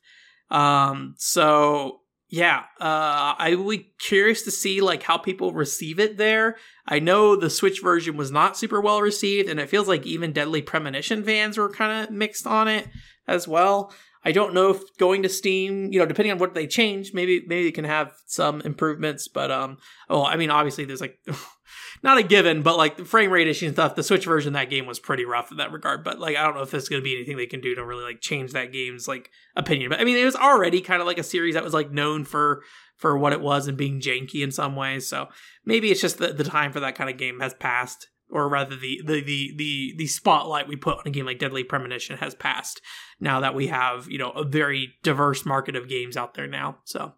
Um, 0.50 1.14
so 1.18 2.00
yeah, 2.30 2.64
uh, 2.78 3.34
I 3.38 3.54
will 3.56 3.70
be 3.70 3.92
curious 3.98 4.42
to 4.42 4.50
see 4.50 4.80
like 4.80 5.02
how 5.02 5.16
people 5.16 5.52
receive 5.52 5.98
it 5.98 6.18
there. 6.18 6.56
I 6.88 6.98
know 6.98 7.36
the 7.36 7.50
Switch 7.50 7.82
version 7.82 8.16
was 8.16 8.30
not 8.30 8.56
super 8.56 8.80
well 8.80 9.02
received, 9.02 9.48
and 9.48 9.60
it 9.60 9.68
feels 9.68 9.86
like 9.86 10.06
even 10.06 10.32
Deadly 10.32 10.62
Premonition 10.62 11.22
fans 11.22 11.58
were 11.58 11.68
kind 11.68 12.04
of 12.04 12.10
mixed 12.10 12.46
on 12.46 12.66
it 12.66 12.88
as 13.26 13.46
well. 13.46 13.92
I 14.24 14.32
don't 14.32 14.54
know 14.54 14.70
if 14.70 14.96
going 14.96 15.22
to 15.22 15.28
Steam, 15.28 15.92
you 15.92 15.98
know, 15.98 16.06
depending 16.06 16.32
on 16.32 16.38
what 16.38 16.54
they 16.54 16.66
change, 16.66 17.14
maybe 17.14 17.44
maybe 17.46 17.68
it 17.68 17.72
can 17.72 17.84
have 17.84 18.14
some 18.26 18.60
improvements. 18.62 19.28
But 19.28 19.50
um, 19.50 19.78
oh, 20.08 20.24
I 20.24 20.36
mean, 20.36 20.50
obviously 20.50 20.86
there's 20.86 21.00
like 21.00 21.18
not 22.02 22.18
a 22.18 22.22
given, 22.22 22.62
but 22.62 22.76
like 22.76 22.96
the 22.96 23.04
frame 23.04 23.30
rate 23.30 23.48
issues 23.48 23.68
and 23.68 23.76
stuff. 23.76 23.94
The 23.94 24.02
Switch 24.02 24.24
version 24.24 24.54
that 24.54 24.70
game 24.70 24.86
was 24.86 24.98
pretty 24.98 25.24
rough 25.24 25.50
in 25.50 25.58
that 25.58 25.72
regard. 25.72 26.04
But 26.04 26.18
like, 26.18 26.36
I 26.36 26.42
don't 26.42 26.54
know 26.54 26.62
if 26.62 26.70
there's 26.70 26.88
going 26.88 27.00
to 27.00 27.04
be 27.04 27.14
anything 27.14 27.36
they 27.36 27.46
can 27.46 27.60
do 27.60 27.74
to 27.74 27.84
really 27.84 28.04
like 28.04 28.20
change 28.20 28.52
that 28.52 28.72
game's 28.72 29.06
like 29.06 29.30
opinion. 29.54 29.90
But 29.90 30.00
I 30.00 30.04
mean, 30.04 30.16
it 30.16 30.24
was 30.24 30.36
already 30.36 30.80
kind 30.80 31.00
of 31.00 31.06
like 31.06 31.18
a 31.18 31.22
series 31.22 31.54
that 31.54 31.64
was 31.64 31.74
like 31.74 31.92
known 31.92 32.24
for 32.24 32.64
for 32.98 33.16
what 33.16 33.32
it 33.32 33.40
was 33.40 33.66
and 33.66 33.78
being 33.78 34.00
janky 34.00 34.42
in 34.42 34.52
some 34.52 34.76
ways. 34.76 35.08
So 35.08 35.28
maybe 35.64 35.90
it's 35.90 36.00
just 36.00 36.18
the 36.18 36.32
the 36.32 36.44
time 36.44 36.72
for 36.72 36.80
that 36.80 36.94
kind 36.94 37.08
of 37.08 37.16
game 37.16 37.40
has 37.40 37.54
passed 37.54 38.08
or 38.30 38.48
rather 38.48 38.76
the, 38.76 39.00
the 39.04 39.22
the 39.22 39.54
the 39.56 39.94
the 39.96 40.06
spotlight 40.06 40.68
we 40.68 40.76
put 40.76 40.98
on 40.98 41.06
a 41.06 41.10
game 41.10 41.26
like 41.26 41.38
Deadly 41.38 41.64
Premonition 41.64 42.18
has 42.18 42.34
passed 42.34 42.80
now 43.20 43.40
that 43.40 43.54
we 43.54 43.68
have 43.68 44.08
you 44.10 44.18
know 44.18 44.30
a 44.30 44.44
very 44.44 44.94
diverse 45.02 45.46
market 45.46 45.76
of 45.76 45.88
games 45.88 46.16
out 46.16 46.34
there 46.34 46.46
now. 46.46 46.78
So, 46.84 47.14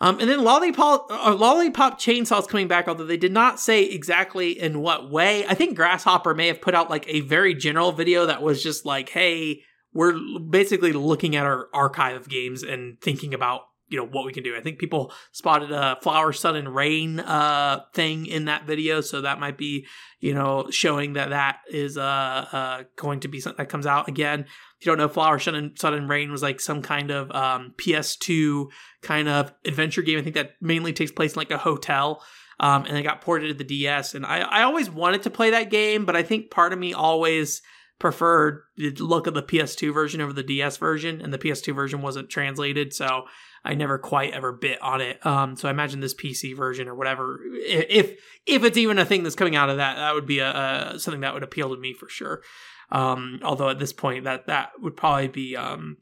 um, 0.00 0.20
and 0.20 0.28
then 0.28 0.44
Lollipop 0.44 1.06
uh, 1.10 1.34
Lollipop 1.34 1.98
Chainsaw 1.98 2.40
is 2.40 2.46
coming 2.46 2.68
back, 2.68 2.88
although 2.88 3.06
they 3.06 3.16
did 3.16 3.32
not 3.32 3.58
say 3.58 3.84
exactly 3.84 4.58
in 4.58 4.80
what 4.80 5.10
way. 5.10 5.46
I 5.46 5.54
think 5.54 5.76
Grasshopper 5.76 6.34
may 6.34 6.46
have 6.46 6.60
put 6.60 6.74
out 6.74 6.90
like 6.90 7.08
a 7.08 7.20
very 7.20 7.54
general 7.54 7.92
video 7.92 8.26
that 8.26 8.42
was 8.42 8.62
just 8.62 8.84
like, 8.84 9.08
hey. 9.08 9.62
We're 9.92 10.16
basically 10.38 10.92
looking 10.92 11.34
at 11.34 11.46
our 11.46 11.66
archive 11.74 12.14
of 12.14 12.28
games 12.28 12.62
and 12.62 13.00
thinking 13.00 13.34
about 13.34 13.62
you 13.90 13.98
know 13.98 14.06
what 14.06 14.24
we 14.24 14.32
can 14.32 14.44
do. 14.44 14.56
I 14.56 14.60
think 14.60 14.78
people 14.78 15.12
spotted 15.32 15.72
a 15.72 15.98
flower, 16.00 16.32
sun, 16.32 16.56
and 16.56 16.74
rain 16.74 17.20
uh, 17.20 17.80
thing 17.92 18.26
in 18.26 18.46
that 18.46 18.64
video, 18.64 19.00
so 19.00 19.20
that 19.20 19.40
might 19.40 19.58
be 19.58 19.86
you 20.20 20.32
know 20.32 20.68
showing 20.70 21.14
that 21.14 21.30
that 21.30 21.58
is 21.68 21.98
uh, 21.98 22.00
uh, 22.00 22.82
going 22.96 23.20
to 23.20 23.28
be 23.28 23.40
something 23.40 23.62
that 23.62 23.68
comes 23.68 23.86
out 23.86 24.08
again. 24.08 24.46
If 24.78 24.86
you 24.86 24.92
don't 24.92 24.98
know, 24.98 25.08
flower, 25.08 25.38
sun, 25.38 25.56
and 25.56 25.78
sun 25.78 25.92
and 25.92 26.08
rain 26.08 26.30
was 26.30 26.42
like 26.42 26.60
some 26.60 26.80
kind 26.80 27.10
of 27.10 27.30
um, 27.32 27.74
PS2 27.76 28.68
kind 29.02 29.28
of 29.28 29.52
adventure 29.66 30.02
game. 30.02 30.18
I 30.18 30.22
think 30.22 30.36
that 30.36 30.52
mainly 30.60 30.92
takes 30.92 31.12
place 31.12 31.34
in 31.34 31.40
like 31.40 31.50
a 31.50 31.58
hotel. 31.58 32.22
Um, 32.60 32.84
and 32.84 32.96
it 32.96 33.02
got 33.02 33.22
ported 33.22 33.48
to 33.48 33.54
the 33.54 33.64
DS, 33.64 34.14
and 34.14 34.26
I, 34.26 34.40
I 34.40 34.62
always 34.64 34.90
wanted 34.90 35.22
to 35.22 35.30
play 35.30 35.48
that 35.48 35.70
game, 35.70 36.04
but 36.04 36.14
I 36.14 36.22
think 36.22 36.50
part 36.50 36.74
of 36.74 36.78
me 36.78 36.92
always 36.92 37.62
preferred 37.98 38.62
the 38.76 38.90
look 38.90 39.26
of 39.26 39.34
the 39.34 39.42
PS2 39.42 39.94
version 39.94 40.20
over 40.20 40.34
the 40.34 40.42
DS 40.42 40.76
version, 40.76 41.20
and 41.20 41.32
the 41.32 41.38
PS2 41.38 41.74
version 41.74 42.02
wasn't 42.02 42.28
translated, 42.28 42.92
so 42.92 43.24
I 43.64 43.74
never 43.74 43.98
quite 43.98 44.32
ever 44.32 44.52
bit 44.52 44.80
on 44.80 45.00
it. 45.00 45.24
Um, 45.24 45.56
so 45.56 45.68
I 45.68 45.70
imagine 45.70 46.00
this 46.00 46.14
PC 46.14 46.56
version 46.56 46.88
or 46.88 46.94
whatever, 46.94 47.40
if 47.54 48.18
if 48.46 48.64
it's 48.64 48.78
even 48.78 48.98
a 48.98 49.04
thing 49.04 49.22
that's 49.22 49.34
coming 49.34 49.56
out 49.56 49.70
of 49.70 49.76
that, 49.76 49.96
that 49.96 50.14
would 50.14 50.26
be 50.26 50.38
a, 50.38 50.92
a 50.94 50.98
something 50.98 51.20
that 51.20 51.34
would 51.34 51.42
appeal 51.42 51.74
to 51.74 51.80
me 51.80 51.92
for 51.92 52.08
sure. 52.08 52.42
Um, 52.90 53.40
although 53.42 53.68
at 53.68 53.78
this 53.78 53.92
point, 53.92 54.24
that 54.24 54.46
that 54.46 54.70
would 54.80 54.96
probably 54.96 55.28
be 55.28 55.56
um, 55.56 55.98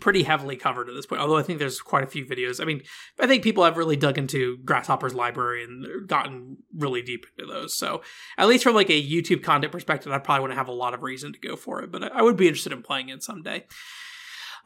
pretty 0.00 0.22
heavily 0.22 0.56
covered 0.56 0.88
at 0.88 0.94
this 0.94 1.06
point. 1.06 1.20
Although 1.20 1.36
I 1.36 1.42
think 1.42 1.58
there's 1.58 1.80
quite 1.80 2.04
a 2.04 2.08
few 2.08 2.24
videos. 2.24 2.60
I 2.60 2.64
mean, 2.64 2.82
I 3.18 3.26
think 3.26 3.44
people 3.44 3.64
have 3.64 3.76
really 3.76 3.96
dug 3.96 4.18
into 4.18 4.58
Grasshopper's 4.64 5.14
library 5.14 5.64
and 5.64 6.08
gotten 6.08 6.58
really 6.76 7.02
deep 7.02 7.26
into 7.36 7.52
those. 7.52 7.76
So 7.76 8.02
at 8.38 8.48
least 8.48 8.64
from 8.64 8.74
like 8.74 8.90
a 8.90 9.02
YouTube 9.02 9.42
content 9.42 9.72
perspective, 9.72 10.12
I 10.12 10.18
probably 10.18 10.42
wouldn't 10.42 10.58
have 10.58 10.68
a 10.68 10.72
lot 10.72 10.94
of 10.94 11.02
reason 11.02 11.32
to 11.32 11.38
go 11.38 11.56
for 11.56 11.82
it, 11.82 11.92
but 11.92 12.10
I 12.12 12.22
would 12.22 12.36
be 12.36 12.48
interested 12.48 12.72
in 12.72 12.82
playing 12.82 13.10
it 13.10 13.22
someday. 13.22 13.66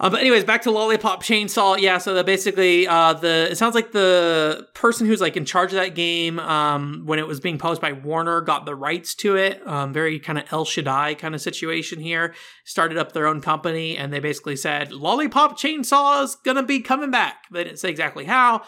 Uh, 0.00 0.10
but 0.10 0.20
anyways, 0.20 0.44
back 0.44 0.62
to 0.62 0.70
Lollipop 0.70 1.22
Chainsaw. 1.22 1.78
Yeah, 1.78 1.98
so 1.98 2.20
basically 2.22 2.86
uh, 2.86 3.14
the 3.14 3.48
it 3.50 3.56
sounds 3.56 3.74
like 3.74 3.92
the 3.92 4.66
person 4.74 5.06
who's 5.06 5.20
like 5.20 5.36
in 5.36 5.44
charge 5.44 5.70
of 5.70 5.76
that 5.76 5.94
game 5.94 6.40
um, 6.40 7.02
when 7.04 7.18
it 7.18 7.26
was 7.26 7.40
being 7.40 7.58
published 7.58 7.80
by 7.80 7.92
Warner 7.92 8.40
got 8.40 8.66
the 8.66 8.74
rights 8.74 9.14
to 9.16 9.36
it. 9.36 9.64
Um, 9.66 9.92
very 9.92 10.18
kind 10.18 10.38
of 10.38 10.44
El 10.50 10.64
Shaddai 10.64 11.14
kind 11.14 11.34
of 11.34 11.40
situation 11.40 12.00
here. 12.00 12.34
Started 12.64 12.98
up 12.98 13.12
their 13.12 13.26
own 13.26 13.40
company 13.40 13.96
and 13.96 14.12
they 14.12 14.20
basically 14.20 14.56
said 14.56 14.92
Lollipop 14.92 15.58
Chainsaw 15.58 16.24
is 16.24 16.34
gonna 16.36 16.64
be 16.64 16.80
coming 16.80 17.10
back. 17.10 17.44
They 17.52 17.64
didn't 17.64 17.78
say 17.78 17.90
exactly 17.90 18.24
how. 18.24 18.62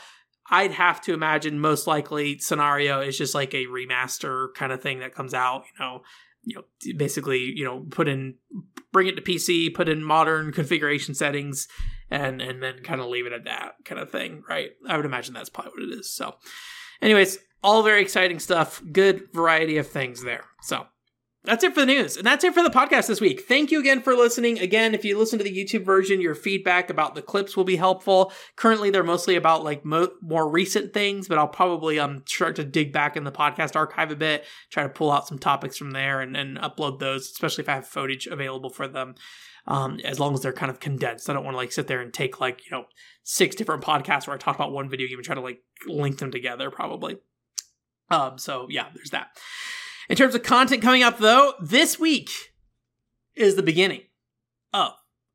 I'd 0.49 0.73
have 0.73 1.01
to 1.03 1.13
imagine 1.13 1.59
most 1.59 1.89
likely 1.89 2.39
scenario 2.39 3.01
is 3.01 3.19
just 3.19 3.35
like 3.35 3.53
a 3.53 3.67
remaster 3.67 4.55
kind 4.55 4.71
of 4.71 4.81
thing 4.81 5.01
that 5.01 5.15
comes 5.15 5.35
out, 5.35 5.65
you 5.65 5.85
know, 5.85 6.03
you 6.47 6.55
know, 6.55 6.95
basically, 6.97 7.41
you 7.41 7.65
know, 7.65 7.85
put 7.91 8.09
in, 8.09 8.37
bring 8.93 9.09
it 9.09 9.17
to 9.17 9.23
PC, 9.23 9.75
put 9.75 9.89
in 9.89 10.03
modern 10.03 10.53
configuration 10.53 11.15
settings, 11.15 11.67
and 12.09 12.41
and 12.41 12.63
then 12.63 12.79
kind 12.83 13.01
of 13.01 13.09
leave 13.09 13.27
it 13.27 13.33
at 13.33 13.45
that 13.45 13.73
kind 13.85 14.01
of 14.01 14.11
thing, 14.11 14.43
right? 14.49 14.71
I 14.89 14.97
would 14.97 15.05
imagine 15.05 15.35
that's 15.35 15.51
probably 15.51 15.73
what 15.73 15.83
it 15.83 15.99
is. 15.99 16.15
So, 16.15 16.37
anyways, 17.03 17.39
all 17.65 17.83
very 17.83 18.01
exciting 18.01 18.39
stuff. 18.39 18.81
Good 18.93 19.25
variety 19.35 19.77
of 19.77 19.89
things 19.89 20.23
there. 20.23 20.45
So, 20.63 20.87
that's 21.47 21.65
it 21.65 21.75
for 21.75 21.81
the 21.81 21.87
news. 21.87 22.17
And 22.17 22.27
that's 22.27 22.45
it 22.45 22.53
for 22.53 22.63
the 22.63 22.71
podcast 22.71 23.07
this 23.07 23.21
week. 23.21 23.43
Thank 23.43 23.71
you 23.71 23.81
again 23.81 24.03
for 24.03 24.15
listening. 24.15 24.59
Again, 24.59 24.95
if 24.95 25.05
you 25.05 25.17
listen 25.17 25.39
to 25.39 25.45
the 25.45 25.57
YouTube 25.57 25.85
version, 25.85 26.21
your 26.21 26.35
feedback 26.35 26.91
about 26.91 27.15
the 27.15 27.23
clips 27.23 27.57
will 27.57 27.65
be 27.65 27.77
helpful. 27.77 28.33
Currently, 28.57 28.91
they're 28.91 29.05
mostly 29.05 29.37
about 29.37 29.65
like 29.65 29.85
mo- 29.85 30.13
more 30.21 30.49
recent 30.49 30.93
things, 30.93 31.29
but 31.29 31.39
I'll 31.39 31.49
probably 31.49 31.99
um 31.99 32.23
start 32.27 32.57
to 32.57 32.65
dig 32.65 32.93
back 32.93 33.17
in 33.17 33.25
the 33.25 33.33
podcast 33.33 33.77
archive 33.77 34.11
a 34.11 34.17
bit, 34.17 34.45
try 34.71 34.83
to 34.83 34.89
pull 34.89 35.11
out 35.11 35.29
some 35.29 35.39
topics 35.39 35.77
from 35.77 35.93
there 35.93 36.21
and, 36.21 36.37
and 36.37 36.59
upload 36.59 36.99
those, 36.99 37.31
especially 37.31 37.63
if 37.63 37.69
I 37.69 37.75
have 37.75 37.87
footage 37.87 38.27
available 38.27 38.71
for 38.71 38.89
them. 38.89 39.15
Um, 39.69 39.99
as 40.05 40.21
long 40.21 40.33
as 40.33 40.43
they're 40.43 40.53
kind 40.53 40.71
of 40.71 40.79
condensed. 40.79 41.29
I 41.29 41.33
don't 41.33 41.43
want 41.43 41.55
to 41.55 41.59
like 41.59 41.73
sit 41.73 41.89
there 41.89 42.01
and 42.01 42.15
take 42.15 42.41
like, 42.41 42.65
you 42.65 42.71
know, 42.71 42.85
six 43.25 43.57
different 43.57 43.83
podcasts 43.83 44.29
where 44.29 44.35
I 44.35 44.39
talk 44.39 44.55
about 44.55 44.71
one 44.71 44.89
video 44.89 45.09
game 45.09 45.19
and 45.19 45.25
try 45.25 45.35
to 45.35 45.41
like 45.41 45.61
link 45.89 46.19
them 46.19 46.31
together 46.31 46.71
probably. 46.71 47.17
Um, 48.11 48.39
so 48.39 48.69
yeah, 48.71 48.87
there's 48.95 49.11
that. 49.11 49.37
In 50.09 50.17
terms 50.17 50.35
of 50.35 50.43
content 50.43 50.83
coming 50.83 51.03
up, 51.03 51.19
though, 51.19 51.55
this 51.61 51.99
week 51.99 52.31
is 53.35 53.57
the 53.57 53.63
beginning 53.63 54.03
of 54.73 54.93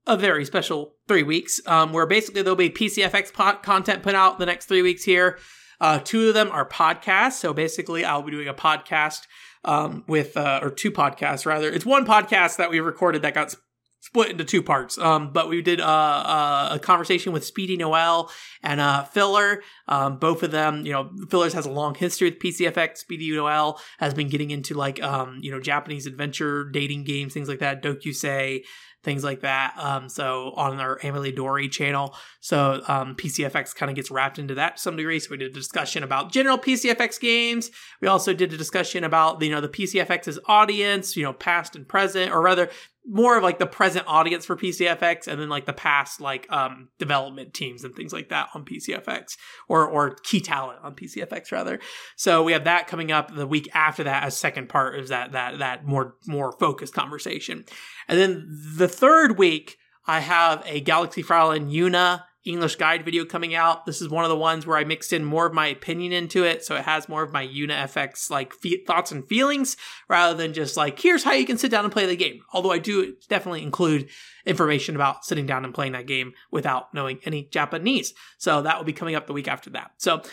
a 0.07 0.17
very 0.17 0.45
special 0.45 0.95
three 1.07 1.23
weeks 1.23 1.61
um, 1.67 1.93
where 1.93 2.05
basically 2.05 2.41
there'll 2.41 2.55
be 2.55 2.69
PCFX 2.69 3.33
po- 3.33 3.59
content 3.61 4.03
put 4.03 4.15
out 4.15 4.39
the 4.39 4.45
next 4.45 4.65
three 4.65 4.81
weeks 4.81 5.03
here. 5.03 5.37
Uh, 5.79 5.99
two 5.99 6.29
of 6.29 6.33
them 6.33 6.49
are 6.51 6.67
podcasts. 6.67 7.33
So 7.33 7.53
basically, 7.53 8.05
I'll 8.05 8.21
be 8.21 8.31
doing 8.31 8.47
a 8.47 8.53
podcast 8.53 9.21
um, 9.63 10.03
with, 10.07 10.37
uh, 10.37 10.59
or 10.61 10.69
two 10.69 10.91
podcasts 10.91 11.45
rather. 11.45 11.71
It's 11.71 11.85
one 11.85 12.05
podcast 12.05 12.57
that 12.57 12.69
we 12.69 12.79
recorded 12.79 13.23
that 13.23 13.33
got 13.33 13.55
split 14.01 14.31
into 14.31 14.43
two 14.43 14.61
parts. 14.61 14.97
Um, 14.97 15.31
but 15.31 15.47
we 15.47 15.61
did 15.61 15.79
uh, 15.79 15.83
uh, 15.85 16.69
a 16.73 16.79
conversation 16.79 17.31
with 17.31 17.45
Speedy 17.45 17.77
Noel 17.77 18.29
and 18.61 18.81
uh, 18.81 19.03
Filler. 19.05 19.63
Um, 19.87 20.17
both 20.17 20.43
of 20.43 20.51
them, 20.51 20.85
you 20.85 20.91
know, 20.91 21.09
Fillers 21.29 21.53
has 21.53 21.65
a 21.65 21.71
long 21.71 21.95
history 21.95 22.29
with 22.29 22.39
PCFX. 22.39 22.97
Speedy 22.97 23.31
Noel 23.31 23.79
has 23.99 24.13
been 24.13 24.27
getting 24.27 24.51
into 24.51 24.73
like, 24.73 25.01
um, 25.01 25.39
you 25.41 25.51
know, 25.51 25.59
Japanese 25.59 26.07
adventure 26.07 26.65
dating 26.65 27.03
games, 27.03 27.33
things 27.33 27.47
like 27.47 27.59
that. 27.59 27.83
Dokusei, 27.83 28.63
things 29.03 29.23
like 29.23 29.41
that. 29.41 29.73
Um, 29.77 30.09
so 30.09 30.53
on 30.55 30.79
our 30.79 30.99
Emily 31.01 31.31
Dory 31.31 31.67
channel. 31.69 32.15
So 32.39 32.81
um, 32.87 33.15
PCFX 33.15 33.75
kind 33.75 33.89
of 33.89 33.95
gets 33.95 34.11
wrapped 34.11 34.39
into 34.39 34.55
that 34.55 34.77
to 34.77 34.81
some 34.81 34.95
degree. 34.95 35.19
So 35.19 35.29
we 35.31 35.37
did 35.37 35.51
a 35.51 35.53
discussion 35.53 36.03
about 36.03 36.31
general 36.31 36.57
PCFX 36.57 37.19
games. 37.19 37.71
We 38.01 38.07
also 38.07 38.33
did 38.33 38.53
a 38.53 38.57
discussion 38.57 39.03
about, 39.03 39.41
you 39.41 39.49
know, 39.49 39.61
the 39.61 39.69
PCFX's 39.69 40.39
audience, 40.45 41.15
you 41.15 41.23
know, 41.23 41.33
past 41.33 41.75
and 41.75 41.87
present, 41.87 42.31
or 42.31 42.41
rather 42.41 42.69
more 43.05 43.37
of 43.37 43.43
like 43.43 43.57
the 43.57 43.65
present 43.65 44.05
audience 44.07 44.45
for 44.45 44.55
PCFX 44.55 45.27
and 45.27 45.41
then 45.41 45.49
like 45.49 45.65
the 45.65 45.73
past 45.73 46.21
like 46.21 46.45
um 46.51 46.89
development 46.99 47.53
teams 47.53 47.83
and 47.83 47.95
things 47.95 48.13
like 48.13 48.29
that 48.29 48.49
on 48.53 48.63
PCFX 48.63 49.37
or 49.67 49.87
or 49.87 50.15
key 50.23 50.39
talent 50.39 50.79
on 50.83 50.95
PCFX 50.95 51.51
rather. 51.51 51.79
So 52.15 52.43
we 52.43 52.51
have 52.51 52.65
that 52.65 52.87
coming 52.87 53.11
up 53.11 53.33
the 53.33 53.47
week 53.47 53.69
after 53.73 54.03
that 54.03 54.23
as 54.23 54.37
second 54.37 54.69
part 54.69 54.99
is 54.99 55.09
that 55.09 55.31
that 55.31 55.59
that 55.59 55.85
more 55.85 56.15
more 56.27 56.51
focused 56.53 56.93
conversation. 56.93 57.65
And 58.07 58.19
then 58.19 58.47
the 58.77 58.87
third 58.87 59.37
week 59.37 59.77
I 60.05 60.19
have 60.19 60.63
a 60.65 60.81
Galaxy 60.81 61.23
Fräulein 61.23 61.71
Yuna 61.71 62.23
English 62.43 62.75
guide 62.75 63.05
video 63.05 63.23
coming 63.23 63.53
out. 63.53 63.85
This 63.85 64.01
is 64.01 64.09
one 64.09 64.23
of 64.23 64.29
the 64.29 64.37
ones 64.37 64.65
where 64.65 64.77
I 64.77 64.83
mixed 64.83 65.13
in 65.13 65.23
more 65.23 65.45
of 65.45 65.53
my 65.53 65.67
opinion 65.67 66.11
into 66.11 66.43
it, 66.43 66.65
so 66.65 66.75
it 66.75 66.83
has 66.83 67.07
more 67.07 67.21
of 67.21 67.31
my 67.31 67.45
Yuna 67.45 67.83
FX 67.83 68.29
like 68.29 68.53
fe- 68.53 68.83
thoughts 68.85 69.11
and 69.11 69.27
feelings 69.27 69.77
rather 70.09 70.35
than 70.35 70.53
just 70.53 70.75
like 70.75 70.99
here's 70.99 71.23
how 71.23 71.33
you 71.33 71.45
can 71.45 71.57
sit 71.57 71.69
down 71.69 71.83
and 71.83 71.93
play 71.93 72.05
the 72.05 72.15
game. 72.15 72.41
Although 72.51 72.71
I 72.71 72.79
do 72.79 73.15
definitely 73.29 73.61
include 73.61 74.09
information 74.45 74.95
about 74.95 75.23
sitting 75.23 75.45
down 75.45 75.65
and 75.65 75.73
playing 75.73 75.91
that 75.91 76.07
game 76.07 76.33
without 76.51 76.93
knowing 76.93 77.19
any 77.25 77.47
Japanese. 77.51 78.13
So 78.37 78.63
that 78.63 78.77
will 78.77 78.85
be 78.85 78.93
coming 78.93 79.15
up 79.15 79.27
the 79.27 79.33
week 79.33 79.47
after 79.47 79.69
that. 79.71 79.91
So 79.97 80.23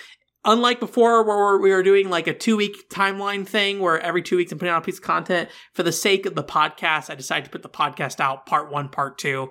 unlike 0.44 0.80
before 0.80 1.22
where 1.24 1.58
we 1.58 1.70
were 1.70 1.82
doing 1.82 2.08
like 2.08 2.26
a 2.26 2.34
two 2.34 2.56
week 2.56 2.88
timeline 2.88 3.46
thing 3.46 3.80
where 3.80 4.00
every 4.00 4.22
two 4.22 4.36
weeks 4.36 4.50
I'm 4.50 4.58
putting 4.58 4.72
out 4.72 4.82
a 4.82 4.84
piece 4.84 4.98
of 4.98 5.04
content 5.04 5.50
for 5.74 5.82
the 5.82 5.92
sake 5.92 6.24
of 6.24 6.34
the 6.34 6.44
podcast, 6.44 7.10
I 7.10 7.14
decided 7.14 7.44
to 7.44 7.50
put 7.50 7.62
the 7.62 7.68
podcast 7.68 8.18
out 8.18 8.46
part 8.46 8.70
one, 8.70 8.88
part 8.88 9.18
two, 9.18 9.50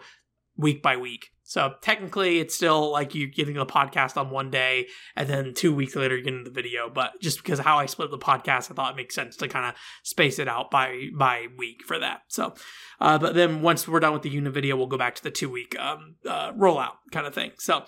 week 0.58 0.82
by 0.82 0.98
week. 0.98 1.30
So 1.48 1.76
technically, 1.80 2.40
it's 2.40 2.54
still 2.54 2.92
like 2.92 3.16
you 3.16 3.26
getting 3.26 3.56
the 3.56 3.66
podcast 3.66 4.18
on 4.18 4.32
one 4.32 4.52
day, 4.52 4.88
and 5.16 5.30
then 5.30 5.54
two 5.54 5.74
weeks 5.74 5.96
later 5.96 6.16
you're 6.16 6.24
getting 6.26 6.44
the 6.44 6.50
video. 6.52 6.90
But 6.90 7.22
just 7.22 7.38
because 7.38 7.58
how 7.58 7.78
I 7.78 7.86
split 7.86 8.12
the 8.12 8.18
podcast, 8.18 8.70
I 8.70 8.74
thought 8.74 8.92
it 8.92 8.98
makes 8.98 9.16
sense 9.16 9.38
to 9.38 9.48
kind 9.48 9.66
of 9.66 9.74
space 10.04 10.40
it 10.40 10.50
out 10.50 10.70
by 10.70 11.08
by 11.16 11.48
week 11.58 11.86
for 11.86 12.00
that. 12.00 12.24
So, 12.28 12.54
uh, 13.00 13.18
but 13.18 13.34
then 13.34 13.62
once 13.62 13.88
we're 13.88 14.02
done 14.02 14.12
with 14.12 14.24
the 14.24 14.30
unit 14.30 14.54
video, 14.54 14.76
we'll 14.76 14.88
go 14.88 14.98
back 14.98 15.16
to 15.16 15.24
the 15.24 15.32
two 15.32 15.50
week 15.50 15.74
um, 15.80 16.16
uh, 16.28 16.52
rollout 16.52 16.98
kind 17.14 17.26
of 17.26 17.34
thing. 17.34 17.52
So 17.60 17.86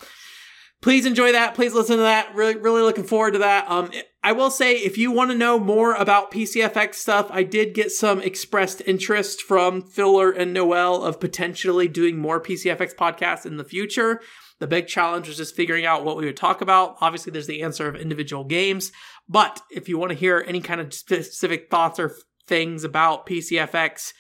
please 0.81 1.05
enjoy 1.05 1.31
that. 1.31 1.55
Please 1.55 1.73
listen 1.73 1.97
to 1.97 2.03
that. 2.03 2.33
Really, 2.35 2.55
really 2.55 2.81
looking 2.81 3.03
forward 3.03 3.33
to 3.33 3.39
that. 3.39 3.69
Um, 3.69 3.91
I 4.23 4.31
will 4.31 4.51
say, 4.51 4.75
if 4.75 4.97
you 4.97 5.11
want 5.11 5.31
to 5.31 5.37
know 5.37 5.59
more 5.59 5.93
about 5.93 6.31
PCFX 6.31 6.95
stuff, 6.95 7.27
I 7.29 7.43
did 7.43 7.73
get 7.73 7.91
some 7.91 8.21
expressed 8.21 8.81
interest 8.85 9.41
from 9.41 9.81
Filler 9.81 10.31
and 10.31 10.53
Noel 10.53 11.03
of 11.03 11.19
potentially 11.19 11.87
doing 11.87 12.17
more 12.17 12.41
PCFX 12.41 12.95
podcasts 12.95 13.45
in 13.45 13.57
the 13.57 13.63
future. 13.63 14.21
The 14.59 14.67
big 14.67 14.87
challenge 14.87 15.27
was 15.27 15.37
just 15.37 15.55
figuring 15.55 15.85
out 15.85 16.03
what 16.03 16.17
we 16.17 16.25
would 16.25 16.35
talk 16.35 16.59
about. 16.59 16.97
Obviously, 16.99 17.31
there's 17.31 17.47
the 17.47 17.61
answer 17.63 17.87
of 17.87 17.95
individual 17.95 18.43
games, 18.43 18.91
but 19.29 19.61
if 19.71 19.87
you 19.87 19.97
want 19.97 20.11
to 20.11 20.17
hear 20.17 20.43
any 20.45 20.59
kind 20.59 20.81
of 20.81 20.93
specific 20.93 21.69
thoughts 21.71 21.97
or 21.97 22.13
things 22.45 22.83
about 22.83 23.25
PCFX, 23.25 24.11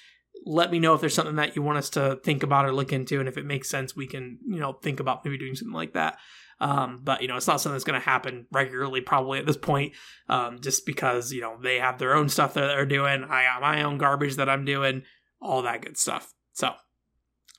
let 0.45 0.71
me 0.71 0.79
know 0.79 0.93
if 0.93 1.01
there's 1.01 1.13
something 1.13 1.35
that 1.35 1.57
you 1.57 1.61
want 1.61 1.77
us 1.77 1.89
to 1.89 2.19
think 2.23 2.43
about 2.43 2.65
or 2.65 2.73
look 2.73 2.93
into, 2.93 3.19
and 3.19 3.27
if 3.27 3.37
it 3.37 3.45
makes 3.45 3.69
sense, 3.69 3.97
we 3.97 4.07
can 4.07 4.39
you 4.47 4.59
know 4.59 4.73
think 4.73 5.01
about 5.01 5.25
maybe 5.25 5.37
doing 5.37 5.55
something 5.55 5.73
like 5.73 5.93
that. 5.93 6.17
Um, 6.61 7.01
but 7.03 7.21
you 7.21 7.27
know, 7.27 7.37
it's 7.37 7.47
not 7.47 7.61
something 7.61 7.75
that's 7.75 7.85
going 7.85 7.99
to 7.99 8.05
happen 8.05 8.47
regularly, 8.51 9.01
probably 9.01 9.39
at 9.39 9.45
this 9.45 9.57
point, 9.57 9.93
um, 10.27 10.59
just 10.59 10.85
because 10.85 11.31
you 11.31 11.41
know 11.41 11.57
they 11.61 11.79
have 11.79 11.99
their 11.99 12.15
own 12.15 12.29
stuff 12.29 12.53
that 12.55 12.67
they're 12.67 12.85
doing. 12.85 13.23
I 13.23 13.43
got 13.43 13.61
my 13.61 13.83
own 13.83 13.97
garbage 13.97 14.35
that 14.35 14.49
I'm 14.49 14.65
doing, 14.65 15.03
all 15.41 15.61
that 15.61 15.81
good 15.81 15.97
stuff. 15.97 16.33
So, 16.53 16.73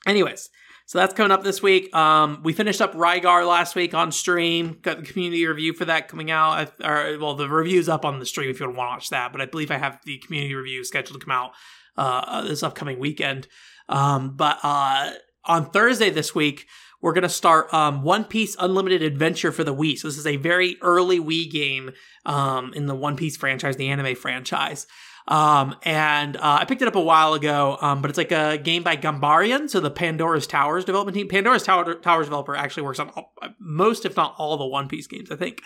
anyways, 0.05 0.49
so 0.91 0.99
that's 0.99 1.13
coming 1.13 1.31
up 1.31 1.43
this 1.43 1.63
week. 1.63 1.95
Um, 1.95 2.41
we 2.43 2.53
finished 2.53 2.81
up 2.81 2.93
Rygar 2.93 3.47
last 3.47 3.75
week 3.75 3.93
on 3.93 4.11
stream. 4.11 4.77
Got 4.81 4.97
the 4.97 5.05
community 5.05 5.45
review 5.47 5.73
for 5.73 5.85
that 5.85 6.07
coming 6.09 6.29
out. 6.29 6.69
Or, 6.83 7.17
well, 7.17 7.35
the 7.35 7.47
review's 7.47 7.87
up 7.87 8.03
on 8.03 8.19
the 8.19 8.25
stream 8.25 8.49
if 8.49 8.59
you 8.59 8.65
want 8.65 8.75
to 8.75 8.77
watch 8.77 9.09
that. 9.09 9.31
But 9.31 9.39
I 9.39 9.45
believe 9.45 9.71
I 9.71 9.77
have 9.77 9.99
the 10.03 10.17
community 10.17 10.53
review 10.53 10.83
scheduled 10.83 11.19
to 11.19 11.25
come 11.25 11.31
out 11.31 11.51
uh, 11.97 12.41
this 12.41 12.61
upcoming 12.61 12.99
weekend. 12.99 13.47
Um, 13.87 14.35
but 14.35 14.59
uh, 14.63 15.11
on 15.45 15.69
Thursday 15.69 16.09
this 16.09 16.35
week, 16.35 16.67
we're 17.01 17.13
going 17.13 17.23
to 17.23 17.29
start 17.29 17.73
um, 17.73 18.03
One 18.03 18.23
Piece 18.23 18.55
Unlimited 18.59 19.01
Adventure 19.01 19.51
for 19.51 19.63
the 19.63 19.73
Wii. 19.73 19.97
So 19.97 20.07
this 20.07 20.17
is 20.17 20.27
a 20.27 20.37
very 20.37 20.77
early 20.81 21.19
Wii 21.19 21.49
game 21.49 21.91
um, 22.25 22.73
in 22.73 22.85
the 22.85 22.95
One 22.95 23.15
Piece 23.15 23.35
franchise, 23.37 23.75
the 23.75 23.89
anime 23.89 24.15
franchise. 24.15 24.87
Um, 25.27 25.75
and 25.83 26.35
uh, 26.37 26.59
I 26.61 26.65
picked 26.65 26.81
it 26.81 26.87
up 26.87 26.95
a 26.95 27.01
while 27.01 27.33
ago, 27.33 27.77
um, 27.79 28.01
but 28.01 28.09
it's 28.09 28.17
like 28.17 28.31
a 28.31 28.57
game 28.57 28.83
by 28.83 28.97
Ganbarion, 28.97 29.69
so 29.69 29.79
the 29.79 29.91
Pandora's 29.91 30.47
Towers 30.47 30.83
development 30.83 31.15
team. 31.15 31.27
Pandora's 31.27 31.63
Tower, 31.63 31.93
Towers 31.95 32.25
developer 32.25 32.55
actually 32.55 32.83
works 32.83 32.99
on 32.99 33.09
all, 33.09 33.33
most, 33.59 34.05
if 34.05 34.15
not 34.17 34.35
all, 34.37 34.57
the 34.57 34.65
One 34.65 34.87
Piece 34.87 35.07
games. 35.07 35.31
I 35.31 35.35
think, 35.35 35.61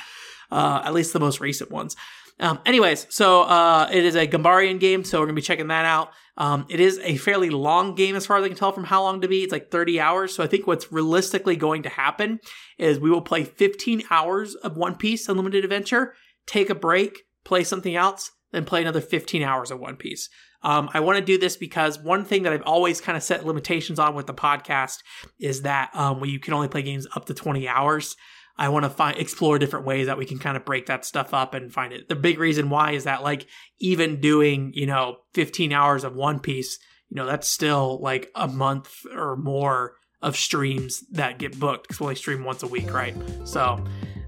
uh, 0.51 0.81
at 0.83 0.93
least 0.93 1.13
the 1.13 1.19
most 1.19 1.39
recent 1.39 1.71
ones. 1.71 1.95
Um, 2.39 2.59
anyways, 2.65 3.07
so 3.09 3.43
uh, 3.43 3.89
it 3.91 4.03
is 4.03 4.15
a 4.15 4.27
Ganbarion 4.27 4.79
game, 4.79 5.03
so 5.03 5.19
we're 5.19 5.25
gonna 5.27 5.35
be 5.35 5.41
checking 5.41 5.67
that 5.67 5.85
out. 5.85 6.11
Um, 6.37 6.65
it 6.69 6.79
is 6.79 6.99
a 6.99 7.15
fairly 7.17 7.49
long 7.49 7.95
game 7.95 8.15
as 8.15 8.25
far 8.25 8.37
as 8.37 8.43
I 8.43 8.49
can 8.49 8.57
tell 8.57 8.71
from 8.71 8.85
HowLongToBeat. 8.85 9.43
It's 9.43 9.51
like 9.51 9.71
30 9.71 9.99
hours. 9.99 10.35
So 10.35 10.43
I 10.43 10.47
think 10.47 10.67
what's 10.67 10.91
realistically 10.91 11.55
going 11.55 11.83
to 11.83 11.89
happen 11.89 12.39
is 12.77 12.99
we 12.99 13.09
will 13.09 13.21
play 13.21 13.43
15 13.43 14.03
hours 14.11 14.55
of 14.55 14.75
One 14.75 14.95
Piece 14.95 15.29
Unlimited 15.29 15.63
Adventure, 15.63 16.13
take 16.45 16.69
a 16.69 16.75
break, 16.75 17.23
play 17.45 17.63
something 17.63 17.95
else, 17.95 18.31
then 18.51 18.65
play 18.65 18.81
another 18.81 19.01
15 19.01 19.43
hours 19.43 19.71
of 19.71 19.79
One 19.79 19.95
Piece. 19.95 20.29
Um, 20.61 20.89
I 20.93 20.99
want 20.99 21.19
to 21.19 21.23
do 21.23 21.37
this 21.37 21.55
because 21.55 21.99
one 21.99 22.25
thing 22.25 22.43
that 22.43 22.51
I've 22.51 22.63
always 22.63 22.99
kind 22.99 23.15
of 23.15 23.23
set 23.23 23.45
limitations 23.45 23.99
on 23.99 24.15
with 24.15 24.25
the 24.25 24.33
podcast 24.33 24.97
is 25.39 25.61
that 25.61 25.91
um, 25.93 26.25
you 26.25 26.39
can 26.39 26.53
only 26.53 26.67
play 26.67 26.81
games 26.81 27.05
up 27.15 27.25
to 27.25 27.33
20 27.33 27.67
hours. 27.67 28.15
I 28.57 28.69
want 28.69 28.83
to 28.83 28.89
find 28.89 29.17
explore 29.17 29.59
different 29.59 29.85
ways 29.85 30.07
that 30.07 30.17
we 30.17 30.25
can 30.25 30.39
kind 30.39 30.55
of 30.55 30.63
break 30.63 30.85
that 30.85 31.03
stuff 31.05 31.33
up 31.33 31.53
and 31.53 31.73
find 31.73 31.91
it. 31.91 32.07
The 32.07 32.15
big 32.15 32.39
reason 32.39 32.69
why 32.69 32.91
is 32.91 33.03
that 33.03 33.23
like 33.23 33.47
even 33.79 34.21
doing, 34.21 34.71
you 34.73 34.85
know, 34.85 35.17
15 35.33 35.73
hours 35.73 36.03
of 36.03 36.15
One 36.15 36.39
Piece, 36.39 36.79
you 37.09 37.15
know, 37.15 37.25
that's 37.25 37.47
still 37.47 37.99
like 38.01 38.31
a 38.35 38.47
month 38.47 39.05
or 39.13 39.35
more 39.35 39.95
of 40.21 40.37
streams 40.37 41.03
that 41.11 41.37
get 41.37 41.59
booked 41.59 41.87
because 41.87 41.99
we 41.99 42.05
only 42.05 42.15
stream 42.15 42.43
once 42.43 42.63
a 42.63 42.67
week, 42.67 42.91
right? 42.93 43.15
So 43.43 43.83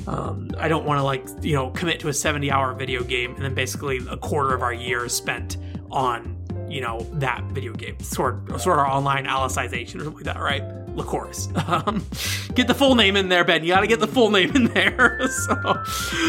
um, 0.08 0.52
I 0.58 0.68
don't 0.68 0.86
want 0.86 1.00
to 1.00 1.04
like, 1.04 1.26
you 1.42 1.54
know, 1.54 1.72
commit 1.72 2.00
to 2.02 2.10
a 2.10 2.14
70 2.14 2.52
hour 2.52 2.74
video 2.74 3.04
game 3.04 3.34
and 3.36 3.44
then 3.44 3.54
basically 3.54 4.00
a 4.10 4.18
quarter 4.18 4.54
of 4.54 4.62
our 4.62 4.74
year 4.74 5.06
is 5.06 5.14
spent 5.14 5.58
on 5.90 6.37
you 6.70 6.82
know 6.82 7.00
that 7.14 7.44
video 7.46 7.74
game 7.74 8.00
sort 8.00 8.38
Sword 8.60 8.80
Art 8.80 8.90
Online 8.90 9.26
Alicization 9.26 9.96
or 9.96 10.04
something 10.06 10.26
like 10.26 10.36
that 10.36 10.40
right 10.40 10.64
Lycoris. 10.98 11.48
Um, 11.68 12.06
get 12.56 12.68
the 12.68 12.74
full 12.74 12.96
name 12.96 13.18
in 13.18 13.28
there, 13.28 13.44
Ben. 13.44 13.62
You 13.64 13.74
got 13.74 13.82
to 13.82 13.88
get 13.88 14.00
the 14.00 14.08
full 14.08 14.32
name 14.32 14.56
in 14.56 14.66
there. 14.66 15.20
so, 15.28 15.84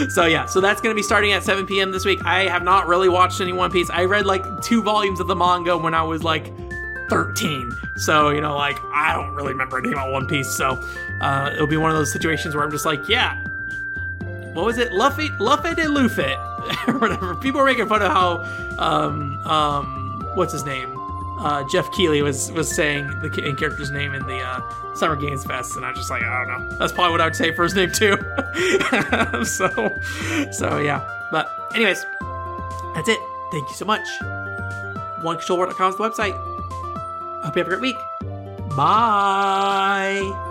so 0.09 0.27
yeah. 0.27 0.47
So 0.47 0.61
that's 0.61 0.81
going 0.81 0.93
to 0.93 0.97
be 0.97 1.03
starting 1.03 1.33
at 1.33 1.45
7 1.45 1.65
p.m. 1.65 1.93
this 1.93 2.05
week. 2.05 2.19
I 2.25 2.49
have 2.49 2.65
not 2.65 2.89
really 2.89 3.09
watched 3.09 3.41
any 3.41 3.53
One 3.53 3.71
Piece. 3.71 3.89
I 3.89 4.05
read 4.05 4.27
like 4.27 4.43
two 4.63 4.83
volumes 4.83 5.21
of 5.21 5.29
the 5.29 5.37
manga 5.37 5.79
when 5.79 5.95
I 5.95 6.03
was 6.03 6.25
like 6.25 6.53
13. 7.09 7.71
So 7.97 8.31
you 8.31 8.41
know, 8.41 8.57
like 8.57 8.77
I 8.93 9.15
don't 9.15 9.35
really 9.35 9.53
remember 9.53 9.79
anything 9.79 9.95
about 9.95 10.13
One 10.13 10.27
Piece. 10.27 10.51
So 10.51 10.83
uh, 11.21 11.51
it'll 11.55 11.69
be 11.69 11.77
one 11.77 11.91
of 11.91 11.97
those 11.97 12.13
situations 12.13 12.55
where 12.55 12.65
I'm 12.65 12.71
just 12.71 12.87
like, 12.87 13.09
yeah. 13.09 13.43
What 14.55 14.65
was 14.67 14.79
it? 14.79 14.93
Luffy, 14.93 15.29
Luffy 15.39 15.75
de 15.75 15.89
Luffy, 15.89 16.23
whatever. 16.99 17.37
People 17.37 17.61
are 17.61 17.65
making 17.65 17.87
fun 17.87 18.03
of 18.03 18.11
how, 18.11 18.39
um, 18.79 19.39
um, 19.47 19.98
what's 20.39 20.53
his 20.53 20.65
name? 20.65 20.99
uh, 21.39 21.63
Geoff 21.65 21.91
Keighley 21.93 22.23
was 22.23 22.51
was 22.53 22.69
saying 22.75 23.07
the 23.21 23.31
character's 23.31 23.91
name 23.91 24.15
in 24.15 24.27
the 24.27 24.41
uh, 24.41 24.95
Summer 24.95 25.17
Games 25.17 25.45
Fest, 25.45 25.77
and 25.77 25.85
I 25.85 25.91
was 25.91 25.99
just 25.99 26.11
like, 26.11 26.23
I 26.23 26.45
don't 26.45 26.69
know. 26.69 26.77
That's 26.77 26.93
probably 26.93 27.13
what 27.13 27.21
I 27.21 27.27
would 27.27 27.37
say 27.37 27.55
for 27.55 27.65
his 27.65 27.75
name 27.75 27.93
too. 27.93 28.17
so, 29.45 29.97
so 30.51 30.79
yeah. 30.79 31.07
But 31.31 31.49
anyways, 31.75 32.05
that's 32.95 33.09
it. 33.09 33.19
Thank 33.53 33.69
you 33.69 33.75
so 33.75 33.85
much. 33.85 34.07
OneControlWorld.com 35.23 35.91
is 35.91 35.97
the 35.97 36.03
website. 36.03 36.37
Hope 37.45 37.57
you 37.57 37.63
have 37.63 37.73
a 37.73 37.77
great 37.77 37.81
week. 37.81 37.97
Bye. 38.77 40.47